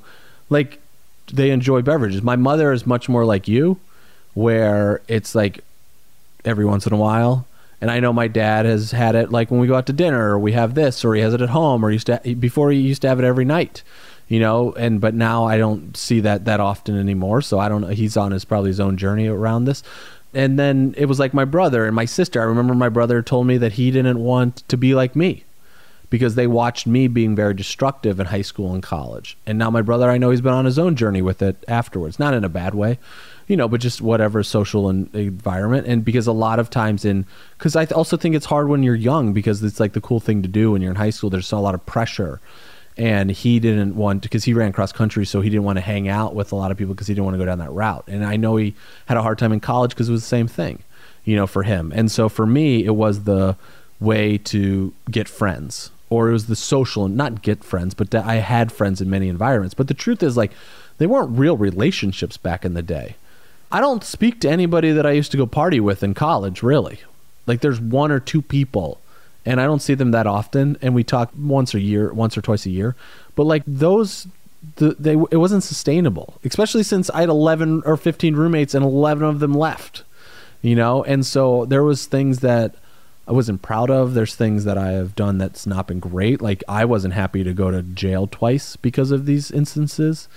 like 0.49 0.79
they 1.27 1.51
enjoy 1.51 1.81
beverages. 1.81 2.21
My 2.21 2.35
mother 2.35 2.71
is 2.71 2.85
much 2.85 3.09
more 3.09 3.25
like 3.25 3.47
you, 3.47 3.79
where 4.33 5.01
it's 5.07 5.35
like 5.35 5.63
every 6.45 6.65
once 6.65 6.87
in 6.87 6.93
a 6.93 6.97
while. 6.97 7.47
And 7.79 7.91
I 7.91 7.99
know 7.99 8.11
my 8.11 8.27
dad 8.27 8.65
has 8.65 8.91
had 8.91 9.15
it 9.15 9.31
like 9.31 9.51
when 9.51 9.59
we 9.59 9.67
go 9.67 9.75
out 9.75 9.85
to 9.87 9.93
dinner, 9.93 10.31
or 10.31 10.39
we 10.39 10.53
have 10.53 10.73
this, 10.73 11.05
or 11.05 11.13
he 11.13 11.21
has 11.21 11.33
it 11.33 11.41
at 11.41 11.49
home, 11.49 11.83
or 11.85 11.89
he 11.89 11.95
used 11.95 12.07
to 12.07 12.35
before 12.39 12.71
he 12.71 12.79
used 12.79 13.01
to 13.03 13.07
have 13.07 13.19
it 13.19 13.25
every 13.25 13.45
night, 13.45 13.83
you 14.27 14.39
know. 14.39 14.73
And 14.73 14.99
but 14.99 15.13
now 15.13 15.45
I 15.45 15.57
don't 15.57 15.95
see 15.95 16.19
that 16.21 16.45
that 16.45 16.59
often 16.59 16.97
anymore. 16.97 17.41
So 17.41 17.59
I 17.59 17.69
don't 17.69 17.81
know. 17.81 17.87
He's 17.87 18.17
on 18.17 18.31
his 18.31 18.45
probably 18.45 18.69
his 18.69 18.79
own 18.79 18.97
journey 18.97 19.27
around 19.27 19.65
this. 19.65 19.83
And 20.33 20.59
then 20.59 20.93
it 20.97 21.05
was 21.05 21.19
like 21.19 21.33
my 21.33 21.45
brother 21.45 21.85
and 21.85 21.95
my 21.95 22.05
sister. 22.05 22.41
I 22.41 22.45
remember 22.45 22.73
my 22.73 22.89
brother 22.89 23.21
told 23.21 23.47
me 23.47 23.57
that 23.57 23.73
he 23.73 23.91
didn't 23.91 24.19
want 24.19 24.67
to 24.67 24.77
be 24.77 24.93
like 24.93 25.15
me 25.15 25.45
because 26.09 26.35
they 26.35 26.47
watched 26.47 26.87
me 26.87 27.07
being 27.07 27.35
very 27.35 27.53
destructive 27.53 28.19
in 28.19 28.27
high 28.27 28.41
school 28.41 28.73
and 28.73 28.81
college. 28.81 29.37
And 29.45 29.57
now 29.57 29.69
my 29.69 29.81
brother, 29.81 30.09
I 30.09 30.17
know 30.17 30.29
he's 30.29 30.41
been 30.41 30.53
on 30.53 30.65
his 30.65 30.79
own 30.79 30.95
journey 30.95 31.21
with 31.21 31.41
it 31.41 31.63
afterwards, 31.67 32.17
not 32.17 32.33
in 32.33 32.43
a 32.43 32.49
bad 32.49 32.73
way, 32.73 32.97
you 33.47 33.57
know, 33.57 33.67
but 33.67 33.81
just 33.81 34.01
whatever 34.01 34.41
social 34.41 34.87
and 34.89 35.13
environment. 35.13 35.85
And 35.85 36.05
because 36.05 36.25
a 36.25 36.31
lot 36.31 36.59
of 36.59 36.69
times 36.69 37.03
in, 37.03 37.25
because 37.57 37.75
I 37.75 37.85
also 37.85 38.15
think 38.15 38.35
it's 38.35 38.45
hard 38.45 38.69
when 38.69 38.83
you're 38.83 38.95
young 38.95 39.33
because 39.33 39.61
it's 39.63 39.79
like 39.79 39.93
the 39.93 40.01
cool 40.01 40.19
thing 40.19 40.41
to 40.43 40.47
do 40.47 40.71
when 40.71 40.81
you're 40.81 40.91
in 40.91 40.97
high 40.97 41.09
school. 41.09 41.29
There's 41.29 41.51
a 41.51 41.57
lot 41.57 41.75
of 41.75 41.85
pressure. 41.85 42.39
And 42.95 43.29
he 43.29 43.59
didn't 43.59 43.95
want 43.95 44.23
because 44.23 44.43
he 44.43 44.53
ran 44.55 44.71
cross 44.71 44.91
country, 44.91 45.23
so 45.23 45.41
he 45.41 45.51
didn't 45.51 45.65
want 45.65 45.77
to 45.77 45.83
hang 45.83 46.07
out 46.07 46.33
with 46.33 46.51
a 46.51 46.55
lot 46.55 46.71
of 46.71 46.77
people 46.77 46.95
because 46.95 47.05
he 47.05 47.13
didn't 47.13 47.25
want 47.25 47.35
to 47.35 47.37
go 47.37 47.45
down 47.45 47.59
that 47.59 47.71
route. 47.71 48.05
And 48.07 48.25
I 48.25 48.37
know 48.37 48.55
he 48.55 48.73
had 49.05 49.17
a 49.17 49.21
hard 49.21 49.37
time 49.37 49.51
in 49.51 49.59
college 49.59 49.91
because 49.91 50.09
it 50.09 50.13
was 50.13 50.23
the 50.23 50.27
same 50.27 50.47
thing, 50.47 50.81
you 51.23 51.35
know, 51.35 51.45
for 51.45 51.61
him. 51.61 51.93
And 51.95 52.11
so 52.11 52.27
for 52.27 52.47
me, 52.47 52.83
it 52.85 52.95
was 52.95 53.25
the 53.25 53.55
way 53.99 54.39
to 54.39 54.95
get 55.11 55.27
friends 55.27 55.91
or 56.09 56.29
it 56.29 56.33
was 56.33 56.47
the 56.47 56.55
social 56.55 57.07
not 57.07 57.41
get 57.41 57.63
friends 57.63 57.93
but 57.93 58.13
i 58.15 58.35
had 58.35 58.71
friends 58.71 59.01
in 59.01 59.09
many 59.09 59.27
environments 59.27 59.73
but 59.73 59.87
the 59.87 59.93
truth 59.93 60.23
is 60.23 60.37
like 60.37 60.51
they 60.97 61.07
weren't 61.07 61.37
real 61.37 61.57
relationships 61.57 62.37
back 62.37 62.63
in 62.65 62.73
the 62.73 62.81
day 62.81 63.15
i 63.71 63.79
don't 63.79 64.03
speak 64.03 64.39
to 64.39 64.49
anybody 64.49 64.91
that 64.91 65.05
i 65.05 65.11
used 65.11 65.31
to 65.31 65.37
go 65.37 65.45
party 65.45 65.79
with 65.79 66.03
in 66.03 66.13
college 66.13 66.63
really 66.63 66.99
Like 67.47 67.61
there's 67.61 67.79
one 67.79 68.11
or 68.11 68.19
two 68.19 68.41
people, 68.41 68.99
and 69.45 69.59
I 69.59 69.63
don't 69.63 69.81
see 69.81 69.95
them 69.95 70.11
that 70.11 70.27
often. 70.27 70.77
And 70.81 70.93
we 70.93 71.03
talk 71.03 71.31
once 71.35 71.73
a 71.73 71.79
year, 71.79 72.13
once 72.13 72.37
or 72.37 72.41
twice 72.41 72.65
a 72.65 72.69
year. 72.69 72.95
But 73.35 73.45
like 73.45 73.63
those, 73.65 74.27
the, 74.75 74.95
they 74.99 75.13
it 75.13 75.37
wasn't 75.37 75.63
sustainable, 75.63 76.35
especially 76.43 76.83
since 76.83 77.09
I 77.09 77.21
had 77.21 77.29
11 77.29 77.83
or 77.85 77.97
15 77.97 78.35
roommates 78.35 78.75
and 78.75 78.83
11 78.83 79.23
of 79.23 79.39
them 79.39 79.53
left. 79.53 80.03
You 80.61 80.75
know, 80.75 81.03
and 81.03 81.25
so 81.25 81.65
there 81.65 81.83
was 81.83 82.05
things 82.05 82.39
that 82.39 82.75
I 83.27 83.33
wasn't 83.33 83.61
proud 83.61 83.89
of. 83.89 84.13
There's 84.13 84.35
things 84.35 84.63
that 84.63 84.77
I 84.77 84.91
have 84.91 85.15
done 85.15 85.37
that's 85.37 85.67
not 85.67 85.87
been 85.87 85.99
great. 85.99 86.41
Like 86.41 86.63
I 86.67 86.85
wasn't 86.85 87.13
happy 87.13 87.43
to 87.43 87.53
go 87.53 87.71
to 87.71 87.81
jail 87.81 88.27
twice 88.27 88.75
because 88.77 89.11
of 89.11 89.25
these 89.25 89.51
instances. 89.51 90.29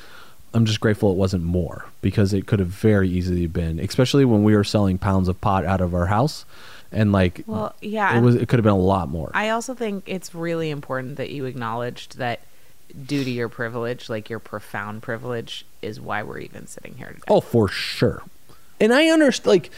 I'm 0.53 0.67
just 0.67 0.81
grateful 0.81 1.13
it 1.13 1.17
wasn't 1.17 1.45
more 1.45 1.87
because 2.03 2.33
it 2.33 2.47
could 2.47 2.59
have 2.59 2.69
very 2.69 3.09
easily 3.09 3.47
been, 3.47 3.79
especially 3.79 4.25
when 4.25 4.43
we 4.43 4.57
were 4.57 4.65
selling 4.65 4.99
pounds 4.99 5.29
of 5.29 5.41
pot 5.41 5.65
out 5.65 5.81
of 5.81 5.95
our 5.95 6.07
house, 6.07 6.45
and 6.91 7.13
like, 7.13 7.45
Well, 7.47 7.75
yeah. 7.81 8.19
it 8.19 8.21
was 8.21 8.35
it 8.35 8.49
could 8.49 8.59
have 8.59 8.65
been 8.65 8.73
a 8.73 8.77
lot 8.77 9.09
more. 9.09 9.31
I 9.33 9.51
also 9.51 9.75
think 9.75 10.03
it's 10.07 10.35
really 10.35 10.71
important 10.71 11.17
that 11.17 11.31
you 11.31 11.45
acknowledged 11.45 12.19
that 12.19 12.41
due 13.07 13.23
to 13.23 13.31
your 13.31 13.49
privilege, 13.49 14.09
like 14.09 14.29
your 14.29 14.41
profound 14.41 15.03
privilege, 15.03 15.65
is 15.81 16.01
why 16.01 16.25
we're 16.25 16.39
even 16.41 16.67
sitting 16.67 16.95
here 16.97 17.09
today. 17.09 17.23
Oh, 17.29 17.41
for 17.41 17.69
sure. 17.69 18.25
And 18.81 18.93
I 18.93 19.09
understand, 19.11 19.47
like, 19.47 19.71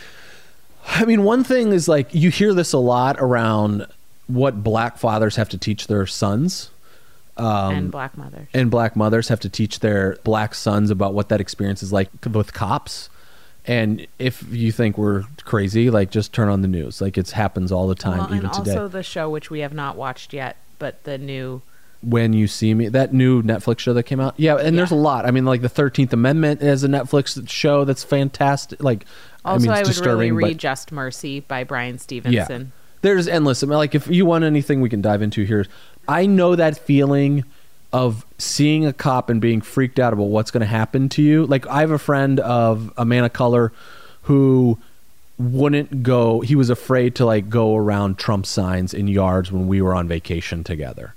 I 0.86 1.04
mean, 1.04 1.22
one 1.24 1.44
thing 1.44 1.72
is 1.72 1.88
like 1.88 2.14
you 2.14 2.30
hear 2.30 2.54
this 2.54 2.72
a 2.72 2.78
lot 2.78 3.16
around 3.18 3.86
what 4.26 4.62
black 4.62 4.98
fathers 4.98 5.36
have 5.36 5.48
to 5.50 5.58
teach 5.58 5.86
their 5.86 6.06
sons. 6.06 6.70
Um, 7.36 7.74
and 7.74 7.90
black 7.90 8.16
mothers. 8.18 8.46
and 8.52 8.70
black 8.70 8.94
mothers 8.94 9.28
have 9.28 9.40
to 9.40 9.48
teach 9.48 9.80
their 9.80 10.16
black 10.22 10.54
sons 10.54 10.90
about 10.90 11.14
what 11.14 11.30
that 11.30 11.40
experience 11.40 11.82
is 11.82 11.92
like 11.92 12.10
with 12.30 12.52
cops. 12.52 13.08
And 13.64 14.06
if 14.18 14.44
you 14.52 14.70
think 14.72 14.98
we're 14.98 15.24
crazy, 15.44 15.88
like 15.88 16.10
just 16.10 16.32
turn 16.32 16.48
on 16.48 16.62
the 16.62 16.68
news. 16.68 17.00
Like 17.00 17.16
it 17.16 17.30
happens 17.30 17.72
all 17.72 17.86
the 17.86 17.94
time, 17.94 18.18
Well, 18.18 18.34
even 18.34 18.44
and 18.46 18.52
today. 18.54 18.70
also 18.72 18.88
the 18.88 19.02
show 19.02 19.30
which 19.30 19.50
we 19.50 19.60
have 19.60 19.72
not 19.72 19.96
watched 19.96 20.32
yet, 20.32 20.56
but 20.78 21.04
the 21.04 21.16
new 21.16 21.62
when 22.02 22.32
you 22.32 22.48
see 22.48 22.74
me, 22.74 22.88
that 22.88 23.12
new 23.14 23.42
Netflix 23.42 23.78
show 23.78 23.94
that 23.94 24.02
came 24.02 24.18
out, 24.18 24.34
yeah. 24.36 24.56
And 24.56 24.76
there's 24.76 24.90
a 24.90 24.96
lot. 24.96 25.24
I 25.24 25.30
mean, 25.30 25.44
like 25.44 25.62
the 25.62 25.68
Thirteenth 25.68 26.12
Amendment 26.12 26.60
is 26.60 26.82
a 26.82 26.88
Netflix 26.88 27.48
show 27.48 27.84
that's 27.84 28.02
fantastic. 28.02 28.82
Like, 28.82 29.06
also 29.44 29.68
I 29.68 29.72
I, 29.72 29.74
mean, 29.74 29.80
it's 29.80 29.98
would 29.98 30.06
really 30.06 30.28
disturbing, 30.28 30.34
but- 30.34 30.46
read 30.46 30.58
Just 30.58 30.92
Mercy 30.92 31.40
by 31.40 31.64
Bryan 31.64 31.98
Stevenson. 31.98 32.72
There's 33.02 33.26
endless. 33.26 33.62
I 33.62 33.66
mean, 33.66 33.78
like 33.78 33.94
if 33.94 34.06
you 34.06 34.24
want 34.24 34.44
anything 34.44 34.80
we 34.80 34.88
can 34.88 35.02
dive 35.02 35.22
into 35.22 35.42
here, 35.42 35.66
I 36.06 36.26
know 36.26 36.54
that 36.54 36.78
feeling 36.78 37.44
of 37.92 38.24
seeing 38.38 38.86
a 38.86 38.92
cop 38.92 39.28
and 39.28 39.40
being 39.40 39.60
freaked 39.60 39.98
out 39.98 40.12
about 40.12 40.24
what's 40.24 40.50
going 40.50 40.62
to 40.62 40.66
happen 40.66 41.08
to 41.10 41.22
you. 41.22 41.44
Like 41.46 41.66
I 41.66 41.80
have 41.80 41.90
a 41.90 41.98
friend 41.98 42.40
of 42.40 42.92
a 42.96 43.04
man 43.04 43.24
of 43.24 43.32
color 43.32 43.72
who 44.22 44.78
wouldn't 45.38 46.02
go. 46.02 46.40
He 46.40 46.54
was 46.54 46.70
afraid 46.70 47.14
to 47.16 47.26
like 47.26 47.50
go 47.50 47.76
around 47.76 48.18
Trump 48.18 48.46
signs 48.46 48.94
in 48.94 49.08
yards 49.08 49.52
when 49.52 49.68
we 49.68 49.82
were 49.82 49.94
on 49.94 50.08
vacation 50.08 50.64
together 50.64 51.14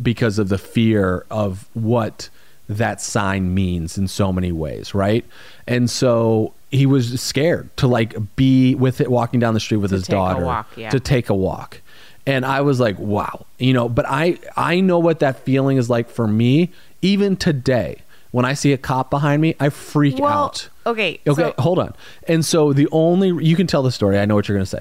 because 0.00 0.38
of 0.38 0.48
the 0.48 0.58
fear 0.58 1.26
of 1.30 1.68
what 1.74 2.28
that 2.68 3.00
sign 3.00 3.54
means 3.54 3.96
in 3.98 4.08
so 4.08 4.32
many 4.32 4.52
ways, 4.52 4.94
right? 4.94 5.24
And 5.66 5.90
so 5.90 6.52
he 6.70 6.86
was 6.86 7.20
scared 7.20 7.74
to 7.78 7.86
like 7.86 8.14
be 8.36 8.74
with 8.74 9.00
it 9.00 9.10
walking 9.10 9.40
down 9.40 9.54
the 9.54 9.60
street 9.60 9.78
with 9.78 9.90
To 9.90 9.96
his 9.96 10.06
daughter 10.06 10.44
walk, 10.44 10.68
yeah. 10.76 10.90
to 10.90 11.00
take 11.00 11.28
a 11.28 11.34
walk. 11.34 11.80
And 12.26 12.44
I 12.44 12.60
was 12.62 12.80
like, 12.80 12.98
wow, 12.98 13.46
you 13.58 13.72
know, 13.72 13.88
but 13.88 14.04
I 14.08 14.38
I 14.56 14.80
know 14.80 14.98
what 14.98 15.20
that 15.20 15.40
feeling 15.40 15.76
is 15.76 15.88
like 15.88 16.10
for 16.10 16.26
me 16.26 16.70
even 17.02 17.36
today. 17.36 17.98
When 18.32 18.44
I 18.44 18.52
see 18.54 18.72
a 18.72 18.76
cop 18.76 19.08
behind 19.08 19.40
me, 19.40 19.54
I 19.60 19.70
freak 19.70 20.18
Well, 20.18 20.30
out. 20.32 20.68
okay, 20.84 21.20
Okay, 21.26 21.42
so- 21.42 21.54
hold 21.62 21.78
on. 21.78 21.94
And 22.28 22.44
so 22.44 22.72
the 22.72 22.88
only 22.92 23.28
you 23.46 23.56
can 23.56 23.66
tell 23.66 23.82
the 23.82 23.92
story. 23.92 24.18
I 24.18 24.24
know 24.26 24.34
what 24.34 24.48
you're 24.48 24.56
going 24.58 24.64
to 24.66 24.70
say. 24.70 24.80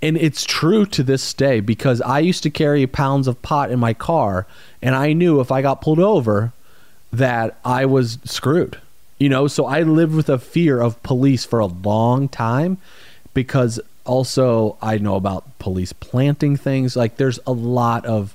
And 0.00 0.16
it's 0.16 0.44
true 0.44 0.86
to 0.86 1.02
this 1.02 1.34
day 1.34 1.60
because 1.60 2.00
I 2.02 2.20
used 2.20 2.42
to 2.44 2.50
carry 2.50 2.86
pounds 2.86 3.26
of 3.26 3.42
pot 3.42 3.70
in 3.70 3.78
my 3.80 3.92
car 3.94 4.46
and 4.80 4.94
I 4.94 5.12
knew 5.12 5.40
if 5.40 5.50
I 5.50 5.60
got 5.62 5.80
pulled 5.80 5.98
over 5.98 6.52
that 7.12 7.58
I 7.64 7.84
was 7.86 8.18
screwed. 8.24 8.78
You 9.18 9.28
know, 9.28 9.46
so 9.46 9.66
I 9.66 9.82
lived 9.82 10.14
with 10.14 10.28
a 10.28 10.38
fear 10.38 10.80
of 10.80 11.02
police 11.02 11.44
for 11.44 11.58
a 11.58 11.66
long 11.66 12.28
time 12.28 12.78
because 13.32 13.80
also 14.04 14.76
I 14.82 14.98
know 14.98 15.16
about 15.16 15.58
police 15.58 15.92
planting 15.92 16.56
things. 16.56 16.96
Like 16.96 17.16
there's 17.16 17.40
a 17.46 17.52
lot 17.52 18.04
of 18.06 18.34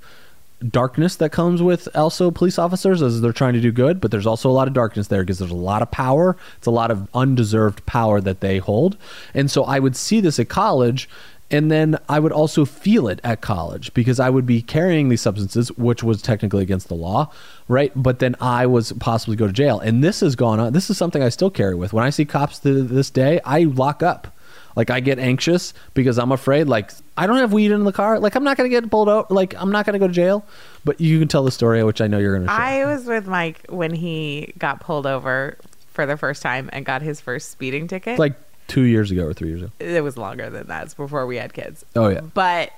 darkness 0.69 1.15
that 1.15 1.32
comes 1.32 1.61
with 1.61 1.88
also 1.95 2.29
police 2.29 2.59
officers 2.59 3.01
as 3.01 3.21
they're 3.21 3.34
trying 3.34 3.53
to 3.53 3.61
do 3.61 3.71
good, 3.71 3.99
but 3.99 4.11
there's 4.11 4.27
also 4.27 4.49
a 4.49 4.53
lot 4.53 4.67
of 4.67 4.73
darkness 4.73 5.07
there 5.07 5.23
because 5.23 5.39
there's 5.39 5.51
a 5.51 5.55
lot 5.55 5.82
of 5.82 5.89
power. 5.91 6.38
It's 6.57 6.67
a 6.67 6.71
lot 6.71 6.91
of 6.91 7.09
undeserved 7.13 7.86
power 7.86 8.21
that 8.21 8.41
they 8.41 8.59
hold. 8.59 8.97
And 9.34 9.49
so 9.49 9.63
I 9.63 9.79
would 9.79 9.95
see 9.95 10.19
this 10.19 10.39
at 10.39 10.49
college 10.49 11.09
and 11.51 11.69
then 11.69 11.97
I 12.07 12.19
would 12.19 12.31
also 12.31 12.65
feel 12.65 13.07
it 13.07 13.19
at 13.23 13.41
college 13.41 13.93
because 13.93 14.19
I 14.19 14.29
would 14.29 14.45
be 14.45 14.61
carrying 14.61 15.09
these 15.09 15.21
substances, 15.21 15.71
which 15.73 16.01
was 16.01 16.21
technically 16.21 16.63
against 16.63 16.87
the 16.87 16.95
law, 16.95 17.31
right? 17.67 17.91
But 17.95 18.19
then 18.19 18.35
I 18.39 18.65
was 18.65 18.93
possibly 18.93 19.35
go 19.35 19.47
to 19.47 19.53
jail. 19.53 19.79
And 19.79 20.03
this 20.03 20.21
has 20.21 20.35
gone 20.35 20.59
on. 20.59 20.73
This 20.73 20.89
is 20.89 20.97
something 20.97 21.21
I 21.21 21.29
still 21.29 21.49
carry 21.49 21.75
with. 21.75 21.91
When 21.91 22.05
I 22.05 22.09
see 22.09 22.25
cops 22.25 22.59
to 22.59 22.83
this 22.83 23.09
day, 23.09 23.41
I 23.43 23.63
lock 23.63 24.01
up. 24.01 24.33
Like 24.75 24.89
I 24.89 25.01
get 25.01 25.19
anxious 25.19 25.73
because 25.93 26.17
I'm 26.17 26.31
afraid. 26.31 26.69
Like 26.69 26.91
I 27.17 27.27
don't 27.27 27.37
have 27.37 27.51
weed 27.51 27.71
in 27.71 27.83
the 27.83 27.91
car. 27.91 28.19
Like 28.19 28.35
I'm 28.35 28.43
not 28.45 28.55
gonna 28.55 28.69
get 28.69 28.89
pulled 28.89 29.09
out. 29.09 29.29
Like 29.29 29.53
I'm 29.61 29.71
not 29.71 29.85
gonna 29.85 29.99
go 29.99 30.07
to 30.07 30.13
jail. 30.13 30.45
But 30.85 31.01
you 31.01 31.19
can 31.19 31.27
tell 31.27 31.43
the 31.43 31.51
story, 31.51 31.83
which 31.83 31.99
I 31.99 32.07
know 32.07 32.19
you're 32.19 32.37
gonna. 32.37 32.47
Share. 32.47 32.55
I 32.55 32.85
was 32.85 33.05
with 33.05 33.27
Mike 33.27 33.65
when 33.67 33.93
he 33.93 34.53
got 34.57 34.79
pulled 34.79 35.05
over 35.05 35.57
for 35.89 36.05
the 36.05 36.15
first 36.15 36.41
time 36.41 36.69
and 36.71 36.85
got 36.85 37.01
his 37.01 37.19
first 37.19 37.51
speeding 37.51 37.87
ticket. 37.87 38.17
like 38.17 38.33
two 38.72 38.84
years 38.84 39.11
ago 39.11 39.26
or 39.26 39.34
three 39.34 39.49
years 39.49 39.61
ago. 39.61 39.72
it 39.80 40.01
was 40.01 40.15
longer 40.15 40.49
than 40.49 40.67
that. 40.67 40.86
It's 40.86 40.93
before 40.93 41.26
we 41.28 41.36
had 41.36 41.53
kids. 41.53 41.84
Oh 41.93 42.07
yeah. 42.07 42.22
But 42.22 42.72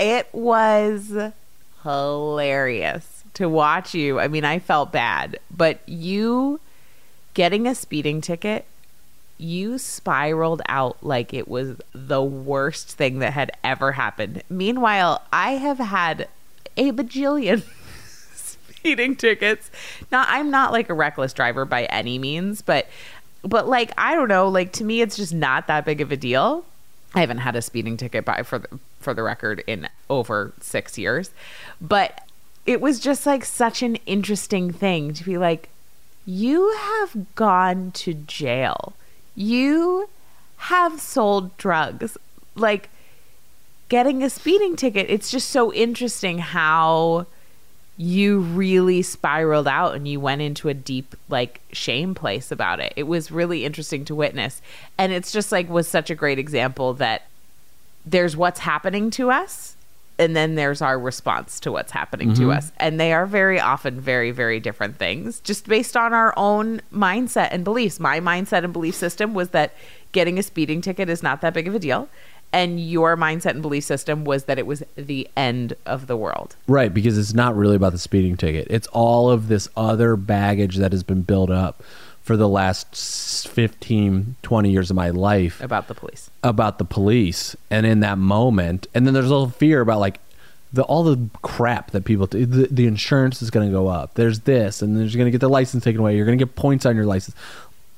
it 0.00 0.28
was 0.32 1.12
hilarious 1.84 3.22
to 3.34 3.48
watch 3.48 3.94
you. 3.94 4.18
I 4.18 4.26
mean, 4.26 4.44
I 4.44 4.58
felt 4.58 4.90
bad, 4.90 5.38
but 5.54 5.80
you 5.86 6.58
getting 7.34 7.66
a 7.66 7.74
speeding 7.76 8.20
ticket, 8.20 8.64
you 9.38 9.78
spiraled 9.78 10.62
out 10.68 10.96
like 11.04 11.32
it 11.32 11.46
was 11.46 11.76
the 11.92 12.22
worst 12.22 12.88
thing 12.96 13.20
that 13.20 13.32
had 13.32 13.52
ever 13.62 13.92
happened. 13.92 14.42
Meanwhile, 14.50 15.22
I 15.32 15.52
have 15.52 15.78
had 15.78 16.28
a 16.76 16.90
bajillion 16.90 17.62
speeding 18.34 19.14
tickets. 19.14 19.70
Now, 20.10 20.24
I'm 20.26 20.50
not 20.50 20.72
like 20.72 20.88
a 20.88 20.94
reckless 20.94 21.32
driver 21.32 21.64
by 21.64 21.84
any 21.84 22.18
means, 22.18 22.62
but 22.62 22.88
but 23.42 23.68
like 23.68 23.92
I 23.98 24.14
don't 24.14 24.28
know, 24.28 24.48
like 24.48 24.72
to 24.72 24.84
me 24.84 25.00
it's 25.00 25.16
just 25.16 25.34
not 25.34 25.66
that 25.66 25.84
big 25.84 26.00
of 26.00 26.12
a 26.12 26.16
deal. 26.16 26.64
I 27.14 27.20
haven't 27.20 27.38
had 27.38 27.56
a 27.56 27.62
speeding 27.62 27.96
ticket 27.96 28.24
by 28.24 28.42
for 28.42 28.58
the, 28.58 28.78
for 29.00 29.14
the 29.14 29.22
record 29.22 29.62
in 29.66 29.88
over 30.10 30.52
6 30.60 30.98
years. 30.98 31.30
But 31.80 32.20
it 32.66 32.80
was 32.80 33.00
just 33.00 33.24
like 33.24 33.44
such 33.44 33.82
an 33.82 33.96
interesting 34.06 34.72
thing 34.72 35.14
to 35.14 35.24
be 35.24 35.38
like 35.38 35.70
you 36.26 36.76
have 36.76 37.34
gone 37.36 37.92
to 37.92 38.12
jail. 38.12 38.94
You 39.36 40.08
have 40.56 41.00
sold 41.00 41.56
drugs. 41.56 42.18
Like 42.56 42.90
getting 43.88 44.22
a 44.22 44.30
speeding 44.30 44.76
ticket, 44.76 45.06
it's 45.08 45.30
just 45.30 45.50
so 45.50 45.72
interesting 45.72 46.38
how 46.38 47.26
you 47.96 48.40
really 48.40 49.00
spiraled 49.02 49.66
out 49.66 49.94
and 49.94 50.06
you 50.06 50.20
went 50.20 50.42
into 50.42 50.68
a 50.68 50.74
deep 50.74 51.14
like 51.28 51.60
shame 51.72 52.14
place 52.14 52.52
about 52.52 52.78
it. 52.78 52.92
It 52.96 53.04
was 53.04 53.30
really 53.30 53.64
interesting 53.64 54.04
to 54.06 54.14
witness. 54.14 54.60
And 54.98 55.12
it's 55.12 55.32
just 55.32 55.50
like 55.50 55.68
was 55.70 55.88
such 55.88 56.10
a 56.10 56.14
great 56.14 56.38
example 56.38 56.92
that 56.94 57.22
there's 58.04 58.36
what's 58.36 58.60
happening 58.60 59.10
to 59.12 59.30
us 59.30 59.76
and 60.18 60.34
then 60.34 60.54
there's 60.54 60.80
our 60.80 60.98
response 60.98 61.60
to 61.60 61.72
what's 61.72 61.92
happening 61.92 62.32
to 62.34 62.42
mm-hmm. 62.42 62.58
us. 62.58 62.72
And 62.78 63.00
they 63.00 63.12
are 63.12 63.26
very 63.26 63.58
often 63.58 63.98
very 63.98 64.30
very 64.30 64.60
different 64.60 64.98
things 64.98 65.40
just 65.40 65.66
based 65.66 65.96
on 65.96 66.12
our 66.12 66.34
own 66.36 66.82
mindset 66.92 67.48
and 67.50 67.64
beliefs. 67.64 67.98
My 67.98 68.20
mindset 68.20 68.62
and 68.62 68.74
belief 68.74 68.94
system 68.94 69.32
was 69.32 69.50
that 69.50 69.74
getting 70.12 70.38
a 70.38 70.42
speeding 70.42 70.82
ticket 70.82 71.08
is 71.08 71.22
not 71.22 71.40
that 71.40 71.54
big 71.54 71.66
of 71.66 71.74
a 71.74 71.78
deal. 71.78 72.10
And 72.56 72.80
your 72.80 73.16
mindset 73.16 73.50
and 73.50 73.62
belief 73.62 73.84
system 73.84 74.24
was 74.24 74.44
that 74.44 74.58
it 74.58 74.66
was 74.66 74.82
the 74.96 75.28
end 75.36 75.74
of 75.84 76.06
the 76.06 76.16
world. 76.16 76.56
Right, 76.66 76.92
because 76.92 77.18
it's 77.18 77.34
not 77.34 77.54
really 77.54 77.76
about 77.76 77.92
the 77.92 77.98
speeding 77.98 78.36
ticket. 78.36 78.66
It's 78.70 78.86
all 78.88 79.30
of 79.30 79.48
this 79.48 79.68
other 79.76 80.16
baggage 80.16 80.76
that 80.76 80.92
has 80.92 81.02
been 81.02 81.22
built 81.22 81.50
up 81.50 81.82
for 82.22 82.36
the 82.36 82.48
last 82.48 82.88
s- 82.92 83.46
15, 83.50 84.36
20 84.42 84.70
years 84.70 84.90
of 84.90 84.96
my 84.96 85.10
life 85.10 85.60
about 85.60 85.86
the 85.88 85.94
police. 85.94 86.30
about 86.42 86.78
the 86.78 86.84
police. 86.84 87.54
And 87.70 87.84
in 87.84 88.00
that 88.00 88.18
moment, 88.18 88.86
and 88.94 89.06
then 89.06 89.12
there's 89.14 89.30
also 89.30 89.50
fear 89.52 89.80
about 89.82 90.00
like 90.00 90.18
the 90.72 90.82
all 90.82 91.04
the 91.04 91.28
crap 91.42 91.92
that 91.92 92.04
people. 92.04 92.26
The, 92.26 92.68
the 92.70 92.86
insurance 92.86 93.40
is 93.42 93.50
going 93.50 93.68
to 93.68 93.72
go 93.72 93.86
up. 93.86 94.14
There's 94.14 94.40
this, 94.40 94.82
and 94.82 94.96
then 94.96 95.04
you're 95.04 95.12
going 95.18 95.26
to 95.26 95.30
get 95.30 95.40
the 95.40 95.48
license 95.48 95.84
taken 95.84 96.00
away. 96.00 96.16
You're 96.16 96.26
going 96.26 96.38
to 96.38 96.44
get 96.44 96.56
points 96.56 96.84
on 96.84 96.96
your 96.96 97.06
license. 97.06 97.36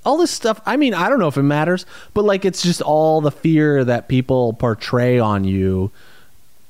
All 0.04 0.16
this 0.16 0.30
stuff. 0.30 0.60
I 0.64 0.76
mean, 0.76 0.94
I 0.94 1.08
don't 1.08 1.18
know 1.18 1.28
if 1.28 1.36
it 1.36 1.42
matters, 1.42 1.84
but 2.14 2.24
like 2.24 2.44
it's 2.44 2.62
just 2.62 2.80
all 2.80 3.20
the 3.20 3.30
fear 3.30 3.84
that 3.84 4.08
people 4.08 4.52
portray 4.54 5.18
on 5.18 5.44
you 5.44 5.90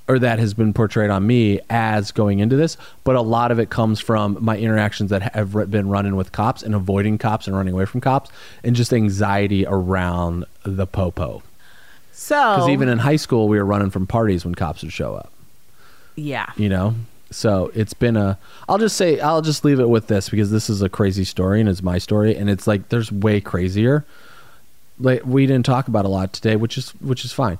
or 0.08 0.18
that 0.18 0.38
has 0.38 0.54
been 0.54 0.72
portrayed 0.72 1.10
on 1.10 1.26
me 1.26 1.60
as 1.68 2.10
going 2.12 2.38
into 2.38 2.56
this, 2.56 2.78
but 3.04 3.14
a 3.14 3.20
lot 3.20 3.50
of 3.50 3.58
it 3.60 3.68
comes 3.68 4.00
from 4.00 4.38
my 4.40 4.56
interactions 4.56 5.10
that 5.10 5.34
have 5.34 5.52
been 5.70 5.88
running 5.90 6.16
with 6.16 6.32
cops 6.32 6.62
and 6.62 6.74
avoiding 6.74 7.18
cops 7.18 7.46
and 7.46 7.54
running 7.54 7.74
away 7.74 7.84
from 7.84 8.00
cops 8.00 8.30
and 8.64 8.74
just 8.74 8.92
anxiety 8.94 9.66
around 9.66 10.46
the 10.64 10.86
popo. 10.86 11.42
So 12.12 12.34
Because 12.56 12.70
even 12.70 12.88
in 12.88 12.98
high 12.98 13.16
school, 13.16 13.48
we 13.48 13.58
were 13.58 13.66
running 13.66 13.90
from 13.90 14.06
parties 14.06 14.46
when 14.46 14.54
cops 14.54 14.82
would 14.82 14.92
show 14.94 15.14
up. 15.14 15.30
yeah, 16.16 16.50
You 16.56 16.70
know, 16.70 16.94
so 17.30 17.70
it's 17.74 17.94
been 17.94 18.16
a. 18.16 18.38
I'll 18.68 18.78
just 18.78 18.96
say 18.96 19.20
I'll 19.20 19.42
just 19.42 19.64
leave 19.64 19.80
it 19.80 19.88
with 19.88 20.06
this 20.06 20.28
because 20.28 20.50
this 20.50 20.70
is 20.70 20.80
a 20.82 20.88
crazy 20.88 21.24
story 21.24 21.60
and 21.60 21.68
it's 21.68 21.82
my 21.82 21.98
story 21.98 22.34
and 22.36 22.48
it's 22.48 22.66
like 22.66 22.88
there's 22.88 23.12
way 23.12 23.40
crazier. 23.40 24.04
Like 24.98 25.24
we 25.24 25.46
didn't 25.46 25.66
talk 25.66 25.88
about 25.88 26.04
a 26.04 26.08
lot 26.08 26.32
today, 26.32 26.56
which 26.56 26.78
is 26.78 26.90
which 27.00 27.24
is 27.24 27.32
fine, 27.32 27.58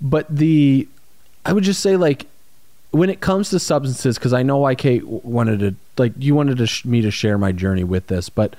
but 0.00 0.26
the 0.28 0.86
I 1.44 1.52
would 1.52 1.64
just 1.64 1.80
say 1.80 1.96
like 1.96 2.26
when 2.90 3.10
it 3.10 3.20
comes 3.20 3.50
to 3.50 3.58
substances 3.58 4.18
because 4.18 4.32
I 4.32 4.42
know 4.42 4.58
why 4.58 4.74
Kate 4.74 5.06
wanted 5.06 5.60
to 5.60 5.74
like 5.96 6.12
you 6.18 6.34
wanted 6.34 6.58
to 6.58 6.66
sh- 6.66 6.84
me 6.84 7.00
to 7.00 7.10
share 7.10 7.38
my 7.38 7.52
journey 7.52 7.84
with 7.84 8.08
this, 8.08 8.28
but 8.28 8.54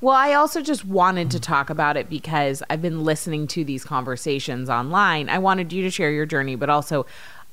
Well, 0.00 0.14
I 0.14 0.34
also 0.34 0.60
just 0.60 0.84
wanted 0.84 1.30
to 1.30 1.40
talk 1.40 1.70
about 1.70 1.96
it 1.96 2.10
because 2.10 2.62
I've 2.68 2.82
been 2.82 3.04
listening 3.04 3.46
to 3.48 3.64
these 3.64 3.84
conversations 3.84 4.68
online. 4.68 5.30
I 5.30 5.38
wanted 5.38 5.72
you 5.72 5.82
to 5.82 5.90
share 5.90 6.10
your 6.10 6.26
journey, 6.26 6.56
but 6.56 6.68
also 6.68 7.06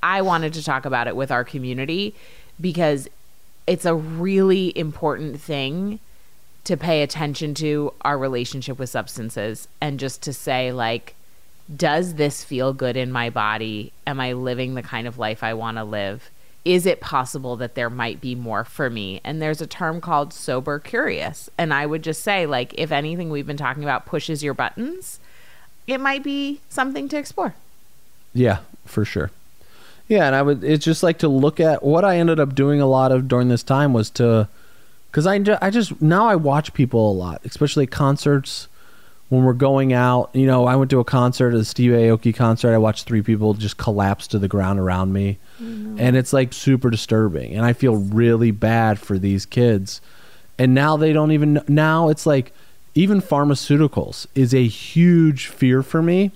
I 0.03 0.21
wanted 0.21 0.53
to 0.53 0.63
talk 0.63 0.85
about 0.85 1.07
it 1.07 1.15
with 1.15 1.31
our 1.31 1.43
community 1.43 2.15
because 2.61 3.09
it's 3.67 3.85
a 3.85 3.95
really 3.95 4.77
important 4.77 5.41
thing 5.41 5.99
to 6.63 6.77
pay 6.77 7.01
attention 7.01 7.53
to 7.55 7.93
our 8.01 8.17
relationship 8.17 8.77
with 8.77 8.89
substances 8.89 9.67
and 9.81 9.99
just 9.99 10.21
to 10.21 10.31
say 10.31 10.71
like 10.71 11.15
does 11.75 12.15
this 12.15 12.43
feel 12.43 12.73
good 12.73 12.97
in 12.97 13.11
my 13.11 13.29
body? 13.29 13.93
Am 14.05 14.19
I 14.19 14.33
living 14.33 14.73
the 14.75 14.81
kind 14.81 15.07
of 15.07 15.17
life 15.17 15.43
I 15.43 15.53
want 15.53 15.77
to 15.77 15.83
live? 15.83 16.29
Is 16.63 16.85
it 16.85 17.01
possible 17.01 17.55
that 17.57 17.75
there 17.75 17.89
might 17.89 18.21
be 18.21 18.35
more 18.35 18.63
for 18.63 18.89
me? 18.89 19.21
And 19.23 19.41
there's 19.41 19.61
a 19.61 19.67
term 19.67 20.01
called 20.01 20.33
sober 20.33 20.79
curious. 20.79 21.49
And 21.57 21.73
I 21.73 21.85
would 21.85 22.03
just 22.03 22.21
say, 22.21 22.45
like, 22.45 22.73
if 22.77 22.91
anything 22.91 23.29
we've 23.29 23.47
been 23.47 23.57
talking 23.57 23.83
about 23.83 24.05
pushes 24.05 24.43
your 24.43 24.53
buttons, 24.53 25.19
it 25.87 25.99
might 25.99 26.23
be 26.23 26.61
something 26.69 27.07
to 27.09 27.17
explore. 27.17 27.55
Yeah, 28.33 28.59
for 28.85 29.05
sure. 29.05 29.31
Yeah, 30.11 30.25
and 30.27 30.35
I 30.35 30.41
would. 30.41 30.61
It's 30.61 30.83
just 30.83 31.03
like 31.03 31.19
to 31.19 31.29
look 31.29 31.61
at 31.61 31.83
what 31.83 32.03
I 32.03 32.17
ended 32.17 32.37
up 32.37 32.53
doing 32.53 32.81
a 32.81 32.85
lot 32.85 33.13
of 33.13 33.29
during 33.29 33.47
this 33.47 33.63
time 33.63 33.93
was 33.93 34.09
to, 34.09 34.49
because 35.09 35.25
I 35.25 35.35
I 35.61 35.69
just 35.69 36.01
now 36.01 36.27
I 36.27 36.35
watch 36.35 36.73
people 36.73 37.09
a 37.09 37.13
lot, 37.13 37.39
especially 37.45 37.87
concerts 37.87 38.67
when 39.29 39.45
we're 39.45 39.53
going 39.53 39.93
out. 39.93 40.29
You 40.33 40.47
know, 40.47 40.65
I 40.65 40.75
went 40.75 40.91
to 40.91 40.99
a 40.99 41.05
concert, 41.05 41.53
a 41.53 41.63
Steve 41.63 41.91
Aoki 41.91 42.35
concert. 42.35 42.73
I 42.73 42.77
watched 42.77 43.05
three 43.05 43.21
people 43.21 43.53
just 43.53 43.77
collapse 43.77 44.27
to 44.27 44.37
the 44.37 44.49
ground 44.49 44.81
around 44.81 45.13
me, 45.13 45.37
mm-hmm. 45.63 45.95
and 45.97 46.17
it's 46.17 46.33
like 46.33 46.51
super 46.51 46.89
disturbing, 46.89 47.55
and 47.55 47.65
I 47.65 47.71
feel 47.71 47.95
really 47.95 48.51
bad 48.51 48.99
for 48.99 49.17
these 49.17 49.45
kids. 49.45 50.01
And 50.59 50.75
now 50.75 50.97
they 50.97 51.13
don't 51.13 51.31
even. 51.31 51.63
Now 51.69 52.09
it's 52.09 52.25
like 52.25 52.51
even 52.95 53.21
pharmaceuticals 53.21 54.27
is 54.35 54.53
a 54.53 54.67
huge 54.67 55.47
fear 55.47 55.81
for 55.81 56.01
me 56.01 56.31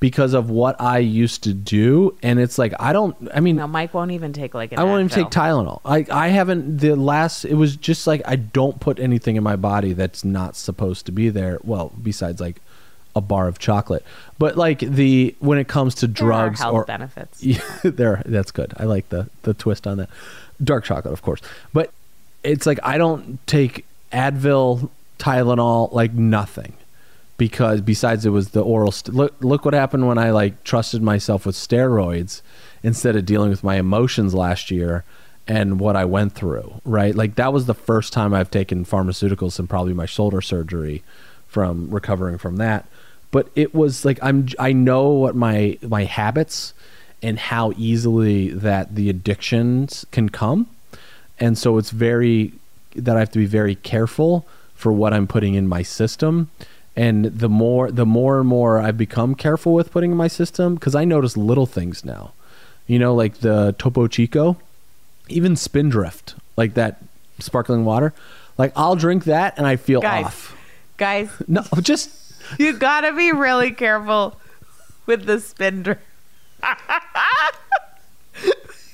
because 0.00 0.32
of 0.32 0.50
what 0.50 0.80
I 0.80 0.98
used 0.98 1.44
to 1.44 1.52
do. 1.52 2.16
And 2.22 2.40
it's 2.40 2.58
like, 2.58 2.72
I 2.80 2.92
don't, 2.92 3.16
I 3.34 3.40
mean, 3.40 3.56
No, 3.56 3.66
Mike 3.66 3.94
won't 3.94 4.10
even 4.10 4.32
take 4.32 4.54
like 4.54 4.72
an 4.72 4.78
I 4.78 4.84
won't 4.84 5.04
even 5.04 5.24
take 5.24 5.30
Tylenol. 5.30 5.80
I, 5.84 6.06
I 6.10 6.28
haven't, 6.28 6.78
the 6.78 6.96
last, 6.96 7.44
it 7.44 7.54
was 7.54 7.76
just 7.76 8.06
like, 8.06 8.22
I 8.24 8.36
don't 8.36 8.80
put 8.80 8.98
anything 8.98 9.36
in 9.36 9.42
my 9.42 9.56
body 9.56 9.92
that's 9.92 10.24
not 10.24 10.56
supposed 10.56 11.06
to 11.06 11.12
be 11.12 11.28
there. 11.28 11.58
Well, 11.62 11.92
besides 12.02 12.40
like 12.40 12.60
a 13.14 13.20
bar 13.20 13.48
of 13.48 13.58
chocolate. 13.58 14.04
But 14.38 14.56
like 14.56 14.80
the, 14.80 15.34
when 15.38 15.58
it 15.58 15.68
comes 15.68 15.94
to 15.96 16.08
drugs 16.08 16.60
health 16.60 16.74
or, 16.74 16.84
benefits. 16.84 17.42
yeah, 17.44 17.60
there. 17.82 18.22
That's 18.26 18.50
good. 18.50 18.72
I 18.76 18.84
like 18.84 19.08
the 19.08 19.28
the 19.42 19.54
twist 19.54 19.86
on 19.86 19.98
that. 19.98 20.10
Dark 20.62 20.84
chocolate, 20.84 21.12
of 21.12 21.22
course, 21.22 21.40
but 21.72 21.90
it's 22.42 22.66
like 22.66 22.78
I 22.82 22.98
don't 22.98 23.44
take 23.46 23.86
Advil, 24.12 24.90
Tylenol, 25.18 25.92
like 25.92 26.12
nothing, 26.12 26.74
because 27.40 27.80
besides 27.80 28.24
it 28.24 28.30
was 28.30 28.50
the 28.50 28.60
oral. 28.60 28.92
St- 28.92 29.16
look, 29.16 29.34
look 29.40 29.64
what 29.64 29.74
happened 29.74 30.06
when 30.06 30.18
I 30.18 30.30
like 30.30 30.62
trusted 30.62 31.02
myself 31.02 31.46
with 31.46 31.56
steroids 31.56 32.42
instead 32.82 33.16
of 33.16 33.26
dealing 33.26 33.50
with 33.50 33.64
my 33.64 33.76
emotions 33.76 34.34
last 34.34 34.70
year 34.70 35.04
and 35.48 35.80
what 35.80 35.96
I 35.96 36.04
went 36.04 36.34
through. 36.34 36.80
Right, 36.84 37.14
like 37.14 37.34
that 37.36 37.52
was 37.52 37.66
the 37.66 37.74
first 37.74 38.12
time 38.12 38.32
I've 38.34 38.50
taken 38.50 38.84
pharmaceuticals 38.84 39.58
and 39.58 39.68
probably 39.68 39.94
my 39.94 40.06
shoulder 40.06 40.40
surgery 40.40 41.02
from 41.48 41.90
recovering 41.90 42.38
from 42.38 42.58
that 42.58 42.86
but 43.30 43.48
it 43.54 43.74
was 43.74 44.04
like 44.04 44.18
I'm 44.22 44.48
I 44.58 44.72
know 44.72 45.08
what 45.08 45.34
my 45.34 45.78
my 45.82 46.04
habits 46.04 46.74
and 47.22 47.38
how 47.38 47.72
easily 47.76 48.48
that 48.50 48.94
the 48.94 49.10
addictions 49.10 50.06
can 50.10 50.28
come. 50.28 50.68
And 51.38 51.56
so 51.56 51.78
it's 51.78 51.90
very 51.90 52.52
that 52.96 53.16
I 53.16 53.20
have 53.20 53.30
to 53.32 53.38
be 53.38 53.46
very 53.46 53.76
careful 53.76 54.46
for 54.74 54.92
what 54.92 55.12
I'm 55.12 55.26
putting 55.26 55.54
in 55.54 55.68
my 55.68 55.82
system. 55.82 56.50
And 57.00 57.24
the 57.24 57.48
more 57.48 57.90
the 57.90 58.04
more 58.04 58.40
and 58.40 58.48
more 58.48 58.78
I've 58.78 58.98
become 58.98 59.34
careful 59.34 59.72
with 59.72 59.90
putting 59.90 60.10
in 60.10 60.16
my 60.18 60.28
system 60.28 60.76
cuz 60.76 60.94
I 60.94 61.04
notice 61.04 61.36
little 61.36 61.66
things 61.66 62.04
now. 62.04 62.32
You 62.86 62.98
know 62.98 63.14
like 63.14 63.40
the 63.40 63.74
Topo 63.78 64.06
Chico, 64.06 64.58
even 65.28 65.56
Spindrift, 65.56 66.34
like 66.56 66.74
that 66.74 67.02
sparkling 67.38 67.84
water. 67.84 68.12
Like 68.58 68.72
I'll 68.76 68.96
drink 68.96 69.24
that 69.24 69.54
and 69.56 69.66
I 69.66 69.76
feel 69.76 70.02
Guys. 70.02 70.26
off. 70.26 70.56
Guys, 70.98 71.30
No, 71.48 71.64
just 71.80 72.10
you 72.58 72.74
gotta 72.74 73.12
be 73.12 73.32
really 73.32 73.70
careful 73.70 74.38
with 75.06 75.24
the 75.24 75.40
spindrift. 75.40 76.02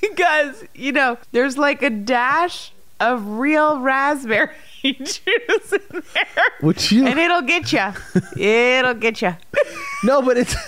because, 0.01 0.63
you 0.73 0.91
know, 0.91 1.17
there's 1.31 1.57
like 1.57 1.83
a 1.83 1.89
dash 1.89 2.71
of 2.99 3.25
real 3.27 3.79
raspberry 3.79 4.49
juice 4.83 5.19
in 5.73 5.79
there. 5.91 6.27
Would 6.61 6.91
you- 6.91 7.05
And 7.07 7.17
it'll 7.19 7.41
get 7.41 7.71
you. 7.73 7.93
It'll 8.41 8.93
get 8.93 9.21
you. 9.21 9.35
No, 10.03 10.21
but 10.21 10.37
it's 10.37 10.55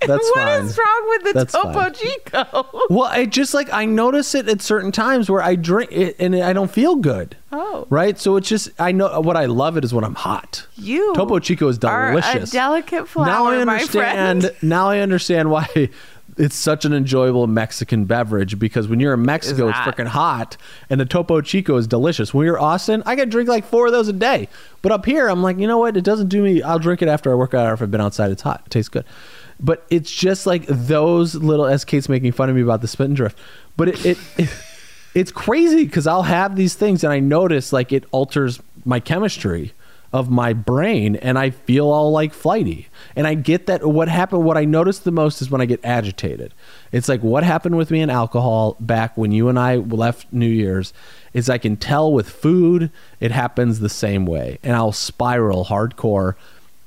That's 0.00 0.24
What 0.30 0.34
fine. 0.36 0.64
is 0.64 0.78
wrong 0.78 1.08
with 1.08 1.22
the 1.24 1.32
That's 1.34 1.52
Topo 1.52 1.72
fine. 1.72 1.92
Chico? 1.92 2.86
Well, 2.88 3.04
I 3.10 3.26
just 3.26 3.52
like 3.52 3.70
I 3.72 3.84
notice 3.84 4.34
it 4.34 4.48
at 4.48 4.62
certain 4.62 4.90
times 4.90 5.28
where 5.30 5.42
I 5.42 5.54
drink 5.54 5.92
it 5.92 6.16
and 6.18 6.34
I 6.34 6.54
don't 6.54 6.70
feel 6.70 6.96
good. 6.96 7.36
Oh. 7.52 7.86
Right? 7.90 8.18
So 8.18 8.36
it's 8.36 8.48
just 8.48 8.70
I 8.78 8.92
know 8.92 9.20
what 9.20 9.36
I 9.36 9.44
love 9.44 9.76
it 9.76 9.84
is 9.84 9.92
when 9.92 10.04
I'm 10.04 10.14
hot. 10.14 10.66
You 10.76 11.12
Topo 11.14 11.38
Chico 11.40 11.68
is 11.68 11.78
are 11.80 12.10
delicious. 12.12 12.48
a 12.48 12.52
delicate 12.52 13.06
flower, 13.08 13.26
now 13.26 13.46
I 13.48 13.64
my 13.64 13.72
understand 13.74 14.42
friend. 14.44 14.56
now 14.62 14.88
I 14.88 15.00
understand 15.00 15.50
why 15.50 15.90
it's 16.38 16.56
such 16.56 16.84
an 16.84 16.92
enjoyable 16.92 17.46
Mexican 17.46 18.04
beverage 18.04 18.58
because 18.58 18.88
when 18.88 19.00
you're 19.00 19.14
in 19.14 19.22
Mexico 19.22 19.68
it's, 19.68 19.76
hot. 19.76 19.96
freaking 19.96 20.06
hot 20.06 20.56
and 20.88 21.00
the 21.00 21.04
Topo 21.04 21.40
Chico 21.40 21.76
is 21.76 21.86
delicious. 21.86 22.32
When 22.32 22.46
you're 22.46 22.56
in 22.56 22.62
Austin, 22.62 23.02
I 23.06 23.16
could 23.16 23.30
drink 23.30 23.48
like 23.48 23.64
four 23.64 23.86
of 23.86 23.92
those 23.92 24.08
a 24.08 24.12
day. 24.12 24.48
But 24.80 24.92
up 24.92 25.04
here 25.04 25.28
I'm 25.28 25.42
like, 25.42 25.58
you 25.58 25.66
know 25.66 25.78
what? 25.78 25.96
It 25.96 26.04
doesn't 26.04 26.28
do 26.28 26.42
me 26.42 26.62
I'll 26.62 26.78
drink 26.78 27.02
it 27.02 27.08
after 27.08 27.30
I 27.32 27.34
work 27.34 27.54
out 27.54 27.66
or 27.66 27.74
if 27.74 27.82
I've 27.82 27.90
been 27.90 28.00
outside 28.00 28.30
it's 28.30 28.42
hot. 28.42 28.62
It 28.66 28.70
tastes 28.70 28.88
good. 28.88 29.04
But 29.60 29.84
it's 29.90 30.10
just 30.10 30.46
like 30.46 30.66
those 30.66 31.34
little 31.34 31.66
as 31.66 31.84
Kate's 31.84 32.08
making 32.08 32.32
fun 32.32 32.48
of 32.48 32.54
me 32.54 32.62
about 32.62 32.80
the 32.80 32.88
spin 32.88 33.06
and 33.06 33.16
drift. 33.16 33.38
But 33.76 33.88
it, 33.88 34.06
it, 34.06 34.18
it 34.38 34.50
it's 35.14 35.32
crazy 35.32 35.84
because 35.84 36.06
I'll 36.06 36.22
have 36.22 36.54
these 36.54 36.74
things 36.74 37.02
and 37.02 37.12
I 37.12 37.18
notice 37.18 37.72
like 37.72 37.92
it 37.92 38.04
alters 38.12 38.60
my 38.84 39.00
chemistry 39.00 39.72
of 40.12 40.30
my 40.30 40.52
brain 40.52 41.16
and 41.16 41.38
I 41.38 41.50
feel 41.50 41.88
all 41.90 42.10
like 42.10 42.32
flighty. 42.32 42.88
And 43.14 43.26
I 43.26 43.34
get 43.34 43.66
that 43.66 43.86
what 43.86 44.08
happened 44.08 44.44
what 44.44 44.56
I 44.56 44.64
notice 44.64 44.98
the 45.00 45.10
most 45.10 45.42
is 45.42 45.50
when 45.50 45.60
I 45.60 45.66
get 45.66 45.84
agitated. 45.84 46.54
It's 46.92 47.08
like 47.08 47.22
what 47.22 47.44
happened 47.44 47.76
with 47.76 47.90
me 47.90 48.00
and 48.00 48.10
alcohol 48.10 48.76
back 48.80 49.16
when 49.16 49.32
you 49.32 49.48
and 49.48 49.58
I 49.58 49.76
left 49.76 50.32
New 50.32 50.48
Year's 50.48 50.92
is 51.34 51.50
I 51.50 51.58
can 51.58 51.76
tell 51.76 52.12
with 52.12 52.30
food 52.30 52.90
it 53.20 53.30
happens 53.30 53.80
the 53.80 53.88
same 53.88 54.24
way 54.24 54.58
and 54.62 54.74
I'll 54.74 54.92
spiral 54.92 55.66
hardcore 55.66 56.34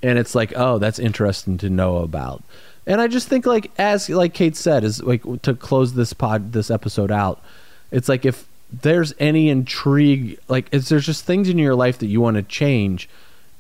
and 0.01 0.17
it's 0.17 0.34
like 0.34 0.53
oh 0.55 0.80
that's 0.80 0.99
interesting 0.99 1.57
to 1.59 1.69
know 1.69 1.97
about. 1.97 2.43
And 2.88 2.99
I 2.99 3.07
just 3.07 3.28
think 3.28 3.45
like 3.45 3.72
as 3.78 4.09
like 4.09 4.34
Kate 4.34 4.55
said 4.55 4.84
is 4.84 5.03
like 5.03 5.24
to 5.43 5.53
close 5.53 5.93
this 5.93 6.13
pod 6.13 6.53
this 6.53 6.72
episode 6.72 7.11
out 7.11 7.41
it's 7.91 8.09
like 8.09 8.26
if 8.26 8.47
there's 8.72 9.13
any 9.19 9.49
intrigue 9.49 10.39
like 10.47 10.67
if 10.72 10.88
there's 10.88 11.05
just 11.05 11.26
things 11.26 11.49
in 11.49 11.57
your 11.57 11.76
life 11.76 11.99
that 11.99 12.07
you 12.07 12.22
want 12.22 12.38
to 12.38 12.43
change. 12.43 13.09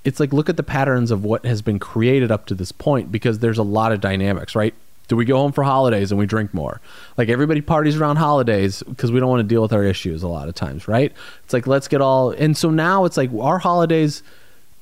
It's 0.03 0.19
like 0.19 0.33
look 0.33 0.49
at 0.49 0.57
the 0.57 0.63
patterns 0.63 1.11
of 1.11 1.23
what 1.23 1.45
has 1.45 1.61
been 1.61 1.77
created 1.77 2.31
up 2.31 2.47
to 2.47 2.55
this 2.55 2.71
point 2.71 3.11
because 3.11 3.39
there's 3.39 3.57
a 3.57 3.63
lot 3.63 3.91
of 3.91 4.01
dynamics 4.01 4.55
right? 4.55 4.73
Do 5.07 5.17
we 5.17 5.25
go 5.25 5.37
home 5.37 5.51
for 5.51 5.63
holidays 5.63 6.11
and 6.11 6.17
we 6.17 6.25
drink 6.25 6.53
more? 6.53 6.79
Like 7.17 7.29
everybody 7.29 7.59
parties 7.61 7.97
around 7.97 8.15
holidays 8.15 8.81
because 8.83 9.11
we 9.11 9.19
don't 9.19 9.29
want 9.29 9.41
to 9.41 9.47
deal 9.47 9.61
with 9.61 9.73
our 9.73 9.83
issues 9.83 10.23
a 10.23 10.27
lot 10.27 10.47
of 10.47 10.55
times 10.55 10.87
right? 10.87 11.11
It's 11.43 11.53
like 11.53 11.67
let's 11.67 11.87
get 11.87 12.01
all 12.01 12.31
and 12.31 12.55
so 12.55 12.69
now 12.69 13.05
it's 13.05 13.17
like 13.17 13.29
our 13.39 13.59
holidays 13.59 14.23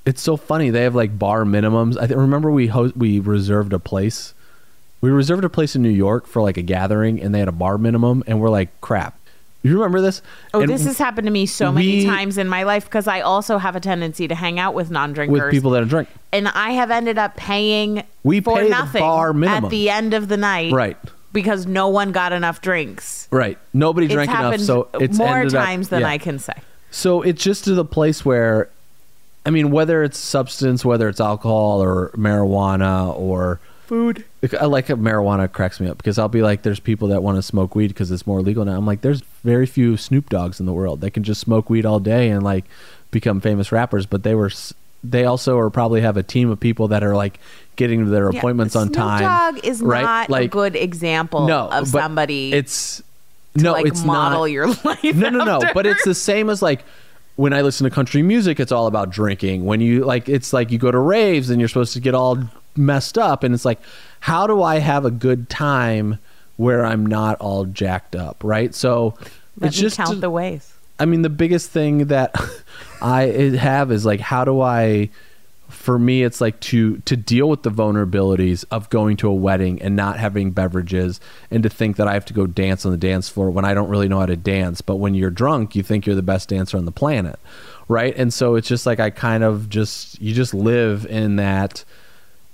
it's 0.06 0.22
so 0.22 0.38
funny 0.38 0.70
they 0.70 0.84
have 0.84 0.96
like 0.96 1.18
bar 1.18 1.44
minimums. 1.44 1.98
I 1.98 2.08
th- 2.08 2.18
remember 2.18 2.52
we 2.52 2.68
ho- 2.68 2.94
we 2.96 3.20
reserved 3.20 3.74
a 3.74 3.80
place 3.80 4.34
we 5.02 5.10
reserved 5.10 5.46
a 5.46 5.50
place 5.50 5.76
in 5.76 5.82
New 5.82 5.90
York 5.90 6.28
for 6.28 6.42
like 6.42 6.58
a 6.58 6.62
gathering, 6.62 7.22
and 7.22 7.34
they 7.34 7.40
had 7.40 7.48
a 7.48 7.54
bar 7.54 7.78
minimum, 7.78 8.24
and 8.28 8.40
we're 8.42 8.50
like, 8.50 8.82
crap. 8.82 9.18
You 9.62 9.74
remember 9.74 10.00
this? 10.00 10.22
Oh, 10.54 10.62
And 10.62 10.70
this 10.70 10.86
has 10.86 10.98
happened 10.98 11.26
to 11.28 11.32
me 11.32 11.46
so 11.46 11.72
many 11.72 11.98
we- 11.98 12.06
times 12.06 12.38
in 12.38 12.48
my 12.48 12.64
life 12.64 12.86
because 12.86 13.08
I 13.08 13.20
also 13.22 13.58
have 13.58 13.76
a 13.76 13.80
tendency 13.82 14.28
to 14.28 14.36
hang 14.36 14.58
out 14.58 14.74
with 14.74 14.90
non-drinkers. 14.90 15.42
with 15.42 15.52
people 15.52 15.72
that 15.72 15.88
drink. 15.90 16.08
and 16.32 16.48
I 16.48 16.72
have 16.72 16.92
ended 16.92 17.18
up 17.18 17.36
paying 17.36 18.04
We 18.24 18.40
for 18.40 18.56
pay 18.56 18.64
the 18.66 18.70
nothing 18.70 19.02
bar 19.02 19.34
minimum. 19.34 19.66
at 19.66 19.70
the 19.70 19.90
end 19.90 20.14
of 20.14 20.28
the 20.30 20.38
night, 20.38 20.72
Right. 20.72 20.98
Because 21.32 21.68
no 21.68 21.90
one 21.90 22.12
got 22.12 22.32
enough 22.32 22.60
drinks. 22.62 23.28
Right. 23.32 23.58
Nobody 23.74 24.06
It's 24.08 24.14
drank 24.16 24.32
enough, 24.32 24.60
so 24.62 24.88
it's 25.00 25.18
more 25.18 25.38
ended 25.40 25.54
up- 25.56 25.66
times 25.66 25.90
than 25.90 26.02
yeah. 26.02 26.08
I 26.10 26.18
can 26.18 26.40
say. 26.40 26.54
So 26.90 27.22
it's 27.22 27.44
just 27.44 27.66
to 27.66 27.76
the 27.76 27.86
place 27.86 28.24
where 28.26 28.70
I 29.46 29.52
mean, 29.52 29.72
whether 29.72 30.04
it's 30.04 30.18
substance, 30.18 30.84
whether 30.84 31.08
it's 31.08 31.20
alcohol 31.22 31.82
or 31.84 32.12
marijuana 32.16 33.14
or 33.18 33.60
Food. 33.90 34.24
I 34.62 34.66
like 34.66 34.86
marijuana 34.88 35.52
cracks 35.52 35.80
me 35.80 35.88
up 35.90 35.98
because 35.98 36.20
I'll 36.20 36.28
be 36.30 36.44
like, 36.44 36.62
there's 36.62 36.80
people 36.80 37.08
that 37.08 37.24
want 37.24 37.38
to 37.38 37.42
smoke 37.42 37.74
weed 37.74 37.88
because 37.88 38.12
it's 38.12 38.28
more 38.28 38.40
legal 38.42 38.64
now. 38.64 38.78
I'm 38.78 38.86
like, 38.86 39.02
there's 39.02 39.22
very 39.44 39.66
few 39.66 39.98
Snoop 39.98 40.30
Doggs 40.30 40.60
in 40.60 40.68
the 40.68 40.74
world 40.74 41.02
that 41.02 41.10
can 41.12 41.24
just 41.24 41.42
smoke 41.42 41.72
weed 41.72 41.88
all 41.88 42.00
day 42.00 42.30
and 42.30 42.44
like 42.44 42.66
become 43.10 43.42
famous 43.42 43.72
rappers. 43.72 44.06
But 44.06 44.22
they 44.22 44.36
were, 44.36 44.46
s- 44.46 44.76
they 45.04 45.26
also 45.26 45.58
are 45.58 45.72
probably 45.72 46.02
have 46.02 46.18
a 46.18 46.22
team 46.24 46.52
of 46.52 46.60
people 46.60 46.90
that 46.90 47.04
are 47.04 47.16
like 47.16 47.40
getting 47.78 48.06
to 48.06 48.12
their 48.12 48.30
appointments 48.30 48.76
on 48.76 48.92
time. 48.92 49.18
Snoop 49.18 49.28
time. 49.28 49.56
Dogg 49.56 49.66
is 49.66 49.82
right? 49.82 50.30
not 50.30 50.40
a 50.40 50.48
good 50.48 50.76
example 50.76 51.48
no 51.48 51.68
of 51.70 51.88
somebody 51.88 52.54
It's 52.54 53.02
to 53.58 53.64
no, 53.64 53.72
like 53.72 53.88
it's 53.88 54.04
model 54.04 54.42
not. 54.42 54.46
your 54.52 54.68
life. 54.84 55.04
no, 55.16 55.30
no, 55.32 55.44
no. 55.44 55.56
after. 55.56 55.72
But 55.74 55.88
it's 55.88 56.06
the 56.06 56.14
same 56.14 56.52
as 56.52 56.62
like 56.62 56.84
when 57.38 57.54
I 57.54 57.62
listen 57.62 57.86
to 57.86 57.90
country 57.90 58.22
music, 58.22 58.60
it's 58.60 58.72
all 58.72 58.86
about 58.86 59.10
drinking. 59.10 59.66
When 59.66 59.82
you 59.82 60.06
like, 60.06 60.30
it's 60.30 60.54
like 60.54 60.70
you 60.70 60.78
go 60.78 60.92
to 60.92 61.00
raves 61.00 61.50
and 61.50 61.60
you're 61.60 61.70
supposed 61.70 61.94
to 61.94 62.00
get 62.00 62.14
all 62.14 62.38
messed 62.80 63.18
up, 63.18 63.44
and 63.44 63.54
it's 63.54 63.66
like, 63.66 63.80
how 64.22 64.48
do 64.48 64.64
I 64.64 64.80
have 64.80 65.06
a 65.06 65.12
good 65.12 65.50
time 65.50 66.18
where 66.60 66.86
I'm 66.86 67.06
not 67.06 67.40
all 67.40 67.64
jacked 67.64 68.18
up, 68.18 68.44
right? 68.44 68.76
So 68.76 69.14
Let 69.58 69.70
it's 69.70 69.78
just 69.78 69.98
count 69.98 70.20
the 70.20 70.30
ways. 70.30 70.74
I 71.00 71.06
mean, 71.06 71.22
the 71.22 71.30
biggest 71.30 71.72
thing 71.72 72.08
that 72.08 72.36
I 73.02 73.22
have 73.58 73.92
is 73.92 74.06
like, 74.06 74.20
how 74.20 74.44
do 74.44 74.62
I? 74.62 75.10
For 75.70 76.00
me, 76.00 76.24
it's 76.24 76.42
like 76.42 76.60
to 76.62 76.98
to 77.06 77.16
deal 77.16 77.48
with 77.48 77.62
the 77.64 77.70
vulnerabilities 77.70 78.66
of 78.72 78.90
going 78.90 79.18
to 79.18 79.30
a 79.30 79.34
wedding 79.34 79.82
and 79.82 79.96
not 79.96 80.20
having 80.20 80.52
beverages, 80.52 81.22
and 81.50 81.64
to 81.64 81.70
think 81.70 81.96
that 81.96 82.08
I 82.08 82.14
have 82.14 82.26
to 82.26 82.34
go 82.34 82.46
dance 82.48 82.86
on 82.86 82.92
the 82.92 82.98
dance 82.98 83.30
floor 83.30 83.52
when 83.52 83.66
I 83.66 83.74
don't 83.74 83.88
really 83.88 84.10
know 84.10 84.20
how 84.20 84.26
to 84.26 84.36
dance. 84.36 84.82
But 84.82 84.96
when 84.96 85.14
you're 85.14 85.30
drunk, 85.30 85.76
you 85.76 85.84
think 85.84 86.06
you're 86.06 86.16
the 86.16 86.22
best 86.24 86.50
dancer 86.50 86.76
on 86.76 86.86
the 86.86 86.92
planet, 86.92 87.40
right? 87.88 88.14
And 88.18 88.34
so 88.34 88.56
it's 88.56 88.68
just 88.68 88.86
like 88.86 89.00
I 89.00 89.12
kind 89.12 89.44
of 89.44 89.70
just 89.70 90.20
you 90.20 90.34
just 90.34 90.54
live 90.56 91.06
in 91.06 91.38
that 91.38 91.86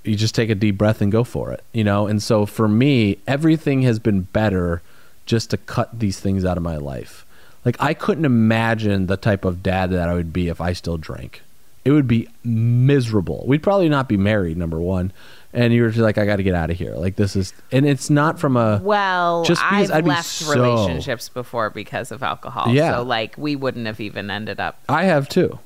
you 0.07 0.15
just 0.15 0.35
take 0.35 0.49
a 0.49 0.55
deep 0.55 0.77
breath 0.77 1.01
and 1.01 1.11
go 1.11 1.23
for 1.23 1.51
it, 1.51 1.63
you 1.73 1.83
know? 1.83 2.07
And 2.07 2.21
so 2.21 2.45
for 2.45 2.67
me, 2.67 3.17
everything 3.27 3.81
has 3.83 3.99
been 3.99 4.21
better 4.21 4.81
just 5.25 5.49
to 5.51 5.57
cut 5.57 5.97
these 5.99 6.19
things 6.19 6.45
out 6.45 6.57
of 6.57 6.63
my 6.63 6.77
life. 6.77 7.25
Like 7.63 7.77
I 7.79 7.93
couldn't 7.93 8.25
imagine 8.25 9.07
the 9.07 9.17
type 9.17 9.43
of 9.45 9.63
dad 9.63 9.89
that 9.91 10.07
I 10.07 10.13
would 10.13 10.31
be 10.31 10.47
if 10.49 10.61
I 10.61 10.73
still 10.73 10.97
drank. 10.97 11.41
It 11.83 11.91
would 11.91 12.07
be 12.07 12.27
miserable. 12.43 13.43
We'd 13.47 13.61
probably 13.63 13.89
not 13.89 14.07
be 14.07 14.17
married, 14.17 14.57
number 14.57 14.79
one. 14.79 15.11
And 15.53 15.73
you're 15.73 15.89
just 15.89 16.01
like, 16.01 16.17
I 16.17 16.25
got 16.25 16.35
to 16.37 16.43
get 16.43 16.53
out 16.55 16.69
of 16.69 16.77
here. 16.77 16.95
Like 16.95 17.15
this 17.15 17.35
is, 17.35 17.53
and 17.71 17.85
it's 17.85 18.09
not 18.09 18.39
from 18.39 18.57
a. 18.57 18.79
Well, 18.83 19.45
Just 19.45 19.61
because 19.63 19.89
I've 19.91 19.97
I'd 19.99 20.05
left 20.07 20.25
so- 20.27 20.53
relationships 20.53 21.29
before 21.29 21.69
because 21.69 22.11
of 22.11 22.23
alcohol. 22.23 22.69
Yeah. 22.73 22.95
So 22.97 23.03
like 23.03 23.35
we 23.37 23.55
wouldn't 23.55 23.85
have 23.85 24.01
even 24.01 24.29
ended 24.29 24.59
up. 24.59 24.79
I 24.89 25.05
have 25.05 25.29
too. 25.29 25.59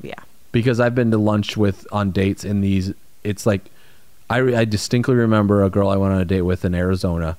Yeah. 0.00 0.14
because 0.52 0.78
I've 0.80 0.94
been 0.94 1.10
to 1.12 1.18
lunch 1.18 1.56
with 1.56 1.86
on 1.92 2.10
dates 2.12 2.44
in 2.44 2.60
these. 2.60 2.92
It's 3.24 3.46
like 3.46 3.62
I, 4.32 4.38
re- 4.38 4.56
I 4.56 4.64
distinctly 4.64 5.14
remember 5.14 5.62
a 5.62 5.68
girl 5.68 5.90
I 5.90 5.96
went 5.96 6.14
on 6.14 6.20
a 6.20 6.24
date 6.24 6.40
with 6.40 6.64
in 6.64 6.74
Arizona, 6.74 7.36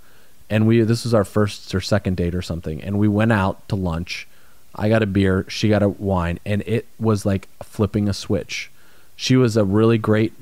and 0.47 0.67
we 0.67 0.81
this 0.81 1.05
was 1.05 1.13
our 1.15 1.25
first 1.25 1.73
or 1.73 1.81
second 1.81 2.17
date 2.17 2.35
or 2.35 2.43
something, 2.43 2.83
and 2.83 2.99
we 2.99 3.07
went 3.07 3.31
out 3.31 3.67
to 3.69 3.75
lunch. 3.75 4.27
I 4.75 4.89
got 4.89 5.01
a 5.01 5.07
beer, 5.07 5.43
she 5.49 5.69
got 5.69 5.81
a 5.81 5.89
wine, 5.89 6.39
and 6.45 6.61
it 6.67 6.85
was 6.99 7.25
like 7.25 7.49
flipping 7.63 8.07
a 8.07 8.13
switch. 8.13 8.69
She 9.15 9.35
was 9.35 9.57
a 9.57 9.65
really 9.65 9.97
great 9.97 10.33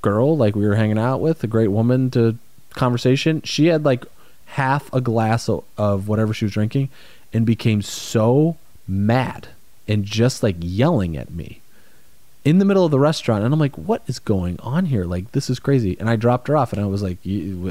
girl, 0.00 0.36
like 0.36 0.56
we 0.56 0.66
were 0.66 0.74
hanging 0.74 0.98
out 0.98 1.20
with, 1.20 1.44
a 1.44 1.46
great 1.46 1.68
woman 1.68 2.10
to 2.10 2.38
conversation. 2.70 3.40
She 3.42 3.66
had 3.66 3.84
like 3.84 4.04
half 4.46 4.92
a 4.92 5.00
glass 5.00 5.48
of, 5.48 5.62
of 5.78 6.08
whatever 6.08 6.34
she 6.34 6.44
was 6.44 6.54
drinking 6.54 6.88
and 7.32 7.46
became 7.46 7.82
so 7.82 8.56
mad 8.88 9.46
and 9.86 10.04
just 10.04 10.42
like 10.42 10.56
yelling 10.58 11.16
at 11.16 11.30
me 11.30 11.61
in 12.44 12.58
the 12.58 12.64
middle 12.64 12.84
of 12.84 12.90
the 12.90 12.98
restaurant 12.98 13.44
and 13.44 13.52
i'm 13.52 13.60
like 13.60 13.76
what 13.78 14.02
is 14.06 14.18
going 14.18 14.58
on 14.60 14.86
here? 14.86 15.04
Like 15.04 15.32
this 15.32 15.48
is 15.48 15.58
crazy. 15.58 15.96
And 15.98 16.08
i 16.08 16.16
dropped 16.16 16.48
her 16.48 16.56
off 16.56 16.72
and 16.72 16.82
i 16.82 16.86
was 16.86 17.02
like 17.02 17.18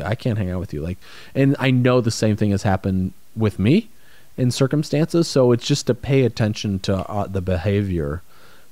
i 0.04 0.16
can't 0.16 0.38
hang 0.38 0.50
out 0.50 0.60
with 0.60 0.74
you. 0.74 0.82
Like 0.82 0.98
and 1.36 1.56
i 1.60 1.72
know 1.72 2.02
the 2.02 2.12
same 2.12 2.36
thing 2.36 2.52
has 2.52 2.64
happened 2.64 3.14
with 3.36 3.60
me 3.60 3.90
in 4.38 4.52
circumstances 4.52 5.28
so 5.28 5.52
it's 5.52 5.68
just 5.68 5.88
to 5.88 5.94
pay 5.94 6.24
attention 6.24 6.80
to 6.80 6.96
uh, 7.10 7.28
the 7.28 7.42
behavior 7.42 8.22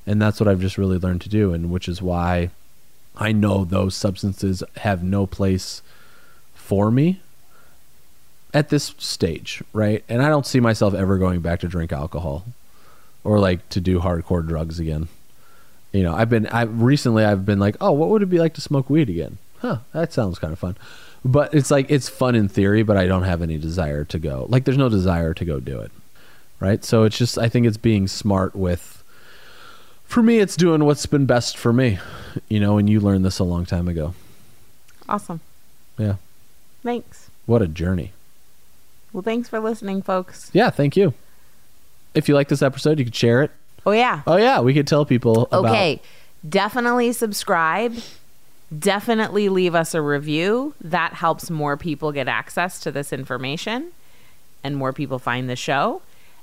and 0.07 0.21
that's 0.21 0.39
what 0.39 0.47
i've 0.47 0.61
just 0.61 0.77
really 0.77 0.97
learned 0.97 1.21
to 1.21 1.29
do 1.29 1.53
and 1.53 1.69
which 1.69 1.87
is 1.87 2.01
why 2.01 2.49
i 3.17 3.31
know 3.31 3.65
those 3.65 3.95
substances 3.95 4.63
have 4.77 5.03
no 5.03 5.25
place 5.25 5.81
for 6.53 6.89
me 6.89 7.19
at 8.53 8.69
this 8.69 8.95
stage 8.97 9.61
right? 9.73 10.03
And 10.07 10.21
i 10.21 10.29
don't 10.29 10.45
see 10.45 10.59
myself 10.59 10.93
ever 10.93 11.17
going 11.17 11.41
back 11.41 11.59
to 11.59 11.67
drink 11.67 11.91
alcohol 11.91 12.45
or 13.23 13.37
like 13.39 13.67
to 13.69 13.81
do 13.81 13.99
hardcore 13.99 14.47
drugs 14.47 14.79
again 14.79 15.09
you 15.91 16.03
know 16.03 16.13
i've 16.13 16.29
been 16.29 16.45
i 16.47 16.61
recently 16.63 17.23
i've 17.25 17.45
been 17.45 17.59
like 17.59 17.75
oh 17.81 17.91
what 17.91 18.09
would 18.09 18.21
it 18.21 18.27
be 18.29 18.39
like 18.39 18.53
to 18.53 18.61
smoke 18.61 18.89
weed 18.89 19.09
again? 19.09 19.37
Huh 19.59 19.79
that 19.93 20.13
sounds 20.13 20.39
kind 20.39 20.53
of 20.53 20.59
fun. 20.59 20.77
But 21.25 21.53
it's 21.53 21.69
like 21.69 21.87
it's 21.89 22.07
fun 22.07 22.35
in 22.35 22.47
theory 22.47 22.83
but 22.83 22.95
i 22.95 23.05
don't 23.07 23.23
have 23.23 23.41
any 23.41 23.57
desire 23.57 24.05
to 24.05 24.19
go 24.19 24.45
like 24.49 24.63
there's 24.65 24.77
no 24.77 24.87
desire 24.89 25.33
to 25.33 25.45
go 25.45 25.59
do 25.59 25.79
it 25.79 25.91
right? 26.61 26.83
So 26.83 27.03
it's 27.03 27.17
just 27.17 27.37
i 27.37 27.49
think 27.49 27.65
it's 27.65 27.77
being 27.77 28.07
smart 28.07 28.55
with 28.55 29.03
for 30.05 30.21
me 30.23 30.39
it's 30.39 30.55
doing 30.55 30.85
what's 30.85 31.05
been 31.05 31.25
best 31.25 31.57
for 31.57 31.71
me 31.73 31.99
you 32.47 32.59
know 32.59 32.77
and 32.77 32.89
you 32.89 32.99
learned 32.99 33.25
this 33.25 33.39
a 33.39 33.43
long 33.43 33.65
time 33.65 33.87
ago. 33.87 34.13
Awesome. 35.09 35.39
yeah. 35.97 36.15
Thanks. 36.83 37.29
what 37.45 37.61
a 37.61 37.67
journey. 37.67 38.11
Well, 39.11 39.23
thanks 39.23 39.49
for 39.49 39.59
listening, 39.59 40.01
folks. 40.03 40.51
yeah 40.53 40.69
thank 40.69 40.95
you. 40.95 41.13
If 42.13 42.29
you 42.29 42.35
like 42.35 42.47
this 42.47 42.61
episode 42.61 42.99
you 42.99 43.05
can 43.05 43.13
share 43.13 43.41
it 43.41 43.51
Oh 43.85 43.91
yeah. 43.91 44.21
oh 44.27 44.37
yeah 44.37 44.59
we 44.59 44.73
could 44.73 44.87
tell 44.87 45.05
people 45.05 45.43
about 45.51 45.65
Okay. 45.65 46.01
Definitely 46.47 47.11
subscribe. 47.11 47.95
Definitely 48.77 49.49
leave 49.49 49.75
us 49.75 49.93
a 49.93 50.01
review. 50.01 50.73
That 50.79 51.13
helps 51.13 51.49
more 51.49 51.75
people 51.75 52.11
get 52.11 52.27
access 52.27 52.79
to 52.81 52.91
this 52.91 53.11
information 53.11 53.91
and 54.63 54.75
more 54.77 54.93
people 54.93 55.19
find 55.19 55.49
the 55.49 55.55
show. 55.55 56.01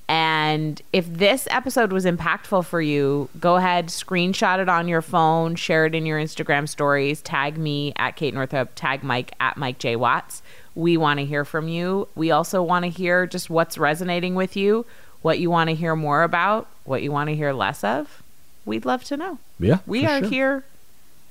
And 0.09 0.81
if 0.93 1.07
this 1.13 1.49
episode 1.51 1.93
was 1.93 2.05
impactful 2.05 2.65
for 2.67 2.81
you, 2.81 3.29
go 3.41 3.57
ahead, 3.57 3.89
screenshot 3.89 4.61
it 4.61 4.69
on 4.69 4.87
your 4.87 5.03
phone, 5.03 5.57
share 5.57 5.87
it 5.87 5.97
in 5.97 6.07
your 6.07 6.21
Instagram 6.21 6.69
stories, 6.69 7.21
tag 7.21 7.59
me 7.59 7.93
at 7.97 8.15
Kate 8.15 8.33
Northrup, 8.33 8.71
tag 8.77 9.03
Mike 9.03 9.33
at 9.41 9.57
Mike 9.57 9.79
J. 9.79 9.97
Watts. 9.97 10.43
We 10.77 10.97
want 10.97 11.19
to 11.19 11.27
hear 11.27 11.45
from 11.45 11.69
you. 11.69 12.07
We 12.15 12.31
also 12.31 12.63
want 12.63 12.85
to 12.85 12.91
hear 12.91 13.27
just 13.27 13.51
what's 13.51 13.79
resonating 13.79 14.37
with 14.37 14.57
you, 14.57 14.87
what 15.27 15.41
you 15.41 15.51
want 15.51 15.69
to 15.69 15.75
hear 15.75 15.97
more 15.97 16.23
about, 16.23 16.69
what 16.85 17.03
you 17.03 17.11
want 17.11 17.29
to 17.29 17.35
hear 17.35 17.53
less 17.53 17.83
of. 17.83 18.23
We'd 18.65 18.85
love 18.85 19.03
to 19.07 19.17
know. 19.17 19.41
yeah 19.59 19.81
We 19.85 20.07
are 20.07 20.21
sure. 20.21 20.29
here. 20.29 20.65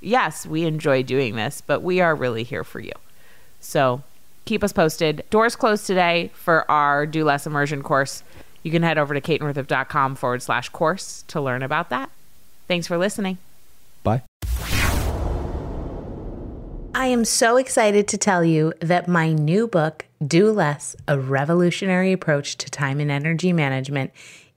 Yes, 0.01 0.45
we 0.45 0.65
enjoy 0.65 1.01
doing 1.01 1.37
this, 1.37 1.61
but 1.61 1.81
we 1.81 2.01
are 2.01 2.13
really 2.13 2.43
here 2.43 2.65
for 2.65 2.81
you. 2.81 2.91
So 3.61 4.03
keep 4.43 4.65
us 4.65 4.73
posted. 4.73 5.23
Doors 5.29 5.55
closed 5.55 5.87
today 5.87 6.29
for 6.33 6.69
our 6.69 7.05
Do 7.05 7.23
Less 7.23 7.47
Immersion 7.47 7.81
course. 7.83 8.21
You 8.63 8.71
can 8.71 8.83
head 8.83 8.97
over 8.97 9.13
to 9.13 9.21
katenorthrup.com 9.21 10.15
forward 10.15 10.41
slash 10.41 10.67
course 10.67 11.23
to 11.29 11.39
learn 11.39 11.63
about 11.63 11.89
that. 11.89 12.09
Thanks 12.67 12.87
for 12.87 12.97
listening. 12.97 13.37
bye 14.03 14.23
I 16.97 17.07
am 17.07 17.25
so 17.25 17.57
excited 17.57 18.07
to 18.07 18.17
tell 18.17 18.41
you 18.41 18.71
that 18.79 19.09
my 19.09 19.33
new 19.33 19.67
book, 19.67 20.05
Do 20.25 20.49
Less 20.49 20.95
A 21.09 21.19
Revolutionary 21.19 22.13
Approach 22.13 22.55
to 22.55 22.69
Time 22.69 23.01
and 23.01 23.11
Energy 23.11 23.51
Management, 23.51 24.11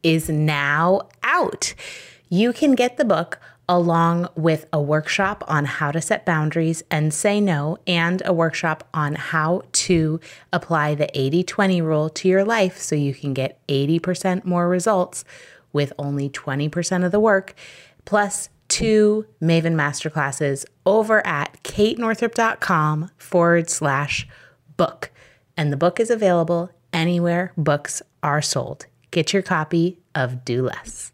is 0.04 0.28
now 0.28 1.08
out. 1.24 1.74
You 2.28 2.52
can 2.52 2.76
get 2.76 2.96
the 2.96 3.04
book 3.04 3.40
along 3.68 4.28
with 4.36 4.66
a 4.72 4.80
workshop 4.80 5.42
on 5.48 5.64
how 5.64 5.90
to 5.90 6.00
set 6.00 6.24
boundaries 6.24 6.84
and 6.92 7.12
say 7.12 7.40
no, 7.40 7.78
and 7.88 8.22
a 8.24 8.32
workshop 8.32 8.86
on 8.94 9.16
how 9.16 9.62
to 9.72 10.20
apply 10.52 10.94
the 10.94 11.10
80 11.18 11.42
20 11.42 11.82
rule 11.82 12.08
to 12.08 12.28
your 12.28 12.44
life 12.44 12.78
so 12.78 12.94
you 12.94 13.14
can 13.14 13.34
get 13.34 13.58
80% 13.66 14.44
more 14.44 14.68
results 14.68 15.24
with 15.72 15.92
only 15.98 16.30
20% 16.30 17.04
of 17.04 17.10
the 17.10 17.18
work, 17.18 17.56
plus 18.04 18.48
two 18.68 19.26
Maven 19.42 19.74
masterclasses 19.74 20.64
over 20.86 21.26
at 21.26 21.62
katenorthrup.com 21.62 23.10
forward 23.16 23.70
slash 23.70 24.28
book. 24.76 25.10
And 25.56 25.72
the 25.72 25.76
book 25.76 25.98
is 25.98 26.10
available 26.10 26.70
anywhere 26.92 27.52
books 27.56 28.02
are 28.22 28.42
sold. 28.42 28.86
Get 29.10 29.32
your 29.32 29.42
copy 29.42 29.98
of 30.14 30.44
Do 30.44 30.62
Less. 30.62 31.12